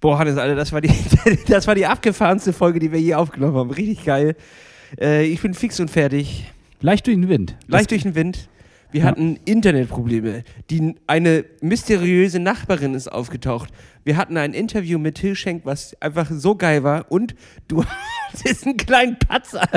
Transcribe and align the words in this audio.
Boah, 0.00 0.18
Hannes, 0.18 0.36
Alter, 0.36 0.54
das 0.54 0.72
war 0.72 0.80
die, 0.80 0.90
das 1.48 1.66
war 1.66 1.74
die 1.74 1.86
abgefahrenste 1.86 2.52
Folge, 2.52 2.78
die 2.78 2.92
wir 2.92 3.00
je 3.00 3.14
aufgenommen 3.14 3.56
haben. 3.56 3.70
Richtig 3.70 4.04
geil. 4.04 4.36
Äh, 5.00 5.26
ich 5.26 5.42
bin 5.42 5.54
fix 5.54 5.80
und 5.80 5.90
fertig. 5.90 6.46
Leicht 6.80 7.06
durch 7.06 7.16
den 7.16 7.28
Wind. 7.28 7.56
Leicht 7.66 7.90
durch 7.90 8.02
den 8.02 8.14
Wind. 8.14 8.48
Wir 8.90 9.04
hatten 9.04 9.38
Internetprobleme. 9.44 10.44
Die, 10.70 10.94
eine 11.06 11.44
mysteriöse 11.60 12.38
Nachbarin 12.38 12.94
ist 12.94 13.08
aufgetaucht. 13.08 13.68
Wir 14.04 14.16
hatten 14.16 14.38
ein 14.38 14.54
Interview 14.54 14.98
mit 14.98 15.16
Till 15.16 15.34
Schenk, 15.34 15.66
was 15.66 15.94
einfach 16.00 16.30
so 16.30 16.54
geil 16.54 16.82
war. 16.84 17.04
Und 17.10 17.34
du 17.68 17.84
hattest 18.32 18.64
einen 18.64 18.78
kleinen 18.78 19.18
Patzer. 19.18 19.68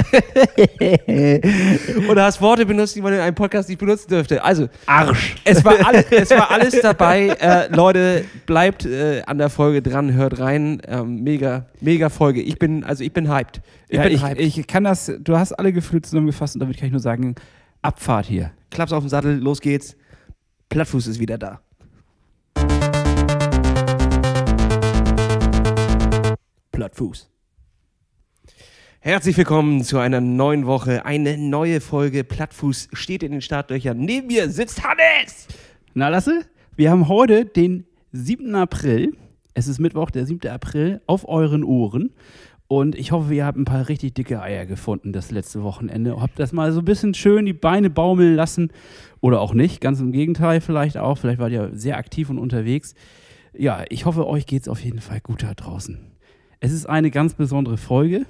Oder 2.09 2.23
hast 2.23 2.41
Worte 2.41 2.65
benutzt, 2.65 2.95
die 2.95 3.01
man 3.01 3.11
in 3.11 3.19
einem 3.19 3.35
Podcast 3.35 3.67
nicht 3.67 3.79
benutzen 3.79 4.07
dürfte. 4.07 4.41
Also, 4.41 4.69
Arsch. 4.85 5.35
Es 5.43 5.65
war, 5.65 5.85
alle, 5.85 6.05
es 6.11 6.29
war 6.29 6.49
alles 6.49 6.79
dabei. 6.79 7.35
Äh, 7.41 7.75
Leute, 7.75 8.23
bleibt 8.45 8.85
äh, 8.85 9.23
an 9.25 9.37
der 9.39 9.49
Folge 9.49 9.81
dran, 9.81 10.13
hört 10.13 10.39
rein. 10.39 10.81
Ähm, 10.87 11.21
mega, 11.23 11.65
mega 11.81 12.07
Folge. 12.07 12.41
Ich 12.41 12.57
bin, 12.57 12.85
also 12.85 13.03
ich 13.03 13.11
bin 13.11 13.29
hyped. 13.29 13.59
Ich 13.89 13.97
ja, 13.97 14.03
bin 14.03 14.13
ich, 14.13 14.23
hyped. 14.23 14.39
Ich 14.39 14.65
kann 14.67 14.85
das, 14.85 15.11
du 15.19 15.37
hast 15.37 15.51
alle 15.51 15.73
Gefühle 15.73 16.01
zusammengefasst 16.01 16.55
und 16.55 16.61
damit 16.61 16.77
kann 16.77 16.85
ich 16.85 16.93
nur 16.93 17.01
sagen, 17.01 17.35
Abfahrt 17.83 18.27
hier. 18.27 18.51
Klaps 18.69 18.93
auf 18.93 19.03
den 19.03 19.09
Sattel, 19.09 19.39
los 19.39 19.59
geht's. 19.59 19.97
Plattfuß 20.69 21.07
ist 21.07 21.19
wieder 21.19 21.39
da. 21.39 21.61
Plattfuß. 26.71 27.27
Herzlich 28.99 29.35
willkommen 29.35 29.83
zu 29.83 29.97
einer 29.97 30.21
neuen 30.21 30.67
Woche. 30.67 31.05
Eine 31.05 31.39
neue 31.39 31.81
Folge 31.81 32.23
Plattfuß 32.23 32.89
steht 32.93 33.23
in 33.23 33.31
den 33.31 33.41
Startlöchern. 33.41 33.97
Neben 33.97 34.27
mir 34.27 34.47
sitzt 34.51 34.83
Hannes. 34.83 35.47
Na, 35.95 36.09
Lasse, 36.09 36.45
wir 36.75 36.91
haben 36.91 37.07
heute 37.07 37.45
den 37.45 37.87
7. 38.11 38.53
April. 38.53 39.17
Es 39.55 39.67
ist 39.67 39.79
Mittwoch, 39.79 40.11
der 40.11 40.27
7. 40.27 40.47
April, 40.51 41.01
auf 41.07 41.27
euren 41.27 41.63
Ohren. 41.63 42.13
Und 42.71 42.95
ich 42.95 43.11
hoffe, 43.11 43.33
ihr 43.33 43.45
habt 43.45 43.57
ein 43.57 43.65
paar 43.65 43.89
richtig 43.89 44.13
dicke 44.13 44.41
Eier 44.41 44.65
gefunden 44.65 45.11
das 45.11 45.29
letzte 45.29 45.61
Wochenende. 45.61 46.21
Habt 46.21 46.39
das 46.39 46.53
mal 46.53 46.71
so 46.71 46.79
ein 46.79 46.85
bisschen 46.85 47.13
schön 47.13 47.45
die 47.45 47.51
Beine 47.51 47.89
baumeln 47.89 48.33
lassen. 48.33 48.71
Oder 49.19 49.41
auch 49.41 49.53
nicht. 49.53 49.81
Ganz 49.81 49.99
im 49.99 50.13
Gegenteil, 50.13 50.61
vielleicht 50.61 50.97
auch. 50.97 51.17
Vielleicht 51.17 51.39
wart 51.39 51.51
ihr 51.51 51.71
sehr 51.73 51.97
aktiv 51.97 52.29
und 52.29 52.39
unterwegs. 52.39 52.95
Ja, 53.51 53.83
ich 53.89 54.05
hoffe, 54.05 54.25
euch 54.25 54.45
geht 54.45 54.61
es 54.61 54.67
auf 54.69 54.81
jeden 54.85 55.01
Fall 55.01 55.19
gut 55.19 55.43
da 55.43 55.53
draußen. 55.53 55.99
Es 56.61 56.71
ist 56.71 56.85
eine 56.85 57.11
ganz 57.11 57.33
besondere 57.33 57.75
Folge. 57.75 58.25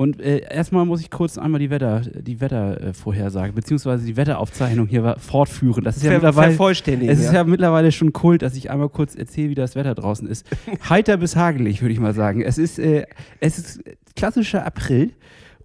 Und 0.00 0.18
äh, 0.18 0.38
erstmal 0.50 0.86
muss 0.86 1.02
ich 1.02 1.10
kurz 1.10 1.36
einmal 1.36 1.58
die 1.58 1.68
Wetter, 1.68 2.00
die 2.00 2.40
Wettervorhersage, 2.40 3.52
beziehungsweise 3.52 4.06
die 4.06 4.16
Wetteraufzeichnung 4.16 4.86
hier 4.86 5.16
fortführen. 5.18 5.84
Das 5.84 5.98
ist 5.98 6.04
ja, 6.04 6.12
mittlerweile, 6.12 6.54
es 6.54 7.18
ist 7.18 7.26
ja. 7.26 7.32
ja 7.34 7.44
mittlerweile 7.44 7.92
schon 7.92 8.14
Kult, 8.14 8.40
dass 8.40 8.56
ich 8.56 8.70
einmal 8.70 8.88
kurz 8.88 9.14
erzähle, 9.14 9.50
wie 9.50 9.54
das 9.54 9.74
Wetter 9.74 9.94
draußen 9.94 10.26
ist. 10.26 10.46
Heiter 10.88 11.18
bis 11.18 11.36
hagelig, 11.36 11.82
würde 11.82 11.92
ich 11.92 12.00
mal 12.00 12.14
sagen. 12.14 12.40
Es 12.40 12.56
ist, 12.56 12.78
äh, 12.78 13.04
es 13.40 13.58
ist 13.58 13.82
klassischer 14.16 14.64
April 14.64 15.10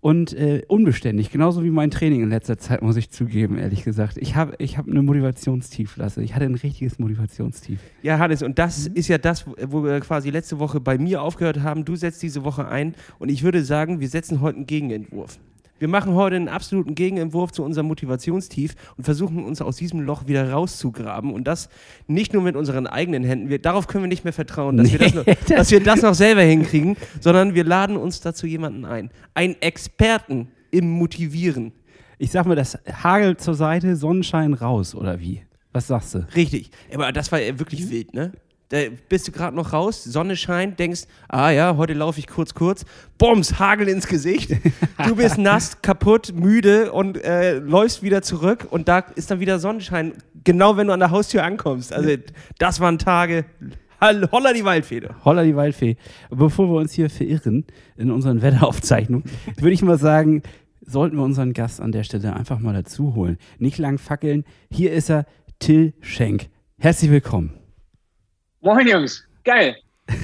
und 0.05 0.33
äh, 0.33 0.61
unbeständig, 0.67 1.31
genauso 1.31 1.63
wie 1.63 1.71
mein 1.71 1.89
Training 1.89 2.21
in 2.21 2.29
letzter 2.29 2.59
Zeit, 2.59 2.83
muss 2.83 2.95
ich 2.95 3.09
zugeben, 3.09 3.57
ehrlich 3.57 3.83
gesagt. 3.83 4.17
Ich 4.17 4.35
habe 4.35 4.53
ich 4.59 4.77
hab 4.77 4.87
eine 4.87 5.01
Motivationstief, 5.01 5.97
Lasse. 5.97 6.21
Ich 6.21 6.35
hatte 6.35 6.45
ein 6.45 6.53
richtiges 6.53 6.99
Motivationstief. 6.99 7.79
Ja, 8.03 8.19
Hannes, 8.19 8.43
und 8.43 8.59
das 8.59 8.87
mhm. 8.87 8.97
ist 8.97 9.07
ja 9.07 9.17
das, 9.17 9.47
wo 9.47 9.83
wir 9.83 9.99
quasi 10.01 10.29
letzte 10.29 10.59
Woche 10.59 10.79
bei 10.79 10.99
mir 10.99 11.23
aufgehört 11.23 11.61
haben. 11.61 11.85
Du 11.85 11.95
setzt 11.95 12.21
diese 12.21 12.43
Woche 12.43 12.67
ein 12.67 12.93
und 13.17 13.29
ich 13.29 13.41
würde 13.41 13.63
sagen, 13.63 13.99
wir 13.99 14.07
setzen 14.07 14.41
heute 14.41 14.57
einen 14.57 14.67
Gegenentwurf. 14.67 15.39
Wir 15.77 15.89
machen 15.89 16.13
heute 16.13 16.37
einen 16.37 16.47
absoluten 16.47 16.95
Gegenentwurf 16.95 17.51
zu 17.51 17.61
unserem 17.61 17.87
Motivationstief 17.87 18.75
und 18.95 19.03
versuchen 19.03 19.43
uns 19.43 19.61
aus 19.61 19.75
diesem 19.75 19.99
Loch 19.99 20.25
wieder 20.27 20.49
rauszugraben. 20.51 21.33
Und 21.33 21.45
das 21.45 21.69
nicht 22.07 22.33
nur 22.33 22.41
mit 22.43 22.55
unseren 22.55 22.87
eigenen 22.87 23.25
Händen. 23.25 23.49
Wir, 23.49 23.59
darauf 23.59 23.87
können 23.87 24.05
wir 24.05 24.07
nicht 24.07 24.23
mehr 24.23 24.33
vertrauen, 24.33 24.77
dass, 24.77 24.87
nee, 24.87 24.93
wir 24.93 24.99
das 24.99 25.13
noch, 25.13 25.25
dass 25.57 25.71
wir 25.71 25.83
das 25.83 26.01
noch 26.01 26.13
selber 26.13 26.41
hinkriegen, 26.41 26.95
sondern 27.19 27.55
wir 27.55 27.65
laden 27.65 27.97
uns 27.97 28.21
dazu 28.21 28.47
jemanden 28.47 28.85
ein. 28.85 29.09
Einen 29.33 29.61
Experten 29.61 30.47
im 30.71 30.89
Motivieren. 30.89 31.73
Ich 32.17 32.31
sag 32.31 32.45
mal, 32.45 32.55
das 32.55 32.79
Hagel 33.03 33.35
zur 33.35 33.55
Seite, 33.55 33.97
Sonnenschein 33.97 34.53
raus, 34.53 34.95
oder 34.95 35.19
wie? 35.19 35.41
Was 35.73 35.87
sagst 35.87 36.15
du? 36.15 36.25
Richtig. 36.35 36.71
Aber 36.93 37.11
das 37.11 37.33
war 37.33 37.39
wirklich 37.39 37.89
wild, 37.89 38.13
ne? 38.13 38.31
Da 38.69 38.79
bist 39.09 39.27
du 39.27 39.31
gerade 39.31 39.55
noch 39.55 39.73
raus, 39.73 40.03
Sonne 40.03 40.35
scheint, 40.35 40.79
denkst, 40.79 41.03
ah 41.29 41.51
ja, 41.51 41.77
heute 41.77 41.93
laufe 41.93 42.19
ich 42.19 42.27
kurz, 42.27 42.55
kurz, 42.55 42.83
Bombs, 43.17 43.59
Hagel 43.59 43.87
ins 43.87 44.07
Gesicht. 44.07 44.51
Du 45.05 45.15
bist 45.15 45.37
nass, 45.37 45.81
kaputt, 45.81 46.33
müde 46.35 46.91
und 46.91 47.23
äh, 47.23 47.59
läufst 47.59 48.01
wieder 48.01 48.23
zurück 48.23 48.67
und 48.71 48.87
da 48.87 48.99
ist 48.99 49.29
dann 49.29 49.39
wieder 49.39 49.59
Sonnenschein, 49.59 50.13
genau 50.43 50.77
wenn 50.77 50.87
du 50.87 50.93
an 50.93 50.99
der 50.99 51.11
Haustür 51.11 51.43
ankommst. 51.43 51.93
Also 51.93 52.09
das 52.57 52.79
waren 52.79 52.97
Tage, 52.97 53.45
Holla 54.01 54.53
die 54.53 54.65
Waldfee. 54.65 55.01
Holla 55.23 55.43
die 55.43 55.55
Waldfee. 55.55 55.95
Bevor 56.29 56.67
wir 56.67 56.79
uns 56.79 56.93
hier 56.93 57.09
verirren 57.09 57.65
in 57.97 58.11
unseren 58.11 58.41
Wetteraufzeichnungen, 58.41 59.25
würde 59.57 59.73
ich 59.73 59.81
mal 59.81 59.97
sagen, 59.97 60.43
sollten 60.81 61.17
wir 61.17 61.23
unseren 61.23 61.53
Gast 61.53 61.81
an 61.81 61.91
der 61.91 62.03
Stelle 62.03 62.35
einfach 62.35 62.59
mal 62.59 62.73
dazu 62.73 63.15
holen. 63.15 63.37
Nicht 63.57 63.77
lang 63.77 63.97
fackeln. 63.97 64.43
Hier 64.71 64.91
ist 64.91 65.09
er, 65.09 65.25
Till 65.59 65.93
Schenk. 66.01 66.49
Herzlich 66.77 67.09
willkommen. 67.09 67.64
Moin 68.65 68.87
Jungs, 68.87 69.23
geil. 69.43 69.75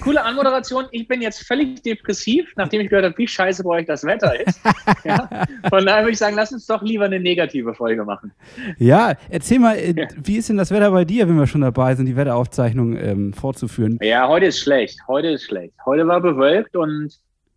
Coole 0.03 0.19
Anmoderation. 0.23 0.85
Ich 0.89 1.07
bin 1.07 1.21
jetzt 1.21 1.45
völlig 1.45 1.83
depressiv, 1.83 2.51
nachdem 2.55 2.81
ich 2.81 2.89
gehört 2.89 3.05
habe, 3.05 3.15
wie 3.19 3.27
scheiße 3.27 3.63
bei 3.63 3.69
euch 3.69 3.85
das 3.85 4.03
Wetter 4.03 4.33
ist. 4.47 4.59
Ja? 5.03 5.29
Von 5.69 5.85
daher 5.85 6.01
würde 6.01 6.13
ich 6.13 6.17
sagen, 6.17 6.35
lass 6.35 6.51
uns 6.51 6.65
doch 6.65 6.81
lieber 6.81 7.05
eine 7.05 7.19
negative 7.19 7.75
Folge 7.75 8.03
machen. 8.03 8.31
Ja, 8.79 9.13
erzähl 9.29 9.59
mal, 9.59 9.75
äh, 9.75 9.93
ja. 9.95 10.07
wie 10.15 10.37
ist 10.37 10.49
denn 10.49 10.57
das 10.57 10.71
Wetter 10.71 10.89
bei 10.89 11.05
dir, 11.05 11.27
wenn 11.27 11.37
wir 11.37 11.45
schon 11.45 11.61
dabei 11.61 11.93
sind, 11.93 12.07
die 12.07 12.15
Wetteraufzeichnung 12.15 12.97
ähm, 12.97 13.33
fortzuführen? 13.33 13.99
Ja, 14.01 14.27
heute 14.27 14.47
ist 14.47 14.59
schlecht. 14.59 14.97
Heute 15.07 15.27
ist 15.27 15.43
schlecht. 15.43 15.75
Heute 15.85 16.07
war 16.07 16.19
bewölkt 16.19 16.75
und 16.75 17.15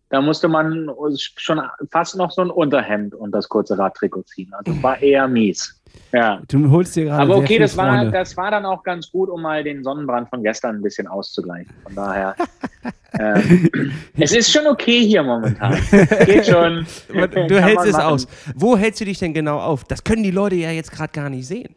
da 0.09 0.21
musste 0.21 0.47
man 0.47 0.91
schon 1.17 1.61
fast 1.91 2.15
noch 2.15 2.29
so 2.29 2.43
ein 2.43 2.51
Unterhemd 2.51 3.15
und 3.15 3.31
das 3.31 3.49
kurze 3.49 3.75
Radtrikot 3.75 4.23
ziehen. 4.23 4.53
Also 4.53 4.83
war 4.83 5.01
eher 5.01 5.27
mies. 5.27 5.81
Ja. 6.11 6.41
Du 6.47 6.69
holst 6.71 6.95
dir 6.95 7.05
gerade. 7.05 7.21
Aber 7.21 7.37
okay, 7.37 7.59
das 7.59 7.75
war, 7.75 8.05
das 8.05 8.37
war 8.37 8.49
dann 8.51 8.65
auch 8.65 8.83
ganz 8.83 9.11
gut, 9.11 9.29
um 9.29 9.41
mal 9.41 9.63
den 9.63 9.83
Sonnenbrand 9.83 10.29
von 10.29 10.43
gestern 10.43 10.77
ein 10.77 10.81
bisschen 10.81 11.07
auszugleichen. 11.07 11.73
Von 11.83 11.95
daher. 11.95 12.35
ähm, 13.19 13.91
es 14.17 14.31
ist 14.31 14.51
schon 14.51 14.65
okay 14.67 15.05
hier 15.05 15.23
momentan. 15.23 15.77
Geht 16.25 16.45
schon. 16.45 16.85
Du 17.09 17.61
hältst 17.61 17.85
es 17.85 17.93
machen. 17.93 18.05
aus. 18.05 18.27
Wo 18.55 18.77
hältst 18.77 19.01
du 19.01 19.05
dich 19.05 19.19
denn 19.19 19.33
genau 19.33 19.59
auf? 19.59 19.83
Das 19.83 20.03
können 20.03 20.23
die 20.23 20.31
Leute 20.31 20.55
ja 20.55 20.71
jetzt 20.71 20.91
gerade 20.91 21.11
gar 21.11 21.29
nicht 21.29 21.47
sehen. 21.47 21.75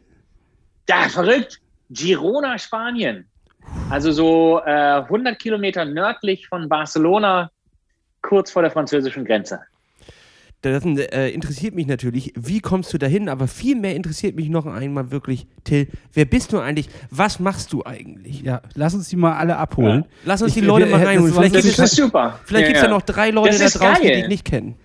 Ja, 0.87 1.09
verrückt. 1.09 1.59
Girona, 1.89 2.57
Spanien. 2.57 3.25
Also 3.89 4.11
so 4.11 4.61
äh, 4.65 5.01
100 5.01 5.37
Kilometer 5.37 5.85
nördlich 5.85 6.47
von 6.47 6.69
Barcelona, 6.69 7.51
kurz 8.21 8.51
vor 8.51 8.61
der 8.61 8.71
französischen 8.71 9.25
Grenze 9.25 9.59
das 10.61 10.83
äh, 10.83 11.29
interessiert 11.29 11.73
mich 11.73 11.87
natürlich, 11.87 12.33
wie 12.35 12.59
kommst 12.59 12.93
du 12.93 12.97
dahin, 12.97 13.29
aber 13.29 13.47
viel 13.47 13.77
mehr 13.77 13.95
interessiert 13.95 14.35
mich 14.35 14.49
noch 14.49 14.65
einmal 14.65 15.09
wirklich, 15.09 15.47
Till, 15.63 15.87
wer 16.13 16.25
bist 16.25 16.51
du 16.51 16.59
eigentlich? 16.59 16.89
Was 17.11 17.39
machst 17.39 17.71
du 17.71 17.85
eigentlich? 17.85 18.41
Ja, 18.41 18.61
lass 18.75 18.93
uns 18.93 19.07
die 19.07 19.15
mal 19.15 19.37
alle 19.37 19.55
abholen. 19.57 20.01
Ja. 20.01 20.07
Lass 20.25 20.41
uns 20.41 20.55
ich, 20.55 20.61
die 20.61 20.67
Leute 20.67 20.89
wir, 20.89 20.97
mal 20.97 21.05
reinholen. 21.05 21.33
Vielleicht 21.33 21.53
gibt 21.53 21.79
es 21.79 21.91
super. 21.91 22.39
Vielleicht 22.43 22.63
ja, 22.63 22.67
gibt 22.67 22.77
es 22.77 22.83
ja 22.83 22.89
noch 22.89 23.03
drei 23.03 23.29
Leute 23.29 23.57
da 23.57 23.69
draußen, 23.69 23.79
geil. 23.79 24.01
die 24.01 24.21
dich 24.21 24.27
nicht 24.27 24.45
kennen. 24.45 24.75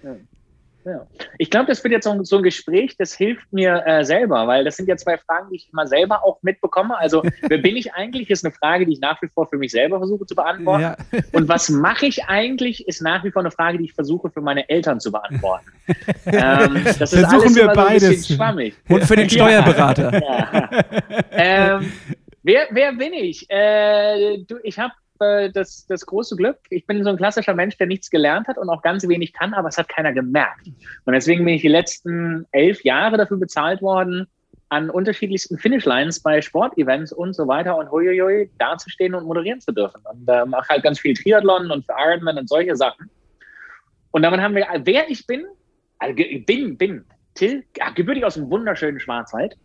Ja. 0.84 1.06
Ich 1.38 1.50
glaube, 1.50 1.66
das 1.66 1.82
wird 1.82 1.92
jetzt 1.92 2.04
so, 2.04 2.22
so, 2.24 2.36
ein 2.36 2.42
Gespräch, 2.42 2.96
das 2.98 3.14
hilft 3.14 3.50
mir 3.52 3.82
äh, 3.86 4.04
selber, 4.04 4.46
weil 4.46 4.64
das 4.64 4.76
sind 4.76 4.86
ja 4.86 4.96
zwei 4.96 5.16
Fragen, 5.16 5.48
die 5.50 5.56
ich 5.56 5.68
immer 5.72 5.86
selber 5.86 6.24
auch 6.24 6.42
mitbekomme. 6.42 6.96
Also, 6.98 7.22
wer 7.40 7.58
bin 7.58 7.76
ich 7.76 7.94
eigentlich, 7.94 8.28
ist 8.28 8.44
eine 8.44 8.52
Frage, 8.52 8.84
die 8.84 8.92
ich 8.92 9.00
nach 9.00 9.20
wie 9.22 9.28
vor 9.28 9.46
für 9.48 9.56
mich 9.56 9.72
selber 9.72 9.98
versuche 9.98 10.26
zu 10.26 10.34
beantworten. 10.34 10.82
Ja. 10.82 10.96
Und 11.32 11.48
was 11.48 11.70
mache 11.70 12.06
ich 12.06 12.24
eigentlich, 12.24 12.86
ist 12.86 13.00
nach 13.00 13.24
wie 13.24 13.30
vor 13.30 13.40
eine 13.40 13.50
Frage, 13.50 13.78
die 13.78 13.84
ich 13.84 13.94
versuche 13.94 14.30
für 14.30 14.42
meine 14.42 14.68
Eltern 14.68 15.00
zu 15.00 15.10
beantworten. 15.10 15.66
ähm, 16.26 16.84
das 16.84 17.12
ist 17.12 17.20
Versuchen 17.20 17.42
alles 17.42 17.56
wir 17.56 17.68
beides. 17.68 18.24
So 18.24 18.34
schwammig. 18.34 18.74
Und 18.88 19.04
für 19.04 19.16
den 19.16 19.30
Steuerberater. 19.30 20.12
Ja. 20.12 20.70
Ähm, 21.30 21.92
wer, 22.42 22.68
wer 22.70 22.92
bin 22.92 23.12
ich? 23.14 23.48
Äh, 23.50 24.38
du, 24.46 24.58
ich 24.62 24.78
habe 24.78 24.92
äh, 25.20 25.50
das, 25.50 25.86
das 25.86 26.06
große 26.06 26.36
Glück. 26.36 26.58
Ich 26.70 26.87
bin 26.87 27.02
so 27.05 27.11
ein 27.11 27.16
klassischer 27.16 27.55
Mensch, 27.55 27.76
der 27.78 27.87
nichts 27.87 28.11
gelernt 28.11 28.49
hat 28.49 28.58
und 28.58 28.69
auch 28.69 28.82
ganz 28.82 29.06
wenig 29.06 29.32
kann, 29.32 29.55
aber 29.55 29.69
es 29.69 29.78
hat 29.78 29.88
keiner 29.88 30.12
gemerkt. 30.12 30.66
Und 31.05 31.12
deswegen 31.12 31.44
bin 31.44 31.55
ich 31.55 31.62
die 31.62 31.69
letzten 31.69 32.46
elf 32.52 32.82
Jahre 32.84 33.16
dafür 33.16 33.37
bezahlt 33.37 33.82
worden, 33.82 34.26
an 34.70 34.90
unterschiedlichsten 34.90 35.58
Finishlines 35.58 36.20
bei 36.20 36.40
Sportevents 36.40 37.12
und 37.12 37.34
so 37.34 37.46
weiter 37.46 37.76
und 37.76 37.90
huiuiui, 37.90 38.50
dazustehen 38.58 39.14
und 39.14 39.25
moderieren 39.25 39.61
zu 39.61 39.72
dürfen. 39.72 40.00
Und 40.11 40.28
äh, 40.28 40.44
mache 40.46 40.69
halt 40.69 40.82
ganz 40.82 40.99
viel 40.99 41.14
Triathlon 41.14 41.70
und 41.70 41.87
für 41.87 41.94
Ironman 41.96 42.38
und 42.38 42.49
solche 42.49 42.75
Sachen. 42.75 43.08
Und 44.11 44.22
damit 44.22 44.40
haben 44.40 44.55
wir, 44.55 44.66
wer 44.84 45.08
ich 45.08 45.26
bin, 45.26 45.44
also 45.99 46.14
bin, 46.14 46.76
bin, 46.76 47.05
Till, 47.34 47.64
gebürtig 47.94 48.25
aus 48.25 48.34
dem 48.34 48.49
wunderschönen 48.49 49.00
Schwarzwald. 49.00 49.56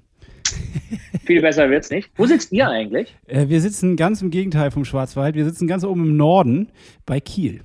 Viel 1.25 1.41
besser 1.41 1.69
wird's 1.69 1.89
nicht. 1.89 2.09
Wo 2.15 2.25
sitzt 2.25 2.51
ihr 2.51 2.67
eigentlich? 2.67 3.15
Äh, 3.27 3.47
wir 3.47 3.61
sitzen 3.61 3.95
ganz 3.95 4.21
im 4.21 4.31
Gegenteil 4.31 4.71
vom 4.71 4.85
Schwarzwald. 4.85 5.35
Wir 5.35 5.45
sitzen 5.45 5.67
ganz 5.67 5.83
oben 5.83 6.05
im 6.05 6.17
Norden 6.17 6.69
bei 7.05 7.19
Kiel. 7.19 7.61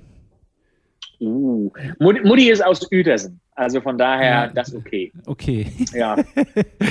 Uh, 1.19 1.71
Mutti 1.99 2.49
ist 2.49 2.63
aus 2.63 2.87
Uetersen. 2.91 3.39
Also 3.55 3.79
von 3.79 3.97
daher, 3.97 4.49
das 4.49 4.75
okay. 4.75 5.13
Okay. 5.25 5.67
Ja. 5.93 6.17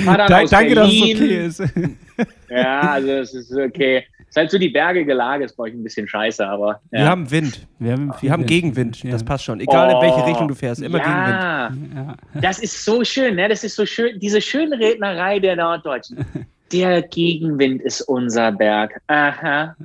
Da, 0.05 0.27
danke, 0.45 0.75
Berlin. 0.75 0.75
dass 0.75 1.59
es 1.59 1.59
okay 1.59 1.77
ist. 1.77 2.49
ja, 2.49 2.81
also 2.81 3.11
es 3.11 3.33
ist 3.33 3.51
okay. 3.55 4.03
Ist 4.35 4.41
halt 4.41 4.51
so 4.51 4.57
die 4.57 4.69
bergige 4.69 5.13
Lage, 5.13 5.45
ist 5.45 5.55
bei 5.55 5.63
euch 5.65 5.73
ein 5.73 5.83
bisschen 5.83 6.07
scheiße, 6.07 6.45
aber. 6.45 6.81
Ja. 6.91 6.99
Wir 6.99 7.05
haben 7.09 7.31
Wind. 7.31 7.67
Wir 7.79 7.93
haben, 7.93 8.11
Wir 8.19 8.31
haben 8.31 8.41
Wind. 8.41 8.49
Gegenwind. 8.49 9.03
Ja. 9.03 9.11
Das 9.11 9.23
passt 9.23 9.45
schon. 9.45 9.59
Egal 9.61 9.91
in 9.91 10.01
welche 10.01 10.17
Oh, 10.21 10.25
Richtung 10.25 10.47
du 10.49 10.55
fährst, 10.55 10.81
immer 10.81 10.99
Gegenwind. 10.99 11.27
ja, 11.29 11.69
Ja. 11.95 12.15
das 12.41 12.59
ist 12.59 12.83
so 12.83 13.03
schön, 13.03 13.35
ne? 13.35 13.47
Das 13.47 13.63
ist 13.63 13.75
so 13.75 13.85
schön, 13.85 14.19
diese 14.19 14.41
schöne 14.41 14.77
Rednerei 14.77 15.39
der 15.39 15.55
Norddeutschen. 15.55 16.25
Der 16.73 17.01
Gegenwind 17.03 17.81
ist 17.83 18.01
unser 18.01 18.51
Berg. 18.51 18.99
Aha. 19.07 19.75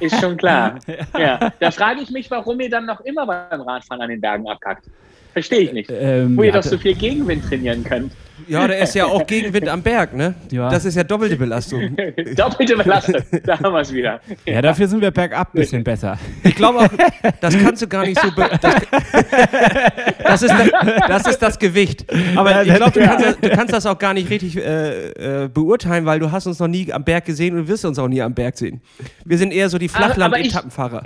Ist 0.00 0.20
schon 0.20 0.36
klar. 0.36 0.78
Ja. 1.18 1.50
Da 1.58 1.70
frage 1.70 2.00
ich 2.02 2.10
mich, 2.10 2.30
warum 2.30 2.60
ihr 2.60 2.70
dann 2.70 2.86
noch 2.86 3.00
immer 3.00 3.26
beim 3.26 3.60
Radfahren 3.62 4.02
an 4.02 4.10
den 4.10 4.20
Bergen 4.20 4.46
abkackt. 4.48 4.84
Verstehe 5.32 5.60
ich 5.60 5.72
nicht. 5.72 5.90
Ähm, 5.92 6.36
Wo 6.36 6.42
ihr 6.42 6.52
doch 6.52 6.62
so 6.62 6.76
viel 6.78 6.94
Gegenwind 6.94 7.44
trainieren 7.48 7.82
könnt. 7.84 8.12
Ja, 8.48 8.66
da 8.66 8.74
ist 8.74 8.94
ja 8.94 9.06
auch 9.06 9.26
Gegenwind 9.26 9.68
am 9.68 9.82
Berg, 9.82 10.14
ne? 10.14 10.34
Ja. 10.50 10.68
Das 10.68 10.84
ist 10.84 10.94
ja 10.96 11.04
doppelte 11.04 11.36
Belastung. 11.36 11.96
Doppelte 12.36 12.76
Belastung. 12.76 13.16
Da 13.44 13.58
haben 13.58 13.72
wir 13.72 13.80
es 13.80 13.92
wieder. 13.92 14.20
ja, 14.46 14.60
dafür 14.62 14.86
sind 14.88 15.00
wir 15.00 15.10
bergab 15.10 15.54
ein 15.54 15.58
bisschen 15.60 15.84
besser. 15.84 16.18
Ich 16.44 16.54
glaube 16.54 16.78
auch, 16.80 16.88
das 17.40 17.56
kannst 17.58 17.82
du 17.82 17.88
gar 17.88 18.04
nicht 18.04 18.20
so. 18.20 18.30
Be 18.32 18.48
das, 18.60 18.74
das, 20.24 20.42
ist 20.42 20.54
das, 20.54 21.08
das 21.08 21.26
ist 21.28 21.38
das 21.42 21.58
Gewicht. 21.58 22.04
Aber 22.36 22.62
ich 22.62 22.74
glaube, 22.74 22.92
du, 22.92 23.00
kannst 23.00 23.24
das- 23.26 23.38
du 23.40 23.50
kannst 23.50 23.72
das 23.74 23.86
auch 23.86 23.98
gar 23.98 24.14
nicht 24.14 24.30
richtig 24.30 24.56
äh, 24.56 25.44
äh, 25.44 25.48
beurteilen, 25.48 26.06
weil 26.06 26.18
du 26.18 26.30
hast 26.30 26.46
uns 26.46 26.58
noch 26.58 26.68
nie 26.68 26.92
am 26.92 27.04
Berg 27.04 27.24
gesehen 27.24 27.56
und 27.58 27.68
wirst 27.68 27.84
uns 27.84 27.98
auch 27.98 28.08
nie 28.08 28.22
am 28.22 28.34
Berg 28.34 28.56
sehen. 28.56 28.80
Wir 29.24 29.38
sind 29.38 29.52
eher 29.52 29.68
so 29.68 29.78
die 29.78 29.86
ich- 29.86 29.92
Flachland-Etappenfahrer. 29.92 31.02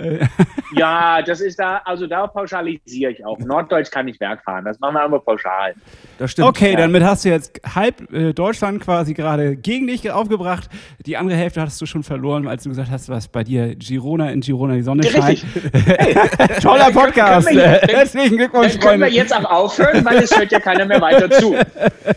Ja, 0.75 1.21
das 1.21 1.41
ist 1.41 1.59
da, 1.59 1.81
also 1.85 2.07
da 2.07 2.27
pauschalisiere 2.27 3.11
ich 3.11 3.25
auch. 3.25 3.37
Norddeutsch 3.39 3.91
kann 3.91 4.07
ich 4.07 4.19
Berg 4.19 4.43
fahren. 4.43 4.65
Das 4.65 4.79
machen 4.79 4.95
wir 4.95 5.01
aber 5.01 5.19
pauschal. 5.19 5.73
Das 6.17 6.31
stimmt. 6.31 6.47
Okay, 6.47 6.71
Ja. 6.71 6.77
damit 6.77 7.03
hast 7.03 7.25
du 7.25 7.29
jetzt 7.29 7.59
halb 7.75 8.11
äh, 8.13 8.33
Deutschland 8.33 8.81
quasi 8.81 9.13
gerade 9.13 9.55
gegen 9.57 9.87
dich 9.87 10.09
aufgebracht. 10.11 10.69
Die 11.05 11.17
andere 11.17 11.37
Hälfte 11.37 11.59
hattest 11.61 11.81
du 11.81 11.85
schon 11.85 12.03
verloren, 12.03 12.47
als 12.47 12.63
du 12.63 12.69
gesagt 12.69 12.89
hast, 12.89 13.09
was 13.09 13.27
bei 13.27 13.43
dir 13.43 13.75
Girona 13.75 14.31
in 14.31 14.41
Girona 14.41 14.75
die 14.75 14.81
Sonne 14.81 15.03
scheint. 15.03 15.27
Richtig. 15.27 15.43
Toller 16.61 16.85
Dann 16.85 16.93
können- 16.93 16.93
Podcast. 16.93 17.47
können 17.47 17.59
wir 17.59 17.71
jetzt- 17.71 17.91
Herzlichen 17.91 18.37
Glückwunsch, 18.37 18.71
Dann 18.73 18.79
können 18.79 19.01
wir 19.01 19.09
jetzt 19.09 19.35
auch 19.35 19.45
aufhören, 19.45 20.05
weil 20.05 20.17
es 20.17 20.37
hört 20.37 20.51
ja 20.51 20.59
keiner 20.59 20.85
mehr 20.85 21.01
weiter 21.01 21.29
zu. 21.29 21.55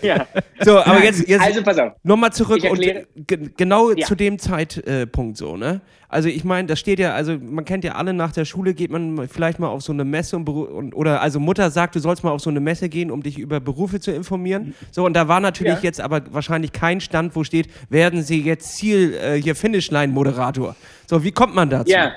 Ja. 0.02 0.26
So, 0.60 0.78
aber 0.78 1.02
jetzt, 1.02 1.28
jetzt 1.28 1.42
Also 1.42 1.62
pass 1.62 1.78
auf. 1.78 1.92
nochmal 2.02 2.32
zurück 2.32 2.62
und 2.64 2.78
erkläre- 2.82 3.06
ge 3.16 3.50
genau 3.56 3.90
Ja. 3.92 4.06
zu 4.06 4.14
dem 4.14 4.38
Zeitpunkt 4.38 5.36
so, 5.36 5.56
ne? 5.56 5.80
Also 6.10 6.31
ich 6.31 6.43
meine, 6.43 6.66
das 6.66 6.78
steht 6.78 6.99
ja, 6.99 7.12
also 7.12 7.37
man 7.38 7.66
kennt 7.66 7.84
ja 7.84 7.93
alle, 7.93 8.14
nach 8.14 8.32
der 8.32 8.46
Schule 8.46 8.72
geht 8.72 8.90
man 8.90 9.28
vielleicht 9.28 9.58
mal 9.58 9.69
auf 9.69 9.82
so 9.82 9.93
eine 9.93 10.05
Messe 10.05 10.37
und, 10.37 10.49
und 10.49 10.94
oder 10.94 11.20
also 11.20 11.38
Mutter 11.38 11.70
sagt, 11.70 11.96
du 11.96 12.00
sollst 12.00 12.25
mal 12.25 12.31
auf 12.31 12.40
so 12.40 12.49
eine 12.49 12.60
Messe 12.60 12.88
gehen, 12.88 13.10
um 13.10 13.22
dich 13.22 13.38
über 13.38 13.60
Berufe 13.60 14.00
zu 14.00 14.10
informieren. 14.10 14.75
So, 14.90 15.05
und 15.05 15.12
da 15.12 15.28
war 15.28 15.40
natürlich 15.40 15.75
Ja. 15.75 15.82
jetzt 15.82 16.00
aber 16.00 16.22
wahrscheinlich 16.32 16.72
kein 16.72 17.02
Stand, 17.02 17.37
wo 17.37 17.44
steht, 17.44 17.69
werden 17.90 18.22
Sie 18.22 18.40
jetzt 18.43 18.76
Ziel, 18.76 19.12
äh, 19.14 19.34
hier 19.34 19.55
Finishline-Moderator. 19.55 20.76
So, 21.06 21.25
wie 21.25 21.32
kommt 21.32 21.55
man 21.55 21.69
dazu? 21.69 21.90
Ja. 21.90 22.12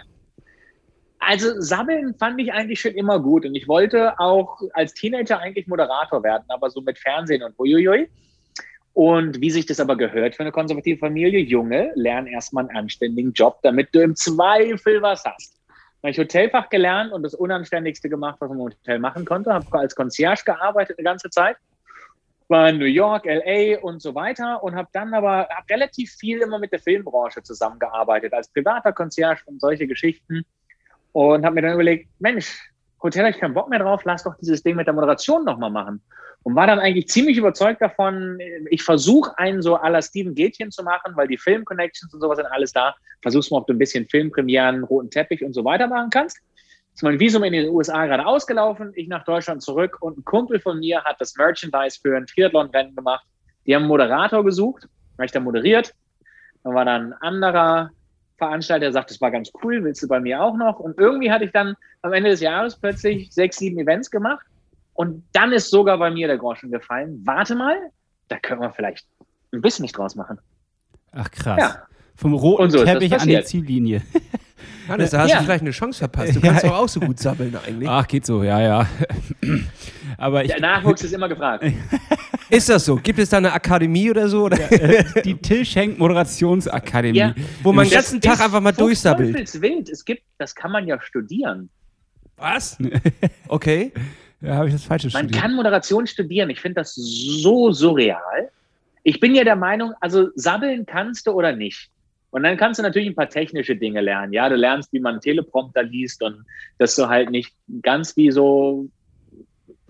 Also 1.19 1.59
Sammeln 1.59 2.15
fand 2.17 2.39
ich 2.39 2.51
eigentlich 2.51 2.79
schon 2.79 2.93
immer 2.93 3.19
gut 3.19 3.45
und 3.45 3.53
ich 3.55 3.67
wollte 3.67 4.17
auch 4.19 4.59
als 4.73 4.93
Teenager 4.93 5.39
eigentlich 5.39 5.67
Moderator 5.67 6.23
werden, 6.23 6.45
aber 6.47 6.69
so 6.69 6.81
mit 6.81 6.97
Fernsehen 6.97 7.43
und 7.43 7.59
uiuiui. 7.59 8.07
Und 8.93 9.39
wie 9.39 9.51
sich 9.51 9.65
das 9.65 9.79
aber 9.79 9.95
gehört 9.95 10.35
für 10.35 10.43
eine 10.43 10.51
konservative 10.51 10.99
Familie, 10.99 11.39
Junge, 11.39 11.91
lern 11.95 12.27
erstmal 12.27 12.67
einen 12.67 12.77
anständigen 12.77 13.31
Job, 13.31 13.59
damit 13.63 13.89
du 13.93 14.01
im 14.01 14.15
Zweifel 14.15 15.01
was 15.01 15.23
hast. 15.23 15.57
Dann 16.01 16.09
habe 16.09 16.11
ich 16.11 16.19
Hotelfach 16.19 16.69
gelernt 16.69 17.13
und 17.13 17.23
das 17.23 17.33
Unanständigste 17.33 18.09
gemacht, 18.09 18.37
was 18.39 18.49
man 18.49 18.57
im 18.57 18.63
Hotel 18.65 18.99
machen 18.99 19.23
konnte. 19.23 19.53
Habe 19.53 19.79
als 19.79 19.95
Concierge 19.95 20.43
gearbeitet 20.45 20.97
eine 20.97 21.05
ganze 21.05 21.29
Zeit. 21.29 21.57
War 22.49 22.67
in 22.67 22.79
New 22.79 22.85
York, 22.85 23.25
LA 23.25 23.79
und 23.79 24.01
so 24.01 24.13
weiter 24.13 24.61
und 24.61 24.75
habe 24.75 24.89
dann 24.91 25.13
aber 25.13 25.47
hab 25.49 25.69
relativ 25.69 26.11
viel 26.11 26.39
immer 26.39 26.59
mit 26.59 26.73
der 26.73 26.79
Filmbranche 26.79 27.43
zusammengearbeitet, 27.43 28.33
als 28.33 28.49
privater 28.49 28.91
Concierge 28.91 29.43
und 29.45 29.61
solche 29.61 29.87
Geschichten. 29.87 30.43
Und 31.13 31.45
habe 31.45 31.55
mir 31.55 31.61
dann 31.61 31.73
überlegt, 31.75 32.09
Mensch, 32.19 32.59
Hotel 33.01 33.23
habe 33.23 33.31
ich 33.31 33.39
keinen 33.39 33.53
Bock 33.53 33.69
mehr 33.69 33.79
drauf, 33.79 34.01
lass 34.03 34.23
doch 34.23 34.35
dieses 34.37 34.63
Ding 34.63 34.75
mit 34.75 34.87
der 34.87 34.93
Moderation 34.93 35.45
nochmal 35.45 35.71
machen. 35.71 36.01
Und 36.43 36.55
war 36.55 36.65
dann 36.65 36.79
eigentlich 36.79 37.07
ziemlich 37.07 37.37
überzeugt 37.37 37.81
davon, 37.81 38.39
ich 38.69 38.81
versuche 38.81 39.37
einen 39.37 39.61
so 39.61 39.77
à 39.77 39.89
la 39.89 40.01
Steven 40.01 40.33
Gätchen 40.33 40.71
zu 40.71 40.83
machen, 40.83 41.15
weil 41.15 41.27
die 41.27 41.37
Film-Connections 41.37 42.13
und 42.13 42.19
sowas 42.19 42.37
sind 42.37 42.47
alles 42.47 42.73
da. 42.73 42.95
Versuch's 43.21 43.51
mal, 43.51 43.57
ob 43.57 43.67
du 43.67 43.73
ein 43.73 43.77
bisschen 43.77 44.07
Filmpremieren, 44.07 44.83
roten 44.83 45.11
Teppich 45.11 45.43
und 45.43 45.53
so 45.53 45.63
weiter 45.63 45.87
machen 45.87 46.09
kannst. 46.09 46.39
Ist 46.93 47.03
mein 47.03 47.19
Visum 47.19 47.43
in 47.43 47.53
den 47.53 47.69
USA 47.69 48.05
gerade 48.05 48.25
ausgelaufen, 48.25 48.91
ich 48.95 49.07
nach 49.07 49.23
Deutschland 49.23 49.61
zurück 49.61 49.97
und 50.01 50.17
ein 50.17 50.25
Kumpel 50.25 50.59
von 50.59 50.79
mir 50.79 51.03
hat 51.03 51.17
das 51.19 51.35
Merchandise 51.35 51.99
für 52.01 52.17
ein 52.17 52.25
Triathlon-Rennen 52.25 52.95
gemacht. 52.95 53.25
Die 53.65 53.75
haben 53.75 53.83
einen 53.83 53.89
Moderator 53.89 54.43
gesucht, 54.43 54.87
habe 55.17 55.25
ich 55.25 55.31
dann 55.31 55.43
moderiert. 55.43 55.93
Dann 56.63 56.73
war 56.73 56.85
dann 56.85 57.13
ein 57.13 57.21
anderer 57.21 57.91
Veranstalter, 58.37 58.81
der 58.81 58.91
sagt, 58.91 59.11
das 59.11 59.21
war 59.21 59.31
ganz 59.31 59.51
cool, 59.63 59.83
willst 59.83 60.01
du 60.01 60.07
bei 60.07 60.19
mir 60.19 60.41
auch 60.41 60.57
noch? 60.57 60.79
Und 60.79 60.97
irgendwie 60.97 61.31
hatte 61.31 61.45
ich 61.45 61.51
dann 61.51 61.75
am 62.01 62.13
Ende 62.13 62.31
des 62.31 62.41
Jahres 62.41 62.75
plötzlich 62.75 63.31
sechs, 63.31 63.57
sieben 63.57 63.79
Events 63.79 64.09
gemacht. 64.09 64.45
Und 64.93 65.23
dann 65.33 65.51
ist 65.51 65.69
sogar 65.69 65.97
bei 65.97 66.11
mir 66.11 66.27
der 66.27 66.37
Groschen 66.37 66.71
gefallen. 66.71 67.21
Warte 67.25 67.55
mal, 67.55 67.75
da 68.27 68.37
können 68.39 68.61
wir 68.61 68.71
vielleicht 68.71 69.07
ein 69.53 69.61
bisschen 69.61 69.83
nicht 69.83 69.97
draus 69.97 70.15
machen. 70.15 70.37
Ach 71.11 71.29
krass. 71.31 71.57
Ja. 71.59 71.77
Vom 72.15 72.33
roten 72.33 72.63
Und 72.63 72.71
so 72.71 72.77
ist 72.79 72.85
das 72.87 72.93
Teppich 72.93 73.19
an 73.19 73.27
die. 73.27 73.43
Ziellinie. 73.43 74.01
Hannes, 74.87 75.11
da 75.11 75.19
hast 75.19 75.29
Ja. 75.31 75.37
du 75.39 75.43
vielleicht 75.45 75.61
eine 75.61 75.71
Chance 75.71 75.99
verpasst. 75.99 76.35
Du 76.35 76.39
Ja. 76.39 76.49
kannst 76.49 76.63
doch 76.65 76.73
auch 76.77 76.87
so 76.89 76.99
gut 76.99 77.19
sammeln 77.19 77.55
eigentlich. 77.65 77.89
Ach, 77.89 78.07
geht 78.07 78.25
so, 78.25 78.43
ja, 78.43 78.59
ja. 78.61 78.87
Aber 80.17 80.43
ich, 80.43 80.51
Der 80.51 80.59
Nachwuchs 80.61 81.03
ist 81.03 81.13
immer 81.13 81.29
gefragt. 81.29 81.63
Ist 82.49 82.67
das 82.67 82.83
so? 82.83 82.97
Gibt 82.97 83.17
es 83.17 83.29
da 83.29 83.37
eine 83.37 83.53
Akademie 83.53 84.09
oder 84.09 84.27
so? 84.27 84.43
Oder? 84.43 84.57
die 85.23 85.35
Till 85.35 85.63
Schenk 85.63 85.97
Moderationsakademie. 85.97 87.17
Ja. 87.17 87.33
Wo 87.63 87.71
man 87.71 87.85
den 87.85 87.93
ganzen 87.93 88.19
Tag 88.19 88.41
einfach 88.41 88.59
mal 88.59 88.73
durchsabbelt. 88.73 89.29
fuchsteufelswild. 89.29 89.89
Es 89.89 90.03
gibt, 90.03 90.23
das 90.37 90.53
kann 90.53 90.69
man 90.71 90.85
ja 90.85 90.99
studieren. 91.01 91.69
Was? 92.35 92.77
Okay. 93.47 93.93
Ja, 94.41 94.55
habe 94.55 94.67
ich 94.67 94.73
das 94.73 94.83
falsche 94.85 95.07
Man 95.07 95.23
studiert. 95.25 95.41
kann 95.41 95.55
Moderation 95.55 96.07
studieren. 96.07 96.49
Ich 96.49 96.59
finde 96.59 96.81
das 96.81 96.95
so 96.95 97.71
surreal. 97.71 98.49
Ich 99.03 99.19
bin 99.19 99.35
ja 99.35 99.43
der 99.43 99.55
Meinung, 99.55 99.93
also 99.99 100.29
sabbeln 100.35 100.85
kannst 100.85 101.27
du 101.27 101.31
oder 101.31 101.55
nicht. 101.55 101.89
Und 102.31 102.43
dann 102.43 102.57
kannst 102.57 102.79
du 102.79 102.83
natürlich 102.83 103.09
ein 103.09 103.15
paar 103.15 103.29
technische 103.29 103.75
Dinge 103.75 104.01
lernen. 104.01 104.33
Ja, 104.33 104.47
du 104.49 104.55
lernst, 104.55 104.91
wie 104.93 104.99
man 104.99 105.13
einen 105.13 105.21
Teleprompter 105.21 105.83
liest 105.83 106.23
und 106.23 106.45
dass 106.77 106.95
du 106.95 107.07
halt 107.07 107.29
nicht 107.29 107.53
ganz 107.81 108.15
wie 108.15 108.31
so 108.31 108.87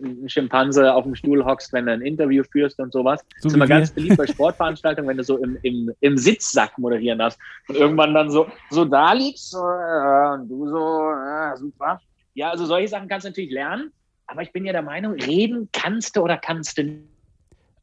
ein 0.01 0.27
Schimpanse 0.27 0.91
auf 0.93 1.03
dem 1.03 1.13
Stuhl 1.13 1.45
hockst, 1.45 1.71
wenn 1.73 1.85
du 1.85 1.91
ein 1.91 2.01
Interview 2.01 2.43
führst 2.43 2.79
und 2.79 2.91
sowas. 2.91 3.21
So 3.21 3.27
das 3.35 3.45
ist 3.45 3.55
immer 3.55 3.65
wir. 3.69 3.75
ganz 3.75 3.91
beliebt 3.91 4.17
bei 4.17 4.25
Sportveranstaltungen, 4.25 5.07
wenn 5.09 5.17
du 5.17 5.23
so 5.23 5.37
im, 5.37 5.57
im, 5.61 5.91
im 5.99 6.17
Sitzsack 6.17 6.77
moderieren 6.79 7.19
darfst 7.19 7.39
und 7.67 7.75
irgendwann 7.75 8.13
dann 8.15 8.31
so, 8.31 8.47
so 8.71 8.85
da 8.85 9.13
liegst 9.13 9.53
äh, 9.53 9.57
und 9.57 10.49
du 10.49 10.67
so, 10.67 11.11
äh, 11.11 11.55
super. 11.57 12.01
Ja, 12.33 12.49
also 12.49 12.65
solche 12.65 12.87
Sachen 12.87 13.07
kannst 13.07 13.25
du 13.25 13.29
natürlich 13.29 13.51
lernen, 13.51 13.91
aber 14.31 14.41
ich 14.43 14.51
bin 14.53 14.65
ja 14.65 14.71
der 14.71 14.81
Meinung, 14.81 15.13
reden 15.13 15.67
kannst 15.73 16.15
du 16.15 16.21
oder 16.21 16.37
kannst 16.37 16.77
du 16.77 16.83
nicht. 16.83 16.99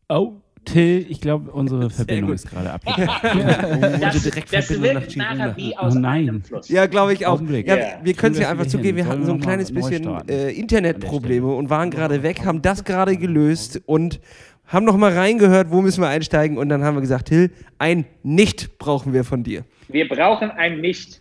Oh, 0.09 0.33
Till, 0.65 1.07
ich 1.09 1.21
glaube, 1.21 1.51
unsere 1.51 1.89
Verbindung 1.91 2.29
gut. 2.31 2.35
ist 2.37 2.51
gerade 2.51 2.73
abgebrochen. 2.73 4.01
Das, 4.01 4.23
direkt 4.23 4.53
das 4.53 4.67
Verbindung 4.67 4.95
nach 4.95 5.01
wirkt 5.03 5.17
nachher 5.17 5.57
wie 5.57 5.77
aus 5.77 5.95
Oh 5.95 5.99
nein. 5.99 6.29
einem 6.29 6.43
Fluss. 6.43 6.69
Ja, 6.69 6.87
glaube 6.87 7.13
ich 7.13 7.27
auch. 7.27 7.35
Augenblick. 7.35 7.67
Ja, 7.69 7.77
Ja. 7.77 7.85
Wir 8.03 8.15
können 8.15 8.35
es 8.35 8.41
ja 8.41 8.51
einfach 8.51 8.65
das 8.65 8.73
zugeben, 8.73 8.97
wir 8.97 9.07
hatten 9.07 9.25
so 9.25 9.33
ein 9.33 9.41
kleines 9.41 9.73
bisschen 9.73 10.29
äh, 10.29 10.51
Internetprobleme 10.51 11.47
und 11.55 11.71
waren 11.71 11.91
gerade 11.91 12.23
weg, 12.23 12.45
haben 12.45 12.63
das 12.63 12.85
gerade 12.85 13.17
gelöst 13.17 13.81
und 13.87 14.21
haben 14.67 14.85
noch 14.85 14.97
mal 14.97 15.13
reingehört, 15.13 15.71
wo 15.71 15.81
müssen 15.81 16.03
wir 16.03 16.09
einsteigen 16.09 16.59
und 16.59 16.69
dann 16.69 16.83
haben 16.83 16.97
wir 16.97 17.01
gesagt, 17.03 17.29
Till, 17.29 17.51
ein 17.79 18.05
Nicht 18.23 18.79
brauchen 18.79 19.13
wir 19.13 19.25
von 19.25 19.43
dir. 19.45 19.65
Wir 19.89 20.09
brauchen 20.09 20.51
ein 20.51 20.81
Nicht. 20.81 21.21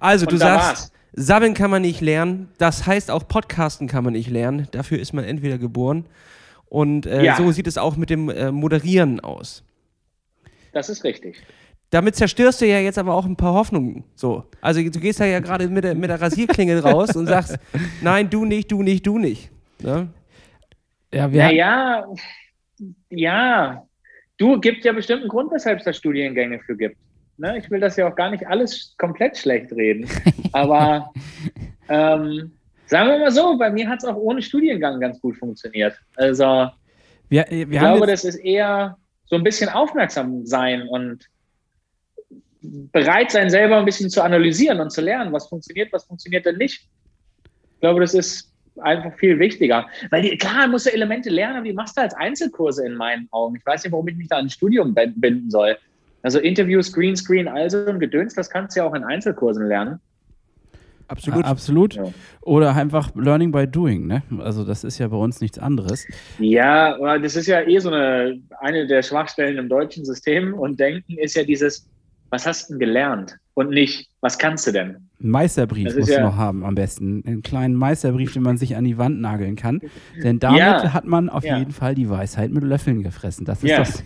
Also, 0.00 0.24
Und 0.26 0.32
du 0.32 0.36
sagst, 0.38 0.92
Sammeln 1.12 1.54
kann 1.54 1.70
man 1.70 1.82
nicht 1.82 2.00
lernen, 2.00 2.48
das 2.58 2.86
heißt 2.86 3.10
auch 3.10 3.26
Podcasten 3.26 3.88
kann 3.88 4.04
man 4.04 4.12
nicht 4.12 4.30
lernen, 4.30 4.68
dafür 4.70 4.98
ist 4.98 5.12
man 5.12 5.24
entweder 5.24 5.58
geboren 5.58 6.06
und 6.66 7.06
äh, 7.06 7.24
Ja. 7.24 7.36
so 7.36 7.50
sieht 7.52 7.66
es 7.66 7.78
auch 7.78 7.96
mit 7.96 8.10
dem 8.10 8.28
äh, 8.28 8.52
Moderieren 8.52 9.20
aus. 9.20 9.64
Das 10.72 10.88
ist 10.88 11.02
richtig. 11.04 11.42
Damit 11.90 12.14
zerstörst 12.14 12.60
du 12.60 12.66
ja 12.66 12.78
jetzt 12.78 12.98
aber 12.98 13.14
auch 13.14 13.24
ein 13.26 13.34
paar 13.36 13.54
Hoffnungen. 13.54 14.04
So. 14.14 14.44
Also 14.60 14.80
du 14.80 15.00
gehst 15.00 15.18
da 15.18 15.24
ja 15.24 15.40
gerade 15.40 15.66
mit 15.66 15.82
der, 15.82 15.96
mit 15.96 16.08
der 16.08 16.20
Rasierklinge 16.20 16.80
raus 16.84 17.16
und 17.16 17.26
sagst, 17.26 17.58
nein, 18.00 18.30
du 18.30 18.44
nicht, 18.44 18.70
du 18.70 18.82
nicht, 18.84 19.04
du 19.04 19.18
nicht. 19.18 19.50
Ne? 19.80 20.08
Ja, 21.12 21.32
wir 21.32 21.42
Naja, 21.42 22.06
ja. 23.10 23.84
Du 24.36 24.60
gibt 24.60 24.84
ja 24.84 24.92
bestimmt 24.92 25.22
einen 25.22 25.28
Grund, 25.28 25.50
weshalb 25.52 25.80
es 25.80 25.84
da 25.84 25.92
Studiengänge 25.92 26.60
für 26.60 26.76
gibt. 26.76 26.96
Ne? 27.40 27.58
Ich 27.58 27.70
will 27.70 27.80
das 27.80 27.96
ja 27.96 28.06
auch 28.06 28.14
gar 28.14 28.30
nicht 28.30 28.46
alles 28.46 28.94
komplett 28.98 29.36
schlecht 29.36 29.72
reden. 29.72 30.06
Aber 30.52 31.12
ähm, 31.88 32.52
sagen 32.86 33.08
wir 33.08 33.18
mal 33.18 33.30
so, 33.30 33.56
bei 33.56 33.70
mir 33.70 33.88
hat 33.88 34.00
es 34.00 34.04
auch 34.04 34.16
ohne 34.16 34.42
Studiengang 34.42 35.00
ganz 35.00 35.20
gut 35.20 35.36
funktioniert. 35.38 35.94
Also 36.16 36.68
wir, 37.30 37.46
wir 37.48 37.70
ich 37.70 37.78
haben 37.78 37.96
glaube, 37.96 38.06
das 38.06 38.24
ist 38.24 38.36
eher 38.36 38.98
so 39.24 39.36
ein 39.36 39.44
bisschen 39.44 39.70
aufmerksam 39.70 40.44
sein 40.44 40.86
und 40.88 41.24
bereit 42.60 43.30
sein, 43.30 43.48
selber 43.48 43.78
ein 43.78 43.86
bisschen 43.86 44.10
zu 44.10 44.22
analysieren 44.22 44.80
und 44.80 44.90
zu 44.90 45.00
lernen, 45.00 45.32
was 45.32 45.48
funktioniert, 45.48 45.92
was 45.92 46.04
funktioniert 46.04 46.44
denn 46.44 46.56
nicht. 46.56 46.88
Ich 47.74 47.80
glaube, 47.80 48.00
das 48.00 48.12
ist 48.12 48.52
einfach 48.82 49.14
viel 49.14 49.38
wichtiger. 49.38 49.86
Weil 50.10 50.22
die, 50.22 50.36
klar, 50.36 50.68
musst 50.68 50.86
du 50.86 50.92
Elemente 50.92 51.30
lernen, 51.30 51.56
aber 51.56 51.64
die 51.64 51.72
machst 51.72 51.96
du 51.96 52.02
als 52.02 52.14
Einzelkurse 52.14 52.84
in 52.84 52.96
meinen 52.96 53.28
Augen. 53.30 53.56
Ich 53.56 53.64
weiß 53.64 53.82
nicht, 53.82 53.92
warum 53.92 54.08
ich 54.08 54.16
mich 54.16 54.28
da 54.28 54.36
an 54.36 54.46
ein 54.46 54.50
Studium 54.50 54.94
binden 54.94 55.50
soll. 55.50 55.78
Also 56.22 56.38
Interviews, 56.38 56.92
Greenscreen, 56.92 57.48
also 57.48 57.84
ein 57.86 57.98
Gedöns, 57.98 58.34
das 58.34 58.50
kannst 58.50 58.76
du 58.76 58.80
ja 58.80 58.86
auch 58.86 58.94
in 58.94 59.04
Einzelkursen 59.04 59.66
lernen. 59.66 60.00
Absolut. 61.10 61.44
Ja, 61.44 61.50
absolut. 61.50 61.94
Ja. 61.94 62.04
Oder 62.42 62.76
einfach 62.76 63.12
Learning 63.16 63.50
by 63.50 63.66
Doing, 63.66 64.06
ne? 64.06 64.22
Also 64.38 64.64
das 64.64 64.84
ist 64.84 64.98
ja 64.98 65.08
bei 65.08 65.16
uns 65.16 65.40
nichts 65.40 65.58
anderes. 65.58 66.06
Ja, 66.38 66.94
aber 66.94 67.18
das 67.18 67.34
ist 67.34 67.48
ja 67.48 67.62
eh 67.62 67.78
so 67.80 67.90
eine, 67.90 68.40
eine 68.60 68.86
der 68.86 69.02
Schwachstellen 69.02 69.58
im 69.58 69.68
deutschen 69.68 70.04
System 70.04 70.54
und 70.54 70.78
Denken 70.78 71.18
ist 71.18 71.34
ja 71.34 71.42
dieses, 71.42 71.88
was 72.30 72.46
hast 72.46 72.68
du 72.68 72.74
denn 72.74 72.80
gelernt? 72.80 73.36
Und 73.54 73.70
nicht, 73.70 74.08
was 74.22 74.38
kannst 74.38 74.66
du 74.66 74.72
denn? 74.72 75.08
Ein 75.22 75.30
Meisterbrief 75.30 75.96
musst 75.96 76.10
ja 76.10 76.18
du 76.18 76.24
noch 76.24 76.36
haben 76.36 76.64
am 76.64 76.74
besten. 76.74 77.22
Einen 77.26 77.42
kleinen 77.42 77.74
Meisterbrief, 77.74 78.34
den 78.34 78.42
man 78.42 78.58
sich 78.58 78.76
an 78.76 78.84
die 78.84 78.98
Wand 78.98 79.20
nageln 79.20 79.56
kann. 79.56 79.80
Denn 80.22 80.38
damit 80.38 80.58
ja. 80.58 80.92
hat 80.92 81.06
man 81.06 81.30
auf 81.30 81.44
ja. 81.44 81.58
jeden 81.58 81.72
Fall 81.72 81.94
die 81.94 82.08
Weisheit 82.08 82.50
mit 82.50 82.62
Löffeln 82.62 83.02
gefressen. 83.02 83.46
Das 83.46 83.62
ist 83.62 83.70
ja. 83.70 83.78
das. 83.78 84.02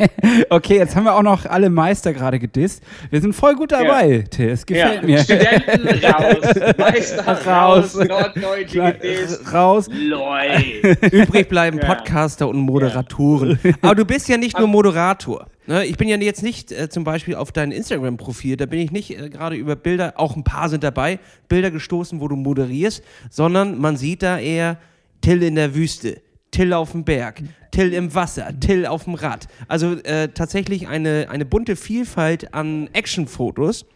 okay, 0.50 0.76
jetzt 0.76 0.96
haben 0.96 1.04
wir 1.04 1.14
auch 1.14 1.22
noch 1.22 1.44
alle 1.44 1.68
Meister 1.68 2.14
gerade 2.14 2.38
gedisst. 2.38 2.82
Wir 3.10 3.20
sind 3.20 3.34
voll 3.34 3.56
gut 3.56 3.72
dabei, 3.72 4.24
Till. 4.30 4.48
Es 4.48 4.64
gefällt 4.64 5.04
mir. 5.04 5.18
Studenten 5.18 6.04
raus, 6.04 6.76
Meister 6.78 7.32
raus, 7.46 7.94
Norddeutsche 7.94 8.92
gedisst. 8.92 9.52
Raus. 9.52 9.88
Übrig 11.12 11.48
bleiben 11.48 11.78
Podcaster 11.78 12.48
und 12.48 12.58
Moderatoren. 12.58 13.58
Aber 13.82 13.94
du 13.94 14.04
bist 14.04 14.28
ja 14.28 14.38
nicht 14.38 14.58
nur 14.58 14.68
Moderator. 14.68 15.46
Ne, 15.68 15.84
ich 15.84 15.98
bin 15.98 16.08
ja 16.08 16.16
jetzt 16.16 16.42
nicht 16.42 16.72
äh, 16.72 16.88
zum 16.88 17.04
Beispiel 17.04 17.34
auf 17.34 17.52
dein 17.52 17.72
Instagram-Profil, 17.72 18.56
da 18.56 18.64
bin 18.64 18.80
ich 18.80 18.90
nicht 18.90 19.10
äh, 19.10 19.28
gerade 19.28 19.54
über 19.58 19.76
Bilder, 19.76 20.14
auch 20.16 20.36
ein 20.36 20.44
paar 20.44 20.68
sind 20.68 20.84
dabei, 20.84 21.18
Bilder 21.48 21.70
gestoßen, 21.70 22.20
wo 22.20 22.28
du 22.28 22.36
moderierst, 22.36 23.02
sondern 23.30 23.78
man 23.78 23.96
sieht 23.96 24.22
da 24.22 24.38
eher 24.38 24.78
Till 25.20 25.42
in 25.42 25.56
der 25.56 25.74
Wüste, 25.74 26.20
Till 26.50 26.72
auf 26.72 26.92
dem 26.92 27.04
Berg, 27.04 27.42
Till 27.70 27.92
im 27.92 28.14
Wasser, 28.14 28.58
Till 28.58 28.86
auf 28.86 29.04
dem 29.04 29.14
Rad. 29.14 29.48
Also 29.66 29.92
äh, 30.02 30.28
tatsächlich 30.28 30.88
eine, 30.88 31.26
eine 31.30 31.44
bunte 31.44 31.76
Vielfalt 31.76 32.54
an 32.54 32.88
Actionfotos. 32.92 33.86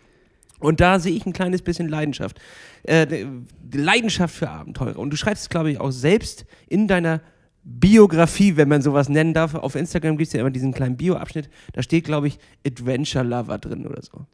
Und 0.59 0.81
da 0.81 1.00
sehe 1.00 1.12
ich 1.12 1.26
ein 1.26 1.33
kleines 1.33 1.62
bisschen 1.62 1.88
Leidenschaft. 1.88 2.40
Äh, 2.85 3.26
Leidenschaft 3.73 4.35
für 4.35 4.49
Abenteuer. 4.49 4.97
Und 4.97 5.11
du 5.11 5.16
schreibst, 5.16 5.50
glaube 5.50 5.73
ich, 5.73 5.81
auch 5.81 5.90
selbst 5.90 6.45
in 6.69 6.87
deiner 6.87 7.21
Biografie, 7.64 8.57
wenn 8.57 8.69
man 8.69 8.83
sowas 8.83 9.09
nennen 9.09 9.35
darf. 9.35 9.54
Auf 9.54 9.75
Instagram 9.75 10.16
gibt 10.16 10.28
es 10.28 10.33
ja 10.33 10.40
immer 10.40 10.50
diesen 10.50 10.73
kleinen 10.73 10.97
Bio-Abschnitt. 10.97 11.49
Da 11.73 11.83
steht, 11.83 12.04
glaube 12.04 12.28
ich, 12.28 12.38
Adventure 12.66 13.25
Lover 13.25 13.59
drin 13.59 13.87
oder 13.87 14.02
so. 14.02 14.26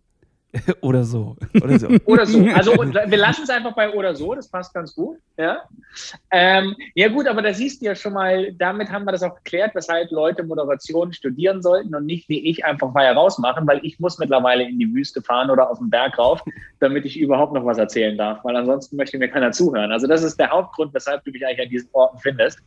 oder 0.81 1.05
so. 1.05 1.37
Oder 1.63 1.79
so. 1.79 1.89
oder 2.07 2.27
so. 2.27 2.39
Also 2.55 2.73
wir 2.73 3.19
lassen 3.19 3.43
es 3.43 3.51
einfach 3.51 3.75
bei 3.75 3.93
oder 3.93 4.15
so, 4.15 4.35
das 4.35 4.49
passt 4.49 4.73
ganz 4.73 4.95
gut. 4.95 5.19
Ja, 5.37 5.63
ähm, 6.31 6.75
ja 6.95 7.09
gut, 7.09 7.27
aber 7.27 7.43
da 7.43 7.53
siehst 7.53 7.81
du 7.81 7.87
ja 7.87 7.95
schon 7.95 8.15
mal, 8.15 8.53
damit 8.55 8.91
haben 8.91 9.05
wir 9.05 9.13
das 9.13 9.23
auch 9.23 9.35
geklärt, 9.37 9.75
weshalb 9.75 10.11
Leute 10.11 10.43
Moderation 10.43 11.13
studieren 11.13 11.63
sollten 11.63 11.95
und 11.95 12.07
nicht 12.07 12.29
wie 12.29 12.49
ich 12.49 12.65
einfach 12.65 12.93
mal 12.93 13.05
herausmachen, 13.05 13.67
weil 13.67 13.81
ich 13.83 14.01
muss 14.01 14.19
mittlerweile 14.19 14.65
in 14.65 14.79
die 14.79 14.93
Wüste 14.93 15.21
fahren 15.23 15.51
oder 15.51 15.71
auf 15.71 15.79
den 15.79 15.91
Berg 15.91 16.19
rauf, 16.19 16.43
damit 16.81 17.05
ich 17.05 17.19
überhaupt 17.19 17.53
noch 17.53 17.65
was 17.65 17.79
erzählen 17.79 18.17
darf, 18.17 18.43
weil 18.45 18.57
ansonsten 18.57 18.97
möchte 18.97 19.19
mir 19.19 19.29
keiner 19.29 19.53
zuhören. 19.53 19.93
Also 19.93 20.07
das 20.07 20.23
ist 20.23 20.39
der 20.39 20.51
Hauptgrund, 20.51 20.95
weshalb 20.95 21.25
du 21.25 21.31
mich 21.31 21.47
eigentlich 21.47 21.63
an 21.63 21.71
diesen 21.71 21.91
Orten 21.93 22.19
findest. 22.19 22.61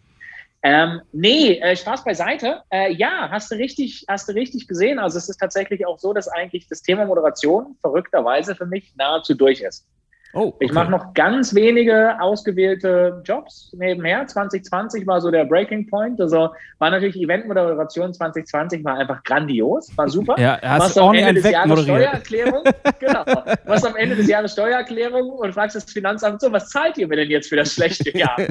Ähm, 0.64 1.02
nee, 1.12 1.60
äh, 1.60 1.76
Spaß 1.76 2.04
beiseite. 2.04 2.62
Äh, 2.70 2.94
ja, 2.94 3.30
hast 3.32 3.50
du 3.52 3.56
richtig, 3.56 4.06
hast 4.08 4.30
du 4.30 4.34
richtig 4.34 4.68
gesehen. 4.68 5.00
Also 5.00 5.18
es 5.18 5.28
ist 5.28 5.38
tatsächlich 5.38 5.86
auch 5.88 5.98
so, 5.98 6.14
dass 6.14 6.28
eigentlich 6.28 6.68
das 6.68 6.84
Thema 6.84 7.06
Moderation 7.06 7.78
verrückterweise 7.82 8.56
für 8.56 8.68
mich 8.68 8.94
nahezu 8.96 9.34
durch 9.34 9.62
ist. 9.62 9.88
Oh, 10.34 10.48
okay. 10.48 10.66
Ich 10.66 10.72
mache 10.72 10.90
noch 10.90 11.14
ganz 11.14 11.54
wenige 11.54 12.20
ausgewählte 12.22 13.22
Jobs 13.26 13.74
nebenher. 13.78 14.26
2020 14.26 15.06
war 15.06 15.20
so 15.20 15.30
der 15.30 15.44
Breaking 15.46 15.88
Point. 15.90 16.22
Also 16.22 16.50
war 16.80 16.90
natürlich 16.90 17.18
Eventmoderation 17.18 18.14
2020 18.14 18.84
war 18.86 18.98
einfach 18.98 19.24
grandios, 19.24 19.92
war 19.98 20.08
super. 20.10 20.36
Ja, 20.42 20.60
hast 20.62 20.98
du 20.98 21.02
am 21.02 21.14
Ende 21.14 21.42
des 21.42 21.52
Jahres 21.52 21.84
Steuererklärung, 21.84 22.64
genau. 23.00 23.24
Was 23.66 23.86
am 23.86 23.96
Ende 23.96 24.16
des 24.16 24.28
Jahres 24.28 24.54
Steuererklärung 24.54 25.30
und 25.30 25.54
fragst 25.54 25.76
das 25.76 25.84
Finanzamt 25.86 26.42
so, 26.42 26.52
was 26.52 26.70
zahlt 26.70 26.98
ihr 26.98 27.08
mir 27.08 27.18
denn 27.18 27.30
jetzt 27.30 27.50
für 27.50 27.58
das 27.58 27.74
schlechte 27.74 28.18
Jahr? 28.18 28.38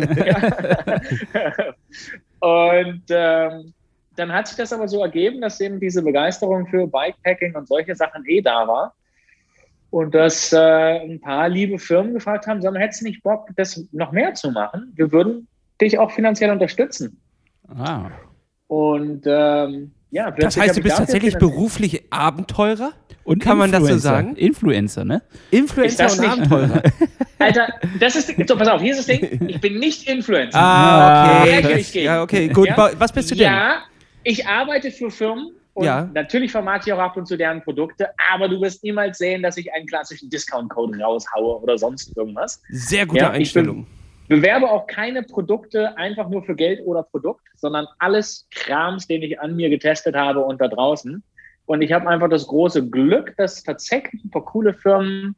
und 2.41 3.03
ähm, 3.09 3.75
dann 4.17 4.33
hat 4.33 4.47
sich 4.49 4.57
das 4.57 4.73
aber 4.73 4.87
so 4.87 5.03
ergeben, 5.03 5.41
dass 5.41 5.61
eben 5.61 5.81
diese 5.81 6.03
Begeisterung 6.03 6.67
für 6.67 6.87
Bikepacking 6.87 7.57
und 7.57 7.67
solche 7.67 7.95
Sachen 7.97 8.25
eh 8.27 8.41
da 8.41 8.69
war. 8.69 8.95
Und 9.91 10.15
dass 10.15 10.53
äh, 10.53 10.59
ein 10.59 11.21
paar 11.21 11.49
liebe 11.49 11.79
Firmen 11.79 12.15
gefragt 12.15 12.47
haben, 12.47 12.63
sondern 12.63 12.83
hättest 12.83 13.01
du 13.01 13.07
nicht 13.07 13.23
Bock, 13.23 13.49
das 13.57 13.85
noch 13.93 14.13
mehr 14.13 14.35
zu 14.35 14.53
machen? 14.53 14.93
Wir 14.95 15.11
würden 15.11 15.49
dich 15.81 15.99
auch 15.99 16.13
finanziell 16.13 16.51
unterstützen. 16.51 17.21
Ah. 17.69 18.11
Und 18.69 19.25
ähm, 19.27 19.93
ja, 20.11 20.31
das 20.31 20.57
heißt, 20.57 20.77
du 20.77 20.83
bist 20.83 20.97
tatsächlich 20.97 21.37
beruflich 21.39 22.05
Abenteurer? 22.11 22.93
Und 23.23 23.41
kann 23.41 23.59
man 23.59 23.71
das 23.71 23.85
so 23.85 23.99
sagen? 23.99 24.35
Influencer, 24.35 25.05
ne? 25.05 25.23
Influencer 25.51 26.11
und 26.11 26.21
nicht? 26.21 26.31
Abenteurer. 26.31 26.83
Alter, 27.39 27.69
das 28.01 28.17
ist 28.17 28.35
so, 28.49 28.57
pass 28.57 28.69
auf, 28.69 28.81
hier 28.81 28.93
ist 28.93 28.99
das 28.99 29.07
Ding. 29.07 29.49
Ich 29.49 29.61
bin 29.61 29.79
nicht 29.79 30.09
Influencer. 30.09 30.59
Ah, 30.59 31.43
okay. 31.43 32.03
Ja, 32.03 32.23
okay, 32.23 32.49
gut. 32.49 32.69
Ja? 32.69 32.91
Was 32.99 33.13
bist 33.13 33.31
du 33.31 33.35
denn? 33.35 33.45
Ja, 33.45 33.83
ich 34.25 34.47
arbeite 34.47 34.91
für 34.91 35.11
Firmen, 35.11 35.53
und 35.81 35.87
ja. 35.87 36.11
natürlich 36.13 36.53
vermarkte 36.53 36.91
ich 36.91 36.93
auch 36.93 36.99
ab 36.99 37.17
und 37.17 37.25
zu 37.25 37.39
deren 37.39 37.63
Produkte, 37.63 38.11
aber 38.31 38.51
du 38.51 38.61
wirst 38.61 38.85
niemals 38.85 39.17
sehen, 39.17 39.43
dass 39.43 39.57
ich 39.57 39.73
einen 39.73 39.87
klassischen 39.87 40.29
Discount-Code 40.29 41.01
raushaue 41.01 41.63
oder 41.63 41.79
sonst 41.79 42.15
irgendwas. 42.19 42.61
Sehr 42.69 43.07
gute 43.07 43.21
ja, 43.23 43.31
Einstellung. 43.31 43.87
Ich 44.25 44.29
bewerbe 44.29 44.71
auch 44.71 44.87
keine 44.87 45.23
Produkte 45.23 45.97
einfach 45.97 46.29
nur 46.29 46.45
für 46.45 46.55
Geld 46.55 46.83
oder 46.85 47.03
Produkt, 47.03 47.41
sondern 47.57 47.87
alles 47.99 48.47
Krams, 48.51 49.07
den 49.07 49.23
ich 49.23 49.41
an 49.41 49.57
mir 49.57 49.71
getestet 49.71 50.15
habe 50.15 50.41
und 50.41 50.61
da 50.61 50.69
draußen. 50.69 51.23
Und 51.65 51.81
ich 51.81 51.93
habe 51.93 52.07
einfach 52.11 52.29
das 52.29 52.47
große 52.47 52.91
Glück, 52.91 53.35
dass 53.39 53.63
tatsächlich 53.63 54.23
ein 54.23 54.31
paar 54.31 54.45
coole 54.45 54.75
Firmen 54.75 55.35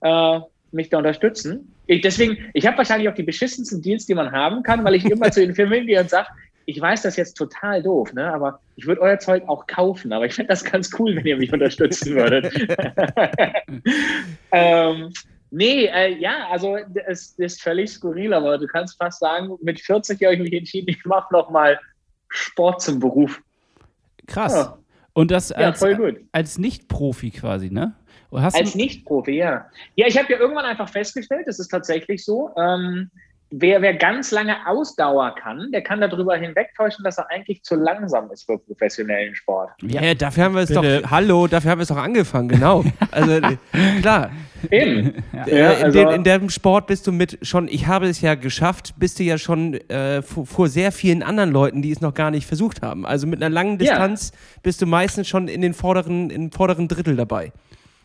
äh, 0.00 0.40
mich 0.72 0.88
da 0.88 0.96
unterstützen. 0.96 1.74
Ich, 1.88 2.00
deswegen, 2.00 2.38
ich 2.54 2.66
habe 2.66 2.78
wahrscheinlich 2.78 3.10
auch 3.10 3.14
die 3.14 3.22
beschissensten 3.22 3.82
Deals, 3.82 4.06
die 4.06 4.14
man 4.14 4.32
haben 4.32 4.62
kann, 4.62 4.82
weil 4.82 4.94
ich 4.94 5.04
immer 5.04 5.30
zu 5.30 5.40
den 5.40 5.54
Firmen 5.54 5.86
gehe 5.86 6.00
und 6.00 6.08
sage, 6.08 6.28
ich 6.66 6.80
weiß 6.80 7.02
das 7.02 7.16
jetzt 7.16 7.34
total 7.34 7.82
doof, 7.82 8.12
ne? 8.12 8.32
aber 8.32 8.60
ich 8.76 8.86
würde 8.86 9.00
euer 9.00 9.18
Zeug 9.18 9.42
auch 9.48 9.66
kaufen, 9.66 10.12
aber 10.12 10.26
ich 10.26 10.34
fände 10.34 10.48
das 10.48 10.64
ganz 10.64 10.90
cool, 10.98 11.16
wenn 11.16 11.26
ihr 11.26 11.36
mich 11.36 11.52
unterstützen 11.52 12.14
würdet. 12.14 12.52
ähm, 14.52 15.12
nee, 15.50 15.86
äh, 15.86 16.18
ja, 16.18 16.48
also 16.50 16.76
es 17.06 17.34
ist 17.38 17.62
völlig 17.62 17.90
skurril, 17.90 18.32
aber 18.32 18.58
du 18.58 18.66
kannst 18.66 18.96
fast 18.96 19.20
sagen, 19.20 19.56
mit 19.62 19.80
40 19.80 20.22
habe 20.22 20.34
ich 20.34 20.40
mich 20.40 20.52
entschieden, 20.52 20.88
ich 20.88 21.04
mache 21.04 21.32
nochmal 21.32 21.78
Sport 22.28 22.82
zum 22.82 22.98
Beruf. 22.98 23.40
Krass. 24.26 24.54
Ja. 24.54 24.78
Und 25.12 25.30
das 25.30 25.52
als, 25.52 25.80
ja, 25.80 25.96
als 26.32 26.58
Nicht-Profi 26.58 27.30
quasi, 27.30 27.70
ne? 27.70 27.94
als 28.32 28.74
Nicht-Profi, 28.74 29.32
ja. 29.32 29.66
Ja, 29.94 30.06
ich 30.08 30.18
habe 30.18 30.32
ja 30.32 30.40
irgendwann 30.40 30.64
einfach 30.64 30.88
festgestellt, 30.88 31.46
das 31.46 31.60
ist 31.60 31.68
tatsächlich 31.68 32.24
so. 32.24 32.50
Ähm, 32.56 33.10
wer, 33.56 33.82
wer 33.82 33.94
ganz 33.94 34.30
lange 34.30 34.54
Ausdauer 34.66 35.34
kann, 35.34 35.70
der 35.72 35.82
kann 35.82 36.00
darüber 36.00 36.36
hinwegtäuschen, 36.36 37.04
dass 37.04 37.18
er 37.18 37.30
eigentlich 37.30 37.62
zu 37.62 37.76
langsam 37.76 38.30
ist 38.30 38.44
für 38.44 38.58
professionellen 38.58 39.34
Sport. 39.34 39.70
Ja, 39.82 40.02
ja 40.02 40.14
dafür 40.14 40.44
haben 40.44 40.54
wir 40.54 40.62
es 40.62 40.70
doch, 40.70 40.84
hallo, 41.10 41.46
dafür 41.46 41.72
haben 41.72 41.78
wir 41.78 41.82
es 41.82 41.88
doch 41.88 41.96
angefangen, 41.96 42.48
genau. 42.48 42.84
Also 43.10 43.40
klar. 44.00 44.30
Eben. 44.70 45.22
Ja. 45.32 45.44
Äh, 45.46 45.78
in, 45.78 45.84
also, 45.84 45.98
den, 45.98 46.08
in 46.08 46.24
dem 46.24 46.50
Sport 46.50 46.86
bist 46.86 47.06
du 47.06 47.12
mit 47.12 47.38
schon, 47.42 47.68
ich 47.68 47.86
habe 47.86 48.06
es 48.06 48.20
ja 48.20 48.34
geschafft, 48.34 48.94
bist 48.98 49.18
du 49.18 49.22
ja 49.22 49.38
schon 49.38 49.74
äh, 49.88 50.22
vor, 50.22 50.46
vor, 50.46 50.68
sehr 50.68 50.90
vielen 50.90 51.22
anderen 51.22 51.50
Leuten, 51.50 51.82
die 51.82 51.92
es 51.92 52.00
noch 52.00 52.14
gar 52.14 52.30
nicht 52.30 52.46
versucht 52.46 52.82
haben. 52.82 53.06
Also 53.06 53.26
mit 53.26 53.42
einer 53.42 53.52
langen 53.52 53.78
Distanz 53.78 54.30
ja. 54.32 54.60
bist 54.62 54.82
du 54.82 54.86
meistens 54.86 55.28
schon 55.28 55.48
in 55.48 55.60
den 55.60 55.74
vorderen, 55.74 56.30
im 56.30 56.50
vorderen 56.50 56.88
Drittel 56.88 57.16
dabei. 57.16 57.52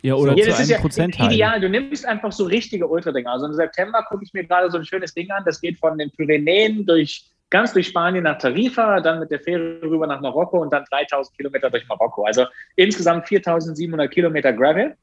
Ja, 0.02 0.16
oder 0.16 0.36
ja, 0.38 0.46
zu 0.46 0.56
einem 0.56 0.70
ja 0.70 0.78
Prozent 0.80 1.20
Ideal, 1.20 1.60
du 1.60 1.70
nimmst 1.70 2.06
einfach 2.06 2.32
so 2.32 2.46
richtige 2.46 2.88
Ultradinger. 2.88 3.32
Also 3.32 3.48
im 3.48 3.54
September 3.54 4.04
gucke 4.08 4.24
ich 4.24 4.34
mir 4.34 4.46
gerade 4.46 4.72
so 4.72 4.78
ein 4.78 4.86
schönes 4.86 5.14
Ding 5.14 5.30
an. 5.32 5.44
Das 5.46 5.60
geht 5.60 5.78
von 5.78 5.98
den 5.98 6.10
Pyrenäen 6.12 6.86
durch 6.86 7.26
ganz 7.50 7.74
durch 7.74 7.88
Spanien 7.88 8.24
nach 8.24 8.38
Tarifa, 8.38 9.02
dann 9.02 9.20
mit 9.20 9.32
der 9.32 9.40
Fähre 9.40 9.82
rüber 9.82 10.08
nach 10.08 10.22
Marokko 10.22 10.62
und 10.62 10.72
dann 10.72 10.86
3000 10.90 11.36
Kilometer 11.36 11.70
durch 11.70 11.88
Marokko. 11.88 12.24
Also 12.24 12.46
insgesamt 12.76 13.28
4700 13.28 14.10
Kilometer 14.12 14.54
Gravel. 14.54 14.96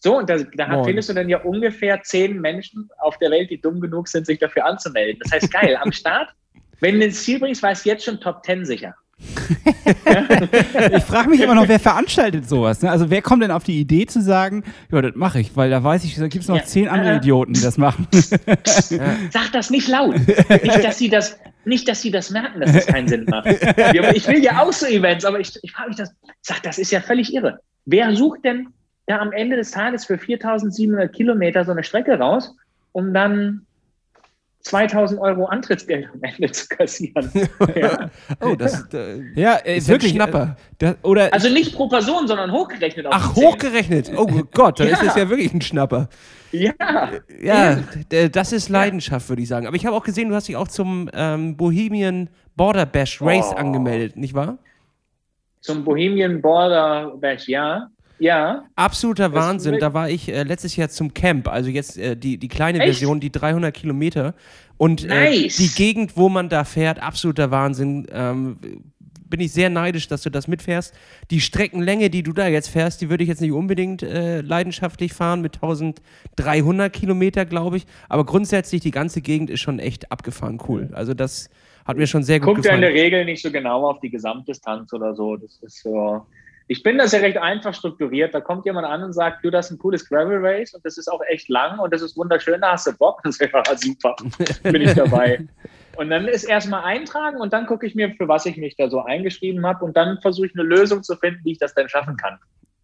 So, 0.00 0.16
und 0.16 0.30
da, 0.30 0.38
da 0.54 0.84
findest 0.84 1.08
du 1.08 1.14
dann 1.14 1.28
ja 1.28 1.42
ungefähr 1.42 2.00
zehn 2.02 2.40
Menschen 2.40 2.88
auf 2.98 3.18
der 3.18 3.32
Welt, 3.32 3.50
die 3.50 3.60
dumm 3.60 3.80
genug 3.80 4.06
sind, 4.06 4.26
sich 4.26 4.38
dafür 4.38 4.64
anzumelden. 4.64 5.20
Das 5.24 5.32
heißt, 5.32 5.52
geil, 5.52 5.76
am 5.80 5.90
Start, 5.90 6.30
wenn 6.80 7.00
du 7.00 7.06
ins 7.06 7.24
Ziel 7.24 7.40
bringst, 7.40 7.62
weißt 7.64 7.84
du 7.84 7.88
jetzt 7.88 8.04
schon 8.04 8.20
Top 8.20 8.44
10 8.44 8.64
sicher. 8.64 8.94
ich 10.96 11.02
frage 11.04 11.28
mich 11.28 11.40
immer 11.40 11.54
noch, 11.54 11.68
wer 11.68 11.80
veranstaltet 11.80 12.48
sowas? 12.48 12.82
Ne? 12.82 12.90
Also 12.90 13.10
wer 13.10 13.20
kommt 13.20 13.42
denn 13.42 13.50
auf 13.50 13.64
die 13.64 13.80
Idee 13.80 14.06
zu 14.06 14.22
sagen, 14.22 14.62
ja, 14.92 15.02
das 15.02 15.14
mache 15.16 15.40
ich, 15.40 15.56
weil 15.56 15.70
da 15.70 15.82
weiß 15.82 16.04
ich, 16.04 16.14
da 16.16 16.28
gibt 16.28 16.42
es 16.42 16.48
noch 16.48 16.56
ja. 16.56 16.64
zehn 16.64 16.88
andere 16.88 17.16
Idioten, 17.16 17.52
die 17.52 17.60
das 17.60 17.78
machen. 17.78 18.06
Sag 18.12 19.52
das 19.52 19.70
nicht 19.70 19.88
laut. 19.88 20.14
Nicht, 20.16 20.84
dass 20.84 20.98
sie 20.98 21.08
das, 21.08 21.38
nicht, 21.64 21.88
dass 21.88 22.00
sie 22.00 22.10
das 22.10 22.30
merken, 22.30 22.60
dass 22.60 22.72
das 22.72 22.86
keinen 22.86 23.08
Sinn 23.08 23.26
macht. 23.28 23.46
Ich 23.48 24.28
will 24.28 24.42
ja 24.42 24.62
auch 24.62 24.72
so 24.72 24.86
Events, 24.86 25.24
aber 25.24 25.40
ich, 25.40 25.52
ich 25.62 25.72
frage 25.72 25.88
mich 25.88 25.98
das, 25.98 26.14
sag, 26.40 26.62
das 26.62 26.78
ist 26.78 26.92
ja 26.92 27.00
völlig 27.00 27.34
irre. 27.34 27.58
Wer 27.86 28.14
sucht 28.14 28.44
denn 28.44 28.68
da 29.06 29.18
am 29.18 29.32
Ende 29.32 29.56
des 29.56 29.70
Tages 29.72 30.04
für 30.04 30.18
4700 30.18 31.12
Kilometer 31.12 31.64
so 31.64 31.72
eine 31.72 31.82
Strecke 31.82 32.18
raus, 32.18 32.54
um 32.92 33.12
dann 33.12 33.66
2000 34.60 35.20
Euro 35.20 35.46
Antrittsgeld 35.46 36.08
am 36.12 36.20
Ende 36.22 36.50
zu 36.52 36.68
kassieren. 36.68 37.30
ja. 37.74 38.10
Oh, 38.40 38.54
das 38.54 38.84
äh, 38.92 39.20
ja, 39.34 39.54
äh, 39.56 39.78
ist 39.78 39.88
wirklich 39.88 40.12
Schnapper. 40.12 40.56
Äh, 40.80 40.94
oder 41.02 41.32
also 41.32 41.48
nicht 41.48 41.74
pro 41.74 41.88
Person, 41.88 42.26
sondern 42.26 42.52
hochgerechnet. 42.52 43.06
Ach, 43.10 43.34
hochgerechnet. 43.34 44.10
Oh 44.16 44.26
Gott, 44.52 44.80
dann 44.80 44.88
ja. 44.88 44.94
ist 44.94 45.04
das 45.04 45.16
ja 45.16 45.28
wirklich 45.28 45.52
ein 45.54 45.60
Schnapper. 45.60 46.08
Ja. 46.52 46.72
Ja, 47.40 47.78
das 48.32 48.52
ist 48.52 48.68
Leidenschaft, 48.68 49.28
würde 49.28 49.42
ich 49.42 49.48
sagen. 49.48 49.66
Aber 49.66 49.76
ich 49.76 49.86
habe 49.86 49.96
auch 49.96 50.04
gesehen, 50.04 50.28
du 50.28 50.34
hast 50.34 50.48
dich 50.48 50.56
auch 50.56 50.68
zum 50.68 51.10
ähm, 51.12 51.56
Bohemian 51.56 52.28
Border 52.56 52.86
Bash 52.86 53.20
Race 53.20 53.50
oh. 53.52 53.56
angemeldet, 53.56 54.16
nicht 54.16 54.34
wahr? 54.34 54.58
Zum 55.60 55.84
Bohemian 55.84 56.40
Border 56.40 57.12
Bash, 57.16 57.48
ja. 57.48 57.88
Ja. 58.18 58.64
Absoluter 58.74 59.32
Wahnsinn. 59.32 59.78
Da 59.78 59.94
war 59.94 60.10
ich 60.10 60.28
äh, 60.28 60.42
letztes 60.42 60.76
Jahr 60.76 60.88
zum 60.88 61.14
Camp, 61.14 61.48
also 61.48 61.70
jetzt 61.70 61.98
äh, 61.98 62.16
die, 62.16 62.38
die 62.38 62.48
kleine 62.48 62.78
Echt? 62.78 62.86
Version, 62.86 63.20
die 63.20 63.30
300 63.30 63.74
Kilometer. 63.74 64.34
Und 64.76 65.04
äh, 65.04 65.08
nice. 65.08 65.56
die 65.56 65.68
Gegend, 65.68 66.16
wo 66.16 66.28
man 66.28 66.48
da 66.48 66.64
fährt, 66.64 67.02
absoluter 67.02 67.50
Wahnsinn. 67.50 68.06
Ähm, 68.12 68.58
bin 69.28 69.40
ich 69.40 69.52
sehr 69.52 69.68
neidisch, 69.70 70.08
dass 70.08 70.22
du 70.22 70.30
das 70.30 70.48
mitfährst. 70.48 70.94
Die 71.30 71.40
Streckenlänge, 71.40 72.10
die 72.10 72.22
du 72.22 72.32
da 72.32 72.48
jetzt 72.48 72.68
fährst, 72.68 73.00
die 73.00 73.10
würde 73.10 73.24
ich 73.24 73.28
jetzt 73.28 73.40
nicht 73.40 73.52
unbedingt 73.52 74.02
äh, 74.02 74.40
leidenschaftlich 74.40 75.12
fahren 75.12 75.42
mit 75.42 75.56
1300 75.56 76.92
Kilometer, 76.92 77.44
glaube 77.44 77.76
ich. 77.76 77.86
Aber 78.08 78.24
grundsätzlich, 78.24 78.80
die 78.80 78.90
ganze 78.90 79.20
Gegend 79.20 79.50
ist 79.50 79.60
schon 79.60 79.78
echt 79.78 80.10
abgefahren 80.10 80.58
cool. 80.68 80.88
Also 80.92 81.14
das 81.14 81.50
hat 81.84 81.96
mir 81.96 82.06
schon 82.06 82.22
sehr 82.22 82.40
gut 82.40 82.46
Guckt 82.46 82.62
gefallen. 82.62 82.80
Guckt 82.80 82.84
ja 82.84 82.88
in 82.88 82.94
der 82.94 83.04
Regel 83.04 83.24
nicht 83.24 83.42
so 83.42 83.50
genau 83.50 83.86
auf 83.86 84.00
die 84.00 84.10
Gesamtdistanz 84.10 84.92
oder 84.92 85.14
so. 85.14 85.36
Das 85.36 85.58
ist 85.62 85.82
so 85.82 86.26
ich 86.68 86.82
bin 86.82 86.98
das 86.98 87.12
ja 87.12 87.20
recht 87.20 87.38
einfach 87.38 87.72
strukturiert. 87.72 88.34
Da 88.34 88.40
kommt 88.40 88.66
jemand 88.66 88.86
an 88.86 89.02
und 89.02 89.14
sagt, 89.14 89.42
du, 89.42 89.50
das 89.50 89.66
ist 89.66 89.72
ein 89.72 89.78
cooles 89.78 90.06
Gravel 90.06 90.38
Race 90.40 90.74
und 90.74 90.84
das 90.84 90.98
ist 90.98 91.08
auch 91.08 91.22
echt 91.28 91.48
lang 91.48 91.78
und 91.78 91.92
das 91.92 92.02
ist 92.02 92.16
wunderschön, 92.16 92.60
da 92.60 92.72
hast 92.72 92.86
du 92.86 92.92
Bock. 92.92 93.20
Das 93.28 93.40
wäre 93.40 93.50
ja 93.66 93.76
super. 93.76 94.16
bin 94.62 94.82
ich 94.82 94.94
dabei. 94.94 95.46
Und 95.96 96.10
dann 96.10 96.28
ist 96.28 96.44
erstmal 96.44 96.84
eintragen 96.84 97.40
und 97.40 97.52
dann 97.52 97.66
gucke 97.66 97.84
ich 97.84 97.96
mir, 97.96 98.14
für 98.14 98.28
was 98.28 98.46
ich 98.46 98.56
mich 98.56 98.76
da 98.76 98.88
so 98.88 99.02
eingeschrieben 99.02 99.66
habe 99.66 99.84
und 99.84 99.96
dann 99.96 100.20
versuche 100.20 100.46
ich 100.46 100.54
eine 100.54 100.62
Lösung 100.62 101.02
zu 101.02 101.16
finden, 101.16 101.40
wie 101.42 101.50
ich 101.50 101.58
das 101.58 101.74
denn 101.74 101.88
schaffen 101.88 102.16
kann. 102.16 102.38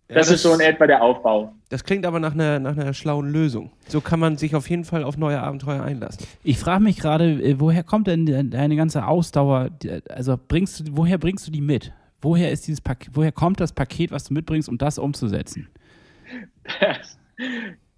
Ja, 0.08 0.16
das, 0.16 0.26
das, 0.26 0.34
ist 0.34 0.42
so 0.42 0.52
in 0.52 0.58
etwa 0.58 0.88
der 0.88 1.00
Aufbau. 1.00 1.54
Das 1.68 1.84
klingt 1.84 2.04
aber 2.06 2.18
nach 2.18 2.34
einer, 2.34 2.58
nach 2.58 2.76
einer 2.76 2.92
schlauen 2.92 3.30
Lösung. 3.30 3.70
So 3.86 4.00
kann 4.00 4.18
man 4.18 4.36
sich 4.36 4.56
auf 4.56 4.68
jeden 4.68 4.84
Fall 4.84 5.04
auf 5.04 5.16
neue 5.16 5.40
Abenteuer 5.40 5.84
einlassen. 5.84 6.26
Ich 6.42 6.58
frage 6.58 6.82
mich 6.82 6.98
gerade, 6.98 7.40
äh, 7.40 7.60
woher 7.60 7.84
kommt 7.84 8.08
denn 8.08 8.50
deine 8.50 8.74
ganze 8.74 9.06
Ausdauer? 9.06 9.70
Also 10.08 10.36
bringst 10.36 10.80
du, 10.80 10.84
woher 10.96 11.18
bringst 11.18 11.46
du 11.46 11.52
die 11.52 11.60
mit? 11.60 11.92
Woher 12.24 12.50
ist 12.50 12.66
dieses 12.66 12.80
Paket, 12.80 13.10
woher 13.12 13.32
kommt 13.32 13.60
das 13.60 13.72
Paket, 13.72 14.10
was 14.10 14.24
du 14.24 14.32
mitbringst, 14.32 14.68
um 14.70 14.78
das 14.78 14.98
umzusetzen? 14.98 15.68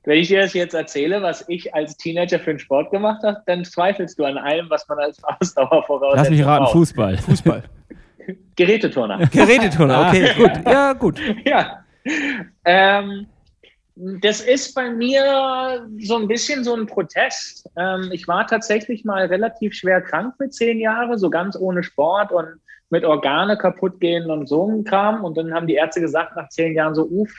Wenn 0.05 0.19
ich 0.19 0.27
dir 0.27 0.41
das 0.41 0.53
jetzt 0.53 0.75
erzähle, 0.75 1.23
was 1.23 1.45
ich 1.49 1.73
als 1.75 1.97
Teenager 1.97 2.41
für 2.41 2.51
einen 2.51 2.59
Sport 2.59 2.91
gemacht 2.91 3.23
habe, 3.23 3.41
dann 3.47 3.65
zweifelst 3.65 4.19
du 4.19 4.25
an 4.25 4.37
allem, 4.37 4.69
was 4.69 4.87
man 4.89 4.99
als 4.99 5.23
Ausdauer 5.23 5.85
voraussetzt. 5.87 6.17
Lass 6.17 6.31
mich 6.31 6.45
raten, 6.45 6.67
Fußball. 6.67 7.19
Fußball. 7.19 7.63
Geräteturner. 8.57 9.27
Geräteturner, 9.29 10.09
okay, 10.09 10.33
gut. 10.37 10.51
Ja, 10.67 10.93
gut. 10.93 11.21
Ja. 11.45 11.85
Ähm, 12.65 13.27
das 13.95 14.41
ist 14.41 14.75
bei 14.75 14.91
mir 14.91 15.87
so 16.01 16.17
ein 16.17 16.27
bisschen 16.27 16.65
so 16.65 16.75
ein 16.75 16.87
Protest. 16.87 17.69
Ähm, 17.77 18.11
ich 18.13 18.27
war 18.27 18.45
tatsächlich 18.47 19.05
mal 19.05 19.27
relativ 19.27 19.75
schwer 19.75 20.01
krank 20.01 20.35
mit 20.41 20.53
zehn 20.53 20.81
Jahren, 20.81 21.17
so 21.17 21.31
ganz 21.31 21.57
ohne 21.57 21.85
Sport 21.85 22.33
und 22.33 22.61
mit 22.91 23.05
Organe 23.05 23.57
kaputt 23.57 24.01
gehen 24.01 24.31
und 24.31 24.49
so 24.49 24.69
ein 24.69 24.85
Kram. 24.85 25.25
Und 25.25 25.37
dann 25.37 25.53
haben 25.53 25.67
die 25.67 25.75
Ärzte 25.75 26.01
gesagt, 26.01 26.37
nach 26.37 26.49
zehn 26.49 26.75
Jahren 26.75 26.95
so, 26.95 27.05
uff, 27.05 27.33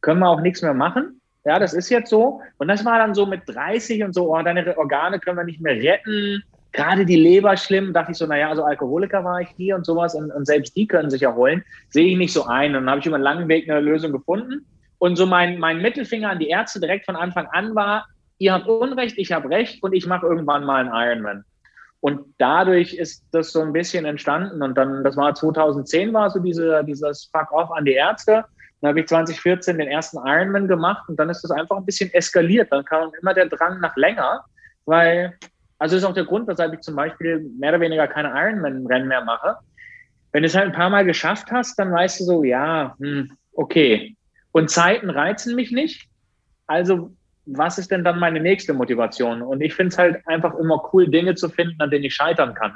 können 0.00 0.20
wir 0.20 0.28
auch 0.28 0.40
nichts 0.40 0.62
mehr 0.62 0.74
machen. 0.74 1.20
Ja, 1.44 1.58
das 1.58 1.72
ist 1.72 1.90
jetzt 1.90 2.10
so. 2.10 2.40
Und 2.58 2.68
das 2.68 2.84
war 2.84 2.98
dann 2.98 3.14
so 3.14 3.26
mit 3.26 3.42
30 3.46 4.04
und 4.04 4.14
so, 4.14 4.34
oh, 4.34 4.42
deine 4.42 4.76
Organe 4.76 5.18
können 5.18 5.38
wir 5.38 5.44
nicht 5.44 5.60
mehr 5.60 5.74
retten. 5.74 6.42
Gerade 6.72 7.04
die 7.04 7.16
Leber 7.16 7.56
schlimm. 7.56 7.92
Da 7.92 8.00
dachte 8.00 8.12
ich 8.12 8.18
so, 8.18 8.26
naja, 8.26 8.48
also 8.48 8.64
Alkoholiker 8.64 9.24
war 9.24 9.40
ich 9.40 9.56
nie 9.58 9.72
und 9.72 9.84
sowas. 9.84 10.14
Und, 10.14 10.30
und 10.30 10.46
selbst 10.46 10.76
die 10.76 10.86
können 10.86 11.10
sich 11.10 11.22
erholen. 11.22 11.64
Sehe 11.90 12.06
ich 12.06 12.16
nicht 12.16 12.32
so 12.32 12.46
ein. 12.46 12.74
Und 12.74 12.84
dann 12.84 12.90
habe 12.90 13.00
ich 13.00 13.06
über 13.06 13.16
einen 13.16 13.24
langen 13.24 13.48
Weg 13.48 13.68
eine 13.68 13.80
Lösung 13.80 14.12
gefunden. 14.12 14.66
Und 14.98 15.16
so 15.16 15.26
mein, 15.26 15.58
mein 15.58 15.82
Mittelfinger 15.82 16.30
an 16.30 16.38
die 16.38 16.48
Ärzte 16.48 16.78
direkt 16.78 17.06
von 17.06 17.16
Anfang 17.16 17.46
an 17.46 17.74
war, 17.74 18.06
ihr 18.38 18.52
habt 18.52 18.68
Unrecht, 18.68 19.18
ich 19.18 19.32
habe 19.32 19.50
Recht 19.50 19.82
und 19.82 19.92
ich 19.92 20.06
mache 20.06 20.26
irgendwann 20.26 20.64
mal 20.64 20.80
einen 20.80 20.92
Ironman. 20.94 21.44
Und 22.02 22.34
dadurch 22.38 22.94
ist 22.94 23.24
das 23.30 23.52
so 23.52 23.60
ein 23.60 23.72
bisschen 23.72 24.04
entstanden. 24.04 24.60
Und 24.60 24.76
dann, 24.76 25.04
das 25.04 25.16
war 25.16 25.36
2010, 25.36 26.12
war 26.12 26.30
so 26.30 26.40
diese, 26.40 26.82
dieses 26.84 27.30
Fuck-off 27.32 27.70
an 27.70 27.84
die 27.84 27.92
Ärzte. 27.92 28.44
Dann 28.80 28.88
habe 28.88 29.00
ich 29.00 29.06
2014 29.06 29.78
den 29.78 29.86
ersten 29.86 30.18
Ironman 30.18 30.66
gemacht 30.66 31.08
und 31.08 31.16
dann 31.16 31.30
ist 31.30 31.42
das 31.42 31.52
einfach 31.52 31.76
ein 31.76 31.86
bisschen 31.86 32.12
eskaliert. 32.12 32.72
Dann 32.72 32.84
kam 32.84 33.12
immer 33.20 33.34
der 33.34 33.46
Drang 33.46 33.78
nach 33.78 33.96
länger, 33.96 34.44
weil, 34.84 35.38
also 35.78 35.96
ist 35.96 36.02
auch 36.02 36.12
der 36.12 36.24
Grund, 36.24 36.48
weshalb 36.48 36.74
ich 36.74 36.80
zum 36.80 36.96
Beispiel 36.96 37.38
mehr 37.56 37.70
oder 37.70 37.80
weniger 37.80 38.08
keine 38.08 38.30
Ironman-Rennen 38.30 39.06
mehr 39.06 39.22
mache. 39.22 39.58
Wenn 40.32 40.42
du 40.42 40.48
es 40.48 40.56
halt 40.56 40.66
ein 40.66 40.72
paar 40.72 40.90
Mal 40.90 41.04
geschafft 41.04 41.52
hast, 41.52 41.78
dann 41.78 41.92
weißt 41.92 42.18
du 42.18 42.24
so, 42.24 42.42
ja, 42.42 42.96
hm, 42.98 43.30
okay. 43.52 44.16
Und 44.50 44.70
Zeiten 44.70 45.08
reizen 45.08 45.54
mich 45.54 45.70
nicht. 45.70 46.08
Also 46.66 47.12
was 47.46 47.78
ist 47.78 47.90
denn 47.90 48.04
dann 48.04 48.18
meine 48.18 48.40
nächste 48.40 48.72
Motivation? 48.72 49.42
Und 49.42 49.60
ich 49.60 49.74
finde 49.74 49.92
es 49.92 49.98
halt 49.98 50.26
einfach 50.26 50.54
immer 50.54 50.82
cool, 50.92 51.08
Dinge 51.08 51.34
zu 51.34 51.48
finden, 51.48 51.80
an 51.80 51.90
denen 51.90 52.04
ich 52.04 52.14
scheitern 52.14 52.54
kann. 52.54 52.74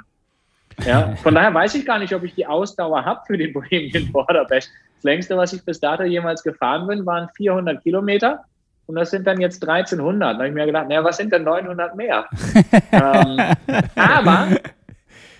Ja, 0.84 1.14
von 1.16 1.34
daher 1.34 1.54
weiß 1.54 1.74
ich 1.76 1.86
gar 1.86 1.98
nicht, 1.98 2.12
ob 2.14 2.22
ich 2.24 2.34
die 2.34 2.46
Ausdauer 2.46 3.04
habe 3.04 3.20
für 3.26 3.38
den 3.38 3.52
Bohemian 3.54 4.10
Border 4.12 4.44
Bash. 4.44 4.66
Das 4.96 5.04
längste, 5.04 5.36
was 5.36 5.52
ich 5.52 5.64
bis 5.64 5.80
dato 5.80 6.02
jemals 6.02 6.42
gefahren 6.42 6.86
bin, 6.86 7.06
waren 7.06 7.28
400 7.36 7.82
Kilometer. 7.82 8.44
Und 8.86 8.96
das 8.96 9.10
sind 9.10 9.26
dann 9.26 9.40
jetzt 9.40 9.66
1300. 9.66 10.34
Da 10.34 10.38
habe 10.38 10.48
ich 10.48 10.54
mir 10.54 10.66
gedacht, 10.66 10.88
naja, 10.88 11.02
was 11.02 11.16
sind 11.16 11.32
denn 11.32 11.44
900 11.44 11.96
mehr? 11.96 12.26
ähm, 12.92 13.56
aber 13.96 14.48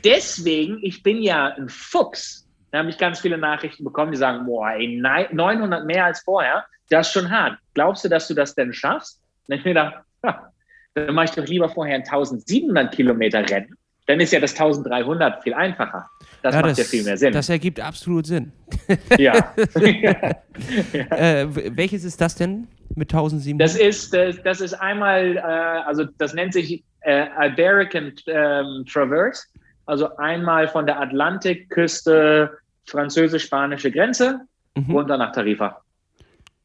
deswegen, 0.05 0.79
ich 0.83 1.03
bin 1.03 1.23
ja 1.23 1.55
ein 1.57 1.69
Fuchs. 1.69 2.46
Da 2.77 2.81
habe 2.81 2.91
ich 2.91 2.99
ganz 2.99 3.21
viele 3.21 3.39
Nachrichten 3.39 3.85
bekommen, 3.85 4.13
die 4.13 4.19
sagen, 4.19 4.45
boah, 4.45 4.69
ey, 4.73 5.01
900 5.01 5.87
mehr 5.87 6.05
als 6.05 6.21
vorher. 6.21 6.67
Das 6.91 7.07
ist 7.07 7.15
schon 7.15 7.31
hart. 7.31 7.57
Glaubst 7.73 8.05
du, 8.05 8.11
dass 8.11 8.29
du 8.29 8.35
das 8.35 8.55
denn 8.55 8.75
schaffst? 8.75 9.19
dann 9.49 9.59
habe 9.59 9.61
ich 9.61 9.65
mir 9.65 9.71
gedacht, 9.71 10.05
ja, 10.23 10.53
dann 10.93 11.15
mache 11.15 11.25
ich 11.25 11.31
doch 11.31 11.47
lieber 11.47 11.71
vorher 11.71 11.95
ein 11.95 12.03
1700 12.03 12.95
Kilometer 12.95 13.49
Rennen. 13.49 13.75
Dann 14.05 14.21
ist 14.21 14.31
ja 14.31 14.41
das 14.41 14.53
1300 14.53 15.43
viel 15.43 15.55
einfacher. 15.55 16.07
Das 16.43 16.55
ja, 16.55 16.61
macht 16.61 16.73
das, 16.73 16.79
ja 16.81 16.85
viel 16.85 17.03
mehr 17.05 17.17
Sinn. 17.17 17.33
Das 17.33 17.49
ergibt 17.49 17.81
absolut 17.81 18.27
Sinn. 18.27 18.53
Ja. 19.17 19.55
ja. 19.81 20.33
Äh, 21.17 21.47
welches 21.75 22.05
ist 22.05 22.21
das 22.21 22.35
denn 22.35 22.69
mit 22.95 23.11
1700? 23.11 23.67
Das 23.67 23.75
ist, 23.81 24.13
das, 24.13 24.37
das 24.43 24.61
ist 24.61 24.75
einmal, 24.75 25.39
äh, 25.39 25.41
also 25.41 26.05
das 26.19 26.35
nennt 26.35 26.53
sich 26.53 26.85
äh, 27.01 27.27
Iberican 27.41 28.13
ähm, 28.27 28.85
Traverse. 28.85 29.45
Also 29.87 30.15
einmal 30.19 30.69
von 30.69 30.85
der 30.85 31.01
Atlantikküste 31.01 32.51
französisch-spanische 32.87 33.91
Grenze 33.91 34.41
mhm. 34.75 34.91
runter 34.91 35.17
nach 35.17 35.33
Tarifa. 35.33 35.83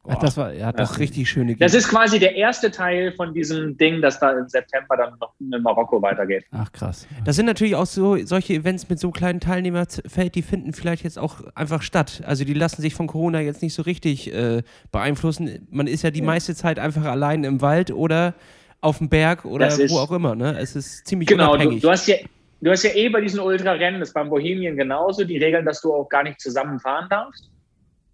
Ach, 0.08 0.16
das 0.16 0.36
war 0.36 0.52
ja 0.52 0.72
das 0.72 0.98
richtig 0.98 1.30
schöne 1.30 1.54
Gegend. 1.54 1.62
Das 1.62 1.76
ist 1.76 1.88
quasi 1.88 2.18
der 2.18 2.36
erste 2.36 2.72
Teil 2.72 3.12
von 3.12 3.36
diesem 3.36 3.78
Ding, 3.78 4.02
das 4.02 4.20
da 4.20 4.32
im 4.32 4.48
September 4.48 4.98
dann 4.98 5.14
noch 5.20 5.34
in 5.40 5.50
Marokko 5.62 6.02
weitergeht. 6.02 6.46
Ach 6.52 6.72
krass. 6.72 7.08
Das 7.24 7.36
sind 7.36 7.46
natürlich 7.46 7.76
auch 7.76 7.86
so 7.86 8.18
solche 8.26 8.54
Events 8.54 8.90
mit 8.90 9.00
so 9.00 9.12
kleinen 9.12 9.40
Teilnehmerfeld, 9.40 10.34
die 10.34 10.42
finden 10.42 10.74
vielleicht 10.74 11.04
jetzt 11.04 11.20
auch 11.20 11.42
einfach 11.54 11.84
statt. 11.84 12.24
Also 12.26 12.46
die 12.46 12.56
lassen 12.56 12.82
sich 12.82 12.96
von 12.96 13.06
Corona 13.06 13.42
jetzt 13.42 13.62
nicht 13.62 13.76
so 13.76 13.84
richtig 13.84 14.34
äh, 14.34 14.64
beeinflussen. 14.92 15.68
Man 15.70 15.86
ist 15.86 16.02
ja 16.02 16.10
die 16.10 16.20
ja. 16.22 16.26
meiste 16.26 16.56
Zeit 16.56 16.80
einfach 16.80 17.06
allein 17.06 17.44
im 17.44 17.62
Wald 17.62 17.92
oder 17.92 18.34
auf 18.82 18.98
dem 18.98 19.10
Berg 19.10 19.46
oder 19.46 19.70
wo 19.70 20.00
auch 20.00 20.12
immer. 20.12 20.34
Ne? 20.34 20.58
Es 20.58 20.76
ist 20.76 21.06
ziemlich 21.06 21.30
genau, 21.30 21.52
unabhängig. 21.52 21.82
Du, 21.82 21.88
du 21.88 21.92
hast 21.92 22.08
ja 22.08 22.16
Du 22.62 22.70
hast 22.70 22.84
ja 22.84 22.92
eh 22.94 23.10
bei 23.10 23.22
diesen 23.22 23.40
Ultrarennen, 23.40 24.00
das 24.00 24.14
beim 24.14 24.30
Bohemien 24.30 24.78
genauso, 24.78 25.24
die 25.24 25.38
Regeln, 25.38 25.66
dass 25.66 25.82
du 25.82 25.94
auch 25.94 26.08
gar 26.08 26.24
nicht 26.24 26.40
zusammen 26.40 26.80
fahren 26.80 27.08
darfst. 27.10 27.50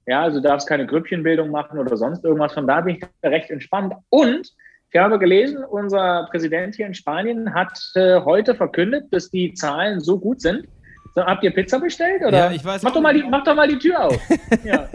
Ja, 0.06 0.22
also 0.22 0.40
du 0.40 0.48
darfst 0.48 0.70
keine 0.70 0.88
Grüppchenbildung 0.88 1.52
machen 1.52 1.78
oder 1.78 1.98
sonst 1.98 2.24
irgendwas. 2.24 2.54
Von 2.54 2.66
da 2.66 2.80
bin 2.80 2.96
ich 2.96 3.04
recht 3.30 3.50
entspannt. 3.50 3.94
Und 4.10 4.50
ich 4.90 5.00
habe 5.00 5.20
gelesen, 5.20 5.66
unser 5.66 6.28
Präsident 6.32 6.76
hier 6.76 6.88
in 6.88 6.94
Spanien 6.94 7.54
hat 7.54 7.78
äh, 7.96 8.22
heute 8.22 8.56
verkündet, 8.56 9.08
dass 9.12 9.30
die 9.30 9.54
Zahlen 9.54 10.00
so 10.00 10.18
gut 10.18 10.40
sind. 10.40 10.66
So, 11.14 11.26
habt 11.26 11.44
ihr 11.44 11.52
Pizza 11.52 11.80
bestellt? 11.80 12.22
Oder? 12.22 12.38
Ja, 12.38 12.52
ich 12.52 12.64
weiß. 12.64 12.84
Mach 12.84 12.94
doch, 12.94 13.02
mal 13.02 13.14
die, 13.14 13.24
mach 13.24 13.44
doch 13.44 13.56
mal 13.56 13.68
die 13.68 13.80
Tür 13.80 14.06
auf. 14.06 14.20
ja. 14.64 14.88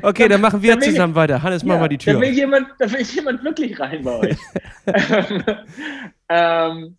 okay, 0.00 0.26
dann 0.26 0.40
machen 0.40 0.62
wir 0.62 0.72
dann 0.72 0.80
zusammen 0.80 1.12
ich, 1.12 1.16
weiter. 1.16 1.42
Hannes, 1.42 1.64
mach 1.64 1.74
ja, 1.74 1.80
mal 1.80 1.88
die 1.88 1.98
Tür 1.98 2.14
da 2.14 2.20
will, 2.20 2.30
Jemand, 2.30 2.68
da 2.78 2.90
will 2.90 3.02
jemand 3.02 3.44
wirklich 3.44 3.78
rein 3.78 4.02
bei 4.02 4.18
euch. 4.20 4.36
ähm, 6.30 6.96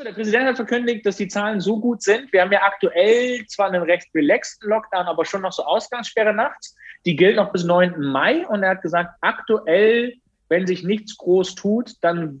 Achso, 0.00 0.08
der 0.08 0.14
Präsident 0.14 0.46
hat 0.46 0.56
verkündigt, 0.56 1.04
dass 1.04 1.16
die 1.16 1.28
Zahlen 1.28 1.60
so 1.60 1.78
gut 1.78 2.02
sind. 2.02 2.32
Wir 2.32 2.40
haben 2.40 2.52
ja 2.52 2.62
aktuell 2.62 3.44
zwar 3.48 3.66
einen 3.66 3.82
recht 3.82 4.08
relaxten 4.14 4.70
Lockdown, 4.70 5.04
aber 5.04 5.26
schon 5.26 5.42
noch 5.42 5.52
so 5.52 5.62
Ausgangssperre 5.62 6.32
nachts. 6.32 6.74
Die 7.04 7.16
gilt 7.16 7.36
noch 7.36 7.52
bis 7.52 7.64
9. 7.64 8.00
Mai 8.00 8.46
und 8.46 8.62
er 8.62 8.70
hat 8.70 8.82
gesagt, 8.82 9.10
aktuell, 9.20 10.14
wenn 10.48 10.66
sich 10.66 10.84
nichts 10.84 11.18
groß 11.18 11.54
tut, 11.54 11.92
dann 12.00 12.40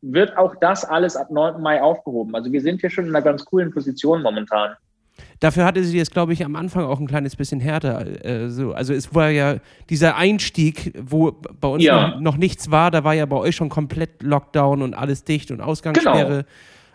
wird 0.00 0.38
auch 0.38 0.54
das 0.62 0.86
alles 0.86 1.14
ab 1.14 1.30
9. 1.30 1.60
Mai 1.60 1.82
aufgehoben. 1.82 2.34
Also 2.34 2.50
wir 2.50 2.62
sind 2.62 2.80
hier 2.80 2.88
schon 2.88 3.04
in 3.04 3.14
einer 3.14 3.22
ganz 3.22 3.44
coolen 3.44 3.70
Position 3.70 4.22
momentan. 4.22 4.74
Dafür 5.40 5.66
hatte 5.66 5.84
sie 5.84 5.98
es, 5.98 6.10
glaube 6.10 6.32
ich, 6.32 6.42
am 6.42 6.56
Anfang 6.56 6.84
auch 6.84 7.00
ein 7.00 7.06
kleines 7.06 7.36
bisschen 7.36 7.60
härter. 7.60 8.24
Äh, 8.24 8.48
so. 8.48 8.72
Also 8.72 8.94
es 8.94 9.14
war 9.14 9.28
ja 9.28 9.56
dieser 9.90 10.16
Einstieg, 10.16 10.94
wo 10.98 11.32
bei 11.32 11.68
uns 11.68 11.84
Ja. 11.84 12.08
noch, 12.08 12.20
noch 12.20 12.36
nichts 12.38 12.70
war, 12.70 12.90
da 12.90 13.04
war 13.04 13.12
ja 13.12 13.26
bei 13.26 13.36
euch 13.36 13.54
schon 13.54 13.68
komplett 13.68 14.22
Lockdown 14.22 14.80
und 14.80 14.94
alles 14.94 15.24
dicht 15.24 15.50
und 15.50 15.60
Ausgangssperre. 15.60 16.46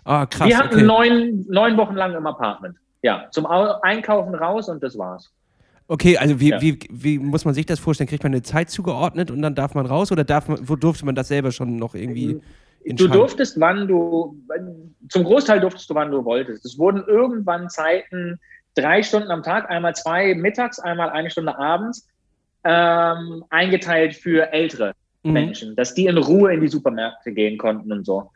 Ah, 0.04 0.26
krass. 0.26 0.48
wir 0.48 0.58
hatten 0.58 0.76
okay. 0.76 0.84
neun, 0.84 1.46
neun 1.50 1.78
Wochen 1.78 1.96
lang 1.96 2.14
im 2.16 2.26
Apartment. 2.26 2.76
Ja, 3.02 3.28
zum 3.32 3.46
Au 3.46 3.80
Einkaufen 3.82 4.36
raus 4.36 4.70
und 4.70 4.82
das 4.84 4.98
war's. 4.98 5.32
Okay, 5.88 6.18
also 6.18 6.40
wie, 6.40 6.50
Ja. 6.50 6.62
wie, 6.62 6.80
wie 6.92 7.18
muss 7.18 7.46
man 7.46 7.54
sich 7.54 7.66
das 7.66 7.80
vorstellen? 7.80 8.08
Kriegt 8.10 8.24
man 8.24 8.32
eine 8.34 8.42
Zeit 8.44 8.70
zugeordnet 8.70 9.32
und 9.32 9.42
dann 9.42 9.56
darf 9.56 9.74
man 9.74 9.86
raus 9.86 10.12
oder 10.12 10.24
darf 10.24 10.48
man, 10.48 10.60
wo 10.68 10.76
durfte 10.76 11.06
man 11.06 11.16
das 11.16 11.28
selber 11.30 11.52
schon 11.52 11.78
noch 11.78 11.96
irgendwie 11.96 12.34
Du 12.34 12.42
entscheiden? 12.92 13.14
durftest, 13.14 13.60
wann 13.60 13.88
du, 13.88 14.38
zum 15.10 15.24
Großteil 15.24 15.60
durftest 15.60 15.90
du, 15.90 15.96
wann 15.96 16.12
du 16.12 16.24
wolltest. 16.24 16.64
Es 16.66 16.78
wurden 16.78 17.04
irgendwann 17.08 17.70
Zeiten, 17.70 18.40
drei 18.76 19.02
Stunden 19.04 19.32
am 19.32 19.44
Tag, 19.44 19.70
einmal 19.70 19.96
zwei 19.96 20.34
mittags, 20.36 20.80
einmal 20.80 21.10
eine 21.10 21.30
Stunde 21.30 21.58
abends, 21.58 22.08
ähm, 22.64 23.44
eingeteilt 23.50 24.16
für 24.16 24.52
ältere 24.54 24.94
Mhm. 25.24 25.34
Menschen, 25.34 25.76
dass 25.76 25.94
die 25.94 26.06
in 26.06 26.18
Ruhe 26.18 26.54
in 26.54 26.62
die 26.62 26.70
Supermärkte 26.70 27.34
gehen 27.34 27.58
konnten 27.58 27.92
und 27.92 28.06
so. 28.06 28.32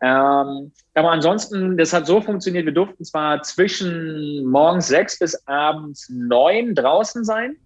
Ähm, 0.00 0.72
aber 0.94 1.10
ansonsten, 1.10 1.76
das 1.76 1.92
hat 1.92 2.06
so 2.06 2.20
funktioniert, 2.20 2.66
wir 2.66 2.74
durften 2.74 3.04
zwar 3.04 3.42
zwischen 3.42 4.44
morgens 4.44 4.88
sechs 4.88 5.18
bis 5.18 5.46
abends 5.46 6.08
neun 6.10 6.74
draußen 6.74 7.24
sein, 7.24 7.56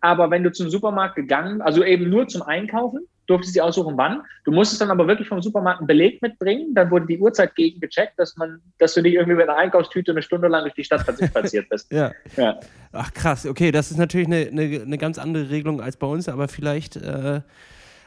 aber 0.00 0.30
wenn 0.30 0.44
du 0.44 0.52
zum 0.52 0.68
Supermarkt 0.68 1.16
gegangen, 1.16 1.62
also 1.62 1.82
eben 1.82 2.10
nur 2.10 2.28
zum 2.28 2.42
Einkaufen, 2.42 3.06
durftest 3.26 3.54
du 3.54 3.60
dir 3.60 3.64
aussuchen, 3.64 3.96
wann. 3.96 4.22
Du 4.44 4.52
musstest 4.52 4.80
dann 4.80 4.90
aber 4.90 5.06
wirklich 5.06 5.28
vom 5.28 5.40
Supermarkt 5.40 5.80
einen 5.80 5.86
Beleg 5.86 6.20
mitbringen. 6.20 6.74
Dann 6.74 6.90
wurde 6.90 7.06
die 7.06 7.18
Uhrzeit 7.18 7.54
gegengecheckt, 7.54 8.18
dass 8.18 8.36
man, 8.36 8.60
dass 8.78 8.94
du 8.94 9.02
nicht 9.02 9.14
irgendwie 9.14 9.36
mit 9.36 9.48
einer 9.48 9.58
Einkaufstüte 9.58 10.10
eine 10.10 10.22
Stunde 10.22 10.48
lang 10.48 10.62
durch 10.62 10.74
die 10.74 10.84
Stadt 10.84 11.00
spaziert 11.02 11.68
bist. 11.68 11.90
Ja. 11.94 12.12
Ja. 12.36 12.58
Ach 12.92 13.12
krass, 13.12 13.46
okay, 13.46 13.70
das 13.70 13.90
ist 13.90 13.98
natürlich 13.98 14.26
eine, 14.26 14.48
eine, 14.48 14.82
eine 14.82 14.98
ganz 14.98 15.18
andere 15.18 15.48
Regelung 15.48 15.80
als 15.80 15.96
bei 15.96 16.06
uns, 16.06 16.28
aber 16.28 16.48
vielleicht 16.48 16.96
äh, 16.96 17.40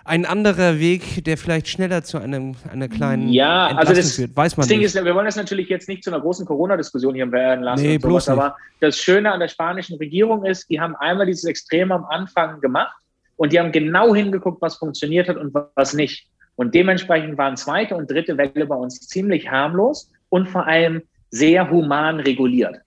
ein 0.08 0.26
anderer 0.26 0.80
Weg, 0.80 1.24
der 1.26 1.38
vielleicht 1.38 1.68
schneller 1.68 2.04
zu 2.04 2.18
einem, 2.18 2.56
einer 2.72 2.88
kleinen 2.88 3.30
Ja, 3.30 3.68
also 3.68 3.70
Entlastung 3.92 3.96
das- 3.98 4.16
führt. 4.16 4.36
Weiß 4.36 4.58
man 4.58 4.62
Das 4.64 4.68
Ding 4.70 4.80
nicht. 4.80 4.88
ist, 4.96 5.04
wir 5.06 5.14
wollen 5.16 5.26
das 5.26 5.36
natürlich 5.36 5.68
jetzt 5.70 5.88
nicht 5.90 6.04
zu 6.04 6.10
einer 6.12 6.22
großen 6.22 6.46
Corona-Diskussion 6.46 7.14
hier 7.16 7.32
werden 7.32 7.64
lassen. 7.64 7.84
Nee, 7.84 7.96
und 7.96 8.02
sowas, 8.02 8.10
bloß 8.26 8.28
nicht. 8.28 8.38
aber 8.44 8.56
das 8.80 8.98
Schöne 8.98 9.32
an 9.32 9.40
der 9.40 9.48
spanischen 9.50 9.98
Regierung 9.98 10.46
ist, 10.46 10.70
die 10.70 10.80
haben 10.80 10.96
einmal 10.96 11.26
dieses 11.26 11.44
Extrem 11.44 11.92
am 11.92 12.06
Anfang 12.06 12.62
gemacht 12.62 12.96
und 13.36 13.52
die 13.54 13.60
haben 13.60 13.72
genau 13.72 14.16
hingeguckt, 14.16 14.62
was 14.62 14.76
funktioniert 14.76 15.28
hat 15.28 15.38
und 15.38 15.54
was 15.76 15.94
nicht. 15.94 16.28
Und 16.56 16.74
dementsprechend 16.74 17.38
waren 17.38 17.56
zweite 17.58 17.96
und 17.96 18.10
dritte 18.10 18.38
Welle 18.38 18.66
bei 18.66 18.76
uns 18.76 19.00
ziemlich 19.02 19.50
harmlos 19.52 20.10
und 20.30 20.48
vor 20.50 20.66
allem 20.66 21.02
sehr 21.30 21.70
human 21.70 22.20
reguliert. 22.22 22.78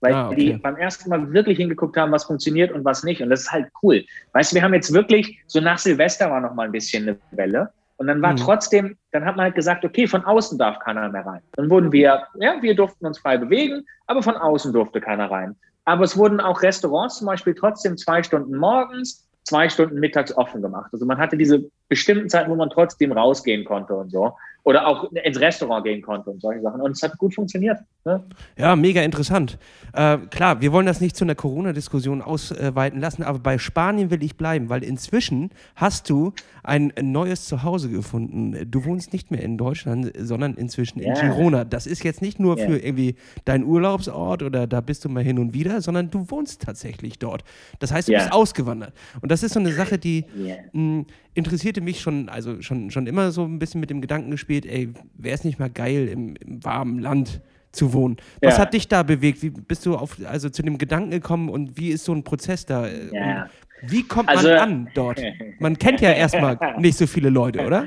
Weil 0.00 0.14
Ah, 0.14 0.26
okay. 0.28 0.36
die 0.36 0.52
beim 0.54 0.76
ersten 0.76 1.10
Mal 1.10 1.32
wirklich 1.32 1.58
hingeguckt 1.58 1.96
haben, 1.96 2.10
was 2.12 2.24
funktioniert 2.24 2.72
und 2.72 2.84
was 2.84 3.02
nicht. 3.04 3.22
Und 3.22 3.30
das 3.30 3.40
ist 3.42 3.52
halt 3.52 3.68
cool. 3.82 4.04
Weißt 4.32 4.52
du, 4.52 4.56
wir 4.56 4.62
haben 4.62 4.74
jetzt 4.74 4.92
wirklich, 4.94 5.38
so 5.46 5.60
nach 5.60 5.78
Silvester 5.78 6.30
war 6.30 6.40
noch 6.40 6.54
mal 6.54 6.64
ein 6.66 6.72
bisschen 6.72 7.02
eine 7.08 7.18
Welle. 7.32 7.70
Und 7.98 8.06
dann 8.06 8.22
war 8.22 8.32
Mhm. 8.32 8.36
trotzdem, 8.38 8.96
dann 9.12 9.26
hat 9.26 9.36
man 9.36 9.44
halt 9.44 9.54
gesagt, 9.54 9.84
okay, 9.84 10.06
von 10.06 10.24
außen 10.24 10.56
darf 10.58 10.78
keiner 10.78 11.06
mehr 11.10 11.26
rein. 11.26 11.42
Dann 11.52 11.68
wurden 11.68 11.92
wir, 11.92 12.22
ja, 12.38 12.54
wir 12.62 12.74
durften 12.74 13.04
uns 13.04 13.18
frei 13.18 13.36
bewegen, 13.36 13.84
aber 14.06 14.22
von 14.22 14.36
außen 14.36 14.72
durfte 14.72 15.02
keiner 15.02 15.30
rein. 15.30 15.54
Aber 15.84 16.04
es 16.04 16.16
wurden 16.16 16.40
auch 16.40 16.62
Restaurants 16.62 17.18
zum 17.18 17.26
Beispiel 17.26 17.54
trotzdem 17.54 17.98
zwei 17.98 18.22
Stunden 18.22 18.56
morgens, 18.56 19.26
zwei 19.44 19.68
Stunden 19.68 20.00
mittags 20.00 20.34
offen 20.34 20.62
gemacht. 20.62 20.88
Also 20.92 21.04
man 21.04 21.18
hatte 21.18 21.36
diese 21.36 21.64
bestimmten 21.88 22.28
Zeiten, 22.30 22.50
wo 22.50 22.54
man 22.54 22.70
trotzdem 22.70 23.12
rausgehen 23.12 23.64
konnte 23.66 23.94
und 23.94 24.10
so. 24.10 24.34
Oder 24.62 24.86
auch 24.86 25.10
ins 25.12 25.40
Restaurant 25.40 25.84
gehen 25.84 26.02
konnte 26.02 26.30
und 26.30 26.40
solche 26.42 26.60
Sachen. 26.60 26.80
Und 26.82 26.92
es 26.92 27.02
hat 27.02 27.16
gut 27.16 27.34
funktioniert. 27.34 27.78
Ne? 28.04 28.22
Ja, 28.58 28.76
mega 28.76 29.00
interessant. 29.02 29.58
Äh, 29.94 30.18
klar, 30.30 30.60
wir 30.60 30.72
wollen 30.72 30.86
das 30.86 31.00
nicht 31.00 31.16
zu 31.16 31.24
einer 31.24 31.34
Corona-Diskussion 31.34 32.20
ausweiten 32.22 33.00
lassen, 33.00 33.22
aber 33.22 33.38
bei 33.38 33.56
Spanien 33.58 34.10
will 34.10 34.22
ich 34.22 34.36
bleiben, 34.36 34.68
weil 34.68 34.84
inzwischen 34.84 35.50
hast 35.76 36.10
du 36.10 36.32
ein 36.62 36.92
neues 37.00 37.46
Zuhause 37.46 37.88
gefunden. 37.90 38.70
Du 38.70 38.84
wohnst 38.84 39.12
nicht 39.14 39.30
mehr 39.30 39.42
in 39.42 39.56
Deutschland, 39.56 40.12
sondern 40.18 40.54
inzwischen 40.54 41.00
in 41.00 41.14
Ja. 41.14 41.20
Girona. 41.20 41.64
Das 41.64 41.86
ist 41.86 42.04
jetzt 42.04 42.20
nicht 42.20 42.38
nur 42.38 42.58
Ja. 42.58 42.66
für 42.66 42.78
irgendwie 42.78 43.14
dein 43.46 43.64
Urlaubsort 43.64 44.42
oder 44.42 44.66
da 44.66 44.80
bist 44.82 45.04
du 45.04 45.08
mal 45.08 45.22
hin 45.24 45.38
und 45.38 45.54
wieder, 45.54 45.80
sondern 45.80 46.10
du 46.10 46.30
wohnst 46.30 46.60
tatsächlich 46.62 47.18
dort. 47.18 47.44
Das 47.78 47.92
heißt, 47.92 48.08
du 48.08 48.12
Ja. 48.12 48.18
bist 48.18 48.32
ausgewandert. 48.32 48.92
Und 49.22 49.32
das 49.32 49.42
ist 49.42 49.54
so 49.54 49.60
eine 49.60 49.72
Sache, 49.72 49.96
die 49.98 50.26
mh, 50.72 51.04
interessierte 51.34 51.80
mich 51.80 52.00
schon, 52.00 52.28
also 52.28 52.60
schon, 52.60 52.90
schon 52.90 53.06
immer 53.06 53.30
so 53.30 53.44
ein 53.44 53.58
bisschen 53.58 53.80
mit 53.80 53.88
dem 53.88 54.00
Gedanken 54.00 54.30
gespielt, 54.30 54.49
ey, 54.58 54.90
wäre 55.14 55.34
es 55.34 55.44
nicht 55.44 55.58
mal 55.58 55.70
geil, 55.70 56.08
im, 56.08 56.36
im 56.36 56.64
warmen 56.64 56.98
Land 56.98 57.40
zu 57.72 57.92
wohnen? 57.92 58.16
Was 58.42 58.54
Ja. 58.56 58.62
hat 58.62 58.74
dich 58.74 58.88
da 58.88 59.02
bewegt? 59.02 59.42
Wie 59.42 59.50
bist 59.50 59.86
du 59.86 59.96
auf, 59.96 60.16
also 60.24 60.48
zu 60.50 60.62
dem 60.62 60.76
Gedanken 60.78 61.10
gekommen 61.10 61.48
und 61.48 61.76
wie 61.78 61.90
ist 61.90 62.04
so 62.04 62.12
ein 62.12 62.24
Prozess 62.24 62.66
da? 62.66 62.86
äh, 62.86 63.14
Ja. 63.14 63.48
Wie 63.82 64.02
kommt 64.02 64.28
Also- 64.28 64.48
man 64.48 64.58
an 64.58 64.88
dort? 64.94 65.22
Man 65.58 65.78
kennt 65.78 66.00
ja 66.00 66.12
erstmal 66.12 66.58
nicht 66.78 66.98
so 66.98 67.06
viele 67.06 67.30
Leute, 67.30 67.64
oder? 67.64 67.86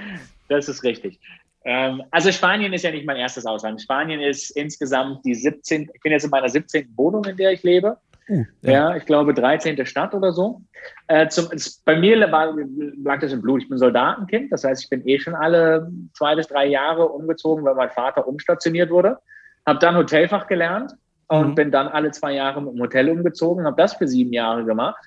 Das 0.49 0.67
ist 0.69 0.84
richtig. 0.84 1.19
Ähm, 1.65 2.02
also 2.12 2.32
Spanien 2.32 2.73
ist 2.73 2.84
ja 2.84 2.91
nicht 2.91 3.06
mein 3.06 3.15
erstes 3.17 3.45
Ausland. 3.45 3.82
Spanien 3.82 4.19
ist 4.19 4.49
insgesamt 4.52 5.23
die 5.23 5.34
17. 5.36 5.89
Ich 5.93 6.02
bin 6.02 6.12
jetzt 6.12 6.23
in 6.26 6.30
meiner 6.30 6.49
17. 6.49 6.88
Wohnung, 6.95 7.23
in 7.26 7.38
der 7.38 7.52
ich 7.54 7.63
lebe. 7.63 7.97
Uh, 8.29 8.43
Ja, 8.62 8.95
ich 8.95 9.05
glaube 9.05 9.33
13. 9.33 9.86
Stadt 9.86 10.13
oder 10.13 10.31
so. 10.31 10.62
Äh, 11.07 11.27
zum, 11.27 11.47
es, 11.51 11.81
bei 11.83 11.95
mir 11.97 12.19
war, 12.31 12.55
lag 13.03 13.19
das 13.19 13.33
im 13.33 13.41
Blut. 13.41 13.63
Ich 13.63 13.69
bin 13.69 13.77
Soldatenkind, 13.77 14.51
das 14.51 14.63
heißt, 14.63 14.83
ich 14.83 14.89
bin 14.89 15.07
eh 15.07 15.19
schon 15.19 15.36
alle 15.36 15.91
zwei 16.13 16.36
bis 16.36 16.47
drei 16.47 16.65
Jahre 16.67 17.07
umgezogen, 17.09 17.63
weil 17.65 17.75
mein 17.75 17.89
Vater 17.89 18.27
umstationiert 18.27 18.89
wurde. 18.89 19.17
Habe 19.65 19.79
dann 19.79 19.95
Hotelfach 19.95 20.47
gelernt 20.47 20.93
und 21.27 21.49
Mhm. 21.49 21.55
bin 21.55 21.71
dann 21.71 21.88
alle 21.88 22.12
zwei 22.12 22.33
Jahre 22.33 22.62
mit 22.62 22.73
dem 22.73 22.81
Hotel 22.81 23.09
umgezogen, 23.09 23.65
habe 23.65 23.77
das 23.77 23.93
für 23.93 24.07
sieben 24.07 24.33
Jahre 24.33 24.65
gemacht. 24.65 25.03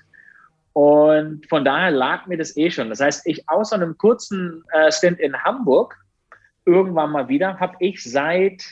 Und 0.73 1.47
von 1.47 1.65
daher 1.65 1.89
lag 1.91 2.27
mir 2.27 2.37
das 2.37 2.55
eh 2.55 2.69
schon. 2.69 2.89
Das 2.89 2.99
heißt, 2.99 3.25
ich 3.25 3.49
außer 3.49 3.75
einem 3.75 3.97
kurzen 3.97 4.63
äh, 4.73 4.91
Stint 4.91 5.19
in 5.19 5.35
Hamburg 5.43 5.95
irgendwann 6.65 7.11
mal 7.11 7.27
wieder, 7.29 7.59
habe 7.59 7.75
ich 7.79 8.03
seit 8.03 8.63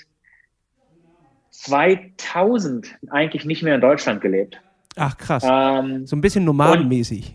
2000 1.60 2.88
eigentlich 3.10 3.46
nicht 3.46 3.63
mehr 3.63 3.76
in 3.76 3.82
Deutschland 3.82 4.22
gelebt. 4.22 4.60
Ach 4.96 5.18
krass. 5.18 5.44
Ähm, 5.48 6.06
So 6.06 6.15
ein 6.15 6.22
bisschen 6.22 6.46
nomadenmäßig. 6.46 7.34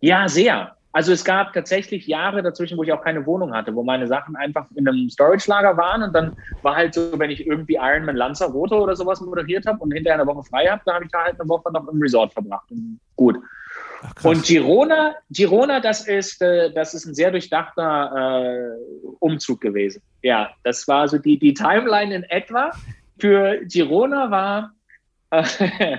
ja, 0.00 0.28
sehr. 0.28 0.76
Also 0.92 1.12
es 1.12 1.24
gab 1.24 1.52
tatsächlich 1.52 2.08
Jahre 2.08 2.42
dazwischen, 2.42 2.76
wo 2.76 2.82
ich 2.82 2.92
auch 2.92 3.02
keine 3.02 3.24
Wohnung 3.24 3.54
hatte, 3.54 3.74
wo 3.76 3.84
meine 3.84 4.08
Sachen 4.08 4.34
einfach 4.34 4.66
in 4.74 4.88
einem 4.88 5.08
Storage-Lager 5.08 5.76
waren 5.76 6.02
und 6.02 6.12
dann 6.12 6.36
war 6.62 6.74
halt 6.74 6.94
so, 6.94 7.16
wenn 7.16 7.30
ich 7.30 7.46
irgendwie 7.46 7.76
Ironman 7.76 8.16
Lanzarote 8.16 8.74
oder 8.74 8.96
sowas 8.96 9.20
moderiert 9.20 9.66
habe 9.66 9.78
und 9.78 9.92
hinterher 9.92 10.20
eine 10.20 10.26
Woche 10.28 10.42
frei 10.42 10.66
habe, 10.66 10.82
dann 10.84 10.96
habe 10.96 11.04
ich 11.04 11.10
da 11.12 11.22
halt 11.22 11.40
eine 11.40 11.48
Woche 11.48 11.72
noch 11.72 11.86
im 11.86 12.02
Resort 12.02 12.32
verbracht. 12.32 12.68
Und 12.72 12.98
gut. 13.14 13.36
Ach. 14.02 14.24
Und 14.24 14.44
Girona, 14.44 15.14
Girona, 15.30 15.78
das 15.78 16.08
ist, 16.08 16.42
äh, 16.42 16.72
das 16.72 16.94
ist 16.94 17.06
ein 17.06 17.14
sehr 17.14 17.30
durchdachter 17.30 18.42
äh, 18.42 19.06
Umzug 19.20 19.60
gewesen. 19.60 20.02
Ja, 20.22 20.50
das 20.64 20.88
war 20.88 21.06
so 21.06 21.18
die, 21.18 21.38
die 21.38 21.54
Timeline 21.54 22.12
in 22.14 22.24
etwa. 22.24 22.72
Für 23.20 23.60
Girona 23.66 24.30
war 24.30 24.72
äh, 25.30 25.98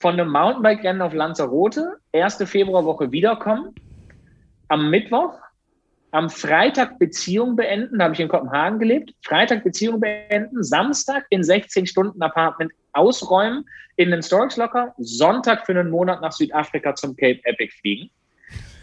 von 0.00 0.14
einem 0.14 0.30
Mountainbike-Rennen 0.30 1.02
auf 1.02 1.12
Lanzarote, 1.12 1.98
erste 2.12 2.46
Februarwoche 2.46 3.12
wiederkommen, 3.12 3.74
am 4.68 4.88
Mittwoch, 4.88 5.34
am 6.12 6.30
Freitag 6.30 6.98
Beziehung 6.98 7.56
beenden, 7.56 7.98
da 7.98 8.04
habe 8.04 8.14
ich 8.14 8.20
in 8.20 8.28
Kopenhagen 8.28 8.78
gelebt, 8.78 9.14
Freitag 9.24 9.62
Beziehung 9.62 10.00
beenden, 10.00 10.62
Samstag 10.62 11.24
in 11.30 11.44
16 11.44 11.86
Stunden 11.86 12.20
Apartment 12.22 12.72
ausräumen, 12.92 13.64
in 13.96 14.10
den 14.10 14.22
Storage 14.22 14.58
Locker, 14.58 14.94
Sonntag 14.98 15.66
für 15.66 15.72
einen 15.72 15.90
Monat 15.90 16.22
nach 16.22 16.32
Südafrika 16.32 16.94
zum 16.94 17.14
Cape 17.14 17.40
Epic 17.44 17.74
fliegen, 17.80 18.10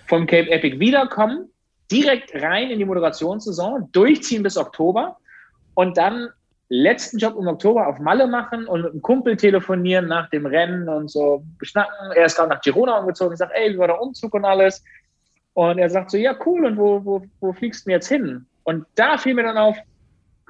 vom 0.05 0.27
Cape 0.27 0.49
Epic 0.51 0.79
wiederkommen, 0.79 1.49
direkt 1.91 2.35
rein 2.35 2.69
in 2.69 2.79
die 2.79 2.85
Moderationssaison, 2.85 3.91
durchziehen 3.91 4.43
bis 4.43 4.57
Oktober 4.57 5.17
und 5.73 5.97
dann 5.97 6.29
letzten 6.69 7.17
Job 7.17 7.35
im 7.39 7.47
Oktober 7.47 7.87
auf 7.87 7.99
Malle 7.99 8.27
machen 8.27 8.67
und 8.67 8.81
mit 8.81 8.91
einem 8.91 9.01
Kumpel 9.01 9.37
telefonieren 9.37 10.07
nach 10.07 10.29
dem 10.29 10.45
Rennen 10.45 10.89
und 10.89 11.09
so 11.09 11.43
beschnacken. 11.59 12.11
Er 12.15 12.25
ist 12.25 12.35
gerade 12.35 12.49
nach 12.49 12.61
Girona 12.61 12.99
umgezogen 12.99 13.31
und 13.31 13.37
sagt, 13.37 13.53
ey, 13.55 13.73
wie 13.73 13.77
war 13.77 13.87
der 13.87 14.01
Umzug 14.01 14.33
und 14.33 14.45
alles? 14.45 14.83
Und 15.53 15.79
er 15.79 15.89
sagt 15.89 16.11
so, 16.11 16.17
ja, 16.17 16.35
cool, 16.45 16.65
und 16.65 16.77
wo, 16.77 17.03
wo, 17.03 17.23
wo 17.39 17.53
fliegst 17.53 17.85
du 17.85 17.89
denn 17.89 17.95
jetzt 17.95 18.07
hin? 18.07 18.45
Und 18.63 18.85
da 18.95 19.17
fiel 19.17 19.33
mir 19.33 19.43
dann 19.43 19.57
auf, 19.57 19.77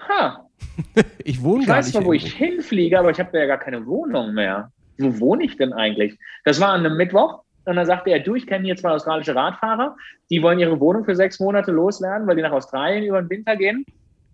ha, 0.09 0.47
ich 1.23 1.41
wohne 1.41 1.61
ich 1.61 1.67
gar 1.67 1.77
weiß 1.77 1.85
nicht 1.85 1.93
zwar, 1.93 2.05
wo 2.05 2.13
ich 2.13 2.33
hinfliege, 2.33 2.97
aber 2.97 3.11
ich 3.11 3.19
habe 3.19 3.37
ja 3.37 3.45
gar 3.45 3.59
keine 3.59 3.85
Wohnung 3.85 4.33
mehr. 4.33 4.71
Wo 4.97 5.19
wohne 5.19 5.43
ich 5.43 5.55
denn 5.57 5.73
eigentlich? 5.73 6.17
Das 6.43 6.59
war 6.59 6.69
an 6.69 6.85
einem 6.85 6.97
Mittwoch. 6.97 7.43
Und 7.65 7.75
dann 7.75 7.85
sagte 7.85 8.09
er, 8.11 8.19
du, 8.19 8.35
ich 8.35 8.47
kenne 8.47 8.65
hier 8.65 8.77
zwei 8.77 8.91
australische 8.91 9.35
Radfahrer, 9.35 9.97
die 10.29 10.41
wollen 10.41 10.57
ihre 10.57 10.79
Wohnung 10.79 11.03
für 11.03 11.15
sechs 11.15 11.39
Monate 11.39 11.71
loswerden, 11.71 12.25
weil 12.25 12.37
die 12.37 12.41
nach 12.41 12.53
Australien 12.53 13.03
über 13.03 13.21
den 13.21 13.29
Winter 13.29 13.57
gehen. 13.57 13.85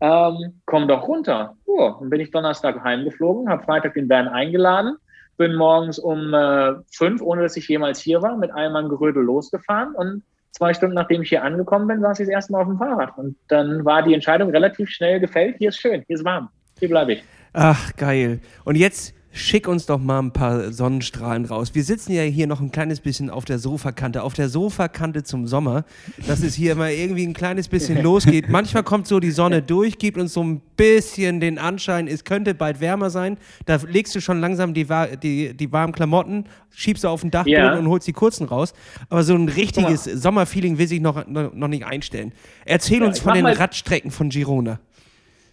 Ähm, 0.04 0.60
komm 0.66 0.90
doch 0.90 1.08
runter. 1.08 1.56
Oh, 1.66 1.94
dann 1.98 2.10
bin 2.10 2.20
ich 2.20 2.30
Donnerstag 2.30 2.84
heimgeflogen, 2.84 3.50
habe 3.50 3.64
Freitag 3.64 3.94
den 3.94 4.10
Van 4.10 4.28
eingeladen, 4.28 4.98
bin 5.38 5.56
morgens 5.56 5.98
um 5.98 6.34
äh, 6.34 6.74
fünf, 6.92 7.22
ohne 7.22 7.42
dass 7.42 7.56
ich 7.56 7.70
jemals 7.70 8.02
hier 8.02 8.22
war, 8.22 8.36
mit 8.36 8.52
einem 8.52 8.74
Mann 8.74 8.90
Gerödel 8.90 9.24
losgefahren 9.24 9.96
und 9.96 10.22
zwei 10.52 10.74
Stunden 10.74 10.96
nachdem 10.96 11.22
ich 11.22 11.30
hier 11.30 11.42
angekommen 11.42 11.88
bin, 11.88 12.02
saß 12.02 12.20
ich 12.20 12.26
das 12.26 12.34
erste 12.34 12.52
Mal 12.52 12.64
auf 12.64 12.68
dem 12.68 12.78
Fahrrad. 12.78 13.18
Und 13.18 13.38
dann 13.48 13.86
war 13.86 14.04
die 14.04 14.14
Entscheidung 14.14 14.50
relativ 14.50 14.90
schnell 14.90 15.22
gefällt, 15.22 15.56
hier 15.58 15.70
ist 15.70 15.78
schön, 15.78 16.04
hier 16.06 16.18
ist 16.18 16.26
warm, 16.26 16.50
hier 16.80 16.90
bleibe 16.90 17.14
ich. 17.14 17.24
Ach, 17.54 17.96
geil. 17.96 18.42
Und 18.66 18.76
jetzt 18.76 19.16
Schick 19.36 19.68
uns 19.68 19.88
doch 19.88 20.00
mal 20.00 20.20
ein 20.20 20.32
paar 20.32 20.72
Sonnenstrahlen 20.72 21.46
raus. 21.46 21.74
Wir 21.74 21.84
sitzen 21.84 22.14
ja 22.14 22.22
hier 22.22 22.46
noch 22.46 22.62
ein 22.62 22.72
kleines 22.72 23.00
bisschen 23.00 23.32
auf 23.32 23.46
der 23.46 23.58
Sofakante. 23.58 24.22
Auf 24.22 24.36
der 24.36 24.48
Sofakante 24.48 25.24
zum 25.24 25.48
Sommer, 25.48 25.86
dass 26.28 26.44
es 26.44 26.54
hier 26.54 26.74
immer 26.74 26.92
irgendwie 26.92 27.26
ein 27.26 27.34
kleines 27.34 27.68
bisschen 27.68 28.02
losgeht. 28.04 28.48
Manchmal 28.50 28.84
kommt 28.84 29.08
so 29.08 29.20
die 29.20 29.32
Sonne 29.32 29.64
durch, 29.64 29.98
gibt 29.98 30.20
uns 30.20 30.34
so 30.34 30.44
ein 30.44 30.62
bisschen 30.78 31.40
den 31.40 31.58
Anschein, 31.58 32.08
es 32.08 32.26
könnte 32.26 32.54
bald 32.54 32.80
wärmer 32.80 33.10
sein. 33.10 33.38
Da 33.66 33.80
legst 33.88 34.14
du 34.14 34.22
schon 34.22 34.40
langsam 34.40 34.76
die, 34.76 34.86
die, 35.24 35.58
die 35.58 35.72
warmen 35.72 35.94
Klamotten, 35.94 36.46
schiebst 36.70 37.04
du 37.04 37.08
auf 37.08 37.22
den 37.22 37.32
Dachboden 37.32 37.56
ja. 37.56 37.74
und 37.76 37.88
holst 37.88 38.08
die 38.08 38.14
kurzen 38.14 38.46
raus. 38.46 38.76
Aber 39.10 39.24
so 39.24 39.34
ein 39.34 39.50
richtiges 39.50 40.04
Sommerfeeling 40.04 40.78
will 40.78 40.88
sich 40.88 41.02
noch, 41.02 41.26
noch 41.26 41.68
nicht 41.68 41.88
einstellen. 41.88 42.34
Erzähl 42.66 43.02
ja, 43.02 43.08
uns 43.08 43.18
von 43.18 43.34
den 43.34 43.48
Radstrecken 43.48 44.12
von 44.12 44.30
Girona. 44.30 44.80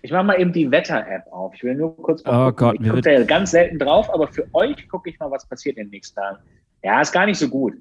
Ich 0.03 0.11
mache 0.11 0.25
mal 0.25 0.41
eben 0.41 0.53
die 0.53 0.71
Wetter-App 0.71 1.27
auf. 1.31 1.55
Ich 1.55 1.63
will 1.63 1.75
nur 1.75 1.97
kurz 1.97 2.25
mal 2.25 2.49
oh 2.49 2.53
Gott, 2.53 2.77
Ich 2.81 2.89
gucke 2.89 3.03
da 3.03 3.23
ganz 3.25 3.51
selten 3.51 3.79
drauf, 3.79 4.13
aber 4.13 4.29
für 4.29 4.47
euch 4.55 4.89
gucke 4.89 5.11
ich 5.11 5.19
mal, 5.19 5.31
was 5.31 5.47
passiert 5.47 5.77
in 5.77 5.87
den 5.87 5.91
nächsten 5.91 6.17
Tagen. 6.19 6.39
Ja, 6.83 7.01
ist 7.01 7.13
gar 7.13 7.27
nicht 7.27 7.39
so 7.39 7.49
gut. 7.49 7.75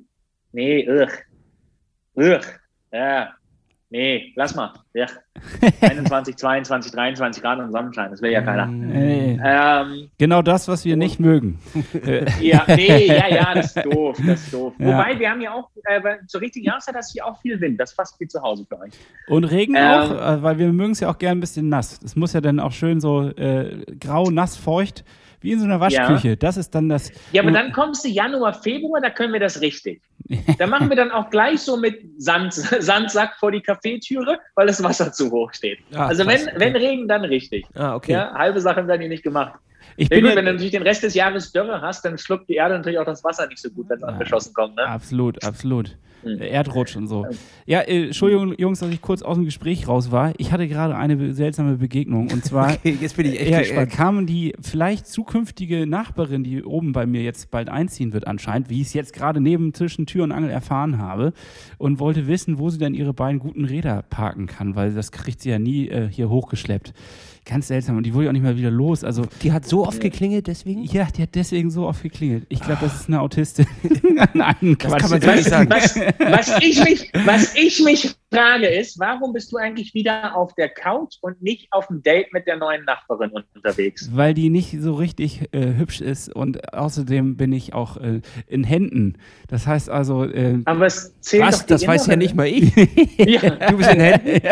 Nee, 0.52 0.88
ugh. 0.90 1.12
Ugh. 2.16 2.42
Ja, 2.92 3.34
Nee, 3.92 4.34
lass 4.36 4.54
mal. 4.54 4.72
Ja. 4.94 5.08
21, 5.82 6.36
22, 6.36 6.92
23 6.92 7.42
Grad 7.42 7.58
und 7.58 7.72
Sonnenschein, 7.72 8.12
das 8.12 8.22
will 8.22 8.32
ja 8.32 8.42
keiner. 8.42 8.68
Nee. 8.68 9.40
Ähm, 9.44 10.12
genau 10.20 10.44
das, 10.44 10.68
was 10.68 10.86
wir 10.86 10.96
nicht 10.96 11.20
mögen. 11.20 11.58
ja, 12.40 12.66
nee, 12.68 13.08
ja, 13.08 13.28
ja, 13.28 13.54
das 13.56 13.76
ist 13.76 13.86
doof, 13.86 14.18
das 14.24 14.42
ist 14.42 14.54
doof. 14.54 14.74
Ja. 14.78 14.88
Wobei, 14.88 15.18
wir 15.18 15.32
haben 15.32 15.42
ja 15.42 15.54
auch, 15.54 15.72
äh, 15.86 16.02
zur 16.28 16.42
richtigen 16.42 16.68
Jahreszeit 16.68 16.94
hast 16.94 17.12
du 17.12 17.14
hier 17.14 17.26
auch 17.26 17.42
viel 17.42 17.60
Wind, 17.60 17.80
das 17.80 17.90
ist 17.90 17.96
fast 17.96 18.20
wie 18.20 18.28
zu 18.28 18.40
Hause 18.44 18.64
für 18.70 18.80
euch. 18.80 18.94
Und 19.28 19.46
Regen 19.46 19.76
ähm, 19.76 19.84
auch, 19.84 20.12
äh, 20.12 20.44
weil 20.44 20.60
wir 20.60 20.72
mögen 20.72 20.92
es 20.92 21.00
ja 21.00 21.10
auch 21.10 21.18
gern 21.18 21.40
ein 21.40 21.42
bisschen 21.42 21.70
nass. 21.70 22.00
Das 22.00 22.16
muss 22.16 22.34
ja 22.34 22.42
dann 22.42 22.60
auch 22.60 22.74
schön 22.74 23.00
so 23.00 23.30
äh, 23.30 23.86
grau, 24.00 24.30
nass, 24.30 24.56
feucht 24.56 25.04
wie 25.42 25.52
in 25.52 25.60
so 25.60 25.66
einer 25.66 25.80
Waschküche. 25.80 26.30
Ja. 26.30 26.36
Das 26.36 26.58
ist 26.58 26.74
dann 26.76 26.90
das. 26.90 27.12
Ja, 27.32 27.42
aber 27.42 27.52
dann 27.52 27.72
kommst 27.72 28.04
du 28.04 28.10
Januar, 28.10 28.54
Februar, 28.54 29.02
da 29.02 29.10
können 29.10 29.34
wir 29.34 29.40
das 29.40 29.62
richtig. 29.62 30.02
da 30.58 30.68
machen 30.68 30.90
wir 30.90 30.96
dann 30.96 31.12
auch 31.12 31.30
gleich 31.30 31.62
so 31.62 31.78
mit 31.78 32.02
Sand, 32.18 32.54
Sandsack 32.54 33.36
vor 33.40 33.52
die 33.52 33.62
Kaffeetüre, 33.62 34.40
weil 34.56 34.68
das 34.68 34.84
Wasser 34.84 35.12
zu 35.12 35.32
hoch 35.32 35.54
steht. 35.54 35.80
Ah, 35.94 36.08
also 36.08 36.26
wenn, 36.26 36.50
wenn 36.56 36.76
Regen, 36.76 37.08
dann 37.08 37.24
richtig. 37.24 37.66
Ah, 37.76 37.96
okay. 37.96 38.14
Ja, 38.14 38.34
halbe 38.34 38.62
Sachen 38.62 38.88
werden 38.88 39.02
hier 39.02 39.10
nicht 39.10 39.24
gemacht. 39.24 39.60
Ich 39.98 40.10
bin 40.10 40.24
gut, 40.24 40.36
wenn 40.36 40.46
du 40.46 40.52
natürlich 40.54 40.72
den 40.72 40.84
Rest 40.84 41.04
des 41.04 41.14
Jahres 41.14 41.52
Dürre 41.52 41.82
hast, 41.82 42.06
dann 42.06 42.18
schluckt 42.18 42.50
die 42.50 42.56
Erde 42.56 42.76
natürlich 42.76 43.00
auch 43.00 43.06
das 43.06 43.24
Wasser 43.24 43.48
nicht 43.48 43.62
so 43.62 43.70
gut, 43.70 43.90
wenn 43.90 43.98
es 43.98 44.02
ja, 44.02 44.08
angeschossen 44.08 44.54
kommt. 44.54 44.76
Ne? 44.76 44.84
Absolut, 44.88 45.44
absolut. 45.44 45.96
Mhm. 46.24 46.42
Erdrutsch 46.42 46.96
und 46.96 47.08
so. 47.08 47.26
Ja, 47.66 47.82
äh, 47.82 48.06
Entschuldigung, 48.06 48.54
Jungs, 48.58 48.80
dass 48.80 48.90
ich 48.90 49.02
kurz 49.02 49.22
aus 49.22 49.36
dem 49.36 49.46
Gespräch 49.46 49.88
raus 49.88 50.12
war. 50.12 50.34
Ich 50.38 50.52
hatte 50.52 50.68
gerade 50.68 50.96
eine 50.96 51.34
seltsame 51.34 51.78
Begegnung 51.78 52.30
und 52.32 52.44
zwar 52.44 52.74
okay, 52.74 52.98
jetzt 53.00 53.16
bin 53.16 53.28
ich 53.28 53.40
echt 53.40 53.52
äh, 53.52 53.60
gespannt. 53.60 53.92
kam 53.92 54.28
die 54.28 54.54
vielleicht 54.62 55.08
zukünftige 55.08 55.88
Nachbarin, 55.88 56.44
die 56.44 56.64
oben 56.64 56.92
bei 56.92 57.06
mir 57.06 57.22
jetzt 57.22 57.52
bald 57.52 57.70
einziehen 57.70 58.14
wird 58.14 58.28
anscheinend, 58.28 58.70
wie 58.70 58.82
ich 58.82 58.88
es 58.88 58.94
jetzt 58.94 59.14
gerade 59.14 59.40
neben 59.40 59.74
zwischen 59.74 60.06
Tür 60.06 60.24
und 60.24 60.32
Angel 60.32 60.50
erfahren 60.50 60.98
habe 60.98 61.34
und 61.78 62.00
wollte 62.00 62.28
wissen, 62.28 62.60
wo 62.60 62.70
sie 62.70 62.80
denn 62.80 62.94
ihre 62.94 63.14
beiden 63.14 63.40
guten 63.40 63.66
Räder 63.66 64.04
parken 64.10 64.48
kann, 64.48 64.76
weil 64.76 64.94
das 64.94 65.12
kriegt 65.12 65.42
sie 65.42 65.50
ja 65.50 65.60
nie 65.60 65.88
äh, 65.88 66.10
hier 66.10 66.30
hochgeschleppt. 66.30 66.94
Ganz 67.46 67.68
seltsam. 67.68 67.98
Und 67.98 68.04
die 68.04 68.14
wurde 68.14 68.30
auch 68.30 68.34
nicht 68.34 68.44
mal 68.44 68.58
wieder 68.58 68.72
los. 68.72 69.04
Also, 69.04 69.24
die 69.42 69.52
hat 69.52 69.68
so 69.68 69.86
oft 69.86 70.02
geklingelt 70.02 70.48
deswegen? 70.48 70.84
Ja, 70.84 71.06
die 71.06 71.24
hat 71.24 71.36
deswegen 71.36 71.72
so 71.72 71.88
oft 71.88 72.04
geklingelt. 72.04 72.46
Ich 72.50 72.60
glaube, 72.60 72.80
das 72.82 73.02
ist 73.02 73.08
eine 73.08 73.22
Autistin. 73.22 73.66
Nein, 74.34 74.78
Quatsch. 74.78 74.92
Das 74.92 74.98
kann 75.02 75.10
man 75.10 75.22
so 75.22 75.32
nicht 75.32 75.50
sagen. 75.50 75.70
Was, 75.70 75.96
was, 76.20 76.64
ich 76.64 76.84
mich, 76.84 77.12
was 77.26 77.56
ich 77.56 77.84
mich 77.84 78.16
frage 78.32 78.68
ist, 78.68 79.00
warum 79.00 79.34
bist 79.34 79.52
du 79.52 79.58
eigentlich 79.58 79.94
wieder 79.94 80.36
auf 80.36 80.54
der 80.56 80.70
Couch 80.70 81.16
und 81.22 81.42
nicht 81.42 81.68
auf 81.72 81.88
dem 81.88 82.04
Date 82.04 82.32
mit 82.32 82.48
der 82.48 82.58
neuen 82.58 82.86
Nachbarin 82.86 83.32
unterwegs? 83.56 84.10
Weil 84.14 84.34
die 84.34 84.50
nicht 84.50 84.76
so 84.80 84.94
richtig 84.94 85.42
äh, 85.52 85.74
hübsch 85.76 86.02
ist 86.02 86.34
und 86.36 86.74
außerdem 86.74 87.38
bin 87.38 87.52
ich 87.54 87.74
auch 87.74 87.98
äh, 87.98 88.22
in 88.48 88.64
Händen. 88.64 89.18
Das 89.48 89.66
heißt 89.66 89.90
also. 89.90 90.26
Äh, 90.26 90.60
Aber 90.66 90.86
es 90.86 91.20
zählt 91.22 91.44
was? 91.44 91.66
das 91.66 91.88
weiß 91.88 92.08
ja 92.08 92.16
nicht 92.16 92.36
mal 92.36 92.48
ich. 92.48 92.76
ja. 93.18 93.40
Du 93.70 93.78
bist 93.78 93.92
in 93.92 94.00
Händen. 94.00 94.30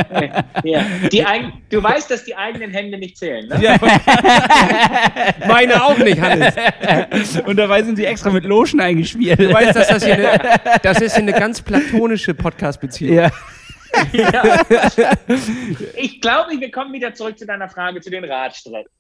Ja. 0.63 0.63
ja. 0.63 0.85
Die 1.11 1.23
du 1.69 1.81
weißt, 1.81 2.09
dass 2.09 2.23
die 2.23 2.35
eigenen 2.35 2.71
Hände 2.71 2.97
nicht 2.97 3.17
zählen, 3.17 3.47
ne? 3.47 3.61
Ja. 3.61 3.77
Meine 5.47 5.83
auch 5.83 5.97
nicht, 5.97 6.19
Hannes. 6.19 6.55
Und 7.45 7.57
dabei 7.57 7.83
sind 7.83 7.95
sie 7.95 8.05
extra 8.05 8.29
mit 8.29 8.43
Lotion 8.43 8.79
eingespielt. 8.79 9.39
Du 9.39 9.51
weißt, 9.51 9.75
dass 9.75 9.87
das 9.87 10.03
hier 10.03 10.15
eine, 10.15 10.59
das 10.83 11.01
ist 11.01 11.15
eine 11.15 11.31
ganz 11.31 11.61
platonische 11.61 12.33
Podcast-Beziehung. 12.33 13.15
Ja 13.15 13.31
ja. 14.13 14.61
Ich 15.95 16.21
glaube, 16.21 16.51
wir 16.59 16.71
kommen 16.71 16.93
wieder 16.93 17.13
zurück 17.13 17.37
zu 17.37 17.45
deiner 17.45 17.69
Frage 17.69 18.01
zu 18.01 18.09
den 18.09 18.23
Radstrecken. 18.23 18.91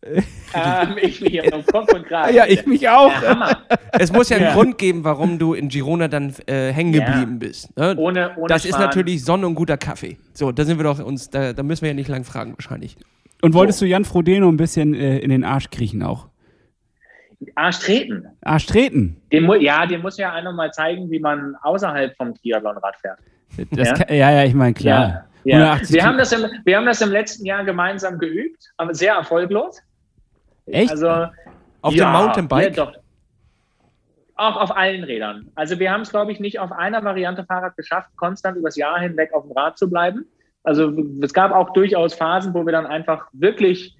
ähm, 0.53 0.95
ich 1.01 1.19
bin 1.19 1.31
hier 1.31 1.53
auf 1.53 1.65
Kopf 1.67 1.93
und 1.93 2.05
Kragen. 2.05 2.35
Ja, 2.35 2.45
ich 2.47 2.65
mich 2.65 2.87
auch. 2.87 3.11
Ja, 3.21 3.61
es 3.93 4.11
muss 4.11 4.29
ja 4.29 4.37
einen 4.37 4.45
ja. 4.47 4.53
Grund 4.53 4.77
geben, 4.77 5.03
warum 5.03 5.39
du 5.39 5.53
in 5.53 5.69
Girona 5.69 6.07
dann 6.07 6.33
äh, 6.47 6.71
hängen 6.71 6.93
geblieben 6.93 7.39
ja. 7.41 7.47
bist. 7.47 7.77
Ne? 7.77 7.95
Ohne, 7.97 8.35
ohne 8.37 8.47
das 8.47 8.63
Sparen. 8.63 8.81
ist 8.81 8.85
natürlich 8.85 9.23
Sonne 9.23 9.47
und 9.47 9.55
guter 9.55 9.77
Kaffee. 9.77 10.17
So, 10.33 10.51
da 10.51 10.65
sind 10.65 10.77
wir 10.77 10.83
doch 10.83 10.99
uns, 10.99 11.29
da, 11.29 11.53
da 11.53 11.63
müssen 11.63 11.81
wir 11.81 11.89
ja 11.89 11.95
nicht 11.95 12.09
lang 12.09 12.23
fragen 12.23 12.53
wahrscheinlich. 12.53 12.97
Und 13.41 13.53
wolltest 13.53 13.79
so. 13.79 13.85
du 13.85 13.89
Jan 13.89 14.05
Frodeno 14.05 14.49
ein 14.49 14.57
bisschen 14.57 14.93
äh, 14.93 15.19
in 15.19 15.29
den 15.29 15.43
Arsch 15.43 15.69
kriechen 15.69 16.03
auch? 16.03 16.27
Arsch 17.55 17.79
treten. 17.79 18.25
Arsch 18.41 18.65
treten? 18.65 19.21
Den, 19.31 19.49
ja, 19.61 19.85
dem 19.85 20.01
muss 20.01 20.17
ja 20.17 20.33
einer 20.33 20.51
mal 20.51 20.71
zeigen, 20.71 21.09
wie 21.11 21.19
man 21.19 21.55
außerhalb 21.61 22.15
vom 22.15 22.33
Triathlonrad 22.33 22.95
fährt. 22.99 23.19
Ja? 23.71 23.93
Kann, 23.93 24.15
ja? 24.15 24.31
ja, 24.31 24.43
ich 24.43 24.53
meine, 24.53 24.73
klar. 24.73 25.25
Ja, 25.43 25.77
ja. 25.77 25.81
Wir, 25.89 26.05
haben 26.05 26.17
das 26.17 26.31
im, 26.31 26.45
wir 26.65 26.77
haben 26.77 26.85
das 26.85 27.01
im 27.01 27.11
letzten 27.11 27.45
Jahr 27.45 27.63
gemeinsam 27.63 28.19
geübt, 28.19 28.71
aber 28.77 28.93
sehr 28.93 29.13
erfolglos. 29.13 29.81
Echt? 30.65 30.91
Also, 30.91 31.27
auf 31.81 31.93
dem 31.93 32.11
Mountainbike? 32.11 32.75
Ja, 32.75 32.85
doch. 32.85 32.93
Auch 34.35 34.57
auf 34.57 34.75
allen 34.75 35.03
Rädern. 35.03 35.49
Also 35.55 35.79
wir 35.79 35.91
haben 35.91 36.01
es, 36.01 36.11
glaube 36.11 36.31
ich, 36.31 36.39
nicht 36.39 36.59
auf 36.59 36.71
einer 36.71 37.03
Variante 37.03 37.43
Fahrrad 37.45 37.75
geschafft, 37.75 38.09
konstant 38.17 38.57
übers 38.57 38.75
Jahr 38.75 38.99
hinweg 38.99 39.33
auf 39.33 39.43
dem 39.43 39.53
Rad 39.53 39.79
zu 39.79 39.89
bleiben. 39.89 40.25
Also 40.63 40.93
es 41.23 41.33
gab 41.33 41.51
auch 41.51 41.73
durchaus 41.73 42.13
Phasen, 42.13 42.53
wo 42.53 42.65
wir 42.65 42.73
dann 42.73 42.85
einfach 42.85 43.27
wirklich 43.31 43.97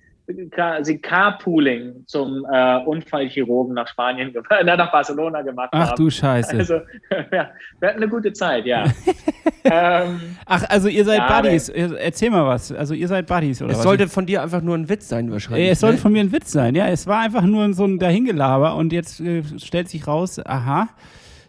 quasi 0.52 1.00
Carpooling 1.00 2.04
zum 2.06 2.46
äh, 2.52 2.78
Unfallchirurgen 2.80 3.74
nach 3.74 3.88
Spanien, 3.88 4.36
nach 4.66 4.92
Barcelona 4.92 5.42
gemacht 5.42 5.70
Ach, 5.72 5.80
haben. 5.80 5.90
Ach 5.92 5.96
du 5.96 6.10
Scheiße. 6.10 6.58
Also, 6.58 6.74
ja, 7.32 7.52
wir 7.80 7.90
hatten 7.90 7.98
eine 7.98 8.10
gute 8.10 8.34
Zeit, 8.34 8.66
ja. 8.66 8.84
ähm, 9.72 10.20
Ach, 10.46 10.64
also 10.70 10.88
ihr 10.88 11.06
seid 11.06 11.20
ja, 11.20 11.42
Buddies. 11.42 11.70
Erzähl 11.70 12.30
mal 12.30 12.46
was. 12.46 12.72
Also 12.72 12.94
ihr 12.94 13.08
seid 13.08 13.28
Buddies, 13.28 13.62
oder 13.62 13.72
Es 13.72 13.78
was? 13.78 13.84
sollte 13.84 14.08
von 14.08 14.26
dir 14.26 14.42
einfach 14.42 14.62
nur 14.62 14.76
ein 14.76 14.90
Witz 14.90 15.08
sein, 15.10 15.32
wahrscheinlich. 15.32 15.70
Es 15.70 15.80
sollte 15.80 15.96
ne? 15.96 16.02
von 16.02 16.12
mir 16.12 16.22
ein 16.22 16.32
Witz 16.32 16.52
sein, 16.52 16.76
ja. 16.76 16.88
Es 16.88 17.08
war 17.08 17.22
einfach 17.22 17.44
nur 17.44 17.74
so 17.74 17.86
ein 17.86 18.00
Dahingelaber 18.00 18.76
und 18.76 18.94
jetzt 18.94 19.20
äh, 19.20 19.44
stellt 19.58 19.90
sich 19.90 20.08
raus, 20.08 20.40
aha, 20.44 20.90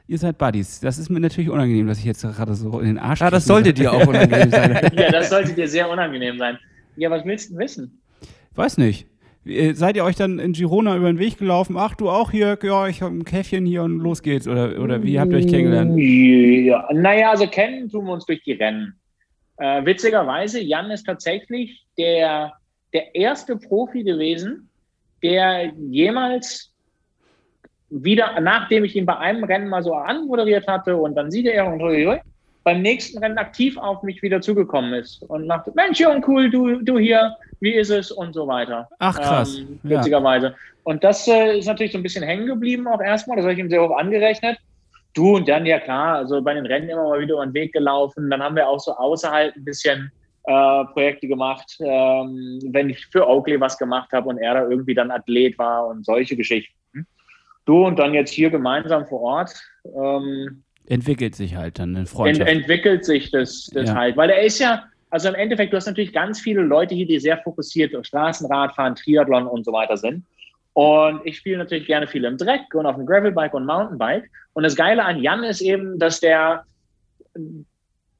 ihr 0.06 0.18
seid 0.18 0.38
Buddies. 0.38 0.80
Das 0.80 0.98
ist 0.98 1.10
mir 1.10 1.20
natürlich 1.20 1.50
unangenehm, 1.50 1.86
dass 1.86 1.98
ich 1.98 2.04
jetzt 2.04 2.22
gerade 2.22 2.54
so 2.54 2.80
in 2.80 2.86
den 2.86 2.98
Arsch 2.98 3.20
Ja, 3.20 3.30
das 3.30 3.44
sollte 3.44 3.72
dir 3.72 3.92
auch 3.92 4.06
unangenehm 4.06 4.50
sein. 4.50 4.90
ja, 4.94 5.10
das 5.10 5.30
sollte 5.30 5.52
dir 5.54 5.68
sehr 5.68 5.88
unangenehm 5.88 6.38
sein. 6.38 6.58
Ja, 6.96 7.10
was 7.10 7.24
willst 7.24 7.50
du 7.50 7.58
wissen? 7.58 8.00
Weiß 8.54 8.78
nicht. 8.78 9.07
Äh, 9.48 9.74
seid 9.74 9.96
ihr 9.96 10.04
euch 10.04 10.16
dann 10.16 10.38
in 10.38 10.52
Girona 10.52 10.96
über 10.96 11.06
den 11.06 11.18
Weg 11.18 11.38
gelaufen? 11.38 11.76
Ach, 11.78 11.94
du 11.94 12.10
auch 12.10 12.30
hier? 12.30 12.58
Ja, 12.62 12.86
ich 12.88 13.02
habe 13.02 13.14
ein 13.14 13.24
Käffchen 13.24 13.66
hier 13.66 13.82
und 13.82 13.98
los 13.98 14.22
geht's. 14.22 14.46
Oder, 14.46 14.80
oder 14.80 15.02
wie 15.02 15.18
habt 15.18 15.32
ihr 15.32 15.38
euch 15.38 15.48
kennengelernt? 15.48 15.98
Ja, 15.98 16.88
naja, 16.92 17.30
also 17.30 17.46
kennen 17.46 17.88
tun 17.88 18.06
wir 18.06 18.12
uns 18.12 18.26
durch 18.26 18.42
die 18.42 18.52
Rennen. 18.52 18.94
Äh, 19.56 19.84
witzigerweise, 19.84 20.60
Jan 20.60 20.90
ist 20.90 21.04
tatsächlich 21.04 21.84
der, 21.96 22.52
der 22.92 23.14
erste 23.14 23.56
Profi 23.56 24.04
gewesen, 24.04 24.68
der 25.22 25.72
jemals 25.90 26.72
wieder, 27.90 28.38
nachdem 28.40 28.84
ich 28.84 28.94
ihn 28.94 29.06
bei 29.06 29.16
einem 29.16 29.44
Rennen 29.44 29.68
mal 29.68 29.82
so 29.82 29.94
anmoderiert 29.94 30.66
hatte 30.68 30.96
und 30.96 31.14
dann 31.14 31.30
sieht 31.30 31.46
er 31.46 31.66
und 31.66 31.80
beim 32.68 32.82
nächsten 32.82 33.16
Rennen 33.16 33.38
aktiv 33.38 33.78
auf 33.78 34.02
mich 34.02 34.20
wieder 34.20 34.42
zugekommen 34.42 34.92
ist 34.92 35.22
und 35.22 35.48
dachte, 35.48 35.72
Mensch, 35.74 35.98
Jung, 36.00 36.22
cool, 36.28 36.50
du, 36.50 36.82
du 36.82 36.98
hier, 36.98 37.34
wie 37.60 37.72
ist 37.72 37.88
es 37.88 38.10
und 38.12 38.34
so 38.34 38.46
weiter. 38.46 38.86
Ach 38.98 39.18
krass. 39.18 39.56
Ähm, 39.56 39.80
witzigerweise. 39.84 40.48
Ja. 40.48 40.54
Und 40.82 41.02
das 41.02 41.26
äh, 41.26 41.58
ist 41.58 41.64
natürlich 41.64 41.92
so 41.92 41.98
ein 41.98 42.02
bisschen 42.02 42.22
hängen 42.22 42.46
geblieben 42.46 42.86
auch 42.86 43.00
erstmal, 43.00 43.38
das 43.38 43.44
habe 43.44 43.54
ich 43.54 43.58
ihm 43.58 43.70
sehr 43.70 43.82
hoch 43.82 43.96
angerechnet. 43.96 44.58
Du 45.14 45.36
und 45.36 45.48
dann, 45.48 45.64
ja 45.64 45.80
klar, 45.80 46.16
also 46.16 46.42
bei 46.42 46.52
den 46.52 46.66
Rennen 46.66 46.90
immer 46.90 47.04
mal 47.04 47.20
wieder 47.20 47.36
über 47.36 47.46
den 47.46 47.54
Weg 47.54 47.72
gelaufen. 47.72 48.28
Dann 48.28 48.42
haben 48.42 48.54
wir 48.54 48.68
auch 48.68 48.80
so 48.80 48.92
außerhalb 48.92 49.56
ein 49.56 49.64
bisschen 49.64 50.12
äh, 50.44 50.84
Projekte 50.92 51.26
gemacht, 51.26 51.78
ähm, 51.80 52.60
wenn 52.66 52.90
ich 52.90 53.06
für 53.06 53.26
Oakley 53.26 53.58
was 53.58 53.78
gemacht 53.78 54.12
habe 54.12 54.28
und 54.28 54.36
er 54.36 54.52
da 54.52 54.68
irgendwie 54.68 54.94
dann 54.94 55.10
Athlet 55.10 55.58
war 55.58 55.86
und 55.86 56.04
solche 56.04 56.36
Geschichten. 56.36 57.06
Du 57.64 57.86
und 57.86 57.98
dann 57.98 58.12
jetzt 58.12 58.30
hier 58.30 58.50
gemeinsam 58.50 59.06
vor 59.06 59.22
Ort. 59.22 59.54
Ähm, 59.86 60.64
entwickelt 60.88 61.34
sich 61.34 61.56
halt 61.56 61.78
dann 61.78 61.96
eine 61.96 62.06
Freundschaft. 62.06 62.48
Ent 62.48 62.60
entwickelt 62.60 63.04
sich 63.04 63.30
das, 63.30 63.70
das 63.72 63.88
ja. 63.88 63.94
halt, 63.94 64.16
weil 64.16 64.30
er 64.30 64.42
ist 64.42 64.58
ja, 64.58 64.84
also 65.10 65.28
im 65.28 65.34
Endeffekt, 65.34 65.72
du 65.72 65.76
hast 65.76 65.86
natürlich 65.86 66.12
ganz 66.12 66.40
viele 66.40 66.62
Leute 66.62 66.94
hier, 66.94 67.06
die 67.06 67.18
sehr 67.18 67.38
fokussiert 67.38 67.94
auf 67.94 68.04
Straßenradfahren, 68.04 68.94
Triathlon 68.94 69.46
und 69.46 69.64
so 69.64 69.72
weiter 69.72 69.96
sind. 69.96 70.24
Und 70.72 71.20
ich 71.24 71.38
spiele 71.38 71.58
natürlich 71.58 71.86
gerne 71.86 72.06
viel 72.06 72.24
im 72.24 72.36
Dreck 72.36 72.72
und 72.74 72.86
auf 72.86 72.96
dem 72.96 73.06
Gravelbike 73.06 73.54
und 73.54 73.66
Mountainbike. 73.66 74.30
Und 74.52 74.62
das 74.62 74.76
Geile 74.76 75.04
an 75.04 75.20
Jan 75.22 75.42
ist 75.42 75.60
eben, 75.60 75.98
dass 75.98 76.20
der 76.20 76.64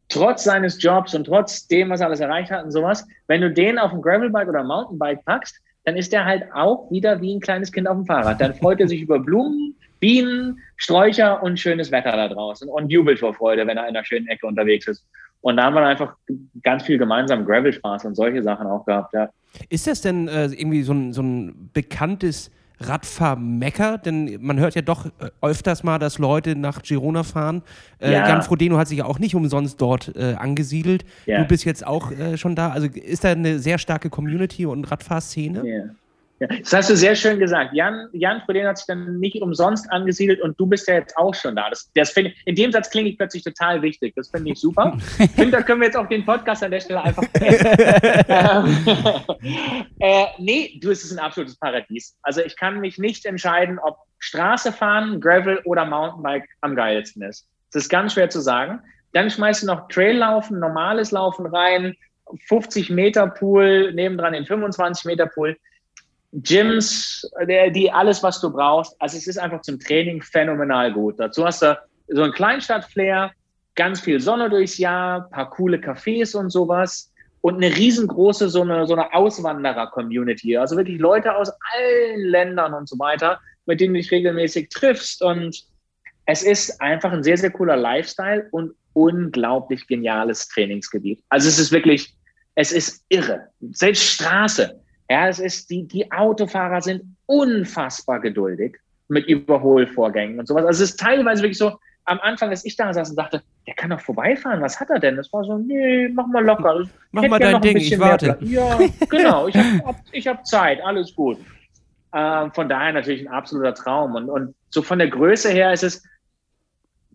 trotz 0.09 0.44
seines 0.44 0.83
Jobs 0.83 1.14
und 1.14 1.24
trotz 1.24 1.68
dem, 1.68 1.90
was 1.90 2.00
er 2.00 2.07
alles 2.07 2.20
erreicht 2.20 2.50
hat 2.50 2.64
und 2.64 2.70
sowas, 2.70 3.07
wenn 3.26 3.42
du 3.42 3.50
den 3.52 3.78
auf 3.78 3.90
dem 3.90 4.02
Gravelbike 4.02 4.48
oder 4.48 4.64
Mountainbike 4.64 5.24
packst, 5.24 5.61
dann 5.85 5.96
ist 5.96 6.12
er 6.12 6.24
halt 6.24 6.44
auch 6.52 6.90
wieder 6.90 7.20
wie 7.20 7.35
ein 7.35 7.40
kleines 7.40 7.70
Kind 7.70 7.87
auf 7.87 7.96
dem 7.96 8.07
Fahrrad. 8.07 8.40
Dann 8.40 8.54
freut 8.54 8.81
er 8.81 8.88
sich 8.88 9.00
über 9.02 9.18
Blumen, 9.18 9.74
Bienen, 10.01 10.59
Sträucher 10.77 11.43
und 11.43 11.59
schönes 11.59 11.91
Wetter 11.91 12.13
da 12.13 12.29
draußen 12.29 12.69
und 12.69 12.91
jubelt 12.91 13.19
vor 13.19 13.35
Freude, 13.35 13.67
wenn 13.67 13.77
er 13.77 13.89
in 13.89 13.97
einer 13.97 14.05
schönen 14.05 14.29
Ecke 14.29 14.47
unterwegs 14.47 14.87
ist. 14.87 15.05
Und 15.41 15.57
da 15.57 15.65
haben 15.65 15.75
wir 15.75 15.87
einfach 15.87 16.15
ganz 16.63 16.83
viel 16.85 16.99
gemeinsam 16.99 17.45
Gravel-Spaß 17.45 18.05
und 18.07 18.15
solche 18.15 18.43
Sachen 18.43 18.67
auch 18.67 18.85
gehabt, 18.85 19.15
ja. 19.15 19.29
Ist 19.69 19.87
das 19.87 20.03
denn 20.03 20.29
äh, 20.29 20.47
irgendwie 20.47 20.83
so 20.83 20.93
ein, 20.93 21.13
so 21.13 21.23
ein 21.23 21.71
bekanntes 21.73 22.51
Radfahrmecker? 22.81 23.99
Denn 23.99 24.39
man 24.41 24.59
hört 24.59 24.75
ja 24.75 24.83
doch 24.83 25.07
äh, 25.07 25.31
öfters 25.41 25.83
mal, 25.85 25.99
dass 25.99 26.19
Leute 26.19 26.55
nach 26.57 26.83
Girona 26.83 27.23
fahren. 27.23 27.63
Äh, 27.99 28.13
Ja. 28.13 28.29
Jan 28.29 28.43
Frodeno 28.43 28.77
hat 28.79 28.89
sich 28.89 28.99
ja 28.99 29.05
auch 29.05 29.19
nicht 29.19 29.35
umsonst 29.35 29.81
dort 29.81 30.15
äh, 30.17 30.35
angesiedelt. 30.35 31.05
Ja. 31.27 31.39
Du 31.43 31.49
bist 31.49 31.65
jetzt 31.65 31.87
auch 31.87 32.13
äh, 32.13 32.37
schon 32.37 32.55
da. 32.55 32.71
Also 32.71 32.89
ist 32.89 33.25
da 33.25 33.31
eine 33.31 33.59
sehr 33.59 33.79
starke 33.79 34.11
Community 34.11 34.67
und 34.67 34.91
Radfahrszene? 34.91 35.67
Ja. 35.67 35.85
Ja, 36.40 36.46
das 36.46 36.72
hast 36.72 36.90
du 36.90 36.96
sehr 36.96 37.14
schön 37.16 37.38
gesagt. 37.38 37.74
Jan, 37.74 38.09
Jan 38.12 38.40
Frodeno 38.42 38.68
hat 38.68 38.79
sich 38.79 38.87
dann 38.87 39.18
nicht 39.18 39.42
umsonst 39.42 39.90
angesiedelt 39.90 40.40
und 40.40 40.59
du 40.61 40.66
bist 40.66 40.87
ja 40.87 40.94
jetzt 40.94 41.16
auch 41.16 41.35
schon 41.35 41.57
da. 41.57 41.68
Das, 41.68 41.90
das 41.94 42.11
finde 42.11 42.31
ich, 42.31 42.40
in 42.46 42.55
dem 42.55 42.70
Satz 42.70 42.90
klinge 42.90 43.09
ich 43.09 43.18
plötzlich 43.18 43.42
total 43.42 43.83
wichtig. 43.83 44.14
Das 44.14 44.29
finde 44.31 44.53
ich 44.53 44.61
super. 44.61 44.96
Ich 45.18 45.31
finde, 45.33 45.57
da 45.59 45.62
können 45.62 45.81
wir 45.81 45.87
jetzt 45.87 45.96
auch 45.96 46.09
den 46.09 46.24
Podcast 46.24 46.62
an 46.62 46.70
der 46.70 46.81
Stelle 46.81 47.03
einfach 47.03 47.22
äh, 50.01 50.27
nee, 50.38 50.79
du, 50.81 50.90
es 50.90 51.05
ist 51.05 51.12
ein 51.12 51.18
absolutes 51.18 51.57
Paradies. 51.57 52.16
Also 52.22 52.40
ich 52.40 52.57
kann 52.57 52.81
mich 52.81 52.98
nicht 52.98 53.27
entscheiden, 53.27 53.79
ob 53.79 53.98
Straße 54.18 54.72
fahren, 54.72 55.20
Gravel 55.20 55.61
oder 55.64 55.85
Mountainbike 55.85 56.48
am 56.61 56.74
geilsten 56.74 57.22
ist. 57.22 57.48
Das 57.72 57.85
ist 57.85 57.88
ganz 57.88 58.14
schwer 58.14 58.31
zu 58.31 58.40
sagen. 58.40 58.81
Dann 59.12 59.31
schmeißt 59.31 59.62
du 59.62 59.66
noch 59.66 59.88
Traillaufen, 59.88 60.59
normales 60.59 61.11
Laufen 61.11 61.46
rein, 61.46 61.96
50 62.48 62.90
Meter 62.90 63.27
Pool, 63.29 63.92
nebendran 63.92 64.33
den 64.35 64.46
25 64.46 65.05
Meter 65.07 65.27
Pool. 65.27 65.57
Gyms, 66.33 67.29
der, 67.47 67.71
die 67.71 67.91
alles, 67.91 68.23
was 68.23 68.41
du 68.41 68.51
brauchst. 68.51 68.95
Also 69.01 69.17
es 69.17 69.27
ist 69.27 69.38
einfach 69.38 69.62
zum 69.62 69.79
Training 69.79 70.23
phänomenal 70.23 70.93
gut. 70.93 71.19
Dazu 71.19 71.45
hast 71.45 71.62
du 71.62 71.79
so 72.09 72.23
ein 72.23 72.33
Kleinstadt-Flair, 72.33 73.33
ganz 73.75 74.01
viel 74.01 74.21
Sonne 74.21 74.51
durchs 74.51 74.79
Jahr, 74.79 75.29
paar 75.31 75.51
coole 75.51 75.79
Cafés 75.79 76.37
und 76.37 76.51
sowas 76.51 77.12
und 77.41 77.57
eine 77.57 77.75
riesengroße 77.75 78.49
so 78.49 78.62
eine, 78.62 78.87
so 78.87 78.95
eine 78.95 79.12
Auswanderer-Community. 79.14 80.57
Also 80.57 80.77
wirklich 80.77 80.99
Leute 80.99 81.35
aus 81.35 81.51
allen 81.75 82.21
Ländern 82.25 82.75
und 82.75 82.88
so 82.88 82.99
weiter, 82.99 83.41
mit 83.67 83.81
denen 83.81 83.95
du 83.95 84.01
dich 84.01 84.11
regelmäßig 84.11 84.69
triffst. 84.71 85.23
Und 85.23 85.64
es 86.27 86.43
ist 86.43 86.81
einfach 86.81 87.12
ein 87.12 87.23
sehr, 87.23 87.38
sehr 87.38 87.51
cooler 87.51 87.77
Lifestyle 87.77 88.49
und 88.51 88.73
unglaublich 88.93 89.87
geniales 89.87 90.49
Trainingsgebiet. 90.49 91.23
Also 91.29 91.49
es 91.49 91.59
ist 91.59 91.71
wirklich, 91.71 92.14
es 92.57 92.73
ist 92.73 93.05
irre. 93.09 93.49
Selbst 93.71 94.03
Straße. 94.03 94.81
Ja, 95.11 95.29
es 95.29 95.38
ist, 95.38 95.71
die, 95.71 95.87
die 95.87 96.11
Autofahrer 96.12 96.83
sind 96.83 97.16
unfassbar 97.27 98.21
geduldig 98.21 98.77
mit 99.09 99.27
Überholvorgängen 99.27 100.38
und 100.38 100.47
sowas. 100.47 100.66
Also 100.66 100.83
es 100.83 100.90
ist 100.90 101.01
teilweise 101.01 101.42
wirklich 101.42 101.59
so, 101.59 101.79
am 102.09 102.21
Anfang, 102.21 102.51
als 102.51 102.64
ich 102.64 102.77
da 102.77 102.92
saß 102.92 103.11
und 103.11 103.16
dachte, 103.16 103.42
der 103.66 103.75
kann 103.75 103.90
doch 103.90 104.01
vorbeifahren, 104.01 104.62
was 104.62 104.81
hat 104.81 104.90
er 104.90 104.99
denn? 104.99 105.16
Das 105.16 105.33
war 105.33 105.44
so, 105.44 105.59
nee, 105.59 106.09
mach 106.09 106.27
mal 106.27 106.44
locker. 106.44 106.81
Ich 106.81 106.88
Mach 107.12 107.29
mal 107.29 107.38
dein 107.38 107.61
Ding, 107.61 107.77
ich 107.77 107.99
warte. 107.99 108.38
Ja, 108.40 108.79
genau, 109.11 109.49
ich 109.49 109.57
habe 109.57 109.99
ich 110.12 110.27
hab 110.27 110.47
Zeit, 110.47 110.83
alles 110.83 111.14
gut. 111.14 111.38
Ähm, 112.14 112.51
von 112.53 112.68
daher 112.68 112.94
natürlich 112.94 113.29
ein 113.29 113.33
absoluter 113.33 113.75
Traum. 113.75 114.14
Und, 114.14 114.31
und 114.31 114.55
so 114.71 114.81
von 114.83 114.99
der 114.99 115.09
Größe 115.09 115.51
her 115.51 115.73
ist 115.73 115.83
es, 115.83 116.03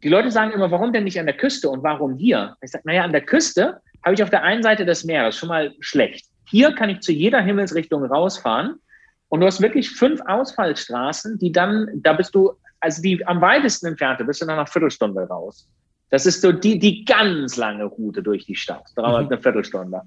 die 0.03 0.09
Leute 0.09 0.29
sagen 0.29 0.51
immer, 0.51 0.69
warum 0.69 0.93
denn 0.93 1.05
nicht 1.05 1.19
an 1.19 1.25
der 1.25 1.37
Küste 1.37 1.69
und 1.69 1.81
warum 1.81 2.15
hier? 2.15 2.55
Ich 2.61 2.71
sage, 2.71 2.83
naja, 2.85 3.03
an 3.03 3.11
der 3.11 3.21
Küste 3.21 3.81
habe 4.03 4.13
ich 4.13 4.21
auf 4.21 4.29
der 4.29 4.43
einen 4.43 4.61
Seite 4.61 4.85
das 4.85 5.03
Meer, 5.03 5.23
das 5.23 5.35
ist 5.35 5.39
schon 5.39 5.49
mal 5.49 5.73
schlecht. 5.79 6.27
Hier 6.53 6.75
kann 6.75 6.91
ich 6.91 6.99
zu 6.99 7.11
jeder 7.11 7.41
Himmelsrichtung 7.41 8.05
rausfahren 8.05 8.79
und 9.27 9.39
du 9.39 9.47
hast 9.47 9.59
wirklich 9.59 9.89
fünf 9.89 10.21
Ausfallstraßen, 10.21 11.39
die 11.39 11.51
dann, 11.51 11.89
da 11.95 12.13
bist 12.13 12.35
du, 12.35 12.53
also 12.79 13.01
die 13.01 13.25
am 13.25 13.41
weitesten 13.41 13.87
entfernte, 13.87 14.23
bist 14.23 14.39
du 14.39 14.45
nach 14.45 14.53
einer 14.53 14.67
Viertelstunde 14.67 15.27
raus. 15.27 15.67
Das 16.11 16.27
ist 16.27 16.41
so 16.41 16.51
die, 16.51 16.77
die 16.77 17.05
ganz 17.05 17.57
lange 17.57 17.85
Route 17.85 18.21
durch 18.21 18.45
die 18.45 18.53
Stadt, 18.53 18.83
dauert 18.95 19.31
eine 19.31 19.41
Viertelstunde. 19.41 20.03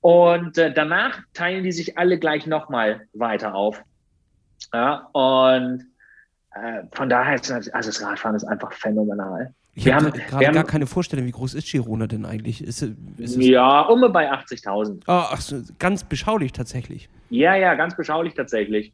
Und 0.00 0.56
äh, 0.56 0.72
danach 0.72 1.18
teilen 1.34 1.62
die 1.62 1.72
sich 1.72 1.98
alle 1.98 2.18
gleich 2.18 2.46
nochmal 2.46 3.02
weiter 3.12 3.54
auf. 3.54 3.82
Ja, 4.72 5.10
und 5.12 5.84
äh, 6.54 6.84
von 6.92 7.10
daher 7.10 7.34
ist 7.34 7.52
also 7.52 7.90
das 7.90 8.02
Radfahren 8.02 8.34
ist 8.34 8.44
einfach 8.44 8.72
phänomenal. 8.72 9.54
Ich 9.74 9.86
Wir 9.86 9.94
habe 9.94 10.06
haben- 10.06 10.20
gerade 10.28 10.52
gar 10.52 10.64
keine 10.64 10.86
Vorstellung, 10.86 11.24
wie 11.26 11.30
groß 11.30 11.54
ist 11.54 11.70
Girona 11.70 12.06
denn 12.06 12.26
eigentlich? 12.26 12.62
Ist, 12.62 12.82
ist 13.16 13.36
Ja, 13.38 13.80
um 13.82 14.00
bei 14.12 14.30
80.000. 14.30 15.02
Ah, 15.06 15.28
ach 15.32 15.40
so, 15.40 15.62
ganz 15.78 16.04
beschaulich 16.04 16.52
tatsächlich. 16.52 17.08
Ja, 17.30 17.54
ja, 17.54 17.74
ganz 17.74 17.96
beschaulich 17.96 18.34
tatsächlich. 18.34 18.92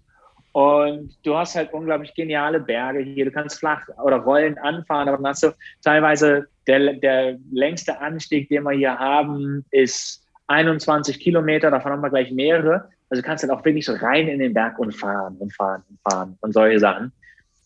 Und 0.53 1.17
du 1.25 1.37
hast 1.37 1.57
halt 1.57 1.73
unglaublich 1.73 2.15
geniale 2.15 2.61
Berge 2.61 3.01
hier. 3.01 3.25
Du 3.25 3.31
kannst 3.33 3.59
flach 3.59 3.83
oder 4.03 4.17
rollend 4.19 4.59
anfahren, 4.61 5.09
aber 5.09 5.17
dann 5.19 5.27
hast 5.27 5.43
du 5.43 5.53
teilweise 5.83 6.47
der, 6.67 6.95
der 6.95 7.39
längste 7.53 8.01
Anstieg, 8.01 8.49
den 8.49 8.63
wir 8.63 8.73
hier 8.73 8.97
haben, 8.99 9.65
ist 9.73 10.23
21 10.47 11.19
Kilometer. 11.21 11.71
Davon 11.71 11.93
haben 11.93 12.01
wir 12.03 12.11
gleich 12.11 12.31
mehrere. 12.31 12.89
Also 13.11 13.21
du 13.23 13.27
kannst 13.27 13.43
dann 13.45 13.51
auch 13.51 13.65
wirklich 13.65 13.85
so 13.85 13.95
rein 13.95 14.29
in 14.29 14.39
den 14.39 14.55
Berg 14.55 14.79
und 14.79 14.95
fahren 14.95 15.37
und 15.39 15.53
fahren 15.55 15.83
und 15.91 15.99
fahren 16.13 16.39
und 16.41 16.53
solche 16.53 16.79
Sachen. 16.79 17.13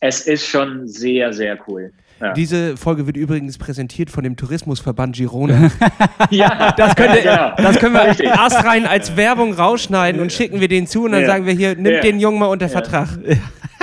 Es 0.01 0.27
ist 0.27 0.46
schon 0.46 0.87
sehr, 0.88 1.33
sehr 1.33 1.59
cool. 1.68 1.92
Ja, 2.22 2.32
Diese 2.35 2.76
Folge 2.76 3.06
wird 3.06 3.16
übrigens 3.16 3.58
präsentiert 3.58 4.08
von 4.11 4.22
dem 4.22 4.37
Tourismusverband 4.37 5.16
Girona. 5.16 5.70
ja 6.30 6.72
Das, 6.72 6.94
könnte, 6.94 7.20
genau. 7.22 7.52
das 7.56 7.78
können 7.78 7.94
wir 7.94 8.04
Richtig. 8.04 8.26
erst 8.26 8.64
rein 8.64 8.87
als 8.87 9.16
Werbung 9.16 9.54
rausschneiden 9.54 10.20
und 10.20 10.32
schicken 10.32 10.61
wir 10.61 10.68
den 10.68 10.87
zu 10.87 11.04
und 11.04 11.12
dann 11.12 11.22
Ja. 11.22 11.26
sagen 11.26 11.46
wir 11.46 11.52
hier, 11.54 11.74
nimm 11.74 11.92
Ja. 11.94 12.00
den 12.00 12.20
Jungen 12.20 12.38
mal 12.38 12.46
unter 12.46 12.66
Ja. 12.66 12.72
Vertrag. 12.72 13.08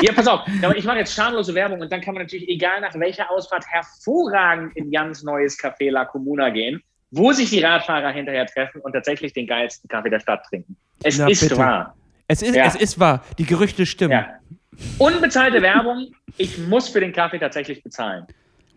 Ja, 0.02 0.14
pass 0.14 0.28
auf, 0.28 0.42
ich 0.78 0.86
mache 0.86 1.00
jetzt 1.00 1.14
schamlose 1.14 1.54
Werbung 1.54 1.82
und 1.82 1.92
dann 1.92 2.00
kann 2.00 2.14
man 2.14 2.24
natürlich, 2.24 2.48
egal 2.48 2.80
nach 2.80 2.94
welcher 2.98 3.30
Ausfahrt, 3.30 3.66
hervorragend 3.68 4.76
in 4.78 4.92
Jans 4.92 5.24
neues 5.24 5.60
Café 5.60 5.92
La 5.92 6.06
Comuna 6.06 6.50
gehen, 6.50 6.82
wo 7.12 7.34
sich 7.34 7.50
die 7.50 7.60
Radfahrer 7.60 8.12
hinterher 8.12 8.46
treffen 8.46 8.80
und 8.82 8.94
tatsächlich 8.94 9.34
den 9.34 9.46
geilsten 9.48 9.90
Kaffee 9.90 10.10
der 10.10 10.22
Stadt 10.22 10.46
trinken. 10.50 10.78
Es 11.04 11.18
Na, 11.18 11.28
ist 11.28 11.42
bitte. 11.42 11.58
wahr. 11.58 11.96
Es 12.28 12.42
ist, 12.42 12.56
Ja. 12.56 12.66
es 12.66 12.76
ist 12.76 13.00
wahr, 13.00 13.24
die 13.38 13.46
Gerüchte 13.46 13.86
stimmen. 13.86 14.12
Ja. 14.14 14.28
Unbezahlte 14.98 15.62
Werbung, 15.62 16.14
ich 16.38 16.58
muss 16.58 16.90
für 16.90 17.00
den 17.00 17.14
Kaffee 17.14 17.40
tatsächlich 17.40 17.84
bezahlen. 17.84 18.28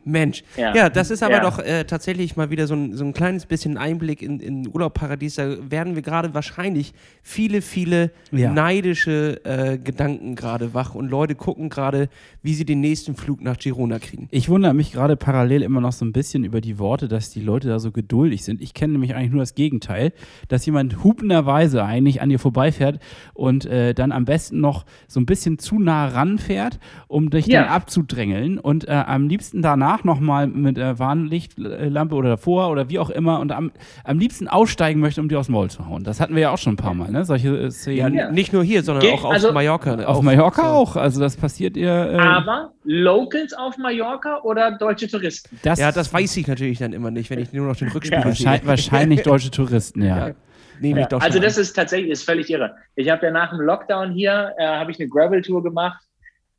Mensch. 0.04 0.42
Ja. 0.56 0.74
Ja. 0.74 0.88
das 0.88 1.10
ist 1.10 1.22
aber 1.22 1.34
Ja. 1.34 1.40
doch 1.42 1.58
äh, 1.58 1.84
tatsächlich 1.84 2.36
mal 2.36 2.50
wieder 2.50 2.66
so 2.66 2.74
ein, 2.74 2.94
so 2.96 3.04
ein 3.04 3.12
kleines 3.12 3.46
bisschen 3.46 3.76
Einblick 3.78 4.22
in, 4.22 4.40
in 4.40 4.68
Urlaubparadies. 4.68 5.36
Da 5.36 5.70
werden 5.70 5.94
wir 5.94 6.02
gerade 6.02 6.34
wahrscheinlich 6.34 6.92
viele, 7.22 7.62
viele 7.62 8.10
Ja. 8.30 8.52
neidische 8.52 9.40
äh, 9.44 9.78
Gedanken 9.78 10.34
gerade 10.34 10.74
wach 10.74 10.94
und 10.94 11.08
Leute 11.08 11.34
gucken 11.34 11.68
gerade, 11.68 12.08
wie 12.42 12.54
sie 12.54 12.64
den 12.64 12.80
nächsten 12.80 13.14
Flug 13.14 13.40
nach 13.42 13.58
Girona 13.58 13.98
kriegen. 13.98 14.28
Ich 14.30 14.48
wundere 14.48 14.74
mich 14.74 14.92
gerade 14.92 15.16
parallel 15.16 15.62
immer 15.62 15.80
noch 15.80 15.92
so 15.92 16.04
ein 16.04 16.12
bisschen 16.12 16.44
über 16.44 16.60
die 16.60 16.78
Worte, 16.78 17.06
dass 17.08 17.30
die 17.30 17.40
Leute 17.40 17.68
da 17.68 17.78
so 17.78 17.92
geduldig 17.92 18.44
sind. 18.44 18.60
Ich 18.60 18.74
kenne 18.74 18.94
nämlich 18.94 19.14
eigentlich 19.14 19.30
nur 19.32 19.40
das 19.40 19.54
Gegenteil, 19.54 20.12
dass 20.48 20.66
jemand 20.66 21.04
hupenderweise 21.04 21.84
eigentlich 21.84 22.20
an 22.22 22.28
dir 22.28 22.38
vorbeifährt 22.38 22.98
und 23.34 23.66
äh, 23.66 23.94
dann 23.94 24.10
am 24.12 24.24
besten 24.24 24.60
noch 24.60 24.84
so 25.06 25.20
ein 25.20 25.26
bisschen 25.26 25.58
zu 25.58 25.78
nah 25.78 26.06
ranfährt, 26.08 26.78
um 27.08 27.30
dich 27.30 27.46
Ja. 27.46 27.62
dann 27.62 27.70
abzudrängeln 27.70 28.58
und 28.58 28.88
äh, 28.88 28.92
am 28.92 29.28
liebsten 29.28 29.62
danach 29.62 29.91
nochmal 30.04 30.46
mit 30.46 30.78
äh, 30.78 30.98
Warnlichtlampe 30.98 32.14
oder 32.14 32.30
davor 32.30 32.70
oder 32.70 32.88
wie 32.88 32.98
auch 32.98 33.10
immer 33.10 33.40
und 33.40 33.52
am, 33.52 33.70
am 34.04 34.18
liebsten 34.18 34.48
aussteigen 34.48 35.00
möchte, 35.00 35.20
um 35.20 35.28
dir 35.28 35.38
aufs 35.38 35.48
Maul 35.48 35.70
zu 35.70 35.86
hauen. 35.88 36.04
Das 36.04 36.20
hatten 36.20 36.34
wir 36.34 36.42
ja 36.42 36.50
auch 36.50 36.58
schon 36.58 36.74
ein 36.74 36.76
paar 36.76 36.94
Mal, 36.94 37.10
ne? 37.10 37.24
Solche 37.24 37.48
äh, 37.56 37.70
Szenen. 37.70 38.14
Ja. 38.14 38.30
Nicht 38.30 38.52
nur 38.52 38.64
hier, 38.64 38.82
sondern 38.82 39.02
Ge- 39.04 39.12
auch 39.12 39.24
auf 39.24 39.32
also- 39.32 39.52
Mallorca. 39.52 39.94
Auf 40.04 40.22
Mallorca 40.22 40.72
auch. 40.72 40.96
Also 40.96 41.20
das 41.20 41.36
passiert 41.36 41.76
ihr. 41.76 41.90
Äh, 41.90 42.16
Aber 42.18 42.72
Locals 42.84 43.52
auf 43.52 43.78
Mallorca 43.78 44.40
oder 44.42 44.72
deutsche 44.78 45.08
Touristen? 45.08 45.58
das 45.62 45.78
Ja, 45.78 45.92
das 45.92 46.12
weiß 46.12 46.36
ich 46.36 46.46
natürlich 46.46 46.78
dann 46.78 46.92
immer 46.92 47.10
nicht, 47.10 47.30
wenn 47.30 47.38
ich 47.38 47.52
nur 47.52 47.66
noch 47.68 47.76
den 47.76 47.88
Rückspiegel 47.88 48.24
Ja. 48.26 48.32
sehe. 48.34 48.46
wahrscheinlich, 48.46 48.66
wahrscheinlich 48.66 49.22
deutsche 49.24 49.50
Touristen, 49.50 50.02
ja. 50.02 50.28
Ja. 50.28 50.34
Nehme 50.80 51.00
ich 51.00 51.04
Ja, 51.04 51.08
doch 51.10 51.20
also 51.20 51.38
das 51.38 51.56
an. 51.56 51.62
ist 51.62 51.72
tatsächlich 51.74 52.10
ist 52.10 52.24
völlig 52.24 52.50
irre. 52.50 52.74
Ich 52.96 53.08
habe 53.08 53.24
ja 53.26 53.30
nach 53.32 53.50
dem 53.50 53.60
Lockdown 53.60 54.10
hier 54.12 54.52
äh, 54.58 54.66
habe 54.66 54.90
ich 54.90 54.98
eine 54.98 55.08
Gravel-Tour 55.08 55.62
gemacht 55.62 56.02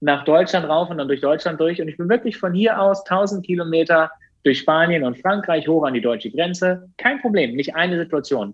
nach 0.04 0.26
Deutschland 0.26 0.68
rauf 0.68 0.90
und 0.90 0.98
dann 0.98 1.08
durch 1.08 1.22
Deutschland 1.22 1.60
durch 1.60 1.82
und 1.82 1.88
ich 1.88 1.98
bin 1.98 2.10
wirklich 2.10 2.38
von 2.38 2.54
hier 2.54 2.80
aus 2.80 3.04
1000 3.06 3.46
Kilometer 3.46 4.12
durch 4.44 4.60
Spanien 4.60 5.04
und 5.04 5.18
Frankreich 5.20 5.68
hoch 5.68 5.86
an 5.86 5.94
die 5.94 6.02
deutsche 6.02 6.30
Grenze. 6.30 6.90
Kein 6.98 7.22
Problem, 7.22 7.56
nicht 7.56 7.76
eine 7.76 7.98
Situation. 7.98 8.54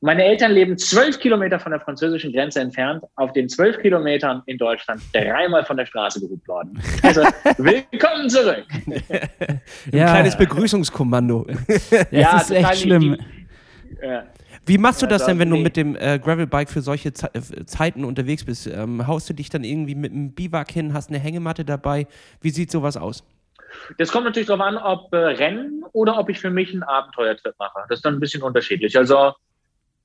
Meine 0.00 0.22
Eltern 0.24 0.52
leben 0.52 0.78
zwölf 0.78 1.18
Kilometer 1.18 1.58
von 1.58 1.72
der 1.72 1.80
französischen 1.80 2.32
Grenze 2.32 2.60
entfernt, 2.60 3.02
auf 3.16 3.32
den 3.32 3.48
zwölf 3.48 3.78
Kilometern 3.80 4.42
in 4.46 4.56
Deutschland 4.56 5.02
dreimal 5.12 5.64
von 5.64 5.76
der 5.76 5.86
Straße 5.86 6.20
gerufen 6.20 6.46
worden. 6.46 6.80
Also 7.02 7.22
willkommen 7.58 8.30
zurück. 8.30 8.64
Ein 8.86 9.60
Ja. 9.92 10.06
kleines 10.06 10.36
Begrüßungskommando. 10.38 11.48
Das 11.66 11.90
Ja, 12.12 12.36
ist 12.36 12.50
echt 12.52 12.60
total 12.62 12.76
schlimm. 12.76 13.00
die- 13.00 14.06
Ja. 14.06 14.22
Wie 14.68 14.78
machst 14.78 15.02
du 15.02 15.06
das 15.06 15.26
denn, 15.26 15.38
wenn 15.38 15.50
du 15.50 15.56
mit 15.56 15.76
dem 15.76 15.96
äh, 15.96 16.18
Gravelbike 16.18 16.70
für 16.70 16.82
solche 16.82 17.12
Ze 17.12 17.30
äh, 17.34 17.64
Zeiten 17.64 18.04
unterwegs 18.04 18.44
bist? 18.44 18.66
Ähm, 18.66 19.06
haust 19.06 19.28
du 19.28 19.34
dich 19.34 19.50
dann 19.50 19.64
irgendwie 19.64 19.94
mit 19.94 20.12
einem 20.12 20.32
Biwak 20.32 20.70
hin, 20.70 20.94
hast 20.94 21.10
eine 21.10 21.18
Hängematte 21.18 21.64
dabei? 21.64 22.06
Wie 22.40 22.50
sieht 22.50 22.70
sowas 22.70 22.96
aus? 22.96 23.24
Das 23.98 24.12
kommt 24.12 24.24
natürlich 24.24 24.48
darauf 24.48 24.64
an, 24.64 24.76
ob 24.76 25.12
äh, 25.12 25.16
Rennen 25.16 25.84
oder 25.92 26.18
ob 26.18 26.28
ich 26.28 26.38
für 26.38 26.50
mich 26.50 26.70
einen 26.72 26.82
Abenteuertrip 26.82 27.54
mache. 27.58 27.80
Das 27.88 27.98
ist 27.98 28.04
dann 28.04 28.14
ein 28.14 28.20
bisschen 28.20 28.42
unterschiedlich. 28.42 28.96
Also 28.96 29.32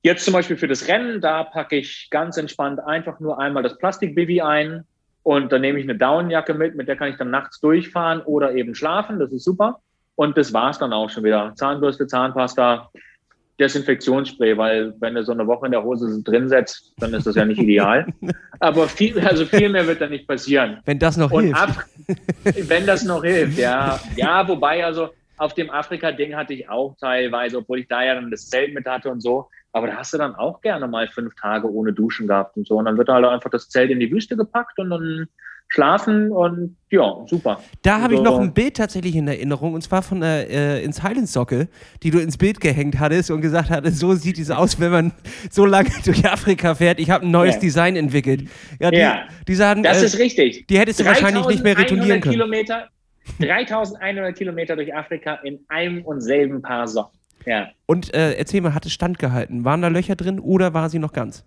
Jetzt 0.04 0.26
zum 0.26 0.34
Beispiel 0.34 0.58
für 0.58 0.68
das 0.68 0.86
Rennen, 0.86 1.22
da 1.22 1.44
packe 1.44 1.76
ich 1.76 2.08
ganz 2.10 2.36
entspannt 2.36 2.78
einfach 2.78 3.20
nur 3.20 3.38
einmal 3.38 3.62
das 3.62 3.78
Plastik-Bivi 3.78 4.42
ein 4.42 4.84
und 5.22 5.50
dann 5.50 5.62
nehme 5.62 5.78
ich 5.78 5.86
eine 5.86 5.96
Downjacke 5.96 6.52
mit, 6.52 6.74
mit 6.74 6.88
der 6.88 6.96
kann 6.96 7.08
ich 7.08 7.16
dann 7.16 7.30
nachts 7.30 7.58
durchfahren 7.60 8.20
oder 8.20 8.52
eben 8.52 8.74
schlafen. 8.74 9.18
Das 9.18 9.32
ist 9.32 9.44
super. 9.44 9.80
Und 10.14 10.36
das 10.36 10.52
war's 10.52 10.78
dann 10.78 10.92
auch 10.92 11.08
schon 11.08 11.24
wieder. 11.24 11.54
Zahnbürste, 11.56 12.06
Zahnpasta, 12.06 12.90
Desinfektionsspray, 13.60 14.56
weil 14.56 14.94
wenn 15.00 15.14
du 15.14 15.22
so 15.22 15.32
eine 15.32 15.46
Woche 15.46 15.66
in 15.66 15.72
der 15.72 15.82
Hose 15.82 16.22
drin 16.22 16.48
setzt, 16.48 16.92
dann 16.98 17.14
ist 17.14 17.26
das 17.26 17.36
ja 17.36 17.44
nicht 17.44 17.60
ideal. 17.60 18.06
Aber 18.60 18.88
viel, 18.88 19.18
also 19.20 19.44
viel 19.46 19.68
mehr 19.68 19.86
wird 19.86 20.00
da 20.00 20.08
nicht 20.08 20.26
passieren. 20.26 20.78
Wenn 20.84 20.98
das 20.98 21.16
noch 21.16 21.30
Und 21.30 21.44
hilft. 21.44 21.60
Af 21.60 21.86
wenn 22.68 22.86
das 22.86 23.04
noch 23.04 23.22
hilft, 23.22 23.58
ja. 23.58 24.00
Ja, 24.16 24.46
wobei 24.48 24.84
also 24.84 25.10
auf 25.36 25.54
dem 25.54 25.70
Afrika-Ding 25.70 26.34
hatte 26.34 26.54
ich 26.54 26.68
auch 26.68 26.96
teilweise, 27.00 27.58
obwohl 27.58 27.80
ich 27.80 27.88
da 27.88 28.04
ja 28.04 28.14
dann 28.14 28.30
das 28.30 28.48
Zelt 28.48 28.74
mit 28.74 28.86
hatte 28.86 29.10
und 29.10 29.20
so. 29.20 29.48
Aber 29.72 29.88
da 29.88 29.96
hast 29.96 30.14
du 30.14 30.18
dann 30.18 30.34
auch 30.34 30.60
gerne 30.60 30.86
mal 30.86 31.08
fünf 31.08 31.34
Tage 31.34 31.70
ohne 31.70 31.92
Duschen 31.92 32.28
gehabt 32.28 32.56
und 32.56 32.66
so. 32.66 32.76
Und 32.76 32.84
dann 32.84 32.96
wird 32.96 33.08
halt 33.08 33.24
einfach 33.24 33.50
das 33.50 33.68
Zelt 33.68 33.90
in 33.90 33.98
die 33.98 34.10
Wüste 34.10 34.36
gepackt 34.36 34.78
und 34.78 34.90
dann 34.90 35.26
schlafen 35.74 36.30
und 36.30 36.76
ja, 36.90 37.02
super. 37.26 37.60
Da 37.82 38.00
habe 38.00 38.14
ich 38.14 38.20
Also- 38.20 38.30
noch 38.32 38.40
ein 38.40 38.54
Bild 38.54 38.76
tatsächlich 38.76 39.16
in 39.16 39.26
Erinnerung 39.26 39.74
und 39.74 39.82
zwar 39.82 40.02
von 40.02 40.20
der 40.20 40.48
äh, 40.48 40.84
ins 40.84 41.02
Socke, 41.32 41.68
die 42.04 42.10
du 42.12 42.20
ins 42.20 42.38
Bild 42.38 42.60
gehängt 42.60 43.00
hattest 43.00 43.32
und 43.32 43.40
gesagt 43.40 43.70
hattest, 43.70 43.98
so 43.98 44.14
sieht 44.14 44.38
es 44.38 44.50
aus, 44.52 44.78
wenn 44.78 44.92
man 44.92 45.12
so 45.50 45.66
lange 45.66 45.90
durch 46.04 46.24
Afrika 46.30 46.76
fährt. 46.76 47.00
Ich 47.00 47.10
habe 47.10 47.26
ein 47.26 47.32
neues 47.32 47.56
Ja. 47.56 47.60
Design 47.60 47.96
entwickelt. 47.96 48.48
Ja, 48.78 48.90
die, 48.92 48.98
Ja. 48.98 49.22
die 49.48 49.54
sagen, 49.56 49.82
Das 49.82 50.00
äh, 50.00 50.06
ist 50.06 50.18
richtig. 50.20 50.66
die 50.68 50.78
hättest 50.78 51.00
du 51.00 51.04
wahrscheinlich 51.04 51.44
nicht 51.46 51.64
mehr 51.64 51.76
retournieren 51.76 52.20
3100 52.20 52.22
können. 52.22 52.34
Kilometer, 52.34 52.88
3100 53.40 54.36
Kilometer 54.36 54.76
durch 54.76 54.94
Afrika 54.94 55.40
in 55.42 55.58
einem 55.68 56.02
und 56.02 56.20
selben 56.20 56.62
Paar 56.62 56.86
Socken. 56.86 57.18
Ja. 57.46 57.68
Und 57.86 58.14
äh, 58.14 58.34
erzähl 58.34 58.60
mal, 58.60 58.74
hat 58.74 58.86
es 58.86 58.92
standgehalten? 58.92 59.64
Waren 59.64 59.82
da 59.82 59.88
Löcher 59.88 60.14
drin 60.16 60.38
oder 60.38 60.72
war 60.72 60.88
sie 60.88 60.98
noch 61.00 61.12
ganz? 61.12 61.44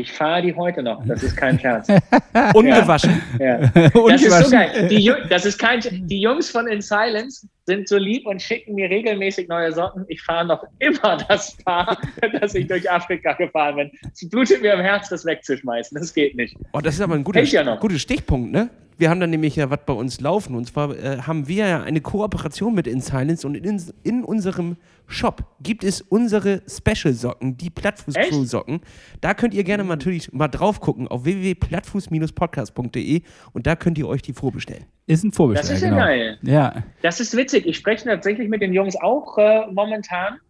Ich 0.00 0.12
fahre 0.12 0.40
die 0.40 0.54
heute 0.54 0.82
noch. 0.82 1.04
Das 1.04 1.22
ist 1.22 1.36
kein 1.36 1.58
Scherz. 1.58 1.86
Ungewaschen. 2.54 3.20
Ja. 3.38 3.70
Das 4.08 4.22
ist 4.22 4.44
so 4.44 4.50
geil. 4.50 4.88
Die, 4.88 5.12
das 5.28 5.44
ist 5.44 5.58
kein, 5.58 5.80
die 5.82 6.22
Jungs 6.22 6.48
von 6.48 6.66
In 6.66 6.80
Silence 6.80 7.46
sind 7.66 7.86
so 7.86 7.98
lieb 7.98 8.26
und 8.26 8.40
schicken 8.40 8.74
mir 8.74 8.88
regelmäßig 8.88 9.48
neue 9.48 9.72
Socken. 9.72 10.06
Ich 10.08 10.22
fahre 10.22 10.46
noch 10.46 10.64
immer 10.78 11.18
das 11.28 11.54
Paar, 11.64 11.98
das 12.40 12.54
ich 12.54 12.66
durch 12.66 12.90
Afrika 12.90 13.34
gefahren 13.34 13.76
bin. 13.76 13.90
Es 14.12 14.26
blutet 14.28 14.62
mir 14.62 14.72
im 14.72 14.80
Herz, 14.80 15.10
das 15.10 15.26
wegzuschmeißen. 15.26 15.98
Das 16.00 16.14
geht 16.14 16.34
nicht. 16.34 16.56
Oh, 16.72 16.80
das 16.80 16.94
ist 16.94 17.02
aber 17.02 17.14
ein 17.14 17.24
guter, 17.24 17.42
ja 17.42 17.62
noch. 17.62 17.78
guter 17.78 17.98
Stichpunkt, 17.98 18.52
ne? 18.52 18.70
Wir 19.00 19.08
haben 19.08 19.18
dann 19.18 19.30
nämlich 19.30 19.56
ja 19.56 19.70
was 19.70 19.80
bei 19.86 19.94
uns 19.94 20.20
laufen. 20.20 20.54
Und 20.54 20.66
zwar 20.66 20.94
äh, 20.94 21.22
haben 21.22 21.48
wir 21.48 21.66
ja 21.66 21.82
eine 21.82 22.02
Kooperation 22.02 22.74
mit 22.74 22.86
In 22.86 23.00
Silence 23.00 23.46
und 23.46 23.54
in, 23.54 23.82
in 24.02 24.22
unserem 24.24 24.76
Shop 25.06 25.42
gibt 25.62 25.84
es 25.84 26.02
unsere 26.02 26.60
Special-Socken, 26.68 27.56
die 27.56 27.70
Plattfuß-Crew-Socken. 27.70 28.80
Da 29.22 29.32
könnt 29.32 29.54
ihr 29.54 29.64
gerne 29.64 29.84
mal 29.84 29.96
natürlich 29.96 30.30
mal 30.32 30.48
drauf 30.48 30.80
gucken 30.80 31.08
auf 31.08 31.24
www.plattfuß-podcast.de 31.24 33.22
und 33.52 33.66
da 33.66 33.74
könnt 33.74 33.96
ihr 33.96 34.06
euch 34.06 34.20
die 34.20 34.34
vorbestellen. 34.34 34.84
Ist 35.06 35.24
ein 35.24 35.32
Vorbesteller, 35.32 35.68
Das 35.68 35.76
ist 35.76 35.82
ja 35.82 35.88
genau. 35.88 36.02
geil. 36.02 36.38
Ja, 36.42 36.84
Das 37.00 37.20
ist 37.20 37.34
witzig. 37.34 37.66
Ich 37.66 37.78
spreche 37.78 38.04
tatsächlich 38.04 38.50
mit 38.50 38.60
den 38.60 38.74
Jungs 38.74 38.96
auch 39.00 39.38
äh, 39.38 39.66
momentan, 39.72 40.40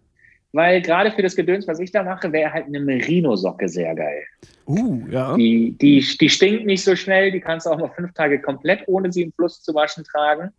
weil 0.52 0.82
gerade 0.82 1.12
für 1.12 1.22
das 1.22 1.36
Gedöns, 1.36 1.66
was 1.68 1.78
ich 1.78 1.92
da 1.92 2.02
mache, 2.02 2.32
wäre 2.32 2.52
halt 2.52 2.66
eine 2.66 2.80
Merino-Socke 2.80 3.68
sehr 3.68 3.94
geil. 3.94 4.22
Uh, 4.66 5.06
ja. 5.10 5.36
Die, 5.36 5.76
die, 5.80 6.04
die 6.20 6.28
stinkt 6.28 6.66
nicht 6.66 6.84
so 6.84 6.96
schnell, 6.96 7.30
die 7.30 7.40
kannst 7.40 7.66
du 7.66 7.70
auch 7.70 7.78
noch 7.78 7.94
fünf 7.94 8.12
Tage 8.14 8.40
komplett 8.40 8.82
ohne 8.86 9.12
sie 9.12 9.22
im 9.22 9.32
Fluss 9.32 9.62
zu 9.62 9.74
waschen 9.74 10.04
tragen. 10.04 10.50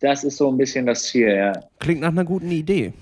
Das 0.00 0.24
ist 0.24 0.36
so 0.36 0.50
ein 0.50 0.58
bisschen 0.58 0.86
das 0.86 1.04
Ziel, 1.04 1.28
ja. 1.28 1.52
Klingt 1.78 2.02
nach 2.02 2.08
einer 2.10 2.24
guten 2.24 2.50
Idee. 2.50 2.92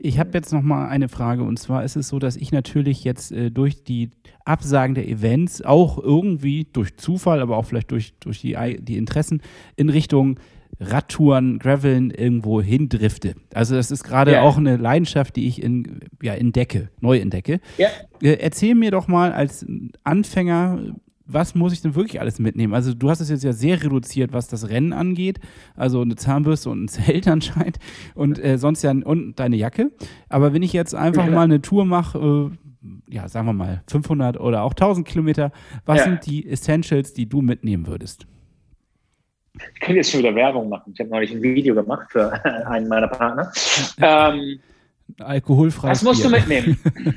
Ich 0.00 0.18
habe 0.20 0.30
jetzt 0.34 0.52
noch 0.52 0.62
mal 0.62 0.88
eine 0.88 1.08
Frage 1.08 1.42
und 1.42 1.58
zwar 1.58 1.82
ist 1.84 1.96
es 1.96 2.08
so, 2.08 2.20
dass 2.20 2.36
ich 2.36 2.52
natürlich 2.52 3.02
jetzt 3.02 3.32
äh, 3.32 3.50
durch 3.50 3.82
die 3.82 4.10
Absagen 4.44 4.94
der 4.94 5.08
Events 5.08 5.60
auch 5.62 5.98
irgendwie 5.98 6.68
durch 6.72 6.96
Zufall, 6.96 7.40
aber 7.40 7.56
auch 7.56 7.64
vielleicht 7.64 7.90
durch, 7.90 8.14
durch 8.20 8.40
die, 8.40 8.56
die 8.80 8.96
Interessen 8.96 9.42
in 9.74 9.90
Richtung 9.90 10.38
Radtouren, 10.80 11.58
Graveln 11.58 12.10
irgendwo 12.10 12.60
hindrifte. 12.62 13.34
Also 13.52 13.74
das 13.74 13.90
ist 13.90 14.04
gerade 14.04 14.32
Ja. 14.32 14.42
auch 14.42 14.56
eine 14.58 14.76
Leidenschaft, 14.76 15.36
die 15.36 15.48
ich 15.48 15.62
in, 15.62 16.00
ja, 16.22 16.34
entdecke, 16.34 16.88
neu 17.00 17.18
entdecke. 17.18 17.60
Ja, 17.78 17.88
Äh, 18.22 18.34
erzähl 18.40 18.74
mir 18.74 18.90
doch 18.90 19.06
mal 19.08 19.32
als 19.32 19.64
Anfänger, 20.04 20.80
was 21.26 21.54
muss 21.54 21.72
ich 21.72 21.82
denn 21.82 21.94
wirklich 21.94 22.20
alles 22.20 22.38
mitnehmen? 22.38 22.72
Also 22.74 22.94
du 22.94 23.10
hast 23.10 23.20
es 23.20 23.28
jetzt 23.28 23.44
ja 23.44 23.52
sehr 23.52 23.82
reduziert, 23.82 24.32
was 24.32 24.48
das 24.48 24.70
Rennen 24.70 24.92
angeht. 24.92 25.40
Also 25.76 26.00
eine 26.00 26.16
Zahnbürste 26.16 26.70
und 26.70 26.84
ein 26.84 26.88
Zelt 26.88 27.28
anscheinend 27.28 27.78
und 28.14 28.42
äh, 28.42 28.56
sonst 28.58 28.82
ja 28.82 28.90
und 28.92 29.34
deine 29.38 29.56
Jacke. 29.56 29.90
Aber 30.28 30.52
wenn 30.54 30.62
ich 30.62 30.72
jetzt 30.72 30.94
einfach 30.94 31.26
Ja. 31.26 31.32
mal 31.34 31.42
eine 31.44 31.60
Tour 31.60 31.84
mache, 31.84 32.50
äh, 32.50 33.14
ja, 33.14 33.28
sagen 33.28 33.46
wir 33.46 33.52
mal 33.52 33.82
500 33.88 34.40
oder 34.40 34.62
auch 34.62 34.72
1000 34.72 35.06
Kilometer, 35.06 35.52
was 35.84 36.04
sind 36.04 36.24
die 36.26 36.48
Essentials, 36.48 37.12
die 37.12 37.28
du 37.28 37.42
mitnehmen 37.42 37.86
würdest? 37.86 38.26
Ich 39.74 39.80
kann 39.80 39.96
jetzt 39.96 40.10
schon 40.10 40.20
wieder 40.20 40.34
Werbung 40.34 40.68
machen. 40.68 40.92
Ich 40.94 41.00
habe 41.00 41.10
neulich 41.10 41.30
ein 41.30 41.42
Video 41.42 41.74
gemacht 41.74 42.10
für 42.10 42.32
einen 42.66 42.88
meiner 42.88 43.08
Partner. 43.08 43.52
Ähm, 44.00 44.60
Alkoholfrei. 45.18 45.90
Was 45.90 46.02
musst 46.02 46.24
du 46.24 46.28
mitnehmen? 46.28 46.78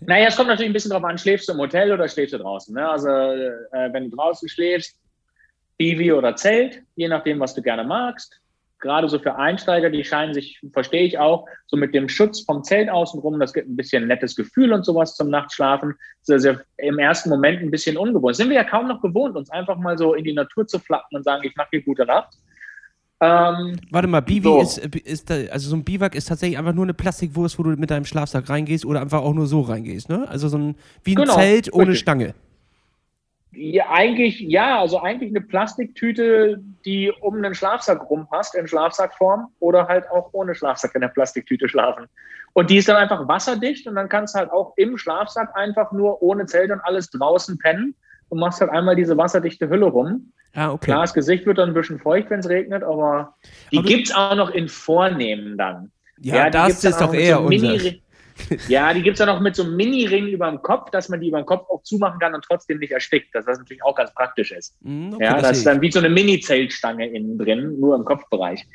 naja, 0.00 0.28
es 0.28 0.36
kommt 0.36 0.48
natürlich 0.48 0.70
ein 0.70 0.72
bisschen 0.72 0.90
drauf 0.90 1.04
an, 1.04 1.18
schläfst 1.18 1.48
du 1.48 1.52
im 1.52 1.58
Hotel 1.58 1.92
oder 1.92 2.08
schläfst 2.08 2.34
du 2.34 2.38
draußen. 2.38 2.74
Ne? 2.74 2.88
Also, 2.88 3.08
äh, 3.08 3.92
wenn 3.92 4.10
du 4.10 4.16
draußen 4.16 4.48
schläfst, 4.48 4.96
Bivi 5.76 6.12
oder 6.12 6.36
Zelt, 6.36 6.82
je 6.96 7.08
nachdem, 7.08 7.40
was 7.40 7.54
du 7.54 7.62
gerne 7.62 7.84
magst. 7.84 8.40
Gerade 8.82 9.08
so 9.08 9.18
für 9.18 9.36
Einsteiger, 9.36 9.88
die 9.88 10.04
scheinen 10.04 10.34
sich, 10.34 10.60
verstehe 10.72 11.04
ich 11.04 11.18
auch, 11.18 11.46
so 11.66 11.76
mit 11.76 11.94
dem 11.94 12.08
Schutz 12.08 12.40
vom 12.40 12.64
Zelt 12.64 12.90
außenrum, 12.90 13.38
das 13.40 13.54
gibt 13.54 13.68
ein 13.68 13.76
bisschen 13.76 14.02
ein 14.02 14.08
nettes 14.08 14.36
Gefühl 14.36 14.72
und 14.72 14.84
sowas 14.84 15.14
zum 15.14 15.30
Nachtschlafen. 15.30 15.94
Das 16.26 16.38
ist 16.38 16.44
ja 16.44 16.56
im 16.78 16.98
ersten 16.98 17.30
Moment 17.30 17.62
ein 17.62 17.70
bisschen 17.70 17.96
ungewohnt. 17.96 18.36
Sind 18.36 18.48
wir 18.50 18.56
ja 18.56 18.64
kaum 18.64 18.88
noch 18.88 19.00
gewohnt, 19.00 19.36
uns 19.36 19.50
einfach 19.50 19.78
mal 19.78 19.96
so 19.96 20.14
in 20.14 20.24
die 20.24 20.34
Natur 20.34 20.66
zu 20.66 20.78
flappen 20.80 21.16
und 21.16 21.22
sagen, 21.22 21.44
ich 21.46 21.54
mache 21.56 21.68
hier 21.70 21.82
gute 21.82 22.04
Nacht. 22.04 22.34
Ähm, 23.20 23.76
Warte 23.92 24.08
mal, 24.08 24.20
Bivi 24.20 24.42
So. 24.42 24.60
ist, 24.60 24.78
ist 24.78 25.30
da, 25.30 25.34
also 25.52 25.70
so 25.70 25.76
ein 25.76 25.84
Biwak 25.84 26.16
ist 26.16 26.26
tatsächlich 26.26 26.58
einfach 26.58 26.74
nur 26.74 26.84
eine 26.84 26.92
Plastikwurst, 26.92 27.56
wo 27.56 27.62
du 27.62 27.70
mit 27.70 27.88
deinem 27.88 28.04
Schlafsack 28.04 28.50
reingehst 28.50 28.84
oder 28.84 29.00
einfach 29.00 29.22
auch 29.22 29.32
nur 29.32 29.46
so 29.46 29.60
reingehst, 29.60 30.08
ne? 30.08 30.26
Also 30.28 30.48
so 30.48 30.58
ein, 30.58 30.74
wie 31.04 31.12
ein 31.12 31.22
Genau, 31.22 31.36
Zelt 31.36 31.72
ohne 31.72 31.90
richtig. 31.90 32.00
Stange. 32.00 32.34
Ja, 33.54 33.90
eigentlich, 33.90 34.40
ja, 34.40 34.80
also 34.80 35.00
eigentlich 35.00 35.30
eine 35.30 35.42
Plastiktüte, 35.42 36.58
die 36.86 37.12
um 37.20 37.36
einen 37.36 37.54
Schlafsack 37.54 38.08
rumpasst, 38.08 38.54
in 38.54 38.66
Schlafsackform 38.66 39.48
oder 39.60 39.88
halt 39.88 40.10
auch 40.10 40.30
ohne 40.32 40.54
Schlafsack 40.54 40.94
in 40.94 41.02
der 41.02 41.08
Plastiktüte 41.08 41.68
schlafen. 41.68 42.06
Und 42.54 42.70
die 42.70 42.78
ist 42.78 42.88
dann 42.88 42.96
einfach 42.96 43.28
wasserdicht 43.28 43.86
und 43.86 43.94
dann 43.94 44.08
kannst 44.08 44.34
du 44.34 44.38
halt 44.38 44.50
auch 44.50 44.72
im 44.76 44.96
Schlafsack 44.96 45.54
einfach 45.54 45.92
nur 45.92 46.22
ohne 46.22 46.46
Zelt 46.46 46.70
und 46.70 46.80
alles 46.80 47.10
draußen 47.10 47.58
pennen 47.58 47.94
und 48.30 48.38
machst 48.38 48.60
halt 48.60 48.70
einmal 48.70 48.96
diese 48.96 49.16
wasserdichte 49.16 49.68
Hülle 49.68 49.86
rum. 49.86 50.32
Ah, 50.54 50.72
okay. 50.72 50.86
Klar, 50.86 51.02
das 51.02 51.14
Gesicht 51.14 51.46
wird 51.46 51.58
dann 51.58 51.70
ein 51.70 51.74
bisschen 51.74 51.98
feucht, 51.98 52.30
wenn 52.30 52.40
es 52.40 52.48
regnet, 52.48 52.82
aber 52.82 53.34
die 53.70 53.78
Aber 53.78 53.86
gibt's 53.86 54.14
auch 54.14 54.34
noch 54.34 54.50
in 54.50 54.68
Vornehmen 54.68 55.56
dann. 55.56 55.90
Ja, 56.20 56.46
die 56.46 56.52
das 56.52 56.84
ist 56.84 57.00
doch 57.00 57.12
eher 57.12 57.36
so 57.36 57.42
unser. 57.42 57.92
Ja, 58.68 58.92
die 58.92 59.02
gibt 59.02 59.14
es 59.14 59.20
ja 59.20 59.26
noch 59.26 59.40
mit 59.40 59.56
so 59.56 59.62
einem 59.62 59.76
Mini-Ring 59.76 60.28
über 60.28 60.50
dem 60.50 60.62
Kopf, 60.62 60.90
dass 60.90 61.08
man 61.08 61.20
die 61.20 61.28
über 61.28 61.40
dem 61.40 61.46
Kopf 61.46 61.68
auch 61.70 61.82
zumachen 61.82 62.18
kann 62.18 62.34
und 62.34 62.44
trotzdem 62.44 62.78
nicht 62.78 62.92
erstickt. 62.92 63.34
Dass 63.34 63.44
das 63.44 63.58
natürlich 63.58 63.82
auch 63.84 63.94
ganz 63.94 64.12
praktisch 64.14 64.52
ist. 64.52 64.76
Hm, 64.82 65.14
okay, 65.14 65.24
ja, 65.24 65.34
das 65.34 65.42
das 65.42 65.58
ist 65.58 65.66
dann 65.66 65.80
wie 65.80 65.92
so 65.92 65.98
eine 65.98 66.08
Mini-Zeltstange 66.08 67.06
innen 67.06 67.38
drin, 67.38 67.78
nur 67.78 67.94
im 67.94 68.04
Kopfbereich. 68.04 68.66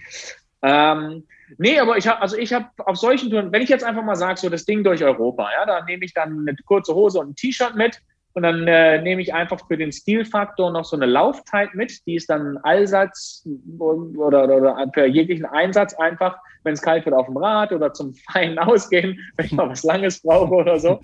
Ähm, 0.62 1.24
nee, 1.58 1.80
aber 1.80 1.98
ich 1.98 2.08
habe, 2.08 2.22
also 2.22 2.38
ich 2.38 2.54
habe 2.54 2.68
auf 2.78 2.98
solchen 2.98 3.30
Touren, 3.30 3.52
wenn 3.52 3.62
ich 3.62 3.70
jetzt 3.70 3.84
einfach 3.84 4.04
mal 4.04 4.16
sage, 4.16 4.40
so 4.40 4.50
das 4.50 4.66
Ding 4.66 4.84
durch 4.84 5.04
Europa, 5.04 5.50
ja, 5.52 5.66
da 5.66 5.84
nehme 5.84 6.06
ich 6.06 6.14
dann 6.14 6.48
eine 6.48 6.56
kurze 6.66 6.94
Hose 6.96 7.20
und 7.20 7.30
ein 7.32 7.36
T-Shirt 7.36 7.76
mit 7.76 8.02
und 8.34 8.44
dann 8.44 8.68
äh, 8.68 9.02
nehme 9.02 9.22
ich 9.22 9.34
einfach 9.34 9.66
für 9.68 9.78
den 9.78 9.92
Stilfaktor 9.92 10.72
noch 10.72 10.86
so 10.86 10.96
eine 10.96 11.06
Laufzeit 11.06 11.74
mit, 11.74 12.06
die 12.06 12.16
ist 12.16 12.30
dann 12.30 12.58
Allsatz 12.58 13.48
oder, 13.80 14.44
oder, 14.44 14.58
oder 14.58 14.92
für 14.94 15.06
jeglichen 15.06 15.46
Einsatz 15.46 15.94
einfach, 15.96 16.38
wenn 16.68 16.74
es 16.74 16.82
kalt 16.82 17.06
wird 17.06 17.16
auf 17.16 17.26
dem 17.26 17.38
Rad 17.38 17.72
oder 17.72 17.94
zum 17.94 18.14
feinen 18.32 18.60
Ausgehen, 18.60 19.20
wenn 19.36 19.46
ich 19.46 19.54
mal 19.54 19.70
was 19.70 19.84
Langes 19.84 20.22
brauche 20.22 20.54
oder 20.54 20.80
so. 20.80 21.00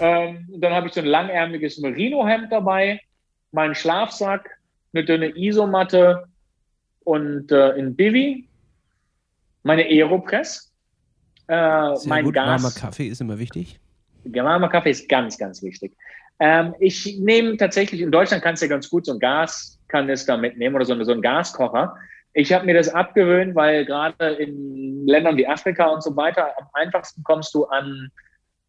Ähm, 0.00 0.46
dann 0.58 0.72
habe 0.72 0.88
ich 0.88 0.94
so 0.94 1.00
ein 1.00 1.06
langärmeliges 1.06 1.78
Merino-Hemd 1.78 2.50
dabei, 2.50 3.00
meinen 3.52 3.74
Schlafsack, 3.74 4.58
eine 4.92 5.04
dünne 5.04 5.36
Isomatte 5.36 6.24
und 7.04 7.52
äh, 7.52 7.72
ein 7.72 7.94
Bivi, 7.94 8.48
meine 9.62 9.84
Aeropress, 9.84 10.72
äh, 11.48 11.94
mein 12.06 12.24
gut, 12.24 12.36
warmer 12.36 12.62
Gas. 12.62 12.74
Kaffee 12.76 13.08
ist 13.08 13.20
immer 13.20 13.38
wichtig. 13.38 13.78
Warmer 14.24 14.68
Kaffee 14.68 14.90
ist 14.90 15.08
ganz, 15.08 15.36
ganz 15.38 15.62
wichtig. 15.62 15.92
Ähm, 16.38 16.74
ich 16.80 17.18
nehme 17.18 17.56
tatsächlich, 17.56 18.00
in 18.00 18.10
Deutschland 18.10 18.42
kannst 18.42 18.62
du 18.62 18.66
ja 18.66 18.70
ganz 18.70 18.88
gut 18.88 19.04
so 19.04 19.12
ein 19.12 19.18
Gaskanister 19.18 20.38
mitnehmen 20.38 20.74
oder 20.74 20.86
so, 20.86 21.02
so 21.04 21.12
einen 21.12 21.22
Gaskocher. 21.22 21.94
Ich 22.32 22.52
habe 22.52 22.66
mir 22.66 22.74
das 22.74 22.88
abgewöhnt, 22.88 23.54
weil 23.54 23.84
gerade 23.84 24.34
in 24.34 25.06
Ländern 25.06 25.36
wie 25.36 25.48
Afrika 25.48 25.86
und 25.86 26.02
so 26.02 26.16
weiter 26.16 26.52
am 26.58 26.68
einfachsten 26.74 27.22
kommst 27.24 27.54
du 27.54 27.64
an 27.64 28.10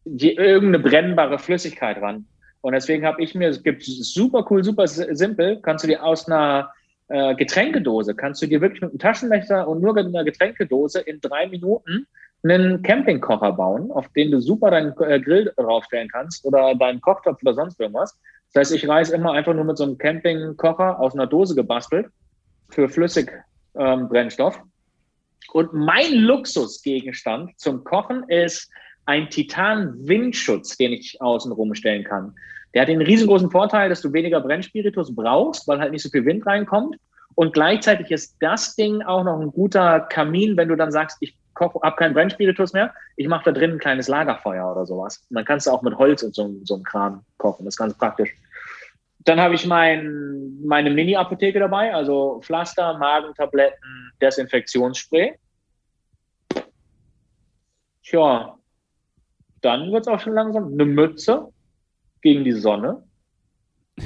die, 0.04 0.34
irgendeine 0.34 0.80
brennbare 0.80 1.38
Flüssigkeit 1.38 2.00
ran. 2.02 2.26
Und 2.60 2.72
deswegen 2.72 3.06
habe 3.06 3.22
ich 3.22 3.34
mir, 3.34 3.48
es 3.48 3.62
gibt 3.62 3.82
super 3.84 4.46
cool, 4.50 4.64
super 4.64 4.86
si- 4.86 5.14
simpel, 5.14 5.60
kannst 5.62 5.84
du 5.84 5.88
dir 5.88 6.02
aus 6.02 6.26
einer 6.26 6.72
äh, 7.08 7.34
Getränkedose, 7.34 8.14
kannst 8.14 8.42
du 8.42 8.46
dir 8.46 8.60
wirklich 8.60 8.80
mit 8.80 8.90
einem 8.90 8.98
Taschenmesser 8.98 9.68
und 9.68 9.80
nur 9.80 9.94
mit 9.94 10.06
einer 10.06 10.24
Getränkedose 10.24 11.00
in 11.00 11.20
drei 11.20 11.46
Minuten 11.46 12.06
einen 12.44 12.82
Campingkocher 12.82 13.52
bauen, 13.52 13.92
auf 13.92 14.08
den 14.08 14.32
du 14.32 14.40
super 14.40 14.72
deinen 14.72 14.92
äh, 15.00 15.20
Grill 15.20 15.52
draufstellen 15.56 16.08
kannst 16.08 16.44
oder 16.44 16.74
deinen 16.74 17.00
Kochtopf 17.00 17.40
oder 17.42 17.54
sonst 17.54 17.78
irgendwas. 17.78 18.18
Das 18.52 18.60
heißt, 18.60 18.74
ich 18.74 18.88
reise 18.88 19.14
immer 19.14 19.32
einfach 19.32 19.54
nur 19.54 19.64
mit 19.64 19.76
so 19.76 19.84
einem 19.84 19.98
Campingkocher 19.98 20.98
aus 20.98 21.14
einer 21.14 21.28
Dose 21.28 21.54
gebastelt 21.54 22.08
für 22.70 22.88
Flüssigbrennstoff. 22.88 23.51
Ähm, 23.76 24.08
und 25.52 25.72
mein 25.72 26.12
Luxusgegenstand 26.14 27.58
zum 27.58 27.84
Kochen 27.84 28.24
ist 28.28 28.70
ein 29.06 29.28
Titan-Windschutz, 29.28 30.76
den 30.76 30.92
ich 30.92 31.20
außen 31.20 31.52
rumstellen 31.52 32.04
kann. 32.04 32.34
Der 32.74 32.82
hat 32.82 32.88
den 32.88 33.02
riesengroßen 33.02 33.50
Vorteil, 33.50 33.88
dass 33.88 34.00
du 34.00 34.12
weniger 34.12 34.40
Brennspiritus 34.40 35.14
brauchst, 35.14 35.68
weil 35.68 35.80
halt 35.80 35.92
nicht 35.92 36.02
so 36.02 36.08
viel 36.08 36.24
Wind 36.24 36.46
reinkommt. 36.46 36.96
Und 37.34 37.52
gleichzeitig 37.52 38.10
ist 38.10 38.36
das 38.40 38.76
Ding 38.76 39.02
auch 39.02 39.24
noch 39.24 39.40
ein 39.40 39.50
guter 39.50 40.00
Kamin, 40.00 40.56
wenn 40.56 40.68
du 40.68 40.76
dann 40.76 40.92
sagst, 40.92 41.18
ich 41.20 41.36
habe 41.58 41.96
keinen 41.96 42.14
Brennspiritus 42.14 42.72
mehr, 42.72 42.94
ich 43.16 43.28
mache 43.28 43.44
da 43.44 43.52
drin 43.52 43.72
ein 43.72 43.78
kleines 43.78 44.08
Lagerfeuer 44.08 44.70
oder 44.70 44.86
sowas. 44.86 45.24
Und 45.28 45.36
dann 45.36 45.44
kannst 45.44 45.66
du 45.66 45.70
auch 45.70 45.82
mit 45.82 45.96
Holz 45.96 46.22
und 46.22 46.34
so, 46.34 46.54
so 46.64 46.74
einem 46.74 46.84
Kram 46.84 47.24
kochen. 47.38 47.64
Das 47.64 47.74
ist 47.74 47.78
ganz 47.78 47.94
praktisch. 47.94 48.30
Dann 49.24 49.40
habe 49.40 49.54
ich 49.54 49.66
mein, 49.66 50.58
meine 50.64 50.90
Mini-Apotheke 50.90 51.58
dabei, 51.58 51.94
also 51.94 52.40
Pflaster, 52.42 52.98
Magentabletten, 52.98 54.12
Desinfektionsspray. 54.20 55.38
Tja, 58.02 58.58
dann 59.60 59.92
wird 59.92 60.02
es 60.02 60.08
auch 60.08 60.20
schon 60.20 60.34
langsam 60.34 60.72
eine 60.72 60.84
Mütze 60.84 61.48
gegen 62.20 62.44
die 62.44 62.52
Sonne. 62.52 63.02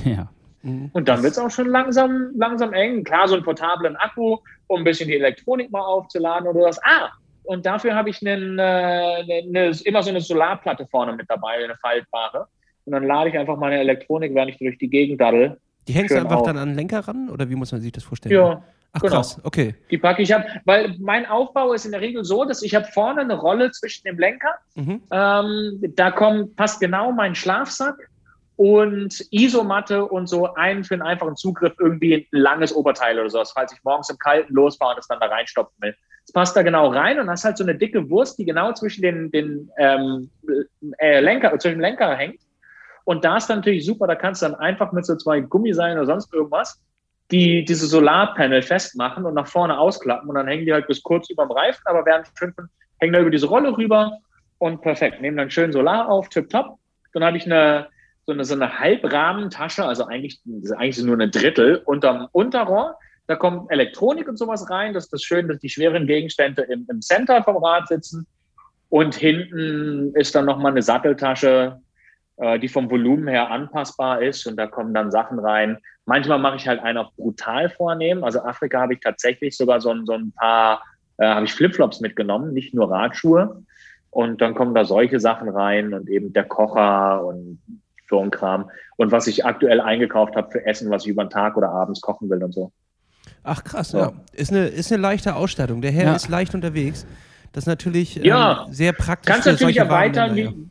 Ja. 0.04 0.28
Mhm. 0.62 0.90
Und 0.92 1.08
dann 1.08 1.22
wird 1.22 1.32
es 1.32 1.38
auch 1.38 1.50
schon 1.50 1.68
langsam, 1.68 2.32
langsam 2.36 2.72
eng. 2.72 3.04
Klar, 3.04 3.28
so 3.28 3.34
einen 3.34 3.44
portablen 3.44 3.96
Akku, 3.96 4.38
um 4.66 4.80
ein 4.80 4.84
bisschen 4.84 5.08
die 5.08 5.16
Elektronik 5.16 5.70
mal 5.70 5.80
aufzuladen 5.80 6.48
oder 6.48 6.66
was. 6.66 6.82
Ah, 6.84 7.10
und 7.44 7.64
dafür 7.64 7.94
habe 7.94 8.10
ich 8.10 8.20
einen, 8.26 8.58
äh, 8.58 8.62
eine, 8.62 9.70
immer 9.84 10.02
so 10.02 10.10
eine 10.10 10.20
Solarplatte 10.20 10.86
vorne 10.88 11.12
mit 11.12 11.30
dabei, 11.30 11.64
eine 11.64 11.76
faltbare. 11.76 12.48
Und 12.86 12.92
dann 12.92 13.04
lade 13.04 13.30
ich 13.30 13.38
einfach 13.38 13.56
meine 13.56 13.78
Elektronik, 13.78 14.34
während 14.34 14.52
ich 14.52 14.58
durch 14.58 14.78
die 14.78 14.88
Gegend 14.88 15.20
daddel. 15.20 15.58
Die 15.86 15.92
hängst 15.92 16.14
du 16.14 16.18
einfach 16.18 16.36
auf. 16.36 16.46
dann 16.46 16.56
an 16.56 16.70
den 16.70 16.76
Lenker 16.76 17.00
ran 17.00 17.28
oder 17.28 17.50
wie 17.50 17.54
muss 17.54 17.72
man 17.72 17.80
sich 17.80 17.92
das 17.92 18.04
vorstellen? 18.04 18.34
Ja. 18.34 18.62
Ach 18.92 19.00
genau. 19.00 19.16
krass, 19.16 19.38
okay. 19.42 19.74
Die 19.90 19.98
packe 19.98 20.22
ich 20.22 20.34
ab, 20.34 20.46
weil 20.64 20.94
mein 20.98 21.26
Aufbau 21.26 21.74
ist 21.74 21.84
in 21.84 21.92
der 21.92 22.00
Regel 22.00 22.24
so, 22.24 22.44
dass 22.46 22.62
ich 22.62 22.74
habe 22.74 22.86
vorne 22.86 23.20
eine 23.20 23.34
Rolle 23.34 23.70
zwischen 23.72 24.04
dem 24.04 24.18
Lenker. 24.18 24.54
Mhm. 24.74 25.02
Ähm, 25.10 25.92
da 25.94 26.10
kommt, 26.10 26.56
passt 26.56 26.80
genau 26.80 27.12
mein 27.12 27.34
Schlafsack 27.34 27.96
und 28.56 29.22
Isomatte 29.30 30.06
und 30.06 30.28
so 30.28 30.54
ein 30.54 30.82
für 30.82 30.94
einen 30.94 31.02
einfachen 31.02 31.36
Zugriff 31.36 31.74
irgendwie 31.78 32.14
ein 32.14 32.26
langes 32.30 32.74
Oberteil 32.74 33.18
oder 33.18 33.28
sowas, 33.28 33.52
falls 33.52 33.72
ich 33.72 33.84
morgens 33.84 34.08
im 34.08 34.16
Kalten 34.18 34.54
losfahre 34.54 34.94
und 34.94 35.00
es 35.00 35.08
dann 35.08 35.20
da 35.20 35.26
reinstopfen 35.26 35.76
will. 35.80 35.94
Es 36.24 36.32
passt 36.32 36.56
da 36.56 36.62
genau 36.62 36.88
rein 36.88 37.20
und 37.20 37.28
hast 37.28 37.44
halt 37.44 37.58
so 37.58 37.64
eine 37.64 37.74
dicke 37.74 38.08
Wurst, 38.08 38.38
die 38.38 38.46
genau 38.46 38.72
zwischen 38.72 39.02
den, 39.02 39.30
den 39.30 39.70
ähm, 39.78 40.30
äh, 40.98 41.20
Lenker, 41.20 41.56
zwischen 41.58 41.76
dem 41.76 41.80
Lenker 41.80 42.16
hängt. 42.16 42.40
Und 43.06 43.24
da 43.24 43.38
ist 43.38 43.46
dann 43.48 43.58
natürlich 43.58 43.86
super, 43.86 44.06
da 44.06 44.14
kannst 44.14 44.42
du 44.42 44.46
dann 44.46 44.56
einfach 44.56 44.92
mit 44.92 45.06
so 45.06 45.16
zwei 45.16 45.40
Gummiseilen 45.40 45.96
oder 45.96 46.06
sonst 46.06 46.34
irgendwas 46.34 46.82
die 47.30 47.64
diese 47.64 47.86
Solarpanel 47.86 48.62
festmachen 48.62 49.24
und 49.24 49.34
nach 49.34 49.48
vorne 49.48 49.78
ausklappen 49.78 50.28
und 50.28 50.36
dann 50.36 50.46
hängen 50.46 50.64
die 50.64 50.72
halt 50.72 50.86
bis 50.86 51.02
kurz 51.02 51.28
über 51.30 51.44
dem 51.44 51.50
Reifen, 51.50 51.82
aber 51.84 52.04
während 52.06 52.28
Schimpfen 52.38 52.68
hängen 52.98 53.12
da 53.12 53.20
über 53.20 53.30
diese 53.30 53.46
Rolle 53.46 53.76
rüber 53.76 54.18
und 54.58 54.80
perfekt. 54.80 55.20
Nehmen 55.20 55.36
dann 55.36 55.50
schön 55.50 55.72
Solar 55.72 56.08
auf, 56.08 56.28
tipptopp. 56.28 56.78
Dann 57.12 57.24
habe 57.24 57.36
ich 57.36 57.46
eine 57.46 57.88
so 58.26 58.32
eine, 58.32 58.44
so 58.44 58.54
eine 58.54 58.80
Halbrahmentasche, 58.80 59.84
also 59.84 60.04
eigentlich, 60.06 60.40
eigentlich 60.76 61.04
nur 61.04 61.14
eine 61.14 61.30
Drittel 61.30 61.82
unterm 61.84 62.28
Unterrohr. 62.32 62.98
Da 63.28 63.36
kommt 63.36 63.70
Elektronik 63.70 64.28
und 64.28 64.36
sowas 64.36 64.68
rein. 64.68 64.94
Das 64.94 65.04
ist 65.04 65.12
das 65.12 65.22
schön, 65.22 65.46
dass 65.46 65.60
die 65.60 65.68
schweren 65.68 66.08
Gegenstände 66.08 66.62
im, 66.62 66.86
im 66.90 67.00
Center 67.00 67.44
vom 67.44 67.62
Rad 67.62 67.86
sitzen. 67.86 68.26
Und 68.88 69.14
hinten 69.14 70.12
ist 70.14 70.34
dann 70.34 70.44
nochmal 70.44 70.72
eine 70.72 70.82
Satteltasche, 70.82 71.80
die 72.38 72.68
vom 72.68 72.90
Volumen 72.90 73.28
her 73.28 73.50
anpassbar 73.50 74.22
ist. 74.22 74.46
Und 74.46 74.56
da 74.56 74.66
kommen 74.66 74.92
dann 74.92 75.10
Sachen 75.10 75.38
rein. 75.38 75.78
Manchmal 76.04 76.38
mache 76.38 76.56
ich 76.56 76.68
halt 76.68 76.80
einen 76.82 76.98
auf 76.98 77.14
brutal 77.16 77.70
vornehmen. 77.70 78.24
Also 78.24 78.40
Afrika 78.42 78.80
habe 78.80 78.94
ich 78.94 79.00
tatsächlich 79.00 79.56
sogar 79.56 79.80
so, 79.80 79.94
so 80.04 80.12
ein 80.12 80.32
paar, 80.32 80.82
äh, 81.18 81.26
habe 81.26 81.46
ich 81.46 81.54
Flipflops 81.54 82.00
mitgenommen, 82.00 82.52
nicht 82.52 82.74
nur 82.74 82.90
Radschuhe. 82.90 83.62
Und 84.10 84.40
dann 84.40 84.54
kommen 84.54 84.74
da 84.74 84.84
solche 84.84 85.20
Sachen 85.20 85.48
rein 85.48 85.92
und 85.92 86.08
eben 86.08 86.32
der 86.32 86.44
Kocher 86.44 87.24
und 87.24 87.60
so 88.08 88.20
ein 88.20 88.30
Kram. 88.30 88.70
Und 88.96 89.12
was 89.12 89.26
ich 89.26 89.44
aktuell 89.44 89.80
eingekauft 89.80 90.36
habe 90.36 90.50
für 90.50 90.64
Essen, 90.64 90.90
was 90.90 91.04
ich 91.04 91.10
über 91.10 91.24
den 91.24 91.30
Tag 91.30 91.56
oder 91.56 91.70
abends 91.70 92.00
kochen 92.00 92.30
will 92.30 92.42
und 92.42 92.52
so. 92.52 92.72
Ach 93.42 93.62
krass, 93.64 93.90
so. 93.90 93.98
ja. 93.98 94.12
Ist 94.32 94.52
eine, 94.52 94.66
ist 94.66 94.92
eine 94.92 95.02
leichte 95.02 95.34
Ausstattung. 95.34 95.82
Der 95.82 95.90
Herr 95.90 96.04
ja. 96.04 96.14
ist 96.14 96.28
leicht 96.28 96.54
unterwegs. 96.54 97.06
Das 97.52 97.64
ist 97.64 97.68
natürlich 97.68 98.16
ja. 98.16 98.64
ähm, 98.66 98.72
sehr 98.72 98.92
praktisch. 98.92 99.32
Kannst 99.32 99.46
natürlich 99.46 99.78
erweitern, 99.78 100.36
wie, 100.36 100.68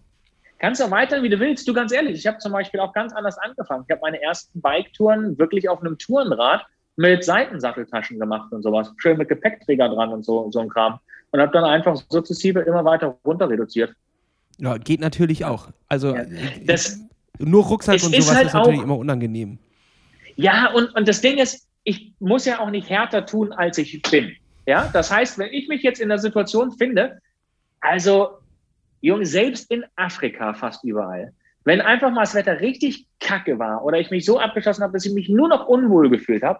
kannst 0.60 0.82
erweitern, 0.82 1.24
wie 1.24 1.30
du 1.30 1.40
willst. 1.40 1.68
Du 1.68 1.74
ganz 1.74 1.92
ehrlich, 1.92 2.18
ich 2.20 2.28
habe 2.28 2.38
zum 2.38 2.52
Beispiel 2.52 2.80
auch 2.80 2.94
ganz 2.94 3.14
anders 3.14 3.38
angefangen. 3.38 3.84
Ich 3.88 3.92
habe 3.92 4.02
meine 4.02 4.22
ersten 4.22 4.62
Bike-Touren 4.62 5.38
wirklich 5.38 5.70
auf 5.70 5.82
einem 5.82 5.98
Tourenrad 5.98 6.66
mit 6.96 7.24
Seitensatteltaschen 7.24 8.20
gemacht 8.20 8.52
und 8.52 8.64
sowas. 8.64 8.92
Schön 8.98 9.18
mit 9.18 9.30
Gepäckträger 9.30 9.90
dran 9.90 10.12
und 10.12 10.24
so, 10.24 10.50
so 10.52 10.60
ein 10.60 10.70
Kram. 10.70 11.00
Und 11.32 11.42
habe 11.42 11.52
dann 11.52 11.66
einfach 11.66 12.02
sukzessive 12.10 12.62
immer 12.62 12.86
weiter 12.86 13.18
runter 13.26 13.50
reduziert. 13.50 13.94
Ja, 14.58 14.78
geht 14.78 15.02
natürlich 15.02 15.44
auch. 15.44 15.70
Also 15.90 16.16
ja. 16.16 16.24
das, 16.64 17.02
nur 17.40 17.66
Rucksack 17.66 17.96
und 17.96 18.16
sowas 18.16 18.36
halt 18.36 18.48
ist 18.48 18.54
natürlich 18.54 18.82
immer 18.82 18.98
unangenehm. 18.98 19.60
Ja, 20.38 20.72
und, 20.72 20.96
und 20.96 21.08
das 21.08 21.22
Ding 21.22 21.38
ist, 21.38 21.68
ich 21.84 22.14
muss 22.20 22.46
ja 22.46 22.60
auch 22.60 22.70
nicht 22.70 22.90
härter 22.90 23.26
tun, 23.26 23.52
als 23.54 23.78
ich 23.78 24.02
bin. 24.02 24.32
Ja, 24.66 24.90
das 24.92 25.12
heißt, 25.12 25.38
wenn 25.38 25.52
ich 25.52 25.68
mich 25.68 25.84
jetzt 25.84 26.00
in 26.00 26.10
der 26.10 26.18
Situation 26.18 26.72
finde, 26.72 27.20
also, 27.82 28.30
Junge, 29.02 29.26
selbst 29.26 29.72
in 29.72 29.86
Afrika 29.96 30.54
fast 30.54 30.84
überall, 30.84 31.34
wenn 31.64 31.82
einfach 31.82 32.12
mal 32.12 32.22
das 32.22 32.36
Wetter 32.36 32.60
richtig 32.60 33.08
kacke 33.20 33.60
war 33.60 33.84
oder 33.84 34.00
ich 34.00 34.12
mich 34.12 34.26
so 34.26 34.40
abgeschossen 34.40 34.84
habe, 34.84 34.94
dass 34.94 35.06
ich 35.06 35.14
mich 35.14 35.30
nur 35.30 35.50
noch 35.50 35.68
unwohl 35.68 36.10
gefühlt 36.10 36.44
habe, 36.44 36.60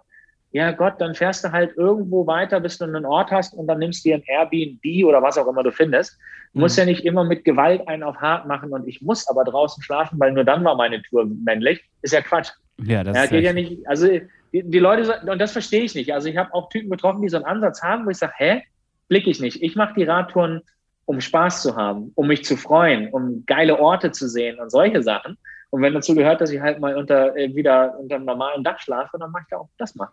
ja 0.52 0.70
Gott, 0.72 0.94
dann 1.00 1.14
fährst 1.14 1.44
du 1.44 1.52
halt 1.52 1.76
irgendwo 1.76 2.26
weiter, 2.26 2.60
bis 2.60 2.78
du 2.78 2.84
einen 2.84 3.04
Ort 3.04 3.30
hast 3.30 3.52
und 3.54 3.66
dann 3.66 3.78
nimmst 3.78 4.04
du 4.04 4.08
dir 4.08 4.16
ein 4.16 4.22
Airbnb 4.26 5.06
oder 5.06 5.22
was 5.22 5.36
auch 5.36 5.46
immer 5.46 5.62
du 5.62 5.70
findest. 5.70 6.18
Du 6.54 6.60
musst 6.60 6.76
mhm. 6.76 6.80
ja 6.80 6.86
nicht 6.86 7.04
immer 7.04 7.24
mit 7.24 7.44
Gewalt 7.44 7.86
einen 7.88 8.02
auf 8.02 8.16
hart 8.16 8.46
machen 8.46 8.72
und 8.72 8.88
ich 8.88 9.02
muss 9.02 9.28
aber 9.28 9.44
draußen 9.44 9.82
schlafen, 9.82 10.18
weil 10.18 10.32
nur 10.32 10.44
dann 10.44 10.64
war 10.64 10.74
meine 10.74 11.02
Tour 11.02 11.26
männlich. 11.26 11.84
Ist 12.02 12.14
ja 12.14 12.22
Quatsch. 12.22 12.50
Ja, 12.82 13.04
das 13.04 13.16
ja, 13.16 13.22
geht 13.26 13.32
echt. 13.32 13.44
ja 13.44 13.52
nicht. 13.52 13.86
Also 13.86 14.06
die, 14.52 14.62
die 14.62 14.78
Leute, 14.78 15.20
und 15.30 15.38
das 15.38 15.52
verstehe 15.52 15.82
ich 15.82 15.94
nicht. 15.94 16.14
Also 16.14 16.28
ich 16.28 16.36
habe 16.36 16.54
auch 16.54 16.68
Typen 16.68 16.90
getroffen, 16.90 17.22
die 17.22 17.28
so 17.28 17.36
einen 17.36 17.46
Ansatz 17.46 17.82
haben, 17.82 18.06
wo 18.06 18.10
ich 18.10 18.18
sage, 18.18 18.32
hä, 18.36 18.62
blick 19.08 19.26
ich 19.26 19.40
nicht. 19.40 19.62
Ich 19.62 19.76
mache 19.76 19.94
die 19.94 20.04
Radtouren, 20.04 20.62
um 21.06 21.20
Spaß 21.20 21.62
zu 21.62 21.76
haben, 21.76 22.12
um 22.14 22.26
mich 22.26 22.44
zu 22.44 22.56
freuen, 22.56 23.08
um 23.10 23.44
geile 23.46 23.78
Orte 23.78 24.12
zu 24.12 24.28
sehen 24.28 24.58
und 24.60 24.70
solche 24.70 25.02
Sachen. 25.02 25.38
Und 25.70 25.82
wenn 25.82 25.94
dazu 25.94 26.14
gehört, 26.14 26.40
dass 26.40 26.50
ich 26.50 26.60
halt 26.60 26.80
mal 26.80 26.96
unter, 26.96 27.36
äh, 27.36 27.54
wieder 27.54 27.98
unter 27.98 28.16
einem 28.16 28.24
normalen 28.24 28.62
Dach 28.62 28.78
schlafe, 28.78 29.18
dann 29.18 29.30
mache 29.30 29.44
ich 29.44 29.48
da 29.50 29.58
auch 29.58 29.68
das 29.78 29.94
mal. 29.94 30.08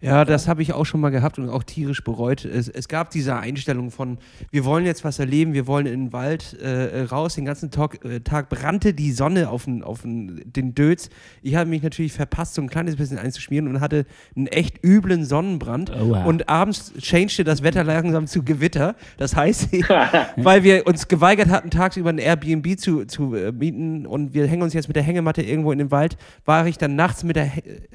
Ja, 0.00 0.24
das 0.24 0.48
habe 0.48 0.62
ich 0.62 0.72
auch 0.72 0.84
schon 0.84 1.00
mal 1.00 1.10
gehabt 1.10 1.38
und 1.38 1.48
auch 1.48 1.62
tierisch 1.62 2.04
bereut. 2.04 2.44
Es, 2.44 2.68
es, 2.68 2.88
gab 2.88 3.10
diese 3.10 3.36
Einstellung 3.36 3.90
von, 3.90 4.18
wir 4.50 4.64
wollen 4.64 4.84
jetzt 4.84 5.04
was 5.04 5.18
erleben, 5.18 5.52
wir 5.52 5.66
wollen 5.66 5.86
in 5.86 6.06
den 6.06 6.12
Wald 6.12 6.54
äh, 6.60 7.02
raus. 7.02 7.34
Den 7.34 7.44
ganzen 7.44 7.70
Tag, 7.70 8.04
äh, 8.04 8.20
Tag, 8.20 8.48
brannte 8.48 8.94
die 8.94 9.12
Sonne 9.12 9.48
auf, 9.48 9.64
den, 9.64 9.82
auf 9.82 10.02
den, 10.02 10.42
den 10.44 10.74
Dötz. 10.74 11.08
Ich 11.42 11.56
habe 11.56 11.68
mich 11.68 11.82
natürlich 11.82 12.12
verpasst, 12.12 12.54
so 12.54 12.62
ein 12.62 12.68
kleines 12.68 12.96
bisschen 12.96 13.18
einzuschmieren 13.18 13.68
und 13.68 13.80
hatte 13.80 14.06
einen 14.34 14.46
echt 14.46 14.84
üblen 14.84 15.24
Sonnenbrand. 15.24 15.90
Oh, 15.90 16.10
wow. 16.10 16.26
Und 16.26 16.48
abends 16.48 16.92
changete 17.00 17.44
das 17.44 17.62
Wetter 17.62 17.84
langsam 17.84 18.26
zu 18.26 18.42
Gewitter. 18.42 18.96
Das 19.16 19.34
heißt, 19.34 19.68
weil 20.36 20.62
wir 20.62 20.86
uns 20.86 21.08
geweigert 21.08 21.48
hatten, 21.48 21.70
tagsüber 21.70 22.10
ein 22.10 22.18
Airbnb 22.18 22.78
zu, 22.78 23.04
zu 23.06 23.34
äh, 23.34 23.52
mieten 23.52 24.06
und 24.06 24.34
wir 24.34 24.46
hängen 24.46 24.62
uns 24.62 24.74
jetzt 24.74 24.88
mit 24.88 24.96
der 24.96 25.02
Hängematte 25.02 25.42
irgendwo 25.42 25.72
in 25.72 25.78
den 25.78 25.90
Wald, 25.90 26.16
war 26.44 26.66
ich 26.66 26.78
dann 26.78 26.96
nachts 26.96 27.24
mit, 27.24 27.36
der, 27.36 27.50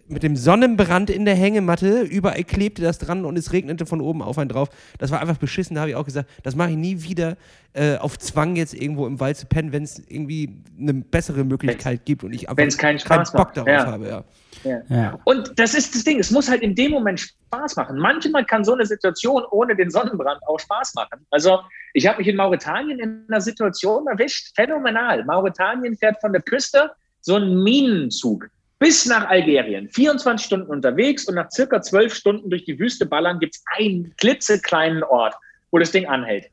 mit 0.08 0.24
dem 0.24 0.36
Sonnenbrand 0.36 1.10
in 1.10 1.26
der 1.26 1.36
Hängematte 1.36 1.71
Hängematte, 1.80 2.02
überall 2.02 2.44
klebte 2.44 2.82
das 2.82 2.98
dran 2.98 3.26
und 3.26 3.38
es 3.38 3.54
regnete 3.54 3.86
von 3.86 4.02
oben 4.02 4.22
auf 4.22 4.38
einen 4.38 4.50
drauf. 4.50 4.70
Das 4.98 5.12
war 5.12 5.22
einfach 5.22 5.38
beschissen, 5.38 5.76
da 5.76 5.82
habe 5.82 5.92
ich 5.92 5.96
auch 5.96 6.06
gesagt, 6.06 6.30
das 6.44 6.56
mache 6.56 6.72
ich 6.72 6.78
nie 6.78 7.04
wieder 7.04 7.38
äh, 7.74 7.98
auf 7.98 8.18
Zwang 8.20 8.56
jetzt 8.56 8.74
irgendwo 8.74 9.08
im 9.08 9.20
Wald 9.20 9.38
zu 9.38 9.46
pennen, 9.46 9.72
wenn 9.72 9.84
es 9.84 10.00
irgendwie 10.08 10.62
eine 10.80 10.94
bessere 10.94 11.44
Möglichkeit 11.44 12.00
wenn's, 12.00 12.06
gibt 12.06 12.24
und 12.24 12.34
ich 12.34 12.50
einfach 12.50 12.78
keinen, 12.78 13.00
keinen 13.00 13.24
Bock 13.24 13.34
macht. 13.34 13.58
darauf 13.58 13.70
ja. 13.70 13.86
habe. 13.86 14.08
Ja. 14.08 14.24
Ja. 14.64 14.82
Ja. 14.90 15.20
Und 15.24 15.58
das 15.58 15.74
ist 15.74 15.96
das 15.96 16.04
Ding, 16.04 16.20
es 16.20 16.30
muss 16.30 16.50
halt 16.50 16.62
in 16.62 16.76
dem 16.76 16.92
Moment 16.92 17.20
Spaß 17.20 17.78
machen. 17.78 17.98
Manchmal 17.98 18.46
kann 18.46 18.64
so 18.64 18.74
eine 18.74 18.86
Situation 18.86 19.44
ohne 19.52 19.76
den 19.76 19.90
Sonnenbrand 19.90 20.42
auch 20.48 20.60
Spaß 20.60 20.94
machen. 20.96 21.26
Also 21.32 21.60
ich 21.94 22.06
habe 22.06 22.20
mich 22.20 22.28
in 22.28 22.36
Mauretanien 22.36 23.00
in 23.00 23.26
einer 23.28 23.42
Situation 23.42 24.08
erwischt, 24.08 24.54
phänomenal. 24.56 25.24
Mauretanien 25.26 25.96
fährt 25.96 26.20
von 26.22 26.34
der 26.34 26.42
Küste 26.42 26.92
so 27.22 27.36
ein 27.36 27.64
Minenzug 27.64 28.50
bis 28.82 29.06
nach 29.06 29.30
Algerien. 29.30 29.90
24 29.90 30.44
Stunden 30.44 30.66
unterwegs 30.66 31.28
und 31.28 31.36
nach 31.36 31.52
circa 31.52 31.84
12 31.84 32.16
Stunden 32.16 32.50
durch 32.50 32.66
die 32.66 32.80
Wüste 32.80 33.06
ballern 33.06 33.38
gibt 33.38 33.56
es 33.56 33.64
einen 33.78 34.12
klitzekleinen 34.18 35.04
Ort, 35.04 35.36
wo 35.70 35.78
das 35.78 35.92
Ding 35.92 36.08
anhält. 36.08 36.48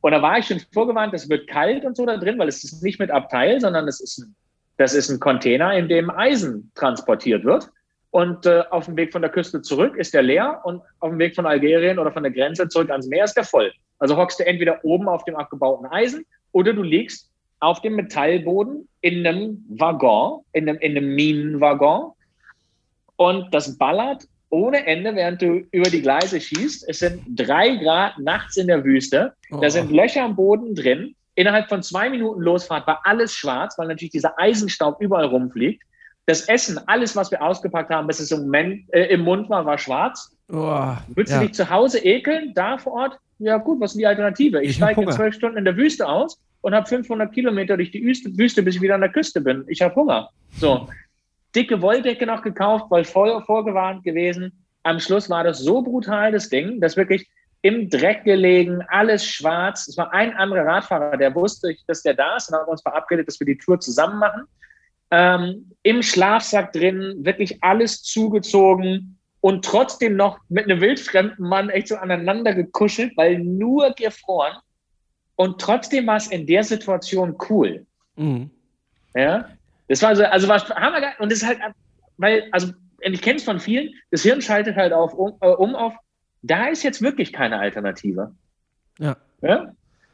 Und 0.00 0.12
da 0.12 0.22
war 0.22 0.38
ich 0.38 0.46
schon 0.46 0.60
vorgewarnt, 0.72 1.12
es 1.12 1.28
wird 1.28 1.48
kalt 1.48 1.84
und 1.84 1.96
so 1.96 2.06
da 2.06 2.16
drin, 2.16 2.38
weil 2.38 2.46
es 2.46 2.62
ist 2.62 2.84
nicht 2.84 3.00
mit 3.00 3.10
Abteil, 3.10 3.60
sondern 3.60 3.88
es 3.88 4.00
ist 4.00 4.18
ein, 4.18 4.36
das 4.76 4.94
ist 4.94 5.10
ein 5.10 5.18
Container, 5.18 5.74
in 5.74 5.88
dem 5.88 6.08
Eisen 6.08 6.70
transportiert 6.76 7.44
wird. 7.44 7.68
Und 8.12 8.46
äh, 8.46 8.62
auf 8.70 8.84
dem 8.84 8.96
Weg 8.96 9.10
von 9.10 9.22
der 9.22 9.32
Küste 9.32 9.60
zurück 9.60 9.96
ist 9.96 10.14
der 10.14 10.22
leer 10.22 10.60
und 10.62 10.82
auf 11.00 11.10
dem 11.10 11.18
Weg 11.18 11.34
von 11.34 11.46
Algerien 11.46 11.98
oder 11.98 12.12
von 12.12 12.22
der 12.22 12.30
Grenze 12.30 12.68
zurück 12.68 12.90
ans 12.90 13.08
Meer 13.08 13.24
ist 13.24 13.34
der 13.34 13.44
voll. 13.44 13.72
Also 13.98 14.16
hockst 14.16 14.38
du 14.38 14.46
entweder 14.46 14.84
oben 14.84 15.08
auf 15.08 15.24
dem 15.24 15.34
abgebauten 15.34 15.86
Eisen 15.86 16.24
oder 16.52 16.74
du 16.74 16.82
liegst 16.84 17.31
auf 17.62 17.80
dem 17.80 17.94
Metallboden 17.94 18.88
in 19.02 19.26
einem 19.26 19.64
Waggon, 19.68 20.40
in 20.52 20.68
einem, 20.68 20.78
in 20.80 20.96
einem 20.96 21.14
Minenwaggon. 21.14 22.12
Und 23.16 23.54
das 23.54 23.78
ballert 23.78 24.24
ohne 24.50 24.84
Ende, 24.86 25.14
während 25.14 25.40
du 25.40 25.62
über 25.70 25.88
die 25.88 26.02
Gleise 26.02 26.40
schießt. 26.40 26.88
Es 26.88 26.98
sind 26.98 27.22
drei 27.28 27.76
Grad 27.76 28.18
nachts 28.18 28.56
in 28.56 28.66
der 28.66 28.84
Wüste. 28.84 29.32
Da 29.50 29.56
Oh. 29.58 29.68
sind 29.68 29.90
Löcher 29.92 30.24
am 30.24 30.36
Boden 30.36 30.74
drin. 30.74 31.14
Innerhalb 31.36 31.68
von 31.68 31.82
zwei 31.82 32.10
Minuten 32.10 32.40
Losfahrt 32.42 32.86
war 32.86 33.00
alles 33.04 33.34
schwarz, 33.34 33.78
weil 33.78 33.88
natürlich 33.88 34.10
dieser 34.12 34.38
Eisenstaub 34.38 35.00
überall 35.00 35.26
rumfliegt. 35.26 35.82
Das 36.26 36.42
Essen, 36.48 36.78
alles, 36.86 37.16
was 37.16 37.30
wir 37.30 37.42
ausgepackt 37.42 37.90
haben, 37.90 38.06
bis 38.06 38.20
es 38.20 38.30
im, 38.32 38.42
Moment, 38.42 38.92
äh, 38.92 39.06
im 39.06 39.22
Mund 39.22 39.48
war, 39.48 39.64
war 39.64 39.78
schwarz. 39.78 40.36
Oh, 40.52 40.96
Würdest 41.08 41.32
ja. 41.32 41.40
du 41.40 41.46
dich 41.46 41.54
zu 41.54 41.70
Hause 41.70 41.98
ekeln, 42.04 42.52
da 42.54 42.76
vor 42.76 42.92
Ort? 42.92 43.18
Ja 43.38 43.56
gut, 43.56 43.80
was 43.80 43.92
ist 43.92 43.98
die 43.98 44.06
Alternative? 44.06 44.62
Ich, 44.62 44.70
Ich 44.70 44.76
steige 44.76 45.06
zwölf 45.08 45.34
Stunden 45.34 45.56
in 45.56 45.64
der 45.64 45.76
Wüste 45.76 46.06
aus 46.06 46.38
und 46.60 46.74
habe 46.74 46.86
500 46.86 47.32
Kilometer 47.32 47.76
durch 47.76 47.90
die 47.90 48.04
Wüste, 48.04 48.36
Wüste, 48.36 48.62
bis 48.62 48.76
ich 48.76 48.82
wieder 48.82 48.94
an 48.94 49.00
der 49.00 49.10
Küste 49.10 49.40
bin. 49.40 49.64
Ich 49.68 49.80
habe 49.80 49.94
Hunger. 49.94 50.28
So, 50.58 50.88
dicke 51.54 51.80
Wolldecke 51.80 52.26
noch 52.26 52.42
gekauft, 52.42 52.86
weil 52.90 53.04
voll 53.04 53.42
vorgewarnt 53.44 54.04
gewesen. 54.04 54.52
Am 54.82 55.00
Schluss 55.00 55.30
war 55.30 55.42
das 55.42 55.60
so 55.60 55.80
brutal, 55.80 56.32
das 56.32 56.50
Ding, 56.50 56.80
dass 56.80 56.96
wirklich 56.96 57.26
im 57.62 57.88
Dreck 57.88 58.24
gelegen, 58.24 58.82
alles 58.88 59.24
schwarz. 59.24 59.88
Es 59.88 59.96
war 59.96 60.12
ein 60.12 60.34
anderer 60.34 60.66
Radfahrer, 60.66 61.16
der 61.16 61.34
wusste, 61.34 61.74
dass 61.86 62.02
der 62.02 62.14
da 62.14 62.36
ist 62.36 62.50
und 62.50 62.58
haben 62.58 62.68
uns 62.68 62.82
verabredet, 62.82 63.26
dass 63.26 63.40
wir 63.40 63.46
die 63.46 63.56
Tour 63.56 63.80
zusammen 63.80 64.18
machen. 64.18 64.42
Ähm, 65.10 65.70
Im 65.82 66.02
Schlafsack 66.02 66.72
drin, 66.72 67.16
wirklich 67.20 67.62
alles 67.62 68.02
zugezogen 68.02 69.18
und 69.42 69.64
trotzdem 69.64 70.16
noch 70.16 70.38
mit 70.48 70.64
einem 70.64 70.80
wildfremden 70.80 71.46
Mann 71.46 71.68
echt 71.68 71.88
so 71.88 71.96
aneinander 71.96 72.54
gekuschelt, 72.54 73.16
weil 73.16 73.40
nur 73.40 73.90
gefroren. 73.90 74.56
Und 75.34 75.60
trotzdem 75.60 76.06
war 76.06 76.16
es 76.16 76.28
in 76.28 76.46
der 76.46 76.62
Situation 76.62 77.36
cool. 77.50 77.84
Mhm. 78.14 78.50
Ja, 79.14 79.48
das 79.88 80.00
war 80.00 80.14
so, 80.14 80.24
also 80.24 80.46
war 80.46 80.60
hammergeil. 80.68 81.14
Und 81.18 81.32
das 81.32 81.42
ist 81.42 81.46
halt, 81.46 81.58
weil, 82.18 82.48
also, 82.52 82.72
ich 83.00 83.20
kenne 83.20 83.36
es 83.36 83.42
von 83.42 83.58
vielen, 83.58 83.92
das 84.12 84.22
Hirn 84.22 84.40
schaltet 84.40 84.76
halt 84.76 84.92
auf, 84.92 85.12
um, 85.12 85.36
äh, 85.40 85.48
um 85.48 85.74
auf, 85.74 85.94
da 86.42 86.68
ist 86.68 86.84
jetzt 86.84 87.02
wirklich 87.02 87.32
keine 87.32 87.58
Alternative. 87.58 88.32
Ja. 89.00 89.16
ja? 89.40 89.72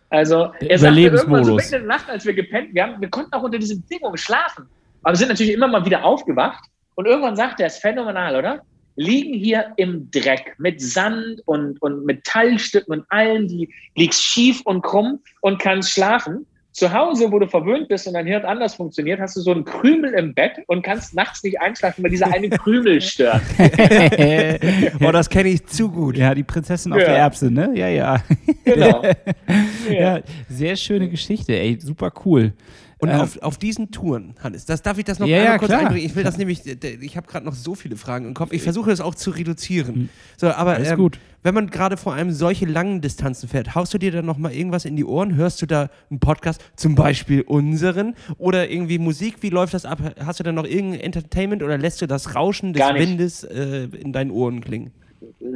Also, 0.08 0.54
er 0.60 0.78
sagte 0.78 1.00
irgendwann 1.00 1.44
so 1.44 1.50
Überlebensmodus. 1.50 1.56
mitten 1.56 1.74
in 1.74 1.80
der 1.86 1.96
Nacht, 1.98 2.08
als 2.08 2.24
wir 2.24 2.32
gepennt, 2.32 2.74
wir, 2.74 2.82
haben, 2.82 2.98
wir 2.98 3.10
konnten 3.10 3.34
auch 3.34 3.42
unter 3.42 3.58
diesen 3.58 3.82
Bedingungen 3.82 4.16
schlafen. 4.16 4.66
Aber 5.02 5.12
wir 5.12 5.18
sind 5.18 5.28
natürlich 5.28 5.52
immer 5.52 5.68
mal 5.68 5.84
wieder 5.84 6.02
aufgewacht. 6.02 6.64
Und 6.94 7.04
irgendwann 7.04 7.36
sagt 7.36 7.60
er, 7.60 7.66
es 7.66 7.74
ist 7.74 7.82
phänomenal, 7.82 8.34
oder? 8.34 8.62
Liegen 9.00 9.32
hier 9.32 9.66
im 9.76 10.10
Dreck 10.10 10.56
mit 10.58 10.80
Sand 10.82 11.40
und, 11.46 11.80
und 11.80 12.04
Metallstücken 12.04 12.92
und 12.98 13.04
allem, 13.10 13.46
die 13.46 13.72
liegst 13.94 14.22
schief 14.24 14.60
und 14.64 14.82
krumm 14.82 15.20
und 15.40 15.58
kannst 15.60 15.92
schlafen. 15.92 16.44
Zu 16.72 16.92
Hause, 16.92 17.32
wo 17.32 17.38
du 17.40 17.48
verwöhnt 17.48 17.88
bist 17.88 18.06
und 18.06 18.14
dein 18.14 18.26
Hirn 18.26 18.44
anders 18.44 18.74
funktioniert, 18.74 19.18
hast 19.20 19.36
du 19.36 19.40
so 19.40 19.50
einen 19.52 19.64
Krümel 19.64 20.12
im 20.14 20.32
Bett 20.34 20.58
und 20.68 20.82
kannst 20.82 21.12
nachts 21.14 21.42
nicht 21.42 21.60
einschlafen, 21.60 22.04
weil 22.04 22.10
dieser 22.10 22.32
eine 22.32 22.48
Krümel 22.50 23.00
stört. 23.00 23.42
Oh, 25.00 25.10
das 25.12 25.28
kenne 25.28 25.48
ich 25.48 25.64
zu 25.66 25.90
gut. 25.90 26.16
ja, 26.16 26.34
die 26.34 26.42
Prinzessin 26.44 26.92
auf 26.92 27.00
Ja. 27.00 27.06
der 27.06 27.16
Erbse, 27.16 27.50
ne? 27.50 27.72
Ja, 27.74 27.88
ja. 27.88 28.22
Genau. 28.64 29.02
Ja, 29.90 30.20
sehr 30.48 30.76
schöne 30.76 31.08
Geschichte, 31.08 31.52
ey, 31.58 31.78
super 31.80 32.12
cool. 32.24 32.52
Und 33.00 33.10
Ähm, 33.10 33.20
auf, 33.20 33.40
auf 33.42 33.58
diesen 33.58 33.92
Touren, 33.92 34.34
Hannes, 34.42 34.66
das 34.66 34.82
darf 34.82 34.98
ich 34.98 35.04
das 35.04 35.20
noch 35.20 35.26
Ja, 35.28 35.38
einmal 35.38 35.58
kurz 35.58 35.70
klar. 35.70 35.82
einbringen. 35.82 36.04
Ich 36.04 36.16
will 36.16 36.24
das 36.24 36.36
nämlich, 36.36 36.66
ich 36.66 37.16
habe 37.16 37.28
gerade 37.28 37.46
noch 37.46 37.54
so 37.54 37.76
viele 37.76 37.96
Fragen 37.96 38.26
im 38.26 38.34
Kopf. 38.34 38.52
Ich 38.52 38.62
versuche 38.62 38.90
das 38.90 39.00
auch 39.00 39.14
zu 39.14 39.30
reduzieren. 39.30 40.10
So, 40.36 40.48
aber 40.50 40.80
ähm, 40.80 40.96
gut. 40.96 41.20
wenn 41.44 41.54
man 41.54 41.68
gerade 41.68 41.96
vor 41.96 42.14
allem 42.14 42.32
solche 42.32 42.66
langen 42.66 43.00
Distanzen 43.00 43.48
fährt, 43.48 43.76
haust 43.76 43.94
du 43.94 43.98
dir 43.98 44.10
dann 44.10 44.26
noch 44.26 44.36
mal 44.36 44.52
irgendwas 44.52 44.84
in 44.84 44.96
die 44.96 45.04
Ohren? 45.04 45.36
Hörst 45.36 45.62
du 45.62 45.66
da 45.66 45.90
einen 46.10 46.18
Podcast, 46.18 46.64
zum 46.74 46.96
Beispiel 46.96 47.42
unseren, 47.42 48.14
oder 48.36 48.68
irgendwie 48.68 48.98
Musik? 48.98 49.36
Wie 49.42 49.50
läuft 49.50 49.74
das 49.74 49.84
ab? 49.84 50.00
Hast 50.24 50.40
du 50.40 50.44
da 50.44 50.50
noch 50.50 50.64
irgendein 50.64 51.00
Entertainment 51.00 51.62
oder 51.62 51.78
lässt 51.78 52.02
du 52.02 52.06
das 52.06 52.34
Rauschen 52.34 52.72
des. 52.72 52.88
Windes 52.88 53.44
äh, 53.44 53.84
in 53.84 54.12
deinen 54.12 54.30
Ohren 54.32 54.60
klingen? 54.60 54.92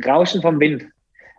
Rauschen 0.07 0.43
vom 0.43 0.61
Wind. 0.61 0.85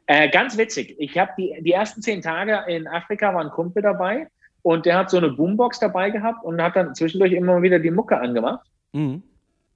Äh, 0.07 0.29
ganz 0.29 0.57
witzig. 0.57 0.95
Ich 0.99 1.17
habe 1.17 1.31
die, 1.37 1.53
die 1.61 1.71
ersten 1.71 2.01
zehn 2.01 2.21
Tage 2.21 2.59
in 2.67 2.87
Afrika 2.87 3.33
war 3.33 3.41
ein 3.41 3.51
Kumpel 3.51 3.81
dabei 3.81 4.27
und 4.63 4.85
der 4.85 4.97
hat 4.97 5.09
so 5.09 5.17
eine 5.17 5.29
Boombox 5.29 5.79
dabei 5.79 6.09
gehabt 6.09 6.43
und 6.43 6.61
hat 6.61 6.75
dann 6.75 6.95
zwischendurch 6.95 7.33
immer 7.33 7.61
wieder 7.61 7.79
die 7.79 7.91
Mucke 7.91 8.19
angemacht. 8.19 8.65
Mhm. 8.93 9.21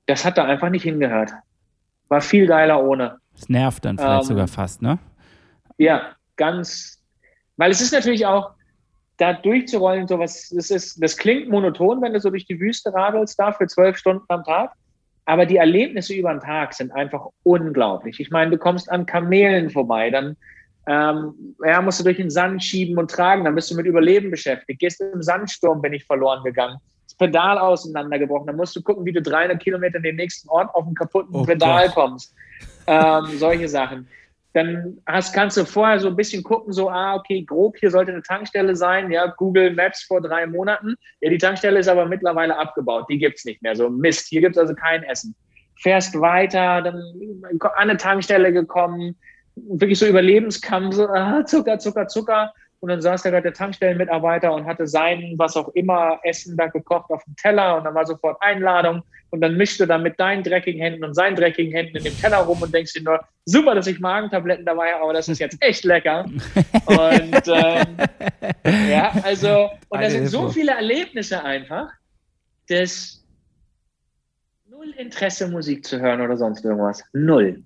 Das 0.08 0.26
hat 0.26 0.38
da 0.38 0.46
einfach 0.46 0.70
nicht 0.70 0.84
hingehört. 0.84 1.32
War 2.08 2.22
viel 2.22 2.48
geiler 2.48 2.84
ohne. 2.84 3.18
Das 3.34 3.50
nervt 3.50 3.86
dann 3.86 3.98
vielleicht 3.98 4.24
Ähm, 4.24 4.28
sogar 4.28 4.48
fast, 4.48 4.82
ne? 4.82 4.98
Ja, 5.78 6.14
ganz. 6.38 7.04
Weil 7.58 7.72
es 7.72 7.82
ist 7.82 7.92
natürlich 7.92 8.26
auch, 8.26 8.52
da 9.18 9.34
durchzurollen, 9.34 10.08
sowas, 10.08 10.50
das 10.56 10.70
ist, 10.70 11.04
das 11.04 11.18
klingt 11.18 11.50
monoton, 11.50 12.02
wenn 12.02 12.14
du 12.14 12.20
so 12.20 12.30
durch 12.30 12.46
die 12.46 12.60
Wüste 12.60 12.94
radelst, 12.94 13.40
da 13.40 13.52
für 13.52 13.68
zwölf 13.68 13.98
Stunden 13.98 14.24
am 14.30 14.44
Tag. 14.44 14.72
Aber 15.26 15.46
die 15.46 15.58
Erlebnisse 15.58 16.14
über 16.14 16.32
den 16.32 16.40
Tag 16.40 16.74
sind 16.74 16.92
einfach 16.94 17.26
unglaublich. 17.44 18.20
Ich 18.20 18.30
meine, 18.30 18.52
du 18.52 18.58
kommst 18.58 18.90
an 18.90 19.06
Kamelen 19.06 19.70
vorbei, 19.70 20.10
dann 20.10 20.38
ähm, 20.88 21.56
ja, 21.66 21.82
musst 21.82 22.00
du 22.00 22.04
durch 22.04 22.18
den 22.18 22.30
Sand 22.30 22.64
schieben 22.64 22.98
und 22.98 23.12
tragen, 23.12 23.44
dann 23.44 23.56
bist 23.56 23.70
du 23.70 23.76
mit 23.76 23.86
Überleben 23.86 24.32
beschäftigt. 24.32 24.80
Gehst 24.80 25.02
im 25.02 25.22
Sandsturm, 25.22 25.82
bin 25.82 25.94
ich 25.94 26.06
verloren 26.06 26.44
gegangen. 26.44 26.78
Das 27.06 27.16
Pedal 27.16 27.58
auseinandergebrochen, 27.58 28.48
dann 28.48 28.56
musst 28.58 28.76
du 28.76 28.82
gucken, 28.82 29.06
wie 29.06 29.14
du 29.14 29.22
300 29.22 29.60
Kilometer 29.62 29.98
in 29.98 30.04
den 30.04 30.16
nächsten 30.16 30.50
Ort 30.50 30.74
auf 30.74 30.86
einen 30.86 30.96
kaputten 30.96 31.36
Oh 31.36 31.44
Pedal 31.44 31.86
Gott. 31.88 31.96
kommst. 31.96 32.34
Ähm, 32.88 33.26
solche 33.38 33.68
Sachen 33.68 34.08
dann 34.58 34.98
hast, 35.06 35.34
kannst 35.34 35.56
du 35.58 35.66
vorher 35.66 36.00
so 36.00 36.08
ein 36.08 36.16
bisschen 36.16 36.44
gucken, 36.44 36.74
so, 36.74 36.90
ah, 36.90 37.16
okay, 37.16 37.44
grob, 37.44 37.78
hier 37.78 37.92
sollte 37.92 38.12
eine 38.12 38.24
Tankstelle 38.24 38.76
sein, 38.76 39.12
ja, 39.12 39.28
Google 39.28 39.74
Maps 39.74 40.04
vor 40.04 40.20
drei 40.20 40.48
Monaten. 40.48 40.96
Ja, 41.22 41.30
die 41.30 41.38
Tankstelle 41.38 41.80
ist 41.80 41.88
aber 41.88 42.06
mittlerweile 42.06 42.58
abgebaut, 42.58 43.06
die 43.10 43.20
gibt's 43.20 43.46
nicht 43.46 43.62
mehr. 43.62 43.76
So, 43.76 43.90
Mist, 43.90 44.28
hier 44.28 44.42
gibt's 44.42 44.58
also 44.58 44.74
kein 44.74 45.04
Essen. 45.04 45.36
Fährst 45.76 46.20
weiter, 46.20 46.82
dann 46.82 46.96
an 47.62 47.72
eine 47.76 47.98
Tankstelle 47.98 48.52
gekommen, 48.52 49.16
wirklich 49.70 50.00
so 50.00 50.06
Überlebenskampf, 50.06 50.96
so, 50.96 51.08
ah, 51.08 51.46
Zucker, 51.46 51.80
Zucker, 51.80 52.08
Zucker. 52.08 52.54
Und 52.80 52.90
dann 52.90 53.02
saß 53.02 53.24
da 53.24 53.32
gerade 53.32 53.44
der 53.44 53.54
Tankstellenmitarbeiter 53.54 54.54
und 54.54 54.66
hatte 54.66 54.86
sein, 54.86 55.34
was 55.38 55.58
auch 55.58 55.70
immer, 55.70 56.20
Essen 56.24 56.56
da 56.58 56.68
gekocht 56.68 57.10
auf 57.10 57.24
dem 57.24 57.36
Teller 57.36 57.78
und 57.78 57.86
dann 57.86 57.96
war 57.96 58.06
sofort 58.06 58.38
Einladung 58.40 59.02
und 59.32 59.42
dann 59.42 59.58
mischst 59.58 59.80
du 59.80 59.86
dann 59.86 60.04
mit 60.04 60.20
deinen 60.20 60.44
dreckigen 60.44 60.80
Händen 60.80 61.04
und 61.04 61.16
seinen 61.16 61.36
dreckigen 61.36 61.74
Händen 61.74 61.98
in 61.98 62.04
dem 62.04 62.18
Teller 62.18 62.38
rum 62.38 62.62
und 62.62 62.74
denkst 62.74 62.94
dir 62.94 63.02
nur, 63.02 63.20
super, 63.46 63.74
dass 63.74 63.88
ich 63.88 64.00
Magentabletten 64.00 64.66
dabei 64.66 64.94
habe, 64.94 65.04
aber 65.04 65.14
das 65.14 65.28
ist 65.28 65.40
jetzt 65.40 65.58
echt 65.60 65.84
lecker. 65.86 66.26
Und 66.86 67.48
ähm, 67.48 67.98
ja, 68.90 69.12
also, 69.24 69.70
und 69.90 70.02
da 70.02 70.10
sind 70.10 70.28
so 70.28 70.50
viele 70.50 70.74
Erlebnisse 70.74 71.44
einfach, 71.44 71.90
dass 72.70 73.26
null 74.70 74.92
Interesse, 74.98 75.48
Musik 75.48 75.84
zu 75.86 76.00
hören 76.00 76.22
oder 76.22 76.38
sonst 76.38 76.64
irgendwas. 76.64 77.04
Null. 77.12 77.64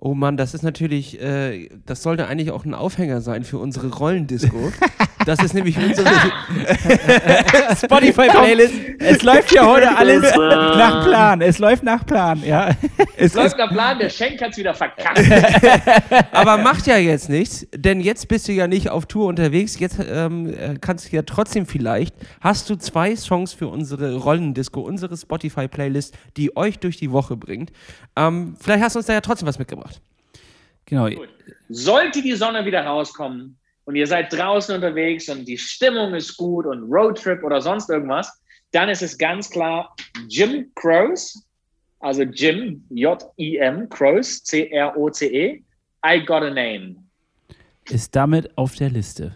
Oh 0.00 0.14
Mann, 0.14 0.36
das 0.36 0.54
ist 0.54 0.62
natürlich, 0.62 1.20
äh, 1.20 1.68
das 1.84 2.04
sollte 2.04 2.28
eigentlich 2.28 2.52
auch 2.52 2.64
ein 2.64 2.74
Aufhänger 2.74 3.20
sein 3.20 3.42
für 3.42 3.58
unsere 3.58 3.88
Rollendisco. 3.88 4.72
Das 5.28 5.40
ist 5.40 5.52
nämlich 5.52 5.76
unsere 5.76 6.08
Spotify-Playlist. 7.76 8.72
Es 8.98 9.22
läuft 9.22 9.52
ja 9.52 9.66
heute 9.66 9.94
alles 9.94 10.22
nach 10.36 11.04
Plan. 11.04 11.42
Es 11.42 11.58
läuft 11.58 11.82
nach 11.82 12.06
Plan, 12.06 12.42
ja. 12.42 12.70
Es 13.14 13.34
läuft 13.34 13.58
nach 13.58 13.70
Plan, 13.70 13.98
der 13.98 14.08
Schenk 14.08 14.40
hat's 14.40 14.56
wieder 14.56 14.72
verkackt. 14.72 15.20
Aber 16.32 16.56
macht 16.56 16.86
ja 16.86 16.96
jetzt 16.96 17.28
nichts, 17.28 17.66
denn 17.74 18.00
jetzt 18.00 18.28
bist 18.28 18.48
du 18.48 18.52
ja 18.52 18.66
nicht 18.66 18.88
auf 18.88 19.04
Tour 19.04 19.26
unterwegs. 19.26 19.78
Jetzt 19.78 19.98
ähm, 20.00 20.48
äh, 20.48 20.78
kannst 20.80 21.12
du 21.12 21.16
ja 21.16 21.20
trotzdem 21.20 21.66
vielleicht, 21.66 22.14
hast 22.40 22.70
du 22.70 22.76
zwei 22.76 23.14
Songs 23.14 23.52
für 23.52 23.68
unsere 23.68 24.16
Rollendisco, 24.16 24.80
unsere 24.80 25.14
Spotify-Playlist, 25.14 26.16
die 26.38 26.56
euch 26.56 26.78
durch 26.78 26.96
die 26.96 27.12
Woche 27.12 27.36
bringt. 27.36 27.70
Ähm, 28.16 28.56
vielleicht 28.58 28.82
hast 28.82 28.94
du 28.94 29.00
uns 29.00 29.06
da 29.06 29.12
ja 29.12 29.20
trotzdem 29.20 29.46
was 29.46 29.58
mitgebracht. 29.58 30.00
Genau. 30.86 31.10
Sollte 31.68 32.22
die 32.22 32.32
Sonne 32.32 32.64
wieder 32.64 32.86
rauskommen 32.86 33.57
und 33.88 33.96
ihr 33.96 34.06
seid 34.06 34.30
draußen 34.34 34.74
unterwegs 34.74 35.30
und 35.30 35.48
die 35.48 35.56
Stimmung 35.56 36.12
ist 36.12 36.36
gut 36.36 36.66
und 36.66 36.92
Roadtrip 36.92 37.42
oder 37.42 37.62
sonst 37.62 37.88
irgendwas, 37.88 38.30
dann 38.72 38.90
ist 38.90 39.00
es 39.00 39.16
ganz 39.16 39.48
klar 39.48 39.96
Jim 40.28 40.70
Croce, 40.74 41.42
also 42.00 42.20
Jim, 42.24 42.84
J-I-M, 42.90 43.88
Croce, 43.88 44.44
C-R-O-C-E, 44.44 45.62
I 46.04 46.24
Got 46.26 46.42
a 46.42 46.50
Name. 46.50 46.96
Ist 47.88 48.14
damit 48.14 48.58
auf 48.58 48.74
der 48.74 48.90
Liste. 48.90 49.34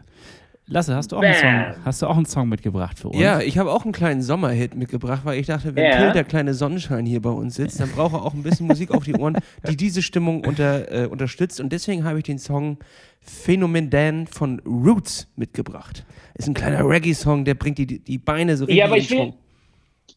Lasse, 0.72 0.94
hast 0.96 1.12
du 1.12 1.16
auch 1.16 1.22
einen. 1.22 1.34
Song, 1.34 1.84
hast 1.84 2.02
du 2.02 2.06
auch 2.06 2.16
einen 2.16 2.26
Song 2.26 2.48
mitgebracht 2.48 2.98
für 2.98 3.08
uns? 3.08 3.18
Ja, 3.20 3.40
ich 3.40 3.58
habe 3.58 3.70
auch 3.70 3.84
einen 3.84 3.92
kleinen 3.92 4.22
Sommerhit 4.22 4.74
mitgebracht, 4.74 5.20
weil 5.24 5.38
ich 5.38 5.46
dachte, 5.46 5.74
wenn 5.74 5.84
Ja. 5.84 5.98
Till, 5.98 6.12
der 6.12 6.24
kleine 6.24 6.54
Sonnenschein, 6.54 7.04
hier 7.06 7.20
bei 7.20 7.30
uns 7.30 7.56
sitzt, 7.56 7.78
dann 7.80 7.90
braucht 7.90 8.14
er 8.14 8.22
auch 8.22 8.34
ein 8.34 8.42
bisschen 8.42 8.66
Musik 8.66 8.90
auf 8.90 9.04
die 9.04 9.14
Ohren, 9.14 9.36
die 9.68 9.76
diese 9.76 10.02
Stimmung 10.02 10.44
unter, 10.44 10.90
äh, 10.90 11.06
unterstützt. 11.06 11.60
Und 11.60 11.72
deswegen 11.72 12.04
habe 12.04 12.18
ich 12.18 12.24
den 12.24 12.38
Song 12.38 12.78
Phänomen 13.20 13.90
Dan 13.90 14.26
von 14.26 14.60
Roots 14.66 15.28
mitgebracht. 15.36 16.04
Ist 16.34 16.48
ein 16.48 16.54
kleiner 16.54 16.88
Reggae-Song, 16.88 17.44
der 17.44 17.54
bringt 17.54 17.78
die, 17.78 17.86
die 18.02 18.18
Beine 18.18 18.56
so 18.56 18.64
richtig 18.64 18.78
Ja, 18.78 18.86
aber 18.86 18.96
in 18.96 19.02
ich 19.02 19.10
will, 19.10 19.16
Schwung. 19.18 19.34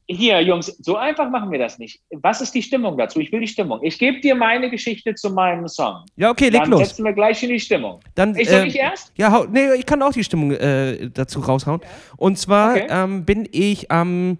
Hier, 0.07 0.39
Jungs, 0.41 0.67
so 0.67 0.97
einfach 0.97 1.29
machen 1.29 1.51
wir 1.51 1.57
das 1.59 1.79
nicht. 1.79 1.99
Was 2.11 2.39
ist 2.41 2.53
die 2.53 2.61
Stimmung 2.61 2.97
dazu? 2.97 3.19
Ich 3.19 3.31
will 3.31 3.39
die 3.39 3.47
Stimmung. 3.47 3.79
Ich 3.81 3.97
gebe 3.97 4.19
dir 4.19 4.35
meine 4.35 4.69
Geschichte 4.69 5.15
zu 5.15 5.31
meinem 5.31 5.67
Song. 5.67 6.03
Ja, 6.15 6.29
okay, 6.29 6.49
leg 6.49 6.61
Dann 6.61 6.71
los. 6.71 6.87
setzen 6.89 7.05
wir 7.05 7.13
gleich 7.13 7.41
in 7.41 7.49
die 7.49 7.59
Stimmung. 7.59 7.99
Dann, 8.13 8.35
Ich 8.35 8.49
soll 8.49 8.67
ich 8.67 8.75
erst? 8.77 9.11
Ja, 9.17 9.31
hau, 9.31 9.45
nee, 9.45 9.73
ich 9.77 9.85
kann 9.85 10.01
auch 10.03 10.11
die 10.13 10.23
Stimmung 10.23 10.51
äh, 10.51 11.09
dazu 11.11 11.39
raushauen. 11.39 11.81
Und 12.17 12.37
zwar 12.37 12.71
Okay. 12.75 12.87
ähm, 12.89 13.25
bin 13.25 13.47
ich 13.51 13.89
am, 13.91 14.37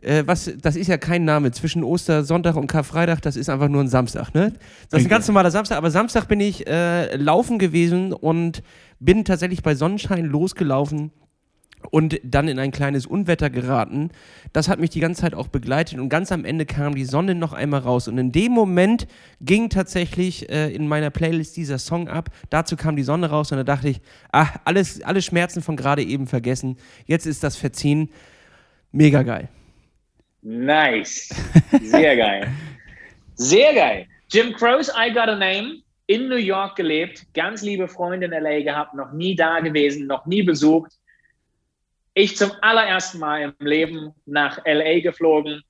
äh, 0.00 0.24
was, 0.26 0.52
das 0.60 0.74
ist 0.74 0.88
ja 0.88 0.96
kein 0.98 1.24
Name, 1.24 1.52
zwischen 1.52 1.84
Ostersonntag 1.84 2.56
und 2.56 2.66
Karfreitag, 2.66 3.20
das 3.22 3.36
ist 3.36 3.48
einfach 3.48 3.68
nur 3.68 3.82
ein 3.82 3.88
Samstag, 3.88 4.34
ne? 4.34 4.52
Das 4.90 5.00
ist 5.00 5.06
ein 5.06 5.10
ganz 5.10 5.28
normaler 5.28 5.50
Samstag, 5.52 5.76
aber 5.78 5.90
Samstag 5.90 6.26
bin 6.26 6.40
ich 6.40 6.66
äh, 6.66 7.14
laufen 7.16 7.58
gewesen 7.58 8.12
und 8.12 8.62
bin 8.98 9.24
tatsächlich 9.24 9.62
bei 9.62 9.74
Sonnenschein 9.76 10.24
losgelaufen 10.24 11.12
und 11.90 12.20
dann 12.22 12.48
in 12.48 12.58
ein 12.58 12.70
kleines 12.70 13.06
Unwetter 13.06 13.50
geraten. 13.50 14.10
Das 14.52 14.68
hat 14.68 14.80
mich 14.80 14.90
die 14.90 15.00
ganze 15.00 15.22
Zeit 15.22 15.34
auch 15.34 15.48
begleitet 15.48 15.98
und 15.98 16.08
ganz 16.08 16.32
am 16.32 16.44
Ende 16.44 16.66
kam 16.66 16.94
die 16.94 17.04
Sonne 17.04 17.34
noch 17.34 17.52
einmal 17.52 17.80
raus. 17.80 18.08
Und 18.08 18.18
in 18.18 18.32
dem 18.32 18.52
Moment 18.52 19.06
ging 19.40 19.68
tatsächlich 19.68 20.48
äh, 20.50 20.72
in 20.72 20.88
meiner 20.88 21.10
Playlist 21.10 21.56
dieser 21.56 21.78
Song 21.78 22.08
ab. 22.08 22.30
Dazu 22.50 22.76
kam 22.76 22.96
die 22.96 23.02
Sonne 23.02 23.30
raus 23.30 23.52
und 23.52 23.58
da 23.58 23.64
dachte 23.64 23.88
ich, 23.88 24.00
ach, 24.32 24.56
alles, 24.64 25.02
alle 25.02 25.22
Schmerzen 25.22 25.62
von 25.62 25.76
gerade 25.76 26.02
eben 26.02 26.26
vergessen. 26.26 26.76
Jetzt 27.06 27.26
ist 27.26 27.42
das 27.42 27.56
verziehen. 27.56 28.10
Mega 28.92 29.22
geil. 29.22 29.48
Nice. 30.42 31.34
Sehr 31.82 32.16
geil. 32.16 32.48
Sehr 33.34 33.74
geil. 33.74 34.06
Jim 34.30 34.52
Crow's 34.52 34.88
I 34.88 35.12
Got 35.12 35.28
a 35.28 35.36
Name 35.36 35.82
in 36.06 36.28
New 36.28 36.36
York 36.36 36.76
gelebt, 36.76 37.26
ganz 37.34 37.62
liebe 37.62 37.88
Freunde 37.88 38.26
in 38.26 38.32
LA 38.32 38.60
gehabt, 38.60 38.94
noch 38.94 39.12
nie 39.12 39.34
da 39.34 39.60
gewesen, 39.60 40.06
noch 40.06 40.26
nie 40.26 40.42
besucht. 40.42 40.92
Ich 42.16 42.36
zum 42.36 42.52
allerersten 42.60 43.18
Mal 43.18 43.42
im 43.42 43.66
Leben 43.66 44.14
nach 44.24 44.60
LA 44.64 45.00
geflogen, 45.00 45.62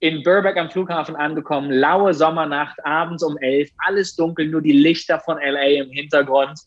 in 0.00 0.24
Burbank 0.24 0.56
am 0.56 0.70
Flughafen 0.70 1.14
angekommen, 1.14 1.70
laue 1.70 2.14
Sommernacht, 2.14 2.84
abends 2.84 3.22
um 3.22 3.38
elf, 3.38 3.70
alles 3.86 4.16
dunkel, 4.16 4.48
nur 4.48 4.60
die 4.60 4.72
Lichter 4.72 5.20
von 5.20 5.38
LA 5.38 5.82
im 5.82 5.90
Hintergrund. 5.90 6.58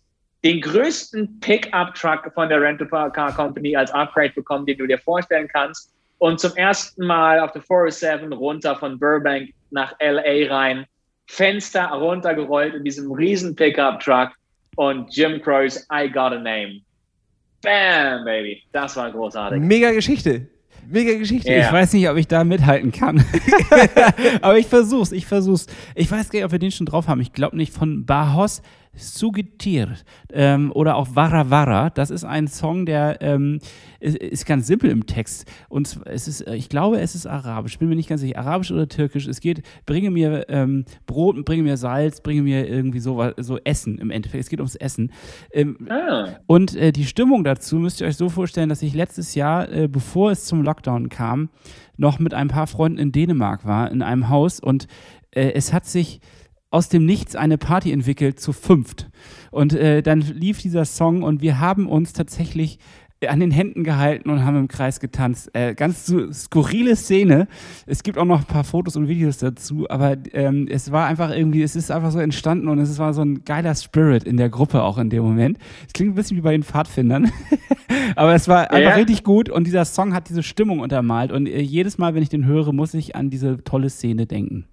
Den 0.45 0.61
größten 0.61 1.41
Pickup-Truck 1.41 2.31
von 2.33 2.47
der 2.47 2.61
Rental-Car 2.61 3.35
Company 3.35 3.75
als 3.75 3.91
Upgrade 3.91 4.31
bekommen, 4.33 4.65
den 4.65 4.77
du 4.77 4.87
dir 4.87 4.97
vorstellen 4.97 5.49
kannst. 5.51 5.93
Und 6.19 6.39
zum 6.39 6.55
ersten 6.55 7.05
Mal 7.05 7.41
auf 7.41 7.51
der 7.51 7.61
407 7.63 8.31
runter 8.31 8.77
von 8.77 8.97
Burbank 8.97 9.49
nach 9.71 9.93
LA 9.99 10.47
rein. 10.49 10.85
Fenster 11.27 11.87
runtergerollt 11.87 12.75
in 12.75 12.85
diesem 12.85 13.11
riesen 13.11 13.55
Pickup-Truck 13.57 14.31
und 14.77 15.13
Jim 15.13 15.41
Crow's 15.41 15.85
I 15.93 16.09
Got 16.09 16.31
a 16.31 16.39
Name. 16.39 16.81
Bam, 17.61 18.25
Baby. 18.25 18.63
Das 18.71 18.95
war 18.95 19.11
großartig. 19.11 19.61
Mega 19.61 19.91
Geschichte. 19.91 20.47
Mega 20.87 21.17
Geschichte. 21.17 21.51
Ja. 21.51 21.65
Ich 21.65 21.71
weiß 21.71 21.93
nicht, 21.93 22.09
ob 22.09 22.17
ich 22.17 22.27
da 22.27 22.43
mithalten 22.43 22.91
kann. 22.91 23.23
Aber 24.41 24.57
ich 24.57 24.67
versuch's, 24.67 25.11
ich 25.11 25.25
versuch's. 25.25 25.67
Ich 25.95 26.11
weiß 26.11 26.29
gar 26.29 26.39
nicht, 26.39 26.45
ob 26.45 26.51
wir 26.51 26.59
den 26.59 26.71
schon 26.71 26.85
drauf 26.85 27.07
haben. 27.07 27.21
Ich 27.21 27.33
glaube 27.33 27.55
nicht 27.55 27.73
von 27.73 28.05
Bajos 28.05 28.61
Sugetir 28.95 29.95
ähm, 30.31 30.71
oder 30.73 30.95
auch 30.95 31.15
Vara 31.15 31.49
Vara. 31.49 31.89
Das 31.89 32.09
ist 32.09 32.23
ein 32.23 32.47
Song, 32.47 32.85
der 32.85 33.21
ähm, 33.21 33.59
ist, 33.99 34.17
ist 34.17 34.45
ganz 34.45 34.67
simpel 34.67 34.89
im 34.89 35.05
Text. 35.05 35.49
Und 35.69 35.99
es 36.05 36.27
ist, 36.27 36.41
äh, 36.41 36.55
ich 36.55 36.69
glaube, 36.69 36.99
es 36.99 37.15
ist 37.15 37.25
arabisch. 37.25 37.77
Bin 37.79 37.89
mir 37.89 37.95
nicht 37.95 38.09
ganz 38.09 38.21
sicher, 38.21 38.39
arabisch 38.39 38.71
oder 38.71 38.87
türkisch. 38.87 39.27
Es 39.27 39.39
geht, 39.39 39.63
bringe 39.85 40.11
mir 40.11 40.45
ähm, 40.49 40.85
Brot, 41.05 41.43
bringe 41.45 41.63
mir 41.63 41.77
Salz, 41.77 42.21
bringe 42.21 42.41
mir 42.41 42.67
irgendwie 42.67 42.99
so, 42.99 43.31
so 43.37 43.57
Essen 43.63 43.97
im 43.97 44.11
Endeffekt. 44.11 44.43
Es 44.43 44.49
geht 44.49 44.59
ums 44.59 44.75
Essen. 44.75 45.11
Ähm, 45.53 45.77
Ah, 45.89 46.39
und 46.47 46.75
äh, 46.75 46.91
die 46.91 47.05
Stimmung 47.05 47.43
dazu 47.43 47.77
müsst 47.77 48.01
ihr 48.01 48.07
euch 48.07 48.17
so 48.17 48.29
vorstellen, 48.29 48.69
dass 48.69 48.81
ich 48.81 48.93
letztes 48.93 49.35
Jahr, 49.35 49.71
äh, 49.71 49.87
bevor 49.87 50.31
es 50.31 50.45
zum 50.45 50.63
Lockdown 50.63 51.09
kam, 51.09 51.49
noch 51.97 52.19
mit 52.19 52.33
ein 52.33 52.47
paar 52.47 52.67
Freunden 52.67 52.97
in 52.97 53.11
Dänemark 53.11 53.65
war, 53.65 53.91
in 53.91 54.01
einem 54.01 54.29
Haus. 54.29 54.59
Und 54.59 54.87
äh, 55.31 55.51
es 55.53 55.73
hat 55.73 55.85
sich 55.85 56.19
aus 56.71 56.89
dem 56.89 57.05
Nichts 57.05 57.35
eine 57.35 57.57
Party 57.57 57.91
entwickelt 57.91 58.39
zu 58.39 58.53
fünft. 58.53 59.09
Und 59.51 59.73
äh, 59.73 60.01
dann 60.01 60.21
lief 60.21 60.59
dieser 60.61 60.85
Song 60.85 61.21
und 61.21 61.41
wir 61.41 61.59
haben 61.59 61.87
uns 61.87 62.13
tatsächlich 62.13 62.79
an 63.27 63.39
den 63.39 63.51
Händen 63.51 63.83
gehalten 63.83 64.31
und 64.31 64.43
haben 64.43 64.57
im 64.57 64.67
Kreis 64.67 64.99
getanzt. 64.99 65.51
Äh, 65.53 65.75
ganz 65.75 66.07
so 66.07 66.31
skurrile 66.31 66.95
Szene. 66.95 67.47
Es 67.85 68.01
gibt 68.01 68.17
auch 68.17 68.25
noch 68.25 68.39
ein 68.39 68.45
paar 68.45 68.63
Fotos 68.63 68.95
und 68.95 69.07
Videos 69.07 69.37
dazu, 69.37 69.85
aber 69.91 70.17
ähm, 70.33 70.67
es 70.67 70.91
war 70.91 71.05
einfach 71.05 71.29
irgendwie, 71.29 71.61
es 71.61 71.75
ist 71.75 71.91
einfach 71.91 72.09
so 72.09 72.17
entstanden 72.17 72.67
und 72.67 72.79
es 72.79 72.97
war 72.97 73.13
so 73.13 73.21
ein 73.21 73.43
geiler 73.45 73.75
Spirit 73.75 74.23
in 74.23 74.37
der 74.37 74.49
Gruppe 74.49 74.81
auch 74.81 74.97
in 74.97 75.11
dem 75.11 75.21
Moment. 75.21 75.59
Es 75.85 75.93
klingt 75.93 76.13
ein 76.13 76.15
bisschen 76.15 76.35
wie 76.37 76.41
bei 76.41 76.51
den 76.53 76.63
Pfadfindern, 76.63 77.31
aber 78.15 78.33
es 78.33 78.47
war 78.47 78.71
einfach 78.71 78.79
Ja. 78.91 78.95
richtig 78.95 79.23
gut 79.23 79.49
und 79.49 79.67
dieser 79.67 79.85
Song 79.85 80.15
hat 80.15 80.27
diese 80.29 80.41
Stimmung 80.41 80.79
untermalt 80.79 81.31
und 81.31 81.45
äh, 81.45 81.61
jedes 81.61 81.99
Mal, 81.99 82.15
wenn 82.15 82.23
ich 82.23 82.29
den 82.29 82.45
höre, 82.45 82.73
muss 82.73 82.95
ich 82.95 83.15
an 83.15 83.29
diese 83.29 83.63
tolle 83.63 83.91
Szene 83.91 84.25
denken. 84.25 84.65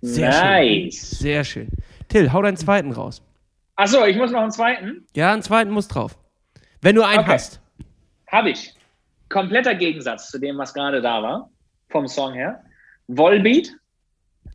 Sehr 0.00 0.28
nice. 0.30 1.08
schön. 1.10 1.18
Sehr 1.18 1.44
schön. 1.44 1.68
Till, 2.08 2.32
hau 2.32 2.42
deinen 2.42 2.56
zweiten 2.56 2.92
raus. 2.92 3.22
Achso, 3.76 4.04
ich 4.06 4.16
muss 4.16 4.30
noch 4.30 4.40
einen 4.42 4.50
zweiten. 4.50 5.06
Ja, 5.14 5.32
einen 5.32 5.42
zweiten 5.42 5.70
muss 5.70 5.88
drauf. 5.88 6.18
Wenn 6.80 6.94
du 6.96 7.02
einen 7.02 7.20
Okay. 7.20 7.32
hast. 7.32 7.60
Habe 8.30 8.50
ich. 8.50 8.74
Kompletter 9.28 9.74
Gegensatz 9.74 10.30
zu 10.30 10.38
dem, 10.38 10.56
was 10.58 10.72
gerade 10.72 11.02
da 11.02 11.22
war, 11.22 11.50
vom 11.90 12.08
Song 12.08 12.32
her. 12.32 12.62
Volbeat, 13.08 13.70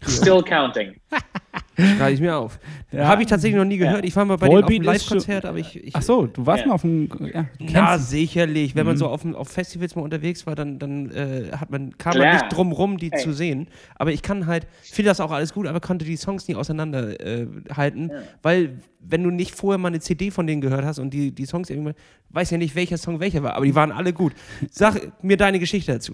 Still 0.08 0.42
Counting. 0.44 1.00
Schreibe 1.76 2.12
ich 2.12 2.22
mir 2.22 2.36
auf. 2.38 2.60
Habe 2.96 3.24
ich 3.24 3.28
tatsächlich 3.28 3.58
noch 3.58 3.66
nie 3.66 3.78
gehört. 3.78 4.06
Ich 4.06 4.16
war 4.16 4.26
mal 4.26 4.38
bei 4.38 4.48
Volbeat 4.48 4.70
denen 4.84 4.88
auf 4.90 4.96
ist 4.96 5.10
dem 5.10 5.16
Live-Konzert, 5.18 5.46
aber 5.46 5.58
ich. 5.58 5.76
ich 5.84 5.96
Ach 5.96 6.02
so, 6.04 6.28
du 6.28 6.46
warst 6.46 6.62
Ja. 6.62 6.68
mal 6.68 6.74
auf 6.76 6.82
dem, 6.82 7.10
ja, 7.34 7.46
Ja, 7.60 7.88
kennst- 7.96 8.10
sicherlich. 8.12 8.76
Wenn 8.76 8.86
man 8.86 8.96
Mhm. 8.96 9.00
so 9.00 9.08
auf, 9.08 9.26
auf 9.34 9.48
Festivals 9.48 9.96
mal 9.96 10.04
unterwegs 10.04 10.46
war, 10.46 10.54
dann, 10.56 10.78
dann 10.78 11.10
äh, 11.12 11.52
hat 11.54 11.72
man, 11.72 11.98
kam 11.98 12.14
Klar. 12.14 12.26
man 12.28 12.36
nicht 12.36 12.56
drum 12.56 12.72
rum, 12.72 12.98
die 12.98 13.12
Ey. 13.12 13.20
zu 13.20 13.34
sehen. 13.34 13.68
Aber 13.96 14.12
ich 14.12 14.22
kann 14.22 14.46
halt, 14.46 14.68
finde 14.84 15.10
das 15.10 15.20
auch 15.20 15.32
alles 15.32 15.54
gut, 15.54 15.66
aber 15.66 15.80
konnte 15.80 16.06
die 16.06 16.16
Songs 16.18 16.48
nie 16.48 16.56
auseinanderhalten, 16.56 18.10
äh, 18.10 18.14
Ja. 18.14 18.22
weil 18.42 18.78
wenn 19.00 19.24
du 19.24 19.32
nicht 19.32 19.56
vorher 19.56 19.78
mal 19.78 19.88
eine 19.90 20.00
CD 20.00 20.32
von 20.32 20.48
denen 20.48 20.62
gehört 20.62 20.86
hast 20.86 21.00
und 21.00 21.12
die, 21.14 21.32
die 21.32 21.46
Songs 21.46 21.70
irgendwie, 21.70 21.94
weiß 22.30 22.52
ja 22.52 22.58
nicht, 22.58 22.76
welcher 22.76 22.98
Song 22.98 23.20
welcher 23.20 23.44
war, 23.44 23.56
aber 23.56 23.66
die 23.66 23.76
waren 23.76 23.92
alle 23.92 24.14
gut. 24.14 24.34
Sag 24.72 25.12
mir 25.24 25.38
deine 25.38 25.60
Geschichte 25.60 25.92
dazu. 25.92 26.14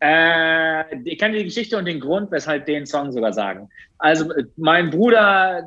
Äh, 0.00 0.96
ich 1.04 1.18
kann 1.18 1.32
die 1.32 1.42
Geschichte 1.42 1.76
und 1.76 1.86
den 1.86 1.98
Grund, 1.98 2.30
weshalb 2.30 2.66
den 2.66 2.86
Song 2.86 3.10
sogar 3.10 3.32
sagen. 3.32 3.68
Also, 3.98 4.32
äh, 4.32 4.44
mein 4.56 4.90
Bruder, 4.90 5.66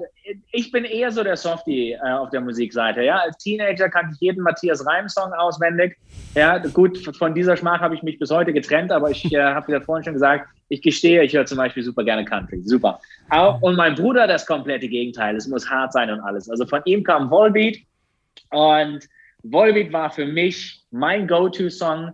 ich 0.53 0.71
bin 0.71 0.85
eher 0.85 1.11
so 1.11 1.21
der 1.21 1.35
Softie 1.35 1.91
äh, 1.91 2.11
auf 2.11 2.29
der 2.29 2.39
Musikseite. 2.39 3.03
Ja, 3.03 3.17
als 3.17 3.37
Teenager 3.39 3.89
kannte 3.89 4.13
ich 4.13 4.21
jeden 4.21 4.41
Matthias 4.41 4.85
Reim-Song 4.85 5.33
auswendig. 5.33 5.97
Ja, 6.33 6.59
gut, 6.59 6.97
von 7.17 7.35
dieser 7.35 7.57
Schmach 7.57 7.81
habe 7.81 7.93
ich 7.93 8.03
mich 8.03 8.19
bis 8.19 8.31
heute 8.31 8.53
getrennt, 8.53 8.93
aber 8.93 9.11
ich 9.11 9.33
äh, 9.33 9.41
habe 9.41 9.69
ja 9.73 9.81
vorhin 9.81 10.05
schon 10.05 10.13
gesagt, 10.13 10.47
ich 10.69 10.81
gestehe, 10.81 11.21
ich 11.23 11.33
höre 11.33 11.45
zum 11.45 11.57
Beispiel 11.57 11.83
super 11.83 12.05
gerne 12.05 12.23
Country. 12.23 12.61
Super. 12.63 13.01
Auch, 13.29 13.61
und 13.61 13.75
mein 13.75 13.95
Bruder 13.95 14.27
das 14.27 14.45
komplette 14.45 14.87
Gegenteil. 14.87 15.35
Es 15.35 15.47
muss 15.49 15.69
hart 15.69 15.91
sein 15.91 16.09
und 16.09 16.21
alles. 16.21 16.49
Also 16.49 16.65
von 16.65 16.81
ihm 16.85 17.03
kam 17.03 17.29
Volbeat 17.29 17.79
und 18.51 19.09
Volbeat 19.43 19.91
war 19.91 20.09
für 20.09 20.25
mich 20.25 20.85
mein 20.91 21.27
Go-To-Song 21.27 22.13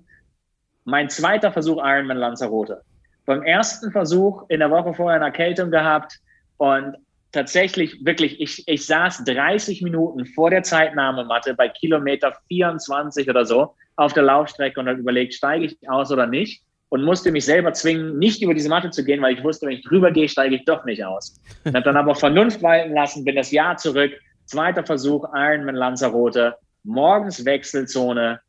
mein 0.87 1.09
zweiter 1.09 1.51
Versuch 1.51 1.79
Ironman 1.83 2.17
Lanzarote. 2.17 2.81
Beim 3.25 3.43
ersten 3.43 3.91
Versuch 3.91 4.45
in 4.47 4.61
der 4.61 4.71
Woche 4.71 4.93
vorher 4.93 5.17
eine 5.17 5.25
Erkältung 5.25 5.69
gehabt 5.69 6.17
und 6.55 6.95
tatsächlich 7.33 8.05
wirklich, 8.05 8.39
ich, 8.39 8.65
ich 8.67 8.85
saß 8.85 9.25
30 9.25 9.81
Minuten 9.81 10.25
vor 10.27 10.49
der 10.49 10.63
Zeitnahmematte 10.63 11.55
bei 11.55 11.67
Kilometer 11.67 12.33
24 12.47 13.29
oder 13.29 13.45
so 13.45 13.75
auf 13.97 14.13
der 14.13 14.23
Laufstrecke 14.23 14.79
und 14.79 14.87
habe 14.87 14.99
überlegt, 14.99 15.33
steige 15.33 15.65
ich 15.65 15.77
aus 15.89 16.09
oder 16.09 16.25
nicht 16.25 16.63
und 16.87 17.03
musste 17.03 17.33
mich 17.33 17.43
selber 17.43 17.73
zwingen, 17.73 18.17
nicht 18.17 18.41
über 18.41 18.53
diese 18.53 18.69
Matte 18.69 18.89
zu 18.89 19.03
gehen, 19.03 19.21
weil 19.21 19.33
ich 19.33 19.43
wusste, 19.43 19.65
wenn 19.65 19.73
ich 19.73 19.83
drüber 19.83 20.11
gehe, 20.11 20.29
steige 20.29 20.55
ich 20.55 20.63
doch 20.63 20.85
nicht 20.85 21.03
aus. 21.03 21.37
Und 21.65 21.75
habe 21.75 21.83
dann 21.83 21.97
aber 21.97 22.15
Vernunft 22.15 22.63
walten 22.63 22.93
lassen, 22.93 23.25
bin 23.25 23.35
das 23.35 23.51
Jahr 23.51 23.75
zurück, 23.75 24.13
zweiter 24.45 24.85
Versuch 24.85 25.25
Ironman 25.33 25.75
Lanzarote, 25.75 26.55
morgens 26.85 27.43
Wechselzone, 27.43 28.39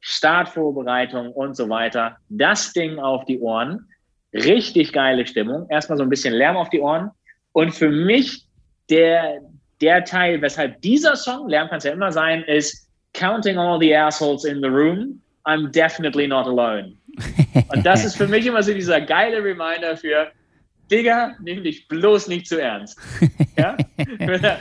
Startvorbereitung 0.00 1.32
und 1.32 1.56
so 1.56 1.68
weiter. 1.68 2.16
Das 2.28 2.72
Ding 2.72 2.98
auf 2.98 3.24
die 3.24 3.38
Ohren. 3.38 3.88
Richtig 4.32 4.92
geile 4.92 5.26
Stimmung. 5.26 5.66
Erstmal 5.68 5.98
so 5.98 6.04
ein 6.04 6.10
bisschen 6.10 6.34
Lärm 6.34 6.56
auf 6.56 6.70
die 6.70 6.80
Ohren. 6.80 7.10
Und 7.52 7.74
für 7.74 7.90
mich 7.90 8.46
der, 8.88 9.40
der 9.80 10.04
Teil, 10.04 10.40
weshalb 10.40 10.80
dieser 10.80 11.16
Song, 11.16 11.48
Lärm 11.48 11.68
kann 11.68 11.78
es 11.78 11.84
ja 11.84 11.92
immer 11.92 12.12
sein, 12.12 12.42
ist 12.44 12.88
Counting 13.14 13.58
all 13.58 13.78
the 13.78 13.94
assholes 13.94 14.44
in 14.44 14.60
the 14.62 14.68
room. 14.68 15.20
I'm 15.44 15.70
definitely 15.70 16.26
not 16.26 16.46
alone. 16.46 16.96
Und 17.68 17.84
das 17.84 18.04
ist 18.04 18.16
für 18.16 18.26
mich 18.26 18.46
immer 18.46 18.62
so 18.62 18.72
dieser 18.72 19.00
geile 19.00 19.42
Reminder 19.42 19.96
für, 19.96 20.30
Digga, 20.90 21.34
nimm 21.42 21.62
dich 21.62 21.88
bloß 21.88 22.28
nicht 22.28 22.46
zu 22.46 22.60
ernst. 22.60 22.98
Ja? 23.56 23.76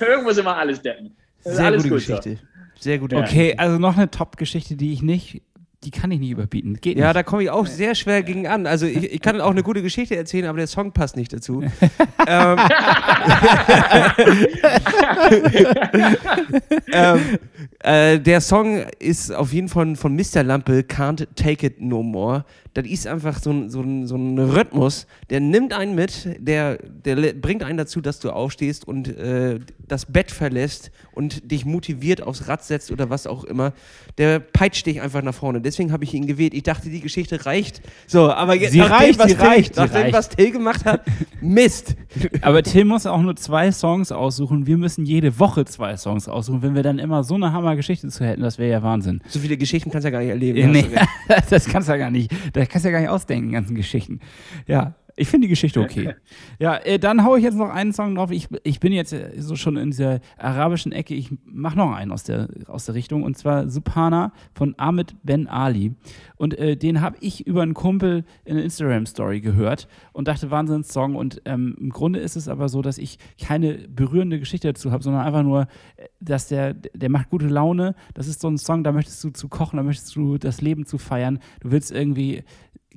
Irgendwo 0.00 0.30
sind 0.30 0.44
wir 0.44 0.56
alles 0.56 0.80
deppen. 0.80 1.16
Das 1.42 1.52
ist 1.52 1.56
Sehr 1.58 1.66
alles 1.66 1.82
gute 1.82 1.94
gut 1.94 2.22
so. 2.22 2.36
Sehr 2.78 2.98
gute 2.98 3.16
Okay, 3.16 3.54
also 3.56 3.78
noch 3.78 3.96
eine 3.96 4.10
Top-Geschichte, 4.10 4.76
die 4.76 4.92
ich 4.92 5.02
nicht, 5.02 5.42
die 5.84 5.90
kann 5.90 6.10
ich 6.10 6.20
nicht 6.20 6.30
überbieten. 6.30 6.78
Geht 6.80 6.98
Ja, 6.98 7.06
nicht. 7.08 7.16
da 7.16 7.22
komme 7.22 7.42
ich 7.42 7.50
auch 7.50 7.66
sehr 7.66 7.94
schwer 7.94 8.22
gegen 8.22 8.46
an. 8.46 8.66
Also 8.66 8.86
ich, 8.86 9.12
ich 9.12 9.20
kann 9.20 9.40
auch 9.40 9.50
eine 9.50 9.62
gute 9.62 9.82
Geschichte 9.82 10.16
erzählen, 10.16 10.46
aber 10.46 10.58
der 10.58 10.66
Song 10.66 10.92
passt 10.92 11.16
nicht 11.16 11.32
dazu. 11.32 11.62
ähm, 12.26 12.58
ähm, 16.92 17.38
Äh, 17.84 18.18
der 18.18 18.40
Song 18.40 18.78
ist 18.98 19.30
auf 19.30 19.52
jeden 19.52 19.68
Fall 19.68 19.94
von 19.96 20.16
Mr. 20.16 20.42
Lampe, 20.42 20.80
Can't 20.88 21.26
Take 21.36 21.66
It 21.66 21.82
No 21.82 22.02
More. 22.02 22.46
Das 22.72 22.86
ist 22.86 23.06
einfach 23.06 23.38
so 23.38 23.50
ein, 23.50 23.68
so, 23.70 23.82
ein, 23.82 24.06
so 24.06 24.16
ein 24.16 24.38
Rhythmus, 24.38 25.06
der 25.30 25.38
nimmt 25.40 25.72
einen 25.72 25.94
mit, 25.94 26.28
der, 26.38 26.78
der 26.78 27.34
bringt 27.34 27.62
einen 27.62 27.78
dazu, 27.78 28.00
dass 28.00 28.18
du 28.18 28.30
aufstehst 28.30 28.88
und 28.88 29.06
äh, 29.16 29.60
das 29.86 30.06
Bett 30.06 30.32
verlässt 30.32 30.90
und 31.12 31.52
dich 31.52 31.64
motiviert 31.64 32.20
aufs 32.22 32.48
Rad 32.48 32.64
setzt 32.64 32.90
oder 32.90 33.10
was 33.10 33.28
auch 33.28 33.44
immer. 33.44 33.74
Der 34.18 34.40
peitscht 34.40 34.86
dich 34.86 35.00
einfach 35.00 35.22
nach 35.22 35.34
vorne. 35.34 35.60
Deswegen 35.60 35.92
habe 35.92 36.02
ich 36.02 36.14
ihn 36.14 36.26
gewählt. 36.26 36.52
Ich 36.52 36.64
dachte, 36.64 36.88
die 36.88 37.00
Geschichte 37.00 37.46
reicht. 37.46 37.80
So, 38.08 38.32
aber 38.32 38.54
jetzt, 38.54 38.72
sie 38.72 38.80
reicht, 38.80 39.18
was 39.20 39.28
sie 39.28 39.36
Till, 39.36 39.46
reicht, 39.46 39.76
nachdem, 39.76 40.02
reicht. 40.02 40.14
was 40.14 40.28
Till 40.30 40.50
gemacht 40.50 40.84
hat, 40.84 41.02
Mist. 41.40 41.94
Aber 42.40 42.62
Till 42.62 42.86
muss 42.86 43.06
auch 43.06 43.20
nur 43.20 43.36
zwei 43.36 43.70
Songs 43.70 44.10
aussuchen. 44.10 44.66
Wir 44.66 44.78
müssen 44.78 45.04
jede 45.04 45.38
Woche 45.38 45.64
zwei 45.64 45.96
Songs 45.96 46.28
aussuchen. 46.28 46.62
Wenn 46.62 46.74
wir 46.74 46.82
dann 46.82 46.98
immer 46.98 47.22
so 47.22 47.34
eine 47.34 47.52
Hammer-Geschichte 47.74 48.08
zu 48.08 48.24
hätten, 48.24 48.42
das 48.42 48.58
wäre 48.58 48.70
ja 48.70 48.82
Wahnsinn. 48.82 49.20
So 49.28 49.38
viele 49.38 49.56
Geschichten 49.56 49.90
kannst 49.90 50.04
du 50.04 50.08
ja 50.08 50.12
gar 50.12 50.20
nicht 50.20 50.30
erleben. 50.30 50.70
Nee, 50.70 50.86
das 51.50 51.66
kannst 51.66 51.88
du 51.88 51.92
ja 51.92 51.98
gar 51.98 52.10
nicht. 52.10 52.32
Das 52.52 52.68
kannst 52.68 52.84
du 52.84 52.88
ja 52.88 52.92
gar 52.92 53.00
nicht 53.00 53.10
ausdenken, 53.10 53.52
ganzen 53.52 53.74
Geschichten. 53.74 54.20
Ja, 54.66 54.94
ich 55.16 55.28
finde 55.28 55.46
die 55.46 55.50
Geschichte 55.50 55.80
okay. 55.80 56.14
ja, 56.58 56.76
äh, 56.76 56.98
dann 56.98 57.24
haue 57.24 57.38
ich 57.38 57.44
jetzt 57.44 57.56
noch 57.56 57.70
einen 57.70 57.92
Song 57.92 58.14
drauf. 58.14 58.30
Ich, 58.30 58.48
ich 58.64 58.80
bin 58.80 58.92
jetzt 58.92 59.12
äh, 59.12 59.32
so 59.38 59.54
schon 59.54 59.76
in 59.76 59.90
dieser 59.90 60.20
arabischen 60.38 60.92
Ecke. 60.92 61.14
Ich 61.14 61.30
mache 61.44 61.76
noch 61.76 61.92
einen 61.92 62.10
aus 62.10 62.24
der, 62.24 62.48
aus 62.66 62.86
der 62.86 62.94
Richtung 62.94 63.22
und 63.22 63.36
zwar 63.38 63.68
Subhana 63.68 64.32
von 64.54 64.74
Ahmed 64.76 65.14
Ben 65.22 65.46
Ali. 65.46 65.94
Und 66.36 66.58
äh, 66.58 66.76
den 66.76 67.00
habe 67.00 67.16
ich 67.20 67.46
über 67.46 67.62
einen 67.62 67.74
Kumpel 67.74 68.24
in 68.44 68.56
einer 68.56 68.64
Instagram-Story 68.64 69.40
gehört 69.40 69.88
und 70.12 70.26
dachte, 70.26 70.50
Wahnsinns-Song. 70.50 71.14
Und 71.14 71.42
ähm, 71.44 71.76
im 71.80 71.90
Grunde 71.90 72.18
ist 72.18 72.36
es 72.36 72.48
aber 72.48 72.68
so, 72.68 72.82
dass 72.82 72.98
ich 72.98 73.18
keine 73.40 73.74
berührende 73.88 74.40
Geschichte 74.40 74.68
dazu 74.68 74.90
habe, 74.90 75.02
sondern 75.02 75.24
einfach 75.24 75.42
nur, 75.42 75.68
äh, 75.96 76.06
dass 76.20 76.48
der, 76.48 76.74
der 76.74 77.08
macht 77.08 77.30
gute 77.30 77.46
Laune. 77.46 77.94
Das 78.14 78.26
ist 78.26 78.40
so 78.40 78.48
ein 78.48 78.58
Song, 78.58 78.82
da 78.82 78.92
möchtest 78.92 79.22
du 79.22 79.30
zu 79.30 79.48
kochen, 79.48 79.76
da 79.76 79.84
möchtest 79.84 80.14
du 80.16 80.38
das 80.38 80.60
Leben 80.60 80.86
zu 80.86 80.98
feiern. 80.98 81.38
Du 81.60 81.70
willst 81.70 81.92
irgendwie 81.92 82.42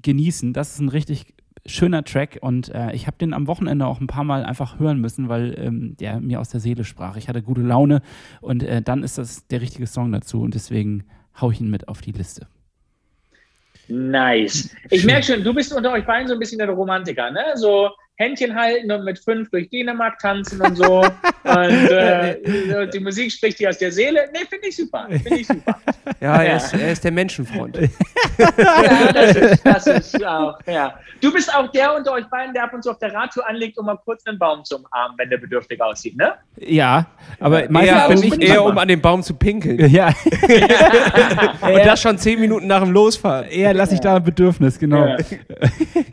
genießen. 0.01 0.53
Das 0.53 0.74
ist 0.74 0.80
ein 0.80 0.89
richtig 0.89 1.36
schöner 1.68 2.03
Track 2.03 2.39
und 2.41 2.74
äh, 2.74 2.93
ich 2.93 3.07
habe 3.07 3.18
den 3.18 3.34
am 3.34 3.47
Wochenende 3.47 3.86
auch 3.86 3.99
ein 3.99 4.07
paar 4.07 4.24
Mal 4.24 4.43
einfach 4.43 4.80
hören 4.80 4.99
müssen, 4.99 5.30
weil 5.30 5.57
ähm, 5.59 5.95
der 5.97 6.20
mir 6.20 6.39
aus 6.39 6.49
der 6.49 6.59
Seele 6.59 6.84
sprach. 6.84 7.18
Ich 7.18 7.30
hatte 7.30 7.41
gute 7.41 7.61
Laune 7.61 8.01
und 8.41 8.63
äh, 8.63 8.82
dann 8.82 9.03
ist 9.03 9.18
das 9.18 9.47
der 9.47 9.61
richtige 9.61 9.88
Song 9.88 10.11
dazu 10.11 10.41
und 10.41 10.55
deswegen 10.55 11.03
haue 11.39 11.53
ich 11.53 11.61
ihn 11.61 11.70
mit 11.70 11.88
auf 11.88 12.01
die 12.01 12.11
Liste. 12.11 12.47
Nice. 13.89 14.76
Ich 14.89 15.05
merke 15.05 15.24
schon, 15.24 15.43
du 15.43 15.53
bist 15.53 15.74
unter 15.74 15.91
euch 15.91 16.05
beiden 16.05 16.28
so 16.28 16.34
ein 16.34 16.39
bisschen 16.39 16.57
der 16.57 16.70
Romantiker, 16.70 17.32
ne? 17.32 17.43
So 17.55 17.89
Händchen 18.18 18.55
halten 18.55 18.91
und 18.91 19.05
mit 19.05 19.20
fünf 19.20 19.49
durch 19.51 19.70
Dänemark 19.70 20.18
tanzen 20.18 20.59
und 20.59 20.76
so. 20.76 21.01
und 21.43 21.89
äh, 21.91 22.89
die 22.91 22.99
Musik 22.99 23.32
spricht 23.32 23.59
dir 23.59 23.70
aus 23.70 23.78
der 23.78 23.91
Seele. 23.91 24.28
Nee, 24.34 24.39
finde 24.49 24.68
ich 24.68 24.76
super. 24.76 25.07
Finde 25.09 25.39
ich 25.39 25.47
super. 25.47 25.78
Ja, 26.20 26.41
er, 26.41 26.55
Ist, 26.55 26.74
er 26.74 26.91
ist 26.93 27.03
der 27.03 27.11
Menschenfreund. 27.11 27.78
ja, 28.38 29.11
das 29.11 29.36
ist, 29.36 29.65
das 29.65 29.88
ist 29.88 30.26
auch, 30.26 30.57
ja. 30.65 30.97
Du 31.22 31.32
bist 31.32 31.53
auch 31.53 31.70
der 31.72 31.95
unter 31.95 32.13
euch 32.13 32.26
beiden, 32.26 32.53
der 32.53 32.63
ab 32.63 32.74
und 32.74 32.84
zu 32.84 32.89
auf 32.89 32.97
der 32.97 33.13
Radtour 33.13 33.47
anlegt, 33.47 33.78
um 33.78 33.86
mal 33.86 33.97
kurz 34.03 34.26
einen 34.26 34.39
Baum 34.39 34.63
zu 34.63 34.78
umarmen, 34.78 35.15
wenn 35.18 35.30
der 35.30 35.38
bedürftig 35.38 35.80
aussieht, 35.80 36.18
ne? 36.18 36.34
Ja, 36.57 37.05
aber 37.39 37.70
meistens 37.70 37.97
eher, 37.97 38.07
bin 38.07 38.24
ich 38.24 38.49
eher, 38.49 38.63
um 38.63 38.78
an 38.78 38.88
den 38.88 39.01
Baum 39.01 39.22
zu 39.22 39.36
pinkeln. 39.36 39.91
Ja. 39.91 40.07
und 41.61 41.86
das 41.86 42.01
schon 42.01 42.18
zehn 42.18 42.39
Minuten 42.39 42.65
nach 42.68 42.82
dem 42.82 42.91
Losfahren. 42.91 43.47
Eher 43.49 43.74
lasse 43.74 43.93
ich 43.93 43.99
da 43.99 44.15
ein 44.15 44.24
Bedürfnis, 44.24 44.80
genau. 44.80 45.05
Ja, 45.05 45.18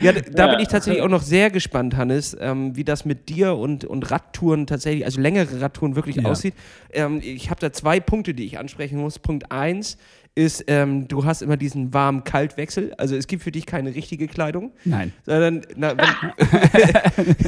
ja 0.00 0.12
da 0.12 0.48
bin 0.48 0.60
ich 0.60 0.68
tatsächlich 0.68 1.02
auch 1.02 1.08
noch 1.08 1.22
sehr 1.22 1.50
gespannt, 1.50 1.93
Hannes, 1.96 2.36
ähm, 2.40 2.76
wie 2.76 2.84
das 2.84 3.04
mit 3.04 3.28
dir 3.28 3.56
und, 3.56 3.84
und 3.84 4.10
Radtouren 4.10 4.66
tatsächlich, 4.66 5.04
also 5.04 5.20
längere 5.20 5.60
Radtouren 5.60 5.96
wirklich 5.96 6.16
ja. 6.16 6.24
aussieht. 6.24 6.54
Ähm, 6.92 7.20
ich 7.22 7.50
habe 7.50 7.60
da 7.60 7.72
zwei 7.72 8.00
Punkte, 8.00 8.34
die 8.34 8.44
ich 8.44 8.58
ansprechen 8.58 8.98
muss. 8.98 9.18
Punkt 9.18 9.50
eins 9.50 9.98
ist, 10.34 10.64
ähm, 10.66 11.06
du 11.06 11.24
hast 11.24 11.42
immer 11.42 11.56
diesen 11.56 11.94
warm-kalt-Wechsel. 11.94 12.94
Also 12.98 13.14
es 13.14 13.26
gibt 13.28 13.42
für 13.42 13.52
dich 13.52 13.66
keine 13.66 13.94
richtige 13.94 14.26
Kleidung. 14.26 14.72
Nein. 14.84 15.12
Sondern 15.24 15.62
na, 15.76 15.92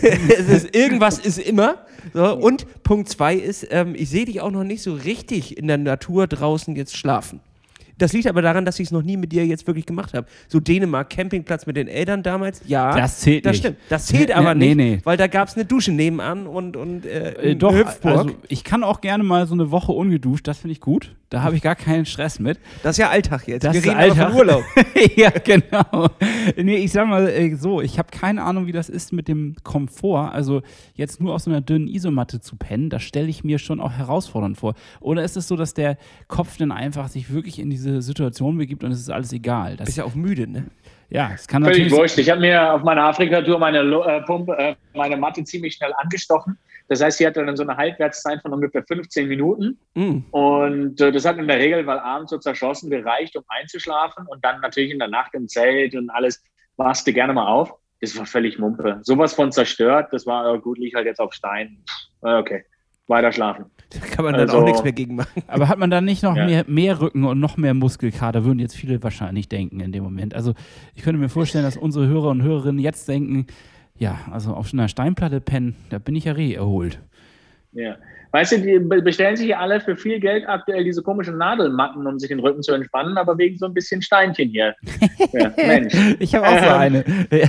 ist, 0.01 0.75
irgendwas 0.75 1.19
ist 1.19 1.39
immer. 1.39 1.85
So. 2.15 2.37
Und 2.37 2.83
Punkt 2.85 3.09
zwei 3.09 3.35
ist, 3.35 3.67
ähm, 3.71 3.95
ich 3.97 4.09
sehe 4.09 4.25
dich 4.25 4.41
auch 4.41 4.53
noch 4.53 4.65
nicht 4.65 4.83
so 4.83 4.95
richtig 4.95 5.59
in 5.59 5.67
der 5.67 5.79
Natur 5.79 6.27
draußen 6.29 6.77
jetzt 6.77 6.97
schlafen. 6.97 7.41
Das 7.99 8.13
liegt 8.13 8.27
aber 8.27 8.43
daran, 8.43 8.65
dass 8.65 8.79
ich 8.79 8.89
es 8.89 8.93
noch 8.93 9.03
nie 9.03 9.17
mit 9.17 9.33
dir 9.33 9.47
jetzt 9.47 9.67
wirklich 9.67 9.87
gemacht 9.87 10.15
habe. 10.15 10.27
So 10.49 10.61
Dänemark, 10.61 11.11
Campingplatz 11.11 11.67
mit 11.67 11.77
den 11.77 11.89
Eltern 11.89 12.23
damals, 12.23 12.63
ja. 12.67 12.95
Das 12.95 13.21
zählt 13.21 13.47
das 13.47 13.53
nicht. 13.53 13.61
Stimmt. 13.61 13.79
Das 13.89 14.07
zählt 14.07 14.31
aber 14.33 14.55
nee, 14.55 14.75
nicht, 14.75 14.77
nee. 14.77 15.01
weil 15.05 15.17
da 15.17 15.27
gab 15.27 15.49
es 15.49 15.55
eine 15.55 15.65
Dusche 15.65 15.93
nebenan 15.93 16.47
und, 16.47 16.77
und 16.77 17.07
äh, 17.07 17.53
äh, 17.53 17.55
doch, 17.55 17.75
Hüpfburg. 17.75 18.17
also 18.17 18.31
ich 18.49 18.65
kann 18.65 18.85
auch 18.85 19.01
gerne 19.01 19.25
mal 19.25 19.47
so 19.47 19.55
eine 19.55 19.71
Woche 19.71 19.93
ungeduscht, 19.93 20.47
das 20.47 20.59
finde 20.59 20.73
ich 20.73 20.81
gut. 20.81 21.15
Da 21.29 21.43
habe 21.43 21.57
ich 21.57 21.63
gar 21.63 21.75
keinen 21.75 22.07
Stress 22.07 22.39
mit. 22.39 22.61
Das 22.85 22.93
ist 22.93 22.99
ja 22.99 23.11
Alltag 23.11 23.49
jetzt. 23.49 23.65
Das 23.65 23.73
Wir 23.73 23.81
ist 23.81 23.87
reden 23.89 23.99
Alltag. 23.99 24.31
von 24.31 24.39
Urlaub. 24.39 24.63
ja, 25.17 25.31
genau. 25.31 26.09
Nee, 26.57 26.77
ich 26.77 26.93
sag 26.93 27.09
mal 27.09 27.29
äh, 27.29 27.57
so, 27.57 27.81
ich 27.81 27.99
habe 27.99 28.11
keine 28.13 28.45
Ahnung, 28.45 28.69
wie 28.69 28.73
das 28.73 28.89
ist 28.89 29.13
mit 29.13 29.27
dem 29.27 29.57
Komfort. 29.65 30.31
Also 30.33 30.63
jetzt 30.95 31.21
nur 31.21 31.35
auf 31.35 31.43
so 31.43 31.51
einer 31.51 31.61
dünnen 31.61 31.89
Isomatte 31.89 32.41
zu 32.41 32.55
pennen, 32.55 32.91
das 32.91 33.03
stelle 33.03 33.27
ich 33.27 33.43
mir 33.43 33.59
schon 33.59 33.81
auch 33.81 33.93
herausfordernd 33.93 34.57
vor. 34.57 34.75
Oder 35.01 35.25
ist 35.25 35.37
es 35.37 35.49
so, 35.49 35.57
dass 35.57 35.75
der 35.75 35.99
Kopf 36.29 36.59
dann 36.59 36.71
einfach 36.71 37.09
sich 37.09 37.33
wirklich 37.33 37.59
in 37.59 37.71
diese 37.71 37.86
Situation 38.01 38.57
begibt 38.59 38.85
und 38.85 38.93
es 38.93 39.01
ist 39.01 39.11
alles 39.11 39.33
egal? 39.33 39.77
Das 39.77 39.87
Bist 39.87 39.99
ja 39.99 40.05
auch 40.05 40.15
müde, 40.15 40.47
ne? 40.47 40.67
Ja, 41.09 41.31
es 41.35 41.47
kann 41.47 41.63
Völlig 41.63 41.85
natürlich. 41.85 41.99
wurscht. 41.99 42.19
Ich 42.19 42.31
habe 42.31 42.41
mir 42.41 42.75
auf 42.75 42.83
meiner 42.83 43.05
Afrika-Tour 43.05 43.59
meine, 43.59 43.79
äh, 43.79 44.23
Pumpe, 44.23 44.57
äh, 44.59 44.75
meine 44.95 45.17
Matte 45.17 45.45
ziemlich 45.45 45.75
schnell 45.75 45.93
angestochen. 45.99 46.59
Das 46.89 47.03
heißt, 47.03 47.19
sie 47.19 47.27
hatte 47.27 47.45
dann 47.45 47.57
so 47.57 47.63
eine 47.63 47.77
Halbwertszeit 47.77 48.43
von 48.43 48.53
ungefähr 48.53 48.85
15 48.87 49.29
Minuten. 49.29 49.79
Mm. 49.95 50.19
Und 50.31 51.01
äh, 51.01 51.13
das 51.13 51.25
hat 51.25 51.39
in 51.39 51.49
der 51.49 51.59
Regel, 51.59 51.87
weil 51.87 51.99
abends 51.99 52.31
so 52.31 52.39
zerschossen 52.39 52.91
gereicht, 52.91 53.37
um 53.37 53.45
einzuschlafen. 53.49 54.27
Und 54.27 54.45
dann 54.45 54.61
natürlich 54.61 54.91
in 54.91 54.99
der 54.99 55.09
Nacht 55.09 55.35
im 55.35 55.49
Zelt 55.49 55.95
und 55.95 56.11
alles 56.11 56.43
wachste 56.77 57.13
gerne 57.13 57.33
mal 57.33 57.47
auf. 57.47 57.73
Das 58.01 58.17
war 58.19 58.27
völlig 58.27 58.59
Mumpe. 58.59 58.99
Sowas 59.03 59.35
von 59.35 59.53
zerstört. 59.53 60.09
Das 60.13 60.27
war 60.27 60.55
äh, 60.55 60.59
gut, 60.59 60.79
liegt 60.79 60.97
halt 60.97 61.07
jetzt 61.07 61.21
auf 61.21 61.33
Stein. 61.33 61.79
Okay, 62.21 62.65
weiter 63.07 63.33
schlafen. 63.33 63.67
Da 64.01 64.07
kann 64.07 64.25
man 64.25 64.35
dann 64.35 64.43
Also- 64.49 64.59
auch 64.59 64.65
nichts 64.65 64.83
mehr 64.83 64.93
gegen 64.93 65.17
machen. 65.17 65.43
Aber 65.47 65.69
hat 65.69 65.79
man 65.79 65.91
dann 65.91 66.05
nicht 66.05 66.23
noch 66.23 66.37
Ja. 66.37 66.47
mehr, 66.47 66.65
mehr 66.67 67.01
Rücken 67.01 67.25
und 67.25 67.41
noch 67.41 67.57
mehr 67.57 67.75
Muskelkater, 67.75 68.45
würden 68.45 68.59
jetzt 68.59 68.75
viele 68.77 69.03
wahrscheinlich 69.03 69.49
denken 69.49 69.81
in 69.81 69.93
dem 69.93 70.05
Moment. 70.05 70.35
Also 70.35 70.55
ich 70.95 71.03
könnte 71.03 71.21
mir 71.21 71.29
vorstellen, 71.29 71.65
dass 71.65 71.77
unsere 71.77 72.07
Hörer 72.07 72.31
und 72.31 72.43
Hörerinnen 72.43 72.79
jetzt 72.81 73.09
denken, 73.09 73.47
ja, 73.99 74.19
also 74.31 74.53
auf 74.55 74.69
so 74.69 74.77
einer 74.77 74.89
Steinplatte 74.89 75.41
pennen, 75.41 75.75
da 75.91 75.99
bin 75.99 76.15
ich 76.15 76.25
ja 76.25 76.33
re 76.33 76.55
erholt. 76.55 77.01
Ja. 77.73 77.97
Weißt 78.33 78.53
du, 78.53 78.59
die 78.61 78.79
be- 78.79 79.01
bestellen 79.03 79.37
sich 79.37 79.49
ja 79.49 79.59
alle 79.61 79.81
für 79.81 79.97
viel 79.97 80.21
Geld 80.21 80.47
aktuell 80.49 80.85
diese 80.85 81.03
komischen 81.03 81.39
Nadelmatten, 81.39 82.07
um 82.07 82.19
sich 82.19 82.29
den 82.29 82.41
Rücken 82.41 82.63
zu 82.63 82.73
entspannen, 82.73 83.17
aber 83.17 83.39
wegen 83.39 83.57
so 83.57 83.67
ein 83.67 83.73
bisschen 83.75 84.03
Steinchen 84.03 84.49
hier. 84.51 84.75
Ja, 85.33 85.53
Mensch. 85.57 85.95
Ich 86.19 86.35
habe 86.35 86.47
auch 86.47 86.59
so 86.59 86.65
Ähm. 86.67 86.73
eine. 86.75 87.05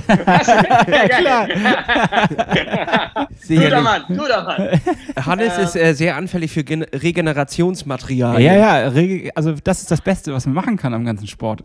ja, 0.88 1.08
klar. 1.08 1.48
Guter. 3.48 3.80
Mann, 3.80 4.02
guter 4.08 4.44
Mann. 4.44 4.80
Hannes 5.24 5.56
Ähm. 5.58 5.64
ist 5.64 5.76
äh, 5.76 5.92
sehr 5.94 6.16
anfällig 6.16 6.52
für 6.52 6.64
Gen 6.64 6.82
Regenerationsmaterial. 6.82 8.40
Ja, 8.40 8.54
ja, 8.54 8.88
rege- 8.88 9.30
also 9.34 9.54
das 9.62 9.80
ist 9.82 9.90
das 9.90 10.00
Beste, 10.00 10.32
was 10.32 10.46
man 10.46 10.54
machen 10.54 10.76
kann 10.76 10.94
am 10.94 11.04
ganzen 11.04 11.26
Sport. 11.26 11.62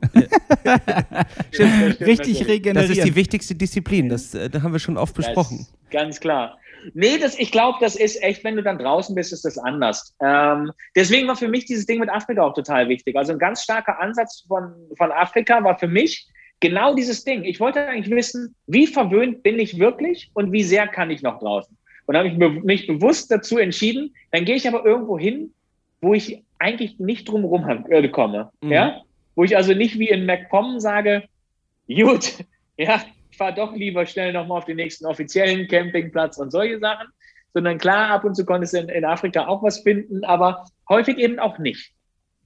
stimmt, 1.51 1.99
Richtig 2.01 2.39
das 2.39 2.47
regenerieren. 2.47 2.75
Das 2.89 2.97
ist 2.97 3.05
die 3.05 3.15
wichtigste 3.15 3.55
Disziplin. 3.55 4.09
Das, 4.09 4.33
äh, 4.33 4.49
da 4.49 4.61
haben 4.61 4.71
wir 4.73 4.79
schon 4.79 4.97
oft 4.97 5.15
besprochen. 5.15 5.59
Das, 5.59 5.89
ganz 5.91 6.19
klar. 6.19 6.57
Nee, 6.93 7.17
das, 7.17 7.37
ich 7.37 7.51
glaube, 7.51 7.77
das 7.81 7.95
ist 7.95 8.21
echt, 8.21 8.43
wenn 8.43 8.55
du 8.55 8.63
dann 8.63 8.77
draußen 8.77 9.15
bist, 9.15 9.33
ist 9.33 9.45
das 9.45 9.57
anders. 9.57 10.13
Ähm, 10.21 10.71
deswegen 10.95 11.27
war 11.27 11.35
für 11.35 11.47
mich 11.47 11.65
dieses 11.65 11.85
Ding 11.85 11.99
mit 11.99 12.09
Afrika 12.09 12.43
auch 12.43 12.53
total 12.53 12.89
wichtig. 12.89 13.15
Also 13.15 13.33
ein 13.33 13.39
ganz 13.39 13.63
starker 13.63 13.99
Ansatz 13.99 14.45
von, 14.47 14.73
von 14.97 15.11
Afrika 15.11 15.63
war 15.63 15.77
für 15.77 15.87
mich 15.87 16.27
genau 16.59 16.95
dieses 16.95 17.23
Ding. 17.23 17.43
Ich 17.43 17.59
wollte 17.59 17.85
eigentlich 17.85 18.15
wissen, 18.15 18.55
wie 18.67 18.87
verwöhnt 18.87 19.43
bin 19.43 19.59
ich 19.59 19.79
wirklich 19.79 20.31
und 20.33 20.51
wie 20.51 20.63
sehr 20.63 20.87
kann 20.87 21.11
ich 21.11 21.21
noch 21.21 21.39
draußen. 21.39 21.75
Und 22.05 22.17
habe 22.17 22.27
ich 22.27 22.37
be 22.37 22.49
mich 22.49 22.87
bewusst 22.87 23.31
dazu 23.31 23.57
entschieden, 23.57 24.13
dann 24.31 24.45
gehe 24.45 24.55
ich 24.55 24.67
aber 24.67 24.85
irgendwo 24.85 25.17
hin, 25.17 25.53
wo 26.01 26.13
ich 26.13 26.43
eigentlich 26.59 26.99
nicht 26.99 27.29
drumherum 27.29 27.85
äh, 27.89 28.07
komme. 28.09 28.51
Mhm. 28.61 28.71
Ja? 28.71 29.01
Wo 29.35 29.43
ich 29.43 29.55
also 29.57 29.73
nicht 29.73 29.99
wie 29.99 30.09
in 30.09 30.25
MacPom 30.25 30.79
sage, 30.79 31.23
gut, 31.87 32.33
ja, 32.77 33.01
fahre 33.37 33.53
doch 33.53 33.73
lieber 33.75 34.05
schnell 34.05 34.33
nochmal 34.33 34.59
auf 34.59 34.65
den 34.65 34.77
nächsten 34.77 35.05
offiziellen 35.05 35.67
Campingplatz 35.67 36.37
und 36.37 36.51
solche 36.51 36.79
Sachen, 36.79 37.07
sondern 37.53 37.77
klar, 37.77 38.09
ab 38.09 38.23
und 38.23 38.35
zu 38.35 38.45
konntest 38.45 38.73
du 38.73 38.79
in, 38.79 38.89
in 38.89 39.05
Afrika 39.05 39.47
auch 39.47 39.63
was 39.63 39.79
finden, 39.79 40.23
aber 40.23 40.65
häufig 40.89 41.17
eben 41.17 41.39
auch 41.39 41.57
nicht. 41.59 41.93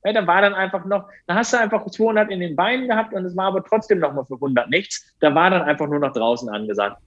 Ja, 0.03 0.13
da 0.13 0.27
war 0.27 0.41
dann 0.41 0.53
einfach 0.53 0.85
noch, 0.85 1.09
da 1.25 1.35
hast 1.35 1.53
du 1.53 1.59
einfach 1.59 1.85
200 1.85 2.31
in 2.31 2.39
den 2.39 2.55
Beinen 2.55 2.87
gehabt 2.87 3.13
und 3.13 3.25
es 3.25 3.35
war 3.35 3.47
aber 3.47 3.63
trotzdem 3.63 3.99
nochmal 3.99 4.25
für 4.25 4.35
100 4.35 4.69
nichts. 4.69 5.13
Da 5.19 5.33
war 5.33 5.49
dann 5.49 5.63
einfach 5.63 5.87
nur 5.87 5.99
noch 5.99 6.13
draußen 6.13 6.49
angesagt. 6.49 7.01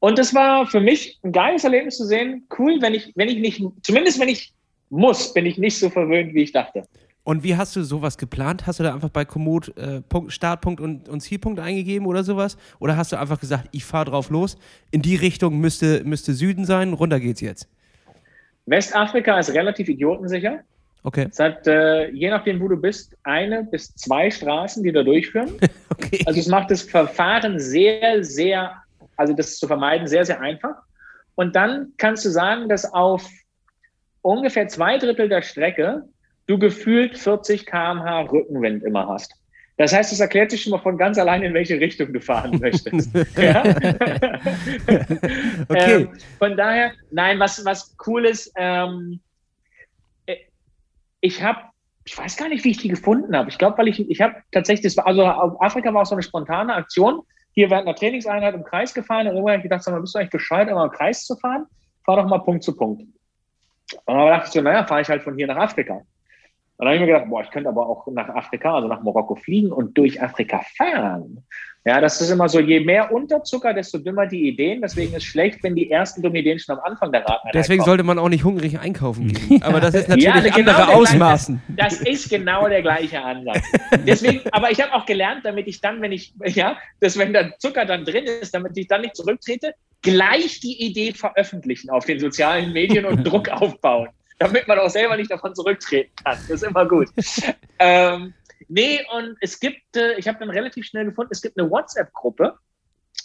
Und 0.00 0.18
das 0.18 0.34
war 0.34 0.66
für 0.66 0.80
mich 0.80 1.18
ein 1.22 1.32
geiles 1.32 1.64
Erlebnis 1.64 1.98
zu 1.98 2.06
sehen. 2.06 2.46
Cool, 2.58 2.80
wenn 2.80 2.94
ich, 2.94 3.12
wenn 3.16 3.28
ich 3.28 3.38
nicht, 3.38 3.62
zumindest 3.82 4.18
wenn 4.18 4.28
ich 4.28 4.52
muss, 4.88 5.32
bin 5.32 5.46
ich 5.46 5.56
nicht 5.56 5.78
so 5.78 5.88
verwöhnt, 5.88 6.34
wie 6.34 6.42
ich 6.42 6.52
dachte. 6.52 6.84
Und 7.22 7.44
wie 7.44 7.56
hast 7.56 7.76
du 7.76 7.82
sowas 7.82 8.16
geplant? 8.16 8.66
Hast 8.66 8.80
du 8.80 8.82
da 8.82 8.94
einfach 8.94 9.10
bei 9.10 9.24
Komoot 9.24 9.76
äh, 9.76 10.00
Punkt, 10.00 10.32
Startpunkt 10.32 10.80
und, 10.80 11.08
und 11.08 11.20
Zielpunkt 11.20 11.60
eingegeben 11.60 12.06
oder 12.06 12.24
sowas? 12.24 12.56
Oder 12.78 12.96
hast 12.96 13.12
du 13.12 13.18
einfach 13.18 13.38
gesagt, 13.38 13.68
ich 13.72 13.84
fahre 13.84 14.06
drauf 14.06 14.30
los, 14.30 14.56
in 14.90 15.02
die 15.02 15.16
Richtung 15.16 15.58
müsste, 15.58 16.02
müsste 16.04 16.32
Süden 16.32 16.64
sein, 16.64 16.92
runter 16.92 17.20
geht's 17.20 17.40
jetzt? 17.40 17.68
Westafrika 18.66 19.38
ist 19.38 19.52
relativ 19.52 19.88
idiotensicher. 19.88 20.60
Okay. 21.02 21.28
Es 21.30 21.38
hat, 21.38 21.66
äh, 21.66 22.10
je 22.10 22.30
nachdem, 22.30 22.60
wo 22.60 22.68
du 22.68 22.76
bist, 22.76 23.16
eine 23.22 23.64
bis 23.64 23.94
zwei 23.94 24.30
Straßen, 24.30 24.82
die 24.82 24.92
da 24.92 25.02
durchführen. 25.02 25.52
Okay. 26.02 26.22
Also 26.24 26.40
es 26.40 26.46
macht 26.46 26.70
das 26.70 26.80
Verfahren 26.80 27.58
sehr, 27.58 28.24
sehr, 28.24 28.74
also 29.16 29.34
das 29.34 29.58
zu 29.58 29.66
vermeiden, 29.66 30.06
sehr, 30.06 30.24
sehr 30.24 30.40
einfach. 30.40 30.76
Und 31.34 31.54
dann 31.54 31.92
kannst 31.98 32.24
du 32.24 32.30
sagen, 32.30 32.70
dass 32.70 32.90
auf 32.90 33.28
ungefähr 34.22 34.66
zwei 34.68 34.96
Drittel 34.96 35.28
der 35.28 35.42
Strecke 35.42 36.04
du 36.50 36.58
gefühlt 36.58 37.16
40 37.16 37.64
km/h 37.64 38.22
Rückenwind 38.22 38.82
immer 38.82 39.06
hast. 39.06 39.32
Das 39.76 39.94
heißt, 39.94 40.12
es 40.12 40.20
erklärt 40.20 40.50
sich 40.50 40.62
schon 40.62 40.72
mal 40.72 40.80
von 40.80 40.98
ganz 40.98 41.16
allein, 41.16 41.42
in 41.42 41.54
welche 41.54 41.78
Richtung 41.78 42.12
du 42.12 42.20
fahren 42.20 42.58
möchtest. 42.60 43.14
ja? 43.36 43.62
Okay. 45.68 45.94
ähm, 45.94 46.08
von 46.38 46.56
daher, 46.56 46.92
nein, 47.12 47.38
was, 47.38 47.64
was 47.64 47.96
cool 48.06 48.26
ist, 48.26 48.52
ähm, 48.56 49.20
äh, 50.26 50.36
ich 51.20 51.42
habe, 51.42 51.60
ich 52.04 52.18
weiß 52.18 52.36
gar 52.36 52.48
nicht, 52.48 52.64
wie 52.64 52.72
ich 52.72 52.78
die 52.78 52.88
gefunden 52.88 53.34
habe. 53.34 53.48
Ich 53.48 53.56
glaube, 53.56 53.78
weil 53.78 53.88
ich, 53.88 54.10
ich 54.10 54.20
habe 54.20 54.34
tatsächlich, 54.50 54.92
das 54.92 54.96
war, 54.96 55.06
also 55.06 55.24
auf 55.24 55.62
Afrika 55.62 55.94
war 55.94 56.02
auch 56.02 56.06
so 56.06 56.16
eine 56.16 56.22
spontane 56.22 56.74
Aktion. 56.74 57.22
Hier 57.52 57.70
während 57.70 57.86
einer 57.86 57.96
Trainingseinheit 57.96 58.54
im 58.54 58.64
Kreis 58.64 58.92
gefahren 58.92 59.28
und 59.28 59.34
irgendwann 59.34 59.52
habe 59.52 59.60
ich 59.60 59.70
gedacht, 59.70 59.82
sag 59.82 59.92
mal, 59.92 60.00
bist 60.00 60.14
du 60.14 60.18
eigentlich 60.18 60.30
bescheuert, 60.30 60.68
immer 60.68 60.84
im 60.84 60.90
Kreis 60.90 61.24
zu 61.24 61.36
fahren? 61.36 61.66
Fahr 62.04 62.16
doch 62.16 62.26
mal 62.26 62.38
Punkt 62.38 62.64
zu 62.64 62.76
Punkt. 62.76 63.02
Und 63.02 63.10
dann 64.06 64.28
dachte 64.28 64.46
ich 64.46 64.52
so, 64.52 64.60
naja, 64.60 64.84
fahre 64.84 65.00
ich 65.00 65.08
halt 65.08 65.22
von 65.22 65.36
hier 65.36 65.46
nach 65.46 65.56
Afrika. 65.56 66.02
Und 66.80 66.86
dann 66.86 66.94
habe 66.94 66.96
ich 66.96 67.00
mir 67.02 67.12
gedacht, 67.12 67.28
boah, 67.28 67.42
ich 67.42 67.50
könnte 67.50 67.68
aber 67.68 67.86
auch 67.86 68.06
nach 68.06 68.30
Afrika, 68.30 68.74
also 68.74 68.88
nach 68.88 69.02
Marokko 69.02 69.34
fliegen 69.34 69.70
und 69.70 69.98
durch 69.98 70.22
Afrika 70.22 70.62
fahren. 70.78 71.44
Ja, 71.84 72.00
das 72.00 72.18
ist 72.22 72.30
immer 72.30 72.48
so, 72.48 72.58
je 72.58 72.80
mehr 72.80 73.12
Unterzucker, 73.12 73.74
desto 73.74 73.98
dümmer 73.98 74.26
die 74.26 74.48
Ideen. 74.48 74.80
Deswegen 74.80 75.10
ist 75.10 75.18
es 75.18 75.24
schlecht, 75.24 75.62
wenn 75.62 75.74
die 75.74 75.90
ersten 75.90 76.22
dummen 76.22 76.36
Ideen 76.36 76.58
schon 76.58 76.78
am 76.78 76.84
Anfang 76.84 77.12
der 77.12 77.20
Radeinheit 77.20 77.54
Deswegen 77.54 77.84
sollte 77.84 78.02
man 78.02 78.18
auch 78.18 78.30
nicht 78.30 78.44
hungrig 78.44 78.78
einkaufen 78.78 79.28
gehen. 79.28 79.62
Aber 79.62 79.78
das 79.78 79.92
ist 79.94 80.08
natürlich 80.08 80.24
Ja, 80.24 80.32
genau 80.40 80.46
andere 80.46 80.64
der 80.64 80.74
gleiche- 80.74 80.96
Ausmaßen. 80.96 81.62
Das 81.76 82.00
ist 82.00 82.30
genau 82.30 82.66
der 82.66 82.80
gleiche 82.80 83.22
Ansatz. 83.22 83.62
Deswegen, 84.06 84.40
aber 84.50 84.70
ich 84.70 84.80
habe 84.80 84.94
auch 84.94 85.04
gelernt, 85.04 85.40
damit 85.44 85.68
ich 85.68 85.82
dann, 85.82 86.00
wenn 86.00 86.12
ich, 86.12 86.32
ja, 86.46 86.78
dass 87.00 87.18
wenn 87.18 87.34
der 87.34 87.58
Zucker 87.58 87.84
dann 87.84 88.06
drin 88.06 88.24
ist, 88.24 88.54
damit 88.54 88.74
ich 88.78 88.88
dann 88.88 89.02
nicht 89.02 89.16
zurücktrete, 89.16 89.74
gleich 90.00 90.60
die 90.60 90.82
Idee 90.82 91.12
veröffentlichen 91.12 91.90
auf 91.90 92.06
den 92.06 92.20
sozialen 92.20 92.72
Medien 92.72 93.04
und 93.04 93.22
Druck 93.30 93.50
aufbauen, 93.50 94.08
damit 94.40 94.66
man 94.66 94.78
auch 94.78 94.88
selber 94.88 95.16
nicht 95.16 95.30
davon 95.30 95.54
zurücktreten 95.54 96.10
kann. 96.24 96.38
Das 96.48 96.50
ist 96.50 96.64
immer 96.64 96.88
gut. 96.88 97.08
ähm, 97.78 98.32
nee, 98.68 99.00
und 99.14 99.36
es 99.42 99.60
gibt, 99.60 99.96
äh, 99.96 100.14
ich 100.14 100.26
habe 100.26 100.38
dann 100.40 100.50
relativ 100.50 100.86
schnell 100.86 101.04
gefunden, 101.04 101.30
es 101.32 101.42
gibt 101.42 101.58
eine 101.58 101.70
WhatsApp-Gruppe, 101.70 102.54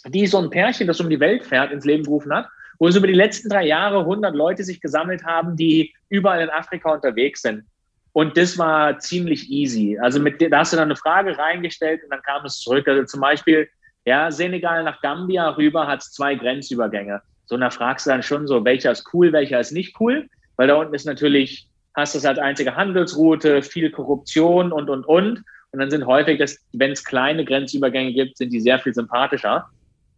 die 0.08 0.26
so 0.26 0.38
ein 0.38 0.50
Pärchen, 0.50 0.86
das 0.86 1.00
um 1.00 1.08
die 1.08 1.18
Welt 1.18 1.44
fährt, 1.44 1.72
ins 1.72 1.86
Leben 1.86 2.04
gerufen 2.04 2.32
hat, 2.34 2.46
wo 2.78 2.86
es 2.86 2.96
über 2.96 3.06
die 3.06 3.14
letzten 3.14 3.48
drei 3.48 3.64
Jahre 3.64 4.00
100 4.00 4.34
Leute 4.34 4.62
sich 4.62 4.80
gesammelt 4.80 5.24
haben, 5.24 5.56
die 5.56 5.94
überall 6.10 6.42
in 6.42 6.50
Afrika 6.50 6.92
unterwegs 6.92 7.40
sind. 7.40 7.64
Und 8.12 8.36
das 8.36 8.58
war 8.58 8.98
ziemlich 8.98 9.50
easy. 9.50 9.98
Also 9.98 10.20
mit, 10.20 10.40
da 10.40 10.58
hast 10.58 10.74
du 10.74 10.76
dann 10.76 10.88
eine 10.88 10.96
Frage 10.96 11.36
reingestellt 11.38 12.04
und 12.04 12.10
dann 12.10 12.22
kam 12.22 12.44
es 12.44 12.58
zurück. 12.58 12.86
Also 12.86 13.04
zum 13.04 13.22
Beispiel, 13.22 13.68
ja, 14.04 14.30
Senegal 14.30 14.84
nach 14.84 15.00
Gambia 15.00 15.48
rüber 15.50 15.86
hat 15.86 16.02
zwei 16.02 16.34
Grenzübergänge. 16.34 17.22
So, 17.46 17.54
und 17.54 17.62
da 17.62 17.70
fragst 17.70 18.04
du 18.04 18.10
dann 18.10 18.22
schon 18.22 18.46
so, 18.46 18.64
welcher 18.64 18.92
ist 18.92 19.08
cool, 19.14 19.32
welcher 19.32 19.60
ist 19.60 19.72
nicht 19.72 19.98
cool. 19.98 20.28
Weil 20.56 20.68
da 20.68 20.74
unten 20.74 20.94
ist 20.94 21.06
natürlich, 21.06 21.68
hast 21.94 22.14
du 22.14 22.18
es 22.18 22.24
als 22.24 22.38
einzige 22.38 22.76
Handelsroute, 22.76 23.62
viel 23.62 23.90
Korruption 23.90 24.72
und, 24.72 24.88
und, 24.90 25.04
und. 25.04 25.42
Und 25.72 25.80
dann 25.80 25.90
sind 25.90 26.06
häufig, 26.06 26.42
wenn 26.72 26.92
es 26.92 27.04
kleine 27.04 27.44
Grenzübergänge 27.44 28.12
gibt, 28.12 28.38
sind 28.38 28.52
die 28.52 28.60
sehr 28.60 28.78
viel 28.78 28.94
sympathischer. 28.94 29.68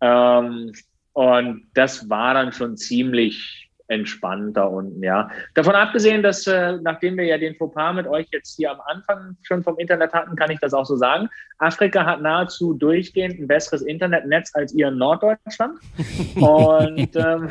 Ähm, 0.00 0.72
und 1.12 1.66
das 1.74 2.08
war 2.08 2.34
dann 2.34 2.52
schon 2.52 2.76
ziemlich 2.76 3.67
entspannt 3.88 4.56
da 4.56 4.64
unten, 4.64 5.02
ja. 5.02 5.30
Davon 5.54 5.74
abgesehen, 5.74 6.22
dass 6.22 6.46
äh, 6.46 6.78
nachdem 6.82 7.16
wir 7.16 7.24
ja 7.24 7.38
den 7.38 7.54
Fauxpas 7.56 7.94
mit 7.94 8.06
euch 8.06 8.26
jetzt 8.32 8.56
hier 8.56 8.70
am 8.70 8.80
Anfang 8.86 9.36
schon 9.42 9.62
vom 9.62 9.78
Internet 9.78 10.12
hatten, 10.12 10.36
kann 10.36 10.50
ich 10.50 10.60
das 10.60 10.72
auch 10.74 10.84
so 10.86 10.96
sagen. 10.96 11.28
Afrika 11.58 12.04
hat 12.06 12.20
nahezu 12.22 12.74
durchgehend 12.74 13.40
ein 13.40 13.48
besseres 13.48 13.82
Internetnetz 13.82 14.50
als 14.54 14.72
ihr 14.74 14.88
in 14.88 14.98
Norddeutschland. 14.98 15.78
Und 16.36 17.16
ähm, 17.16 17.48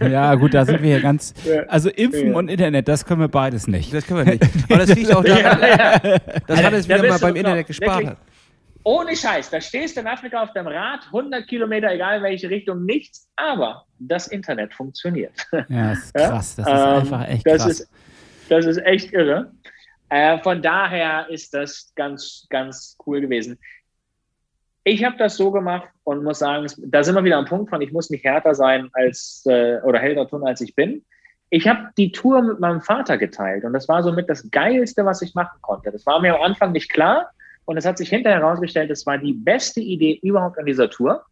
Ja, 0.10 0.34
gut, 0.34 0.52
da 0.54 0.64
sind 0.64 0.82
wir 0.82 0.90
ja 0.90 1.00
ganz. 1.00 1.32
Also 1.68 1.88
Impfen 1.88 2.32
Ja. 2.32 2.36
und 2.36 2.48
Internet, 2.48 2.88
das 2.88 3.04
können 3.04 3.20
wir 3.20 3.28
beides 3.28 3.66
nicht. 3.66 3.94
Das 3.94 4.06
können 4.06 4.26
wir 4.26 4.32
nicht. 4.34 4.44
Aber 4.68 4.78
das 4.78 4.94
liegt 4.94 5.14
auch 5.14 5.24
daran, 5.24 5.60
ja, 5.60 6.00
ja. 6.02 6.18
dass 6.46 6.62
Hannes 6.62 6.86
Da 6.86 6.98
wieder 6.98 7.08
mal 7.08 7.18
beim 7.18 7.36
Internet 7.36 7.66
gespart 7.66 7.90
wirklich- 7.98 8.10
hat. 8.10 8.18
Ohne 8.86 9.16
Scheiß, 9.16 9.50
da 9.50 9.60
stehst 9.60 9.96
du 9.96 10.00
in 10.00 10.06
Afrika 10.06 10.40
auf 10.40 10.52
dem 10.52 10.68
Rad, 10.68 11.00
100 11.06 11.48
Kilometer, 11.48 11.90
egal 11.90 12.18
in 12.18 12.22
welche 12.22 12.48
Richtung, 12.48 12.84
nichts, 12.84 13.28
aber 13.34 13.84
das 13.98 14.28
Internet 14.28 14.72
funktioniert. 14.74 15.32
Ja, 15.68 15.90
das 15.90 16.04
ist 16.04 16.14
krass. 16.14 16.56
Das 16.56 16.66
ist 16.66 16.72
Ähm, 16.72 16.78
einfach 17.00 17.28
echt 17.28 17.46
das 17.46 17.62
krass. 17.62 17.80
Ist, 17.80 17.90
das 18.48 18.64
ist 18.64 18.76
echt 18.78 19.12
irre. 19.12 19.50
Äh, 20.08 20.38
von 20.38 20.62
daher 20.62 21.28
ist 21.28 21.52
das 21.52 21.92
ganz, 21.96 22.46
ganz 22.48 22.96
cool 23.04 23.20
gewesen. 23.20 23.58
Ich 24.84 25.02
habe 25.02 25.16
das 25.16 25.36
so 25.36 25.50
gemacht 25.50 25.90
und 26.04 26.22
muss 26.22 26.38
sagen, 26.38 26.68
da 26.78 27.02
sind 27.02 27.16
wir 27.16 27.24
wieder 27.24 27.38
am 27.38 27.46
Punkt 27.46 27.70
von, 27.70 27.80
ich 27.80 27.92
muss 27.92 28.08
nicht 28.10 28.22
härter 28.24 28.54
sein 28.54 28.88
als 28.92 29.42
äh, 29.46 29.80
oder 29.82 29.98
hellter 29.98 30.28
tun, 30.28 30.46
als 30.46 30.60
ich 30.60 30.76
bin. 30.76 31.04
Ich 31.50 31.66
habe 31.66 31.88
die 31.98 32.12
Tour 32.12 32.40
mit 32.40 32.60
meinem 32.60 32.80
Vater 32.80 33.18
geteilt 33.18 33.64
und 33.64 33.72
das 33.72 33.88
war 33.88 34.04
somit 34.04 34.30
das 34.30 34.48
Geilste, 34.52 35.04
was 35.04 35.22
ich 35.22 35.34
machen 35.34 35.58
konnte. 35.60 35.90
Das 35.90 36.06
war 36.06 36.20
mir 36.20 36.36
am 36.36 36.42
Anfang 36.42 36.70
nicht 36.70 36.92
klar 36.92 37.32
und 37.66 37.76
es 37.76 37.84
hat 37.84 37.98
sich 37.98 38.08
hinterher 38.08 38.40
herausgestellt, 38.40 38.90
das 38.90 39.04
war 39.06 39.18
die 39.18 39.34
beste 39.34 39.80
Idee 39.80 40.18
überhaupt 40.22 40.58
an 40.58 40.64
dieser 40.66 40.88
Tour. 40.88 41.24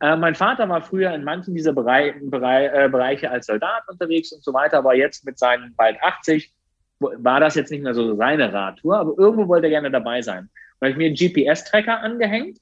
Äh, 0.00 0.16
mein 0.16 0.34
Vater 0.34 0.68
war 0.68 0.80
früher 0.82 1.12
in 1.12 1.24
manchen 1.24 1.54
dieser 1.54 1.72
Berei 1.72 2.14
Berei 2.22 2.66
äh, 2.66 2.88
Bereiche 2.88 3.30
als 3.30 3.46
Soldat 3.46 3.82
unterwegs 3.88 4.32
und 4.32 4.42
so 4.44 4.52
weiter, 4.52 4.78
aber 4.78 4.94
jetzt 4.94 5.24
mit 5.26 5.38
seinen 5.38 5.74
bald 5.74 6.00
80 6.02 6.52
wo- 7.00 7.12
war 7.18 7.40
das 7.40 7.54
jetzt 7.54 7.70
nicht 7.70 7.82
mehr 7.82 7.94
so 7.94 8.14
seine 8.16 8.52
Radtour, 8.52 8.96
aber 8.98 9.14
irgendwo 9.18 9.48
wollte 9.48 9.66
er 9.66 9.70
gerne 9.70 9.90
dabei 9.90 10.22
sein. 10.22 10.48
Da 10.78 10.86
habe 10.86 10.92
ich 10.92 10.96
mir 10.96 11.06
einen 11.06 11.16
GPS-Tracker 11.16 12.00
angehängt 12.00 12.58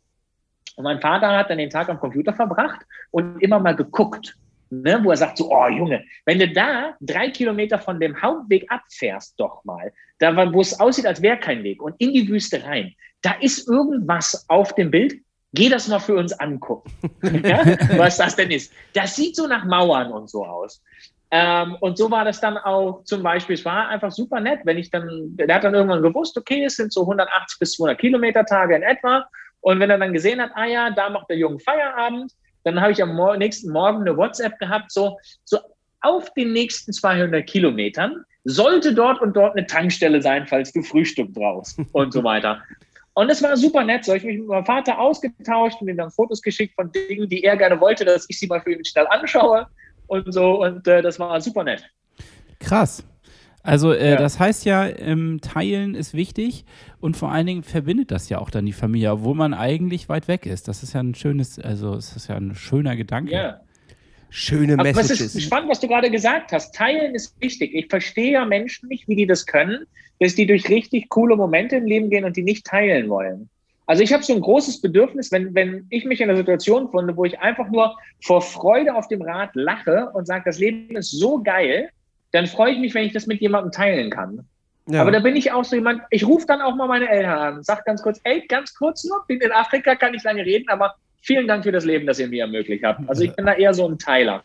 und 0.76 0.84
mein 0.84 1.00
Vater 1.00 1.36
hat 1.36 1.50
dann 1.50 1.58
den 1.58 1.70
Tag 1.70 1.88
am 1.88 2.00
Computer 2.00 2.32
verbracht 2.32 2.80
und 3.10 3.40
immer 3.42 3.58
mal 3.60 3.76
geguckt, 3.76 4.34
ne, 4.70 4.98
wo 5.02 5.10
er 5.10 5.16
sagt 5.16 5.38
so, 5.38 5.50
oh 5.50 5.68
Junge, 5.68 6.04
wenn 6.24 6.38
du 6.38 6.48
da 6.48 6.94
drei 7.00 7.30
Kilometer 7.30 7.78
von 7.78 8.00
dem 8.00 8.20
Hauptweg 8.20 8.66
abfährst, 8.70 9.38
doch 9.38 9.64
mal, 9.64 9.92
da 10.18 10.34
war- 10.36 10.52
wo 10.52 10.60
es 10.60 10.78
aussieht, 10.78 11.06
als 11.06 11.22
wäre 11.22 11.38
kein 11.38 11.62
Weg 11.62 11.82
und 11.82 11.94
in 11.98 12.12
die 12.12 12.28
Wüste 12.28 12.62
rein, 12.64 12.94
da 13.22 13.32
ist 13.40 13.68
irgendwas 13.68 14.44
auf 14.48 14.74
dem 14.74 14.90
Bild, 14.90 15.20
geh 15.52 15.68
das 15.68 15.88
mal 15.88 15.98
für 15.98 16.16
uns 16.16 16.32
angucken, 16.32 16.90
ja, 17.44 17.64
was 17.96 18.18
das 18.18 18.36
denn 18.36 18.50
ist. 18.50 18.72
Das 18.94 19.16
sieht 19.16 19.36
so 19.36 19.46
nach 19.46 19.64
Mauern 19.64 20.12
und 20.12 20.30
so 20.30 20.44
aus. 20.44 20.82
Ähm, 21.30 21.76
und 21.80 21.98
so 21.98 22.10
war 22.10 22.24
das 22.24 22.40
dann 22.40 22.56
auch 22.56 23.04
zum 23.04 23.22
Beispiel, 23.22 23.54
es 23.54 23.64
war 23.64 23.88
einfach 23.88 24.10
super 24.10 24.40
nett, 24.40 24.60
wenn 24.64 24.78
ich 24.78 24.90
dann, 24.90 25.36
der 25.36 25.54
hat 25.54 25.64
dann 25.64 25.74
irgendwann 25.74 26.02
gewusst, 26.02 26.38
okay, 26.38 26.64
es 26.64 26.76
sind 26.76 26.92
so 26.92 27.02
180 27.02 27.58
bis 27.58 27.72
200 27.72 27.98
Kilometer 27.98 28.44
Tage 28.46 28.76
in 28.76 28.82
etwa. 28.82 29.26
Und 29.60 29.80
wenn 29.80 29.90
er 29.90 29.98
dann 29.98 30.12
gesehen 30.12 30.40
hat, 30.40 30.52
ah 30.54 30.64
ja, 30.64 30.90
da 30.90 31.10
macht 31.10 31.28
der 31.28 31.36
Junge 31.36 31.58
Feierabend, 31.58 32.32
dann 32.64 32.80
habe 32.80 32.92
ich 32.92 33.02
am 33.02 33.16
nächsten 33.38 33.70
Morgen 33.72 34.00
eine 34.00 34.16
WhatsApp 34.16 34.58
gehabt, 34.58 34.90
so, 34.90 35.18
so 35.44 35.58
auf 36.00 36.32
den 36.34 36.52
nächsten 36.52 36.92
200 36.92 37.46
Kilometern 37.46 38.24
sollte 38.48 38.94
dort 38.94 39.20
und 39.20 39.36
dort 39.36 39.56
eine 39.56 39.66
Tankstelle 39.66 40.22
sein, 40.22 40.46
falls 40.46 40.72
du 40.72 40.82
Frühstück 40.82 41.34
brauchst 41.34 41.78
und 41.92 42.12
so 42.12 42.24
weiter. 42.24 42.62
Und 43.12 43.30
es 43.30 43.42
war 43.42 43.56
super 43.56 43.84
nett. 43.84 44.04
So, 44.04 44.14
ich 44.14 44.24
mich 44.24 44.38
mit 44.38 44.46
meinem 44.46 44.64
Vater 44.64 44.98
ausgetauscht 44.98 45.82
und 45.82 45.88
ihm 45.88 45.96
dann 45.96 46.10
Fotos 46.10 46.40
geschickt 46.40 46.74
von 46.74 46.90
Dingen, 46.92 47.28
die 47.28 47.44
er 47.44 47.56
gerne 47.56 47.78
wollte, 47.80 48.04
dass 48.04 48.26
ich 48.28 48.38
sie 48.38 48.46
mal 48.46 48.60
für 48.60 48.72
ihn 48.72 48.84
schnell 48.84 49.06
anschaue 49.08 49.66
und 50.06 50.32
so. 50.32 50.62
Und 50.62 50.86
äh, 50.88 51.02
das 51.02 51.18
war 51.18 51.40
super 51.40 51.64
nett. 51.64 51.84
Krass. 52.60 53.04
Also 53.62 53.92
äh, 53.92 54.12
Ja. 54.12 54.16
das 54.16 54.38
heißt 54.38 54.64
ja, 54.64 54.86
ähm, 54.86 55.40
Teilen 55.42 55.94
ist 55.94 56.14
wichtig 56.14 56.64
und 57.00 57.16
vor 57.16 57.30
allen 57.32 57.46
Dingen 57.46 57.62
verbindet 57.64 58.12
das 58.12 58.28
ja 58.28 58.38
auch 58.38 58.50
dann 58.50 58.64
die 58.64 58.72
Familie, 58.72 59.12
obwohl 59.12 59.34
man 59.34 59.52
eigentlich 59.52 60.08
weit 60.08 60.26
weg 60.28 60.46
ist. 60.46 60.68
Das 60.68 60.82
ist 60.82 60.94
ja 60.94 61.00
ein 61.00 61.14
schönes, 61.14 61.58
also 61.58 61.94
es 61.94 62.16
ist 62.16 62.28
ja 62.28 62.36
ein 62.36 62.54
schöner 62.54 62.96
Gedanke. 62.96 63.32
Ja. 63.32 63.60
Schöne 64.30 64.74
Aber 64.74 64.94
was 64.94 65.10
ist 65.10 65.42
spannend, 65.42 65.70
was 65.70 65.80
du 65.80 65.88
gerade 65.88 66.10
gesagt 66.10 66.52
hast. 66.52 66.74
Teilen 66.74 67.14
ist 67.14 67.34
wichtig. 67.40 67.74
Ich 67.74 67.86
verstehe 67.88 68.32
ja 68.32 68.44
Menschen 68.44 68.88
nicht, 68.88 69.08
wie 69.08 69.16
die 69.16 69.26
das 69.26 69.46
können, 69.46 69.86
dass 70.20 70.34
die 70.34 70.46
durch 70.46 70.68
richtig 70.68 71.08
coole 71.08 71.36
Momente 71.36 71.76
im 71.76 71.86
Leben 71.86 72.10
gehen 72.10 72.24
und 72.24 72.36
die 72.36 72.42
nicht 72.42 72.66
teilen 72.66 73.08
wollen. 73.08 73.48
Also 73.86 74.02
ich 74.02 74.12
habe 74.12 74.22
so 74.22 74.34
ein 74.34 74.42
großes 74.42 74.82
Bedürfnis, 74.82 75.32
wenn, 75.32 75.54
wenn 75.54 75.86
ich 75.88 76.04
mich 76.04 76.20
in 76.20 76.28
einer 76.28 76.36
Situation 76.36 76.90
finde, 76.90 77.16
wo 77.16 77.24
ich 77.24 77.38
einfach 77.40 77.70
nur 77.70 77.96
vor 78.22 78.42
Freude 78.42 78.94
auf 78.94 79.08
dem 79.08 79.22
Rad 79.22 79.50
lache 79.54 80.10
und 80.12 80.26
sage, 80.26 80.42
das 80.44 80.58
Leben 80.58 80.94
ist 80.94 81.10
so 81.10 81.42
geil, 81.42 81.88
dann 82.32 82.46
freue 82.46 82.72
ich 82.72 82.78
mich, 82.80 82.92
wenn 82.92 83.06
ich 83.06 83.14
das 83.14 83.26
mit 83.26 83.40
jemandem 83.40 83.72
teilen 83.72 84.10
kann. 84.10 84.46
Ja. 84.90 85.00
Aber 85.00 85.10
da 85.10 85.20
bin 85.20 85.36
ich 85.36 85.52
auch 85.52 85.64
so 85.64 85.76
jemand, 85.76 86.02
ich 86.10 86.26
rufe 86.26 86.46
dann 86.46 86.60
auch 86.60 86.74
mal 86.74 86.86
meine 86.86 87.08
Eltern 87.08 87.38
an, 87.38 87.62
sag 87.62 87.86
ganz 87.86 88.02
kurz, 88.02 88.20
ey, 88.24 88.46
ganz 88.46 88.74
kurz 88.74 89.04
nur, 89.04 89.24
bin 89.26 89.40
in 89.40 89.52
Afrika, 89.52 89.94
kann 89.94 90.12
nicht 90.12 90.24
lange 90.24 90.44
reden, 90.44 90.68
aber 90.68 90.94
vielen 91.20 91.46
Dank 91.48 91.64
für 91.64 91.72
das 91.72 91.84
Leben, 91.84 92.06
das 92.06 92.18
ihr 92.18 92.28
mir 92.28 92.42
ermöglicht 92.42 92.84
habt. 92.84 93.08
Also 93.08 93.22
ich 93.24 93.34
bin 93.34 93.46
da 93.46 93.54
eher 93.54 93.74
so 93.74 93.88
ein 93.88 93.98
Teiler. 93.98 94.42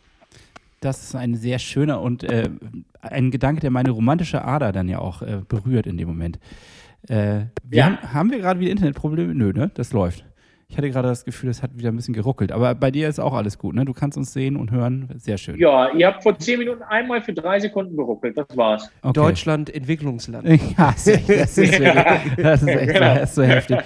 Das 0.80 1.02
ist 1.02 1.14
ein 1.14 1.34
sehr 1.34 1.58
schöner 1.58 2.00
und 2.02 2.24
äh, 2.24 2.50
ein 3.00 3.30
Gedanke, 3.30 3.60
der 3.60 3.70
meine 3.70 3.90
romantische 3.90 4.44
Ader 4.44 4.72
dann 4.72 4.88
ja 4.88 4.98
auch 4.98 5.22
äh, 5.22 5.40
berührt 5.48 5.86
in 5.86 5.96
dem 5.96 6.08
Moment. 6.08 6.38
Äh, 7.08 7.46
wir 7.62 7.78
Ja. 7.78 7.84
haben, 7.86 8.12
haben 8.12 8.30
wir 8.30 8.38
gerade 8.38 8.60
wieder 8.60 8.70
Internetprobleme? 8.70 9.34
Nö, 9.34 9.52
ne? 9.52 9.70
Das 9.74 9.92
läuft. 9.92 10.24
Ich 10.74 10.78
hatte 10.78 10.90
gerade 10.90 11.06
das 11.06 11.24
Gefühl, 11.24 11.50
es 11.50 11.62
hat 11.62 11.78
wieder 11.78 11.90
ein 11.90 11.94
bisschen 11.94 12.14
geruckelt. 12.14 12.50
Aber 12.50 12.74
bei 12.74 12.90
dir 12.90 13.08
ist 13.08 13.20
auch 13.20 13.32
alles 13.32 13.58
gut, 13.58 13.76
ne? 13.76 13.84
Du 13.84 13.92
kannst 13.92 14.18
uns 14.18 14.32
sehen 14.32 14.56
und 14.56 14.72
hören. 14.72 15.08
Sehr 15.18 15.38
schön. 15.38 15.56
Ja, 15.56 15.92
ihr 15.92 16.08
habt 16.08 16.24
vor 16.24 16.36
zehn 16.36 16.58
Minuten 16.58 16.82
einmal 16.82 17.22
für 17.22 17.32
drei 17.32 17.60
Sekunden 17.60 17.96
geruckelt. 17.96 18.36
Das 18.36 18.48
war's. 18.56 18.90
Okay. 19.02 19.12
Deutschland, 19.12 19.72
Entwicklungsland. 19.72 20.48
Ja, 20.76 20.90
das 20.90 21.06
ist, 21.06 21.28
das 21.28 21.58
ist, 21.58 21.78
wirklich- 21.78 22.36
das 22.42 22.62
ist 22.62 22.68
echt 22.68 22.92
so, 22.92 22.98
das 22.98 23.22
ist 23.30 23.34
so 23.36 23.42
heftig. 23.44 23.78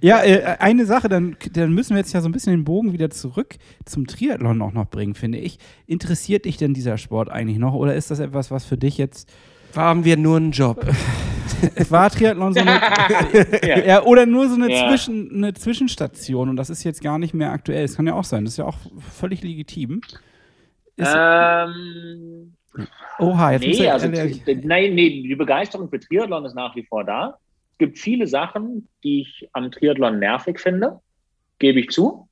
Ja, 0.00 0.22
äh, 0.22 0.56
eine 0.60 0.86
Sache, 0.86 1.08
dann, 1.08 1.36
dann 1.52 1.72
müssen 1.72 1.94
wir 1.96 1.98
jetzt 1.98 2.12
ja 2.12 2.20
so 2.20 2.28
ein 2.28 2.32
bisschen 2.32 2.52
den 2.52 2.62
Bogen 2.62 2.92
wieder 2.92 3.10
zurück 3.10 3.56
zum 3.84 4.06
Triathlon 4.06 4.62
auch 4.62 4.72
noch 4.72 4.86
bringen, 4.88 5.14
finde 5.16 5.38
ich. 5.38 5.58
Interessiert 5.88 6.44
dich 6.44 6.58
denn 6.58 6.74
dieser 6.74 6.96
Sport 6.96 7.28
eigentlich 7.28 7.58
noch 7.58 7.74
oder 7.74 7.96
ist 7.96 8.12
das 8.12 8.20
etwas, 8.20 8.52
was 8.52 8.64
für 8.64 8.76
dich 8.76 8.98
jetzt 8.98 9.28
Haben 9.74 10.04
wir 10.04 10.16
nur 10.16 10.36
einen 10.36 10.52
Job? 10.52 10.86
war 11.90 12.10
Triathlon 12.10 12.52
so 12.54 12.60
eine, 12.60 12.80
ja. 13.62 13.84
ja, 13.84 14.02
oder 14.02 14.26
nur 14.26 14.48
so 14.48 14.54
eine, 14.54 14.72
Ja. 14.72 14.88
Zwischen, 14.88 15.30
eine 15.32 15.54
Zwischenstation 15.54 16.48
und 16.48 16.56
das 16.56 16.70
ist 16.70 16.84
jetzt 16.84 17.02
gar 17.02 17.18
nicht 17.18 17.34
mehr 17.34 17.52
aktuell. 17.52 17.82
Das 17.82 17.96
kann 17.96 18.06
ja 18.06 18.14
auch 18.14 18.24
sein, 18.24 18.44
das 18.44 18.54
ist 18.54 18.58
ja 18.58 18.64
auch 18.64 18.78
völlig 18.98 19.42
legitim. 19.42 20.00
Ist, 20.96 21.14
Ähm, 21.14 22.54
oha, 23.18 23.52
jetzt 23.52 23.66
nee, 23.66 23.88
also, 23.88 24.08
nein, 24.08 24.94
nee, 24.94 25.22
die 25.22 25.36
Begeisterung 25.36 25.88
für 25.88 26.00
Triathlon 26.00 26.44
ist 26.44 26.54
nach 26.54 26.74
wie 26.74 26.84
vor 26.84 27.04
da. 27.04 27.38
Es 27.72 27.78
gibt 27.78 27.98
viele 27.98 28.26
Sachen, 28.26 28.88
die 29.04 29.20
ich 29.22 29.48
am 29.52 29.70
Triathlon 29.70 30.18
nervig 30.18 30.58
finde, 30.58 31.00
gebe 31.58 31.80
ich 31.80 31.90
zu. 31.90 32.28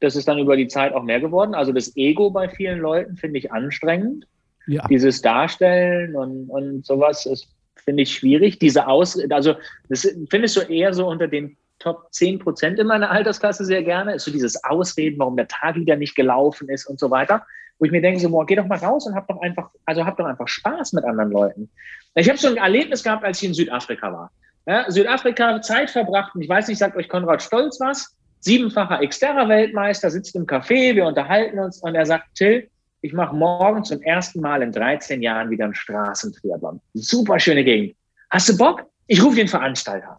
Das 0.00 0.16
ist 0.16 0.28
dann 0.28 0.38
über 0.38 0.56
die 0.56 0.68
Zeit 0.68 0.92
auch 0.92 1.02
mehr 1.02 1.20
geworden. 1.20 1.54
Also 1.54 1.72
das 1.72 1.96
Ego 1.96 2.30
bei 2.30 2.48
vielen 2.48 2.80
Leuten 2.80 3.16
finde 3.16 3.38
ich 3.38 3.52
anstrengend. 3.52 4.26
ja. 4.66 4.86
Dieses 4.88 5.22
Darstellen 5.22 6.16
und, 6.16 6.50
und 6.50 6.84
sowas 6.84 7.24
ist, 7.24 7.48
finde 7.76 8.02
ich, 8.02 8.14
schwierig. 8.14 8.58
Diese 8.58 8.86
Aus, 8.86 9.18
also 9.30 9.54
das 9.88 10.08
findest 10.30 10.56
du 10.56 10.60
eher 10.60 10.94
so 10.94 11.08
unter 11.08 11.28
den 11.28 11.56
Top 11.78 12.12
10 12.12 12.38
Prozent 12.38 12.78
in 12.78 12.86
meiner 12.86 13.10
Altersklasse 13.10 13.64
sehr 13.64 13.82
gerne, 13.82 14.14
ist 14.14 14.24
so 14.24 14.30
dieses 14.30 14.62
Ausreden, 14.62 15.18
warum 15.18 15.36
der 15.36 15.48
Tag 15.48 15.74
wieder 15.74 15.96
nicht 15.96 16.14
gelaufen 16.14 16.68
ist 16.68 16.86
und 16.86 17.00
so 17.00 17.10
weiter. 17.10 17.44
Wo 17.78 17.86
ich 17.86 17.90
mir 17.90 18.00
denke, 18.00 18.20
so, 18.20 18.30
boah, 18.30 18.46
geh 18.46 18.54
doch 18.54 18.66
mal 18.66 18.78
raus 18.78 19.06
und 19.06 19.16
hab 19.16 19.26
doch 19.26 19.40
einfach, 19.40 19.70
also 19.84 20.06
hab 20.06 20.16
doch 20.16 20.26
einfach 20.26 20.46
Spaß 20.46 20.92
mit 20.92 21.04
anderen 21.04 21.32
Leuten. 21.32 21.70
Ich 22.14 22.28
habe 22.28 22.38
so 22.38 22.46
ein 22.46 22.56
Erlebnis 22.56 23.02
gehabt, 23.02 23.24
als 23.24 23.42
ich 23.42 23.48
in 23.48 23.54
Südafrika 23.54 24.12
war. 24.12 24.30
Ja, 24.66 24.88
Südafrika 24.88 25.60
Zeit 25.60 25.90
verbracht, 25.90 26.36
und 26.36 26.42
ich 26.42 26.48
weiß 26.48 26.68
nicht, 26.68 26.78
sagt 26.78 26.96
euch 26.96 27.08
Konrad 27.08 27.42
Stolz 27.42 27.80
was? 27.80 28.16
Siebenfacher 28.38 29.04
Xterra-Weltmeister, 29.04 30.10
sitzt 30.10 30.36
im 30.36 30.46
Café, 30.46 30.94
wir 30.94 31.06
unterhalten 31.06 31.58
uns 31.58 31.82
und 31.82 31.96
er 31.96 32.06
sagt, 32.06 32.26
Till, 32.36 32.68
ich 33.02 33.12
mache 33.12 33.34
morgen 33.34 33.84
zum 33.84 34.00
ersten 34.02 34.40
Mal 34.40 34.62
in 34.62 34.72
13 34.72 35.22
Jahren 35.22 35.50
wieder 35.50 35.64
einen 35.64 35.74
Straßentriathlon. 35.74 36.80
Super 36.94 37.38
schöne 37.38 37.64
Gegend. 37.64 37.96
Hast 38.30 38.48
du 38.48 38.56
Bock? 38.56 38.84
Ich 39.08 39.22
rufe 39.22 39.36
den 39.36 39.48
Veranstalter. 39.48 40.12
an. 40.12 40.16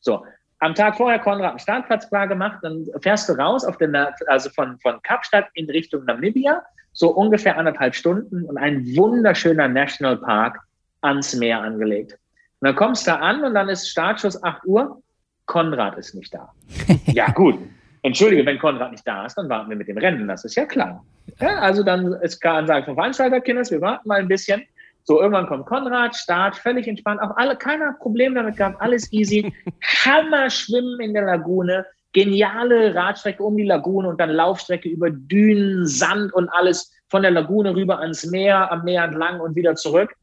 So, 0.00 0.24
am 0.58 0.74
Tag 0.74 0.96
vorher 0.96 1.18
Konrad 1.20 1.50
einen 1.50 1.58
Startplatz 1.58 2.08
klar 2.08 2.26
gemacht, 2.26 2.58
dann 2.62 2.86
fährst 3.00 3.28
du 3.28 3.34
raus 3.34 3.64
auf 3.64 3.78
den, 3.78 3.94
also 4.26 4.50
von, 4.50 4.78
von 4.80 5.00
Kapstadt 5.02 5.46
in 5.54 5.70
Richtung 5.70 6.04
Namibia, 6.04 6.62
so 6.92 7.10
ungefähr 7.10 7.56
anderthalb 7.56 7.94
Stunden 7.94 8.44
und 8.44 8.58
ein 8.58 8.84
wunderschöner 8.96 9.68
Nationalpark 9.68 10.58
ans 11.02 11.34
Meer 11.34 11.60
angelegt. 11.60 12.12
Und 12.60 12.68
dann 12.68 12.74
kommst 12.76 13.06
du 13.06 13.12
da 13.12 13.18
an 13.18 13.44
und 13.44 13.54
dann 13.54 13.68
ist 13.68 13.88
Startschuss 13.88 14.42
8 14.42 14.64
Uhr. 14.64 15.02
Konrad 15.44 15.96
ist 15.96 16.14
nicht 16.14 16.34
da. 16.34 16.52
ja, 17.06 17.30
gut. 17.30 17.58
Entschuldige, 18.06 18.46
wenn 18.46 18.58
Konrad 18.58 18.92
nicht 18.92 19.06
da 19.06 19.26
ist, 19.26 19.36
dann 19.36 19.48
warten 19.48 19.68
wir 19.68 19.76
mit 19.76 19.88
dem 19.88 19.98
Rennen. 19.98 20.28
Das 20.28 20.44
ist 20.44 20.54
ja 20.54 20.64
klar. 20.64 21.04
Ja, 21.40 21.58
also 21.58 21.82
dann 21.82 22.12
ist 22.22 22.40
klar 22.40 22.58
Ansage 22.58 22.86
vom 22.86 22.94
Veranstalter, 22.94 23.40
Kinders, 23.40 23.70
wir 23.70 23.80
warten 23.80 24.08
mal 24.08 24.20
ein 24.20 24.28
bisschen. 24.28 24.62
So, 25.04 25.20
irgendwann 25.20 25.46
kommt 25.46 25.66
Konrad, 25.66 26.16
Start, 26.16 26.56
völlig 26.56 26.88
entspannt. 26.88 27.20
Auch 27.20 27.36
alle, 27.36 27.56
keiner 27.56 27.94
Problem 28.00 28.34
damit 28.34 28.56
gehabt, 28.56 28.80
alles 28.80 29.12
easy. 29.12 29.52
Hammer 30.04 30.50
schwimmen 30.50 31.00
in 31.00 31.14
der 31.14 31.24
Lagune. 31.24 31.86
Geniale 32.12 32.94
Radstrecke 32.94 33.42
um 33.42 33.56
die 33.56 33.64
Lagune 33.64 34.08
und 34.08 34.20
dann 34.20 34.30
Laufstrecke 34.30 34.88
über 34.88 35.10
Dünen, 35.10 35.86
Sand 35.86 36.32
und 36.32 36.48
alles 36.48 36.92
von 37.08 37.22
der 37.22 37.30
Lagune 37.30 37.74
rüber 37.74 38.00
ans 38.00 38.24
Meer, 38.26 38.72
am 38.72 38.84
Meer 38.84 39.04
entlang 39.04 39.40
und 39.40 39.54
wieder 39.54 39.74
zurück. 39.76 40.14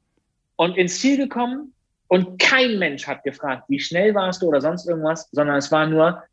Und 0.55 0.77
ins 0.77 0.99
Ziel 0.99 1.17
gekommen 1.17 1.73
und 2.07 2.39
kein 2.39 2.77
Mensch 2.79 3.07
hat 3.07 3.23
gefragt, 3.23 3.63
wie 3.69 3.79
schnell 3.79 4.13
warst 4.15 4.41
du 4.41 4.47
oder 4.47 4.61
sonst 4.61 4.87
irgendwas, 4.87 5.29
sondern 5.31 5.57
es 5.57 5.71
war 5.71 5.85
nur, 5.85 6.23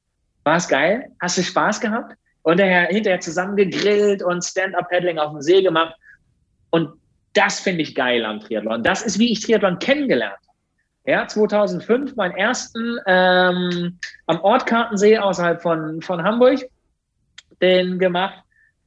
war 0.45 0.57
es 0.57 0.69
geil? 0.69 1.11
Hast 1.21 1.39
du 1.39 1.43
Spaß 1.43 1.81
gehabt? 1.81 2.15
Und 2.43 2.59
daher, 2.59 2.87
hinterher 2.87 3.21
zusammen 3.21 3.57
gegrillt 3.57 4.23
und 4.23 4.43
Stand-Up-Paddling 4.43 5.19
auf 5.19 5.33
dem 5.33 5.43
See 5.43 5.63
gemacht. 5.63 5.95
Und 6.71 6.91
das 7.35 7.61
finde 7.61 7.83
ich 7.83 7.95
geil 7.95 8.25
am 8.25 8.41
Triathlon. 8.41 8.83
Das 8.83 9.03
ist, 9.03 9.19
wie 9.19 9.33
ich 9.33 9.41
Triathlon 9.41 9.79
kennengelernt 9.79 10.35
habe. 10.35 10.51
Ja, 11.07 11.27
2005 11.27 12.17
meinen 12.17 12.37
ersten 12.37 12.99
ähm, 13.07 13.99
am 14.27 14.41
Ortkartensee 14.41 15.19
außerhalb 15.19 15.61
von, 15.61 16.03
von 16.03 16.23
Hamburg 16.23 16.61
den 17.61 17.99
gemacht. 17.99 18.43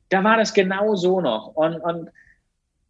Da 0.09 0.23
war 0.23 0.37
das 0.37 0.53
genau 0.53 0.95
so 0.95 1.21
noch. 1.21 1.47
Und, 1.55 1.75
und 1.77 2.09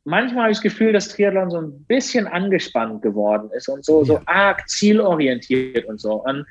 manchmal 0.04 0.44
habe 0.44 0.52
ich 0.52 0.58
das 0.58 0.64
Gefühl, 0.64 0.94
dass 0.94 1.10
Triathlon 1.10 1.52
so 1.52 1.62
ein 1.62 1.84
bisschen 1.86 2.28
angespannt 2.28 3.02
geworden 3.02 3.50
ist 3.56 3.70
und 3.70 3.86
so, 3.86 4.04
so 4.04 4.20
arg 4.26 4.68
zielorientiert 4.68 5.86
und 5.86 6.00
so. 6.00 6.24
Und 6.24 6.46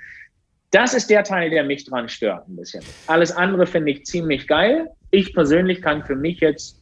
das 0.73 0.93
ist 0.95 1.09
der 1.09 1.23
Teil, 1.23 1.51
der 1.51 1.63
mich 1.65 1.85
dran 1.85 2.09
stört 2.09 2.49
ein 2.49 2.57
bisschen. 2.57 2.83
Alles 3.07 3.31
andere 3.31 3.67
finde 3.67 3.93
ich 3.93 4.05
ziemlich 4.05 4.49
geil. 4.49 4.89
Ich 5.11 5.33
persönlich 5.35 5.81
kann 5.83 6.03
für 6.05 6.17
mich 6.17 6.41
jetzt 6.41 6.79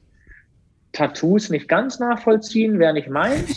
Tattoos 0.93 1.51
nicht 1.51 1.69
ganz 1.69 2.01
nachvollziehen, 2.01 2.79
wer 2.79 2.93
nicht 2.93 3.09
meint. 3.09 3.47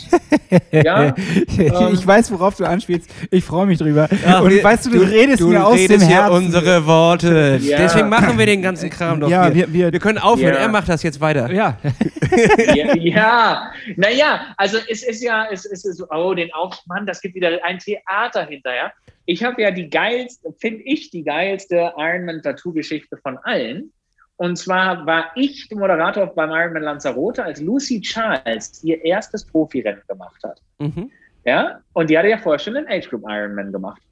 Ja, 0.70 1.12
ich 1.48 2.06
weiß, 2.06 2.30
worauf 2.30 2.54
du 2.56 2.64
anspielst. 2.64 3.10
Ich 3.32 3.42
freue 3.44 3.66
mich 3.66 3.76
drüber. 3.78 4.08
Ach, 4.24 4.42
und 4.42 4.50
wir- 4.50 4.62
weißt 4.62 4.86
du, 4.86 4.90
du, 4.90 5.00
redest 5.00 5.40
du 5.40 5.48
mir 5.48 5.66
aus 5.66 5.74
dem 5.74 5.80
redest 5.90 6.06
hier 6.06 6.14
Herzen. 6.22 6.32
unsere 6.36 6.86
Worte. 6.86 7.58
Ja. 7.60 7.78
Deswegen 7.78 8.08
machen 8.08 8.38
wir 8.38 8.46
den 8.46 8.62
ganzen 8.62 8.88
Kram 8.88 9.18
doch 9.18 9.28
Ja, 9.28 9.46
hier. 9.50 9.72
wir- 9.72 9.92
wir- 9.92 9.98
können 9.98 10.18
aufhören. 10.18 10.54
Ja. 10.54 10.60
Er 10.60 10.68
macht 10.68 10.88
das 10.88 11.02
jetzt 11.02 11.20
weiter. 11.20 11.50
ja. 11.52 11.76
ja, 12.74 12.94
ja, 12.94 13.72
naja, 13.96 14.40
also 14.56 14.78
es 14.88 15.02
ist 15.02 15.24
ja, 15.24 15.46
es 15.50 15.64
ist 15.64 15.82
so, 15.96 16.06
oh, 16.10 16.34
den 16.34 16.52
Auf, 16.52 16.78
Mann, 16.86 17.04
das 17.04 17.20
gibt 17.20 17.34
wieder 17.34 17.48
ein 17.64 17.80
Theater 17.80 18.46
hinterher. 18.46 18.92
Ich 19.26 19.42
habe 19.42 19.62
ja 19.62 19.70
die 19.70 19.88
geilste, 19.88 20.52
finde 20.58 20.82
ich, 20.82 21.10
die 21.10 21.24
geilste 21.24 21.92
Ironman-Tattoo-Geschichte 21.96 23.16
von 23.16 23.38
allen. 23.38 23.92
Und 24.36 24.56
zwar 24.56 25.06
war 25.06 25.30
ich 25.36 25.68
der 25.68 25.78
Moderator 25.78 26.26
beim 26.26 26.50
Ironman 26.50 26.82
Lanzarote, 26.82 27.44
als 27.44 27.60
Lucy 27.60 28.00
Charles 28.00 28.82
ihr 28.82 29.02
erstes 29.04 29.44
Profirennen 29.44 30.02
gemacht 30.08 30.42
hat. 30.42 30.60
Mhm. 30.78 31.10
Ja, 31.44 31.80
und 31.92 32.10
die 32.10 32.18
hatte 32.18 32.28
ja 32.28 32.38
vorher 32.38 32.58
schon 32.58 32.74
den 32.74 32.88
Age 32.88 33.08
Group 33.08 33.22
Ironman 33.28 33.70
gemacht. 33.70 34.02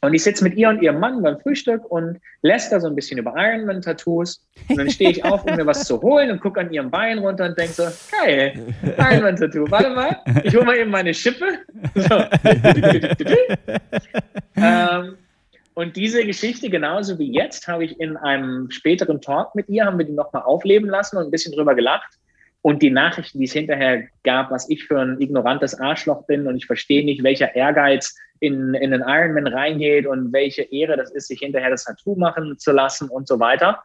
Und 0.00 0.14
ich 0.14 0.24
sitze 0.24 0.42
mit 0.42 0.54
ihr 0.56 0.68
und 0.68 0.82
ihrem 0.82 0.98
Mann 0.98 1.22
beim 1.22 1.38
Frühstück 1.38 1.84
und 1.88 2.18
läster 2.42 2.80
so 2.80 2.88
ein 2.88 2.96
bisschen 2.96 3.18
über 3.18 3.34
Ironman-Tattoos. 3.36 4.44
Und 4.68 4.76
dann 4.76 4.90
stehe 4.90 5.10
ich 5.10 5.24
auf, 5.24 5.44
um 5.44 5.54
mir 5.54 5.66
was 5.66 5.84
zu 5.84 6.00
holen 6.02 6.30
und 6.30 6.40
gucke 6.40 6.58
an 6.60 6.72
ihrem 6.72 6.90
Bein 6.90 7.18
runter 7.18 7.44
und 7.44 7.56
denke 7.56 7.72
so, 7.72 7.84
geil, 8.10 8.74
Ironman-Tattoo. 8.98 9.70
Warte 9.70 9.90
mal, 9.90 10.16
ich 10.42 10.56
hole 10.56 10.64
mal 10.64 10.76
eben 10.76 10.90
meine 10.90 11.14
Schippe. 11.14 11.58
So. 11.94 12.24
ähm, 14.56 15.16
und 15.74 15.96
diese 15.96 16.24
Geschichte, 16.26 16.68
genauso 16.68 17.18
wie 17.18 17.32
jetzt, 17.32 17.68
habe 17.68 17.84
ich 17.84 17.98
in 17.98 18.16
einem 18.16 18.70
späteren 18.70 19.20
Talk 19.20 19.54
mit 19.54 19.68
ihr, 19.68 19.86
haben 19.86 19.98
wir 19.98 20.04
die 20.04 20.12
nochmal 20.12 20.42
aufleben 20.42 20.88
lassen 20.88 21.16
und 21.16 21.24
ein 21.24 21.30
bisschen 21.30 21.54
drüber 21.54 21.74
gelacht. 21.74 22.18
Und 22.60 22.82
die 22.82 22.90
Nachrichten, 22.90 23.38
die 23.38 23.46
es 23.46 23.52
hinterher 23.52 24.04
gab, 24.22 24.50
was 24.50 24.68
ich 24.68 24.84
für 24.84 25.00
ein 25.00 25.20
ignorantes 25.20 25.78
Arschloch 25.78 26.26
bin 26.26 26.46
und 26.46 26.56
ich 26.56 26.66
verstehe 26.66 27.04
nicht, 27.04 27.22
welcher 27.22 27.56
Ehrgeiz 27.56 28.16
in, 28.42 28.74
in 28.74 28.90
den 28.90 29.02
Ironman 29.06 29.46
reingeht 29.46 30.04
und 30.04 30.32
welche 30.32 30.62
Ehre 30.62 30.96
das 30.96 31.12
ist, 31.12 31.28
sich 31.28 31.38
hinterher 31.38 31.70
das 31.70 31.84
Tattoo 31.84 32.16
machen 32.16 32.58
zu 32.58 32.72
lassen 32.72 33.08
und 33.08 33.28
so 33.28 33.38
weiter. 33.38 33.80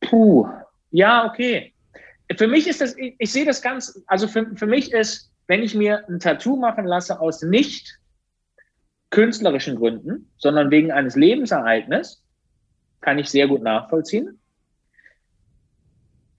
Puh, 0.00 0.48
ja, 0.90 1.24
okay. 1.24 1.72
Für 2.36 2.48
mich 2.48 2.66
ist 2.66 2.80
das, 2.80 2.98
ich, 2.98 3.14
ich 3.18 3.30
sehe 3.30 3.44
das 3.44 3.62
ganz, 3.62 4.02
also 4.08 4.26
für, 4.26 4.56
für 4.56 4.66
mich 4.66 4.92
ist, 4.92 5.32
wenn 5.46 5.62
ich 5.62 5.76
mir 5.76 6.04
ein 6.08 6.18
Tattoo 6.18 6.56
machen 6.56 6.84
lasse 6.84 7.20
aus 7.20 7.42
nicht 7.42 7.96
künstlerischen 9.10 9.76
Gründen, 9.76 10.32
sondern 10.36 10.72
wegen 10.72 10.90
eines 10.90 11.14
Lebensereignisses, 11.14 12.24
kann 13.02 13.20
ich 13.20 13.28
sehr 13.28 13.46
gut 13.46 13.62
nachvollziehen. 13.62 14.40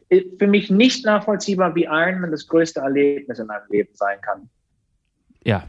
Für 0.10 0.48
mich 0.48 0.70
nicht 0.70 1.06
nachvollziehbar, 1.06 1.76
wie 1.76 1.86
Ironman 1.86 2.32
das 2.32 2.46
größte 2.46 2.82
Erlebnis 2.82 3.40
in 3.40 3.48
meinem 3.48 3.70
Leben 3.70 3.96
sein 3.96 4.20
kann. 4.20 4.50
Ja. 5.46 5.66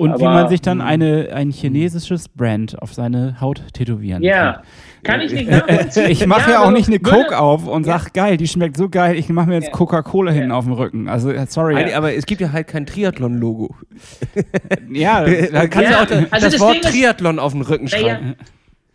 Und 0.00 0.10
wie 0.18 0.24
Aber, 0.24 0.34
man 0.34 0.48
sich 0.48 0.60
dann 0.62 0.78
mh. 0.78 0.84
eine, 0.86 1.28
ein 1.34 1.50
chinesisches 1.50 2.28
Brand 2.28 2.80
auf 2.80 2.94
seine 2.94 3.40
Haut 3.40 3.62
tätowieren 3.74 4.22
Ja, 4.22 4.52
kann. 4.52 4.62
kann 5.02 5.20
ich 5.20 5.32
nicht 5.32 5.48
Äh, 5.48 5.58
nachvollziehen. 5.58 6.10
Ich 6.10 6.26
mache 6.26 6.50
ja, 6.50 6.58
aber 6.60 6.66
auch 6.68 6.70
nicht 6.72 6.88
eine 6.88 6.98
Coke 7.00 7.38
auf 7.38 7.66
und 7.66 7.86
Ja. 7.86 7.98
sag, 7.98 8.12
geil, 8.14 8.36
die 8.36 8.48
schmeckt 8.48 8.76
so 8.76 8.88
geil, 8.88 9.16
ich 9.16 9.28
mache 9.28 9.48
mir 9.48 9.56
jetzt 9.56 9.66
Ja. 9.66 9.72
Coca-Cola 9.72 10.32
hinten 10.32 10.50
Ja. 10.50 10.56
auf 10.56 10.64
dem 10.64 10.72
Rücken. 10.72 11.08
Also, 11.08 11.30
äh, 11.30 11.46
sorry. 11.48 11.92
Aber 11.94 12.14
es 12.14 12.24
gibt 12.26 12.40
ja 12.40 12.50
halt 12.52 12.66
kein 12.68 12.86
Triathlon-Logo. 12.86 13.74
ja, 14.90 15.24
Da 15.24 15.66
kannst 15.66 15.90
Ja, 15.90 15.96
du 15.96 16.02
auch 16.02 16.06
da, 16.06 16.14
also 16.30 16.46
das, 16.46 16.52
das 16.54 16.60
Wort 16.60 16.74
Ding 16.76 16.82
ist- 16.82 16.90
Triathlon 16.92 17.38
auf 17.38 17.52
den 17.52 17.62
Rücken 17.62 17.88
schreiben. 17.88 18.34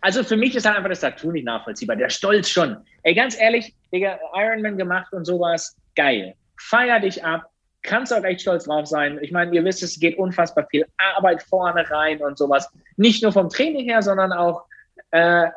Also 0.00 0.22
für 0.22 0.36
mich 0.36 0.54
ist 0.54 0.66
halt 0.66 0.76
einfach 0.76 0.90
das 0.90 1.00
Tattoo 1.00 1.32
nicht 1.32 1.44
nachvollziehbar. 1.44 1.96
Der 1.96 2.10
Stolz 2.10 2.48
schon. 2.48 2.76
Ey, 3.02 3.14
ganz 3.14 3.36
ehrlich, 3.40 3.74
Digga, 3.92 4.18
Ironman 4.34 4.76
gemacht 4.76 5.12
und 5.12 5.24
sowas, 5.24 5.76
geil. 5.96 6.34
Feier 6.58 7.00
dich 7.00 7.24
ab. 7.24 7.48
Kannst 7.86 8.12
auch 8.12 8.24
echt 8.24 8.42
stolz 8.42 8.64
drauf 8.64 8.86
sein. 8.86 9.18
Ich 9.22 9.32
meine, 9.32 9.54
ihr 9.54 9.64
wisst, 9.64 9.82
es 9.82 9.98
geht 9.98 10.18
unfassbar 10.18 10.66
viel 10.70 10.86
Arbeit 11.16 11.42
vorne 11.42 11.88
rein 11.90 12.20
und 12.20 12.36
sowas. 12.36 12.70
Nicht 12.96 13.22
nur 13.22 13.32
vom 13.32 13.48
Training 13.48 13.84
her, 13.84 14.02
sondern 14.02 14.32
auch 14.32 14.66
Äh, 15.10 15.48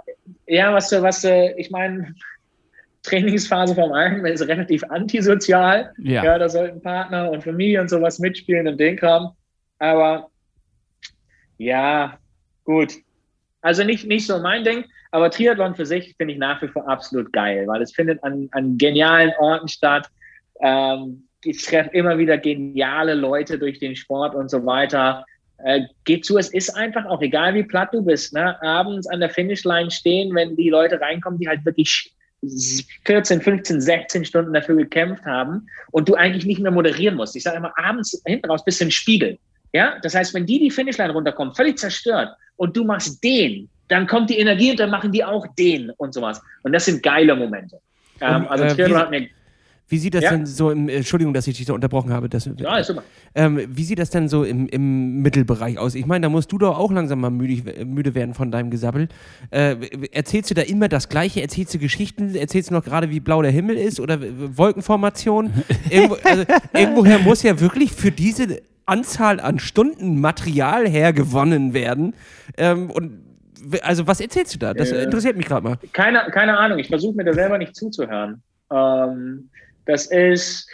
ja, 0.48 0.74
was, 0.74 0.92
was 0.92 1.24
ich 1.24 1.72
meine, 1.72 2.14
Trainingsphase 3.04 3.76
vom 3.76 3.92
Ironman 3.92 4.34
ist 4.34 4.48
relativ 4.48 4.84
antisozial. 4.90 5.94
Ja. 5.98 6.24
ja, 6.24 6.38
da 6.38 6.50
sollten 6.50 6.82
Partner 6.82 7.32
und 7.32 7.44
Familie 7.44 7.82
und 7.82 7.90
sowas 7.90 8.20
mitspielen 8.20 8.68
und 8.68 8.78
den 8.78 8.98
Kram. 8.98 9.32
Aber 9.80 10.30
ja, 11.58 12.18
gut. 12.64 12.94
Also 13.62 13.84
nicht, 13.84 14.06
nicht 14.06 14.28
so 14.28 14.40
mein 14.40 14.64
Ding, 14.64 14.86
aber 15.12 15.32
Triathlon 15.32 15.76
für 15.76 15.86
sich 15.86 16.16
finde 16.18 16.34
ich 16.34 16.40
nach 16.40 16.62
wie 16.62 16.68
vor 16.68 16.88
absolut 16.88 17.34
geil, 17.34 17.66
weil 17.68 17.82
es 17.82 17.94
findet 17.94 18.24
an, 18.24 18.50
an 18.52 18.78
genialen 18.78 19.34
Orten 19.40 19.68
statt. 19.68 20.10
Ähm, 20.62 21.29
ich 21.44 21.64
treffe 21.64 21.90
immer 21.92 22.18
wieder 22.18 22.38
geniale 22.38 23.14
Leute 23.14 23.58
durch 23.58 23.80
den 23.80 23.96
Sport 23.96 24.36
und 24.36 24.50
so 24.50 24.66
weiter. 24.66 25.26
Äh, 25.64 25.82
geht 26.06 26.26
zu, 26.26 26.38
es 26.38 26.50
ist 26.50 26.70
einfach 26.70 27.06
auch 27.06 27.22
egal, 27.22 27.54
wie 27.54 27.64
platt 27.64 27.90
du 27.94 28.02
bist, 28.02 28.34
ne? 28.34 28.62
abends 28.62 29.08
an 29.08 29.20
der 29.20 29.30
Finishline 29.30 29.92
stehen, 29.92 30.34
wenn 30.34 30.56
die 30.56 30.70
Leute 30.70 31.00
reinkommen, 31.02 31.40
die 31.40 31.48
halt 31.48 31.66
wirklich 31.66 32.14
14, 33.06 33.42
15, 33.42 33.82
16 33.82 34.26
Stunden 34.26 34.54
dafür 34.54 34.76
gekämpft 34.76 35.26
haben 35.26 35.68
und 35.92 36.08
du 36.08 36.16
eigentlich 36.16 36.46
nicht 36.46 36.62
mehr 36.62 36.72
moderieren 36.72 37.16
musst. 37.16 37.36
Ich 37.36 37.44
sage 37.44 37.58
immer, 37.58 37.74
abends 37.78 38.22
hinten 38.26 38.50
raus 38.50 38.64
bist 38.64 38.80
du 38.80 38.86
ein 38.86 38.92
Spiegel. 38.92 39.38
Ja, 39.74 40.00
das 40.02 40.16
heißt, 40.16 40.34
wenn 40.34 40.46
die 40.46 40.60
die 40.60 40.72
Finishline 40.72 41.12
runterkommen, 41.12 41.54
völlig 41.54 41.78
zerstört 41.78 42.30
und 42.56 42.76
du 42.76 42.86
machst 42.86 43.24
den, 43.24 43.70
dann 43.90 44.08
kommt 44.08 44.30
die 44.30 44.40
Energie 44.40 44.72
und 44.72 44.80
dann 44.80 44.90
machen 44.90 45.12
die 45.12 45.24
auch 45.24 45.46
den 45.58 45.92
und 45.98 46.14
sowas. 46.14 46.42
Und 46.64 46.72
das 46.72 46.86
sind 46.86 47.04
geile 47.04 47.36
Momente. 47.36 47.80
Ähm, 48.22 48.48
also 48.48 48.64
äh, 48.64 48.74
Triathlon 48.74 48.98
hat 48.98 49.12
mir 49.12 49.28
wie 49.90 49.98
sieht 49.98 50.14
das 50.14 50.24
ja. 50.24 50.32
denn 50.32 50.46
so 50.46 50.70
im, 50.70 50.88
Entschuldigung, 50.88 51.34
dass 51.34 51.48
ich 51.48 51.58
dich 51.58 51.66
da 51.66 51.74
unterbrochen 51.74 52.14
habe. 52.14 52.30
Das, 52.30 52.50
ja, 52.58 52.84
super. 52.84 53.04
Ähm, 53.34 53.60
wie 53.68 53.84
sieht 53.84 54.00
das 54.00 54.12
denn 54.12 54.30
so 54.30 54.44
im, 54.44 54.68
im 54.68 55.22
Mittelbereich 55.22 55.80
aus? 55.80 55.96
Ich 55.96 56.06
meine, 56.06 56.24
da 56.24 56.30
musst 56.30 56.52
du 56.52 56.60
doch 56.60 56.78
auch 56.78 56.92
langsam 56.92 57.20
mal 57.20 57.32
müde, 57.32 57.86
müde 57.86 58.14
werden 58.14 58.36
von 58.36 58.52
deinem 58.52 58.70
Gesabbel. 58.70 59.08
Äh, 59.50 59.76
erzählst 60.12 60.52
du 60.52 60.54
da 60.54 60.62
immer 60.62 60.88
das 60.90 61.10
Gleiche? 61.10 61.42
Erzählst 61.42 61.74
du 61.74 61.80
Geschichten? 61.80 62.36
Erzählst 62.36 62.70
du 62.70 62.76
noch 62.76 62.84
gerade, 62.84 63.10
wie 63.10 63.20
blau 63.20 63.42
der 63.42 63.52
Himmel 63.52 63.78
ist 63.78 64.00
oder 64.00 64.20
Wolkenformation? 64.22 65.52
Irgendwo, 65.90 66.18
also, 66.24 66.44
irgendwoher 66.74 67.20
muss 67.20 67.42
ja 67.42 67.60
wirklich 67.60 67.92
für 67.92 68.12
diese 68.12 68.62
Anzahl 68.86 69.40
an 69.40 69.60
Stunden 69.60 70.20
Material 70.22 70.88
hergewonnen 70.88 71.74
werden. 71.74 72.14
Ähm, 72.58 72.92
und 72.92 73.24
also 73.82 74.08
was 74.08 74.20
erzählst 74.22 74.56
du 74.56 74.60
da? 74.60 74.74
Das 74.74 74.92
äh, 74.92 75.04
interessiert 75.04 75.36
mich 75.36 75.46
gerade 75.46 75.64
mal. 75.64 75.78
Keine, 75.94 76.30
keine 76.32 76.58
Ahnung, 76.58 76.80
ich 76.80 76.88
versuche 76.88 77.16
mir 77.16 77.24
da 77.24 77.34
selber 77.34 77.58
nicht 77.58 77.76
zuzuhören. 77.76 78.42
Ähm, 78.72 79.50
das 79.90 80.06
ist, 80.06 80.70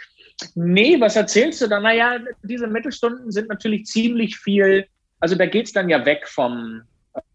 nee, 0.54 1.00
was 1.00 1.16
erzählst 1.16 1.62
du 1.62 1.68
da? 1.68 1.80
Naja, 1.80 2.18
diese 2.42 2.66
Mittelstunden 2.66 3.32
sind 3.32 3.48
natürlich 3.48 3.86
ziemlich 3.86 4.36
viel, 4.36 4.86
also 5.20 5.34
da 5.34 5.46
geht 5.46 5.66
es 5.66 5.72
dann 5.72 5.88
ja 5.88 6.04
weg 6.04 6.28
vom, 6.28 6.82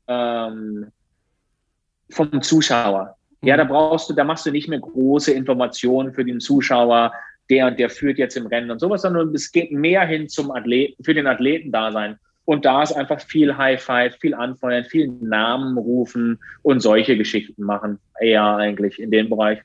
ähm, 0.08 0.91
vom 2.12 2.41
Zuschauer. 2.44 3.16
Ja, 3.41 3.58
da 3.58 3.64
brauchst 3.64 4.10
du, 4.10 4.14
da 4.14 4.24
machst 4.24 4.45
du 4.45 4.52
nicht 4.52 4.68
mehr 4.68 4.80
große 4.80 5.32
Informationen 5.32 6.14
für 6.14 6.24
den 6.24 6.40
Zuschauer, 6.40 7.12
der 7.49 7.66
und 7.66 7.80
der 7.80 7.90
führt 7.90 8.20
jetzt 8.20 8.38
im 8.38 8.45
Rennen 8.45 8.70
und 8.70 8.80
sowas, 8.80 9.02
sondern 9.02 9.34
es 9.34 9.52
geht 9.52 9.72
mehr 9.72 10.06
hin 10.06 10.30
zum 10.30 10.52
Athleten, 10.52 11.03
für 11.03 11.16
den 11.16 11.26
Athleten 11.26 11.72
da 11.72 11.91
sein. 11.91 12.20
Und 12.45 12.66
da 12.66 12.84
ist 12.84 12.94
einfach 12.94 13.20
viel 13.22 13.58
High 13.58 13.82
Five, 13.82 14.18
viel 14.18 14.36
Anfeuern, 14.36 14.86
viel 14.86 15.08
Namen 15.08 15.78
rufen 15.80 16.40
und 16.62 16.82
solche 16.82 17.18
Geschichten 17.18 17.64
machen. 17.64 17.98
Eher 18.20 18.56
eigentlich 18.58 18.99
in 18.99 19.10
dem 19.10 19.30
Bereich. 19.30 19.60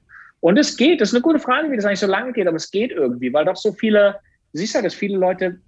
Und 0.46 0.56
es 0.58 0.76
geht, 0.76 1.00
das 1.00 1.08
ist 1.08 1.14
eine 1.16 1.22
gute 1.22 1.40
Frage, 1.40 1.72
wie 1.72 1.74
das 1.74 1.84
eigentlich 1.86 1.98
so 1.98 2.06
lange 2.06 2.32
geht, 2.32 2.46
aber 2.46 2.54
es 2.56 2.70
geht 2.70 2.92
irgendwie, 2.92 3.32
weil 3.32 3.44
doch 3.44 3.56
so 3.56 3.72
viele, 3.72 4.20
du 4.52 4.58
siehst 4.60 4.76
ja, 4.76 4.80
dass 4.80 4.94
viele 4.94 5.18
Leute 5.18 5.58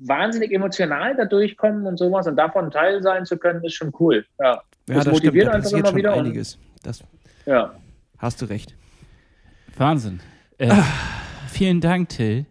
wahnsinnig 0.00 0.50
emotional 0.50 1.14
da 1.14 1.26
durchkommen 1.26 1.86
und 1.86 1.96
sowas 1.96 2.26
und 2.26 2.34
davon 2.34 2.72
Teil 2.72 3.00
sein 3.04 3.24
zu 3.24 3.36
können, 3.36 3.62
ist 3.62 3.74
schon 3.74 3.92
cool. 4.00 4.26
Ja, 4.40 4.46
ja 4.46 4.60
das, 4.88 5.04
das 5.04 5.12
motiviert 5.12 5.46
stimmt, 5.46 5.64
einfach 5.66 5.78
immer 5.78 5.94
wieder. 5.94 6.12
Einiges. 6.14 6.58
Das, 6.82 7.04
ja. 7.44 7.72
Hast 8.18 8.42
du 8.42 8.46
recht. 8.46 8.74
Wahnsinn. 9.76 10.18
Äh, 10.58 10.74
vielen 11.48 11.80
Dank, 11.80 12.08
Till. 12.08 12.46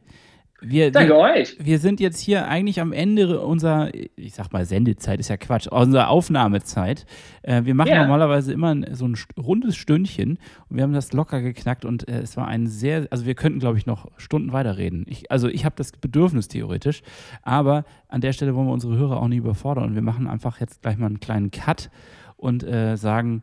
Wir, 0.62 0.90
Danke 0.92 1.14
wir, 1.14 1.18
euch. 1.18 1.58
Wir 1.60 1.80
sind 1.80 2.00
jetzt 2.00 2.20
hier 2.20 2.48
eigentlich 2.48 2.80
am 2.80 2.94
Ende 2.94 3.42
unserer, 3.42 3.92
ich 4.16 4.34
sag 4.34 4.54
mal, 4.54 4.66
Sendezeit 4.66 5.20
ist 5.20 5.30
ja 5.30 5.36
Quatsch, 5.36 5.68
unserer 5.68 6.10
Aufnahmezeit. 6.10 7.06
Äh, 7.42 7.66
wir 7.66 7.76
machen 7.76 7.90
yeah. 7.90 8.04
normalerweise 8.04 8.54
immer 8.54 8.74
so 8.96 9.06
ein 9.06 9.18
rundes 9.38 9.76
Stündchen 9.76 10.40
und 10.70 10.78
wir 10.78 10.84
haben 10.84 10.94
das 10.94 11.12
locker 11.12 11.42
geknackt 11.42 11.84
und 11.84 12.08
äh, 12.08 12.20
es 12.20 12.38
war 12.38 12.48
ein 12.48 12.68
sehr, 12.68 13.08
also 13.12 13.26
wir 13.26 13.36
könnten, 13.36 13.60
glaube 13.60 13.78
ich, 13.78 13.86
noch 13.86 14.10
Stunden 14.18 14.54
weiterreden. 14.54 15.06
Ich, 15.10 15.30
also 15.30 15.50
ich 15.50 15.66
habe 15.66 15.76
das 15.78 15.92
Bedürfnis 15.92 16.48
theoretisch, 16.48 17.04
aber 17.42 17.84
an 18.08 18.22
der 18.22 18.32
Stelle 18.32 18.56
wollen 18.56 18.68
wir 18.68 18.74
unsere 18.74 18.96
Hörer 18.96 19.22
auch 19.22 19.28
nicht 19.28 19.40
überfordern 19.40 19.84
und 19.84 19.96
wir 19.96 20.02
machen 20.02 20.26
einfach 20.26 20.62
jetzt 20.62 20.82
gleich 20.82 20.98
mal 20.98 21.08
einen 21.08 21.20
kleinen 21.20 21.52
Cut 21.52 21.90
und 22.38 22.64
äh, 22.64 22.96
sagen 22.96 23.42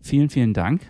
vielen, 0.00 0.30
vielen 0.30 0.54
Dank. 0.54 0.82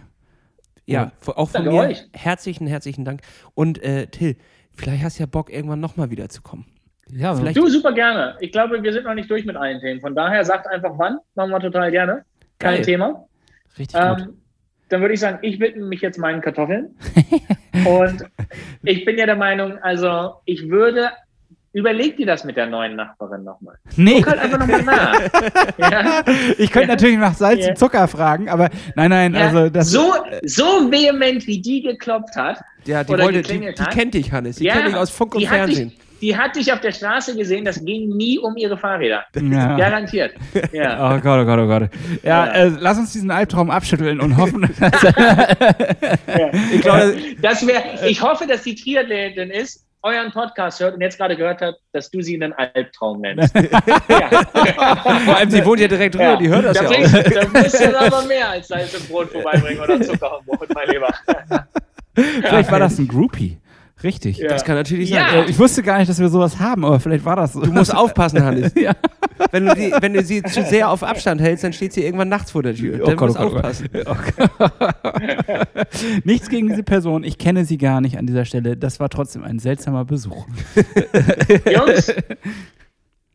Ja, 0.84 1.12
auch 1.26 1.48
von 1.48 1.64
Danke 1.64 1.70
mir 1.70 1.88
euch. 1.88 2.04
herzlichen, 2.12 2.66
herzlichen 2.66 3.04
Dank. 3.04 3.22
Und 3.54 3.82
äh, 3.82 4.08
Till, 4.08 4.36
Vielleicht 4.76 5.04
hast 5.04 5.18
du 5.18 5.22
ja 5.22 5.26
Bock, 5.26 5.52
irgendwann 5.52 5.80
nochmal 5.80 6.10
wiederzukommen. 6.10 6.66
Ja, 7.10 7.34
vielleicht. 7.34 7.56
Du, 7.56 7.68
super 7.68 7.92
gerne. 7.92 8.36
Ich 8.40 8.52
glaube, 8.52 8.82
wir 8.82 8.92
sind 8.92 9.04
noch 9.04 9.14
nicht 9.14 9.30
durch 9.30 9.44
mit 9.44 9.56
allen 9.56 9.80
Themen. 9.80 10.00
Von 10.00 10.14
daher 10.14 10.44
sagt 10.44 10.66
einfach 10.66 10.92
wann. 10.96 11.18
Machen 11.34 11.50
wir 11.50 11.60
total 11.60 11.90
gerne. 11.90 12.24
Kein 12.58 12.76
Geil. 12.76 12.84
Thema. 12.84 13.26
Richtig 13.78 14.00
ähm, 14.00 14.16
gut. 14.16 14.34
Dann 14.88 15.00
würde 15.00 15.14
ich 15.14 15.20
sagen, 15.20 15.38
ich 15.42 15.58
widme 15.58 15.86
mich 15.86 16.00
jetzt 16.00 16.18
meinen 16.18 16.40
Kartoffeln. 16.40 16.94
und 17.86 18.24
ich 18.82 19.04
bin 19.04 19.18
ja 19.18 19.26
der 19.26 19.36
Meinung, 19.36 19.78
also 19.78 20.34
ich 20.44 20.68
würde 20.68 21.10
Überleg 21.74 22.18
dir 22.18 22.26
das 22.26 22.44
mit 22.44 22.56
der 22.56 22.66
neuen 22.66 22.96
Nachbarin 22.96 23.44
nochmal. 23.44 23.76
Nee. 23.96 24.20
Guck 24.20 24.28
halt 24.28 24.40
einfach 24.40 24.58
nochmal 24.58 24.82
nach. 24.82 25.20
ja? 25.78 26.22
Ich 26.58 26.70
könnte 26.70 26.88
ja. 26.88 26.94
natürlich 26.94 27.18
nach 27.18 27.34
Salz 27.34 27.64
ja. 27.64 27.70
und 27.70 27.78
Zucker 27.78 28.06
fragen, 28.08 28.50
aber 28.50 28.68
nein, 28.94 29.10
nein, 29.10 29.34
ja. 29.34 29.46
also 29.46 29.70
das. 29.70 29.90
So, 29.90 30.12
so 30.44 30.90
vehement, 30.90 31.46
wie 31.46 31.60
die 31.60 31.82
geklopft 31.82 32.36
hat. 32.36 32.60
Ja, 32.84 33.04
die, 33.04 33.12
wollte, 33.12 33.42
die, 33.42 33.58
die 33.58 33.84
kennt 33.90 34.12
dich, 34.14 34.32
Hannes. 34.32 34.56
Die 34.56 34.66
kennt 34.66 34.88
dich 34.88 34.96
aus 34.96 35.10
Funk 35.10 35.34
und 35.34 35.46
Fernsehen. 35.46 35.90
Dich, 35.90 35.98
die 36.22 36.36
hat 36.36 36.54
dich 36.54 36.72
auf 36.72 36.80
der 36.80 36.92
Straße 36.92 37.36
gesehen, 37.36 37.64
das 37.64 37.84
ging 37.84 38.08
nie 38.16 38.38
um 38.38 38.56
ihre 38.56 38.78
Fahrräder. 38.78 39.24
Ja. 39.34 39.76
Garantiert. 39.76 40.34
Ja. 40.72 40.92
Oh 41.02 41.20
Gott, 41.20 41.40
oh 41.40 41.44
Gott, 41.44 41.58
oh 41.58 41.66
Gott. 41.66 41.90
Ja, 42.22 42.46
ja. 42.46 42.52
Äh, 42.52 42.72
lass 42.78 42.98
uns 42.98 43.12
diesen 43.12 43.30
Albtraum 43.30 43.70
abschütteln 43.70 44.20
und 44.20 44.36
hoffen. 44.36 44.62
dass 44.78 45.02
ich, 46.72 46.80
glaube, 46.80 47.16
das 47.40 47.66
wär, 47.66 47.82
ich 48.06 48.22
hoffe, 48.22 48.46
dass 48.46 48.62
die 48.62 48.74
Triathletin 48.74 49.50
ist, 49.50 49.84
euren 50.02 50.32
Podcast 50.32 50.80
hört 50.80 50.94
und 50.94 51.00
jetzt 51.00 51.16
gerade 51.16 51.36
gehört 51.36 51.60
hat, 51.60 51.76
dass 51.92 52.10
du 52.10 52.20
sie 52.22 52.34
einen 52.34 52.52
Albtraum 52.52 53.20
nennst. 53.20 53.54
ja. 54.08 54.44
Vor 55.24 55.36
allem, 55.36 55.50
sie 55.50 55.64
wohnt 55.64 55.80
ja 55.80 55.88
direkt 55.88 56.14
drüber, 56.14 56.24
ja. 56.24 56.36
die 56.36 56.48
hört 56.48 56.64
das 56.64 56.78
da 56.78 56.84
ja 56.84 56.90
auch. 56.90 57.52
Da 57.52 57.60
musst 57.60 57.80
du 57.80 58.00
aber 58.00 58.22
mehr 58.26 58.48
als 58.48 58.68
Salz 58.68 58.94
im 58.94 59.06
Brot 59.06 59.30
vorbeibringen 59.30 59.80
oder 59.80 60.00
Zucker 60.00 60.40
im 60.40 60.46
Brot, 60.46 60.68
mein 60.74 60.88
Lieber. 60.88 61.08
Vielleicht 62.14 62.70
war 62.70 62.78
das 62.80 62.98
ein 62.98 63.08
Groupie. 63.08 63.58
Richtig. 64.02 64.38
Ja. 64.38 64.48
Das 64.48 64.64
kann 64.64 64.74
natürlich 64.76 65.10
sein. 65.10 65.20
Ja. 65.20 65.42
Äh, 65.42 65.50
ich 65.50 65.58
wusste 65.58 65.82
gar 65.82 65.98
nicht, 65.98 66.08
dass 66.08 66.18
wir 66.18 66.28
sowas 66.28 66.58
haben, 66.58 66.84
aber 66.84 67.00
vielleicht 67.00 67.24
war 67.24 67.36
das 67.36 67.52
so. 67.52 67.60
Du 67.60 67.72
musst 67.72 67.94
aufpassen, 67.94 68.42
Hannes. 68.44 68.72
ja. 68.74 68.92
wenn, 69.50 69.66
du 69.66 69.74
die, 69.74 69.92
wenn 70.00 70.12
du 70.14 70.22
sie 70.22 70.42
zu 70.42 70.62
sehr 70.62 70.90
auf 70.90 71.02
Abstand 71.02 71.40
hältst, 71.40 71.64
dann 71.64 71.72
steht 71.72 71.92
sie 71.92 72.04
irgendwann 72.04 72.28
nachts 72.28 72.50
vor 72.50 72.62
der 72.62 72.74
Tür. 72.74 73.00
Oh 73.02 73.06
dann 73.06 73.16
Gott, 73.16 73.28
musst 73.28 73.40
oh 73.40 73.50
Gott, 73.50 73.56
aufpassen. 73.56 73.88
Oh 74.06 74.16
Nichts 76.24 76.48
gegen 76.48 76.68
diese 76.68 76.82
Person. 76.82 77.24
Ich 77.24 77.38
kenne 77.38 77.64
sie 77.64 77.78
gar 77.78 78.00
nicht 78.00 78.18
an 78.18 78.26
dieser 78.26 78.44
Stelle. 78.44 78.76
Das 78.76 79.00
war 79.00 79.08
trotzdem 79.08 79.44
ein 79.44 79.58
seltsamer 79.58 80.04
Besuch. 80.04 80.46
Jungs, 81.70 82.12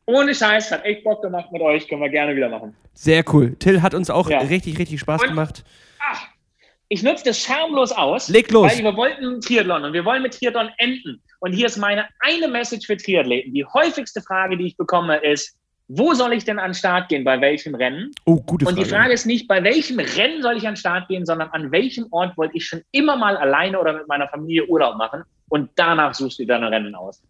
ohne 0.06 0.34
Scheiß, 0.34 0.72
hat 0.72 0.86
echt 0.86 1.04
Bock 1.04 1.22
gemacht 1.22 1.52
mit 1.52 1.62
euch. 1.62 1.88
Können 1.88 2.02
wir 2.02 2.10
gerne 2.10 2.36
wieder 2.36 2.50
machen. 2.50 2.74
Sehr 2.94 3.24
cool. 3.34 3.56
Till 3.60 3.82
hat 3.82 3.94
uns 3.94 4.10
auch 4.10 4.30
richtig, 4.30 4.80
richtig 4.80 5.00
Spaß 5.00 5.22
Und, 5.22 5.30
gemacht. 5.30 5.64
Ich 6.90 7.04
nutze 7.04 7.26
das 7.26 7.40
schamlos 7.40 7.92
aus. 7.92 8.30
Leg 8.30 8.52
los. 8.52 8.72
Weil 8.72 8.84
wir 8.84 8.96
wollten 8.96 9.42
Triathlon 9.42 9.84
und 9.84 9.94
wir 9.94 10.06
wollen 10.06 10.22
mit 10.22 10.34
Triathlon 10.34 10.70
enden. 10.78 11.22
Und 11.40 11.54
hier 11.54 11.66
ist 11.66 11.78
meine 11.78 12.08
eine 12.20 12.48
Message 12.48 12.88
für 12.88 12.98
Triathleten. 12.98 13.54
Die 13.54 13.66
häufigste 13.66 14.22
Frage, 14.22 14.58
die 14.58 14.68
ich 14.68 14.78
bekomme, 14.78 15.18
ist, 15.18 15.58
wo 15.90 16.14
soll 16.14 16.34
ich 16.34 16.44
denn 16.44 16.60
an 16.60 16.70
den 16.70 16.74
Start 16.74 17.10
gehen, 17.10 17.24
bei 17.24 17.40
welchem 17.40 17.76
Rennen? 17.76 18.12
Oh, 18.26 18.38
gute 18.38 18.66
Frage. 18.66 18.78
Und 18.78 18.84
die 18.84 18.90
Frage 18.90 19.14
ist 19.14 19.26
nicht, 19.26 19.48
bei 19.48 19.64
welchem 19.64 20.00
Rennen 20.00 20.42
soll 20.42 20.58
ich 20.58 20.68
an 20.68 20.74
den 20.74 20.78
Start 20.78 21.08
gehen, 21.08 21.26
sondern 21.26 21.50
an 21.50 21.72
welchem 21.72 22.08
Ort 22.12 22.38
wollte 22.38 22.58
ich 22.58 22.66
schon 22.66 22.82
immer 22.92 23.16
mal 23.16 23.38
alleine 23.38 23.80
oder 23.80 23.94
mit 23.94 24.08
meiner 24.08 24.28
Familie 24.28 24.66
Urlaub 24.66 24.98
machen 24.98 25.24
und 25.50 25.70
danach 25.76 26.14
suchst 26.14 26.40
du 26.40 26.46
deine 26.46 26.70
Rennen 26.72 26.96
aus. 26.96 27.22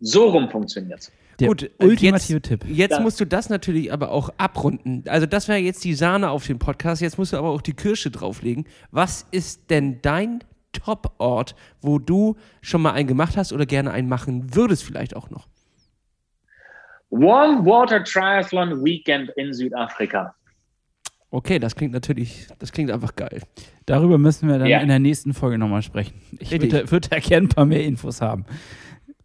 So 0.00 0.28
rum 0.28 0.50
funktioniert 0.50 1.00
es. 1.00 1.12
Der 1.38 1.48
Gut, 1.48 1.70
ultimative 1.78 2.38
jetzt, 2.38 2.48
Tipp. 2.48 2.64
Jetzt 2.66 2.92
ja. 2.92 3.00
musst 3.00 3.20
du 3.20 3.26
das 3.26 3.50
natürlich 3.50 3.92
aber 3.92 4.10
auch 4.10 4.30
abrunden. 4.38 5.04
Also 5.06 5.26
das 5.26 5.48
wäre 5.48 5.58
jetzt 5.58 5.84
die 5.84 5.94
Sahne 5.94 6.30
auf 6.30 6.46
dem 6.46 6.58
Podcast. 6.58 7.02
Jetzt 7.02 7.18
musst 7.18 7.32
du 7.32 7.36
aber 7.36 7.50
auch 7.50 7.60
die 7.60 7.74
Kirsche 7.74 8.10
drauflegen. 8.10 8.66
Was 8.90 9.26
ist 9.32 9.68
denn 9.70 10.00
dein 10.00 10.42
Top-Ort, 10.72 11.54
wo 11.82 11.98
du 11.98 12.36
schon 12.62 12.82
mal 12.82 12.92
einen 12.92 13.08
gemacht 13.08 13.36
hast 13.36 13.52
oder 13.52 13.66
gerne 13.66 13.90
einen 13.90 14.08
machen 14.08 14.54
würdest 14.54 14.82
vielleicht 14.84 15.14
auch 15.14 15.30
noch? 15.30 15.46
Warm 17.10 17.64
Water 17.64 18.02
Triathlon 18.02 18.84
Weekend 18.84 19.30
in 19.36 19.52
Südafrika. 19.52 20.34
Okay, 21.30 21.58
das 21.58 21.74
klingt 21.74 21.92
natürlich, 21.92 22.46
das 22.58 22.72
klingt 22.72 22.90
einfach 22.90 23.14
geil. 23.14 23.42
Darüber 23.84 24.16
müssen 24.16 24.48
wir 24.48 24.58
dann 24.58 24.68
ja. 24.68 24.80
in 24.80 24.88
der 24.88 24.98
nächsten 24.98 25.34
Folge 25.34 25.58
nochmal 25.58 25.82
sprechen. 25.82 26.14
Ich 26.38 26.50
würde, 26.50 26.90
würde 26.90 27.08
da 27.08 27.18
gerne 27.18 27.46
ein 27.46 27.50
paar 27.50 27.66
mehr 27.66 27.84
Infos 27.84 28.20
haben. 28.20 28.46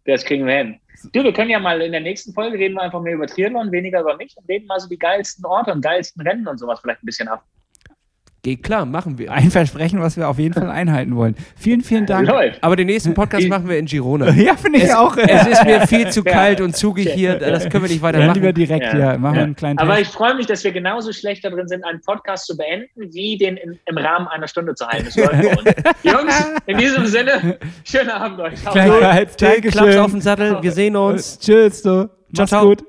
Das 0.04 0.24
kriegen 0.24 0.46
wir 0.46 0.54
hin. 0.54 0.80
Du, 1.12 1.24
wir 1.24 1.32
können 1.32 1.50
ja 1.50 1.58
mal 1.58 1.80
in 1.80 1.92
der 1.92 2.00
nächsten 2.00 2.32
Folge 2.32 2.58
reden 2.58 2.74
wir 2.74 2.82
einfach 2.82 3.00
mehr 3.00 3.14
über 3.14 3.26
Triathlon, 3.26 3.72
weniger 3.72 4.00
über 4.00 4.16
mich 4.16 4.36
und 4.36 4.48
reden 4.48 4.66
mal 4.66 4.78
so 4.78 4.88
die 4.88 4.98
geilsten 4.98 5.44
Orte 5.44 5.72
und 5.72 5.80
geilsten 5.80 6.22
Rennen 6.22 6.46
und 6.46 6.58
sowas 6.58 6.80
vielleicht 6.80 7.02
ein 7.02 7.06
bisschen 7.06 7.28
ab. 7.28 7.44
Geht 8.44 8.64
klar, 8.64 8.84
machen 8.86 9.18
wir. 9.18 9.30
Ein 9.30 9.52
Versprechen, 9.52 10.00
was 10.00 10.16
wir 10.16 10.28
auf 10.28 10.36
jeden 10.36 10.52
Fall 10.52 10.68
einhalten 10.68 11.14
wollen. 11.14 11.36
Vielen, 11.56 11.80
vielen 11.82 12.06
Dank. 12.06 12.26
Läuft. 12.26 12.58
Aber 12.64 12.74
den 12.74 12.88
nächsten 12.88 13.14
Podcast 13.14 13.46
machen 13.46 13.68
wir 13.68 13.78
in 13.78 13.86
Girona. 13.86 14.30
Ja, 14.34 14.56
finde 14.56 14.78
ich 14.80 14.86
Es, 14.86 14.94
auch. 14.96 15.16
es 15.16 15.46
ist 15.46 15.64
mir 15.64 15.86
viel 15.86 16.10
zu 16.10 16.22
Ja. 16.26 16.32
kalt 16.32 16.60
und 16.60 16.74
zugig 16.76 17.08
hier, 17.12 17.36
das 17.38 17.68
können 17.68 17.84
wir 17.84 17.90
nicht 17.90 18.02
ja, 18.02 18.08
lieber 18.10 18.18
weitermachen. 18.26 18.54
direkt, 18.54 18.92
ja. 18.94 18.98
Ja. 19.12 19.18
Machen 19.18 19.34
wir 19.34 19.38
Ja. 19.38 19.44
einen 19.44 19.54
kleinen 19.54 19.78
Aber 19.78 19.94
Test. 19.94 20.08
ich 20.10 20.16
freue 20.16 20.34
mich, 20.34 20.46
dass 20.46 20.64
wir 20.64 20.72
genauso 20.72 21.12
schlecht 21.12 21.44
da 21.44 21.50
drin 21.50 21.68
sind, 21.68 21.84
einen 21.84 22.00
Podcast 22.00 22.46
zu 22.48 22.56
beenden, 22.56 22.88
wie 23.12 23.38
den 23.38 23.56
in, 23.58 23.78
im 23.86 23.96
Rahmen 23.96 24.26
einer 24.26 24.48
Stunde 24.48 24.74
zu 24.74 24.88
halten. 24.88 25.04
Das 25.04 25.16
läuft 25.16 25.30
bei 25.30 25.48
uns. 25.48 25.76
Jungs, 26.02 26.50
in 26.66 26.78
diesem 26.78 27.06
Sinne, 27.06 27.58
schönen 27.84 28.10
Abend 28.10 28.40
euch. 28.40 28.56
Ciao. 28.56 28.74
Till, 29.36 29.60
Klaps 29.70 29.96
auf 29.98 30.10
den 30.10 30.20
Sattel, 30.20 30.58
wir 30.60 30.72
sehen 30.72 30.96
uns. 30.96 31.38
Tschüss, 31.38 31.82
du. 31.82 31.90
Ciao, 31.90 32.08
Mach's 32.38 32.48
ciao. 32.50 32.64
gut. 32.66 32.82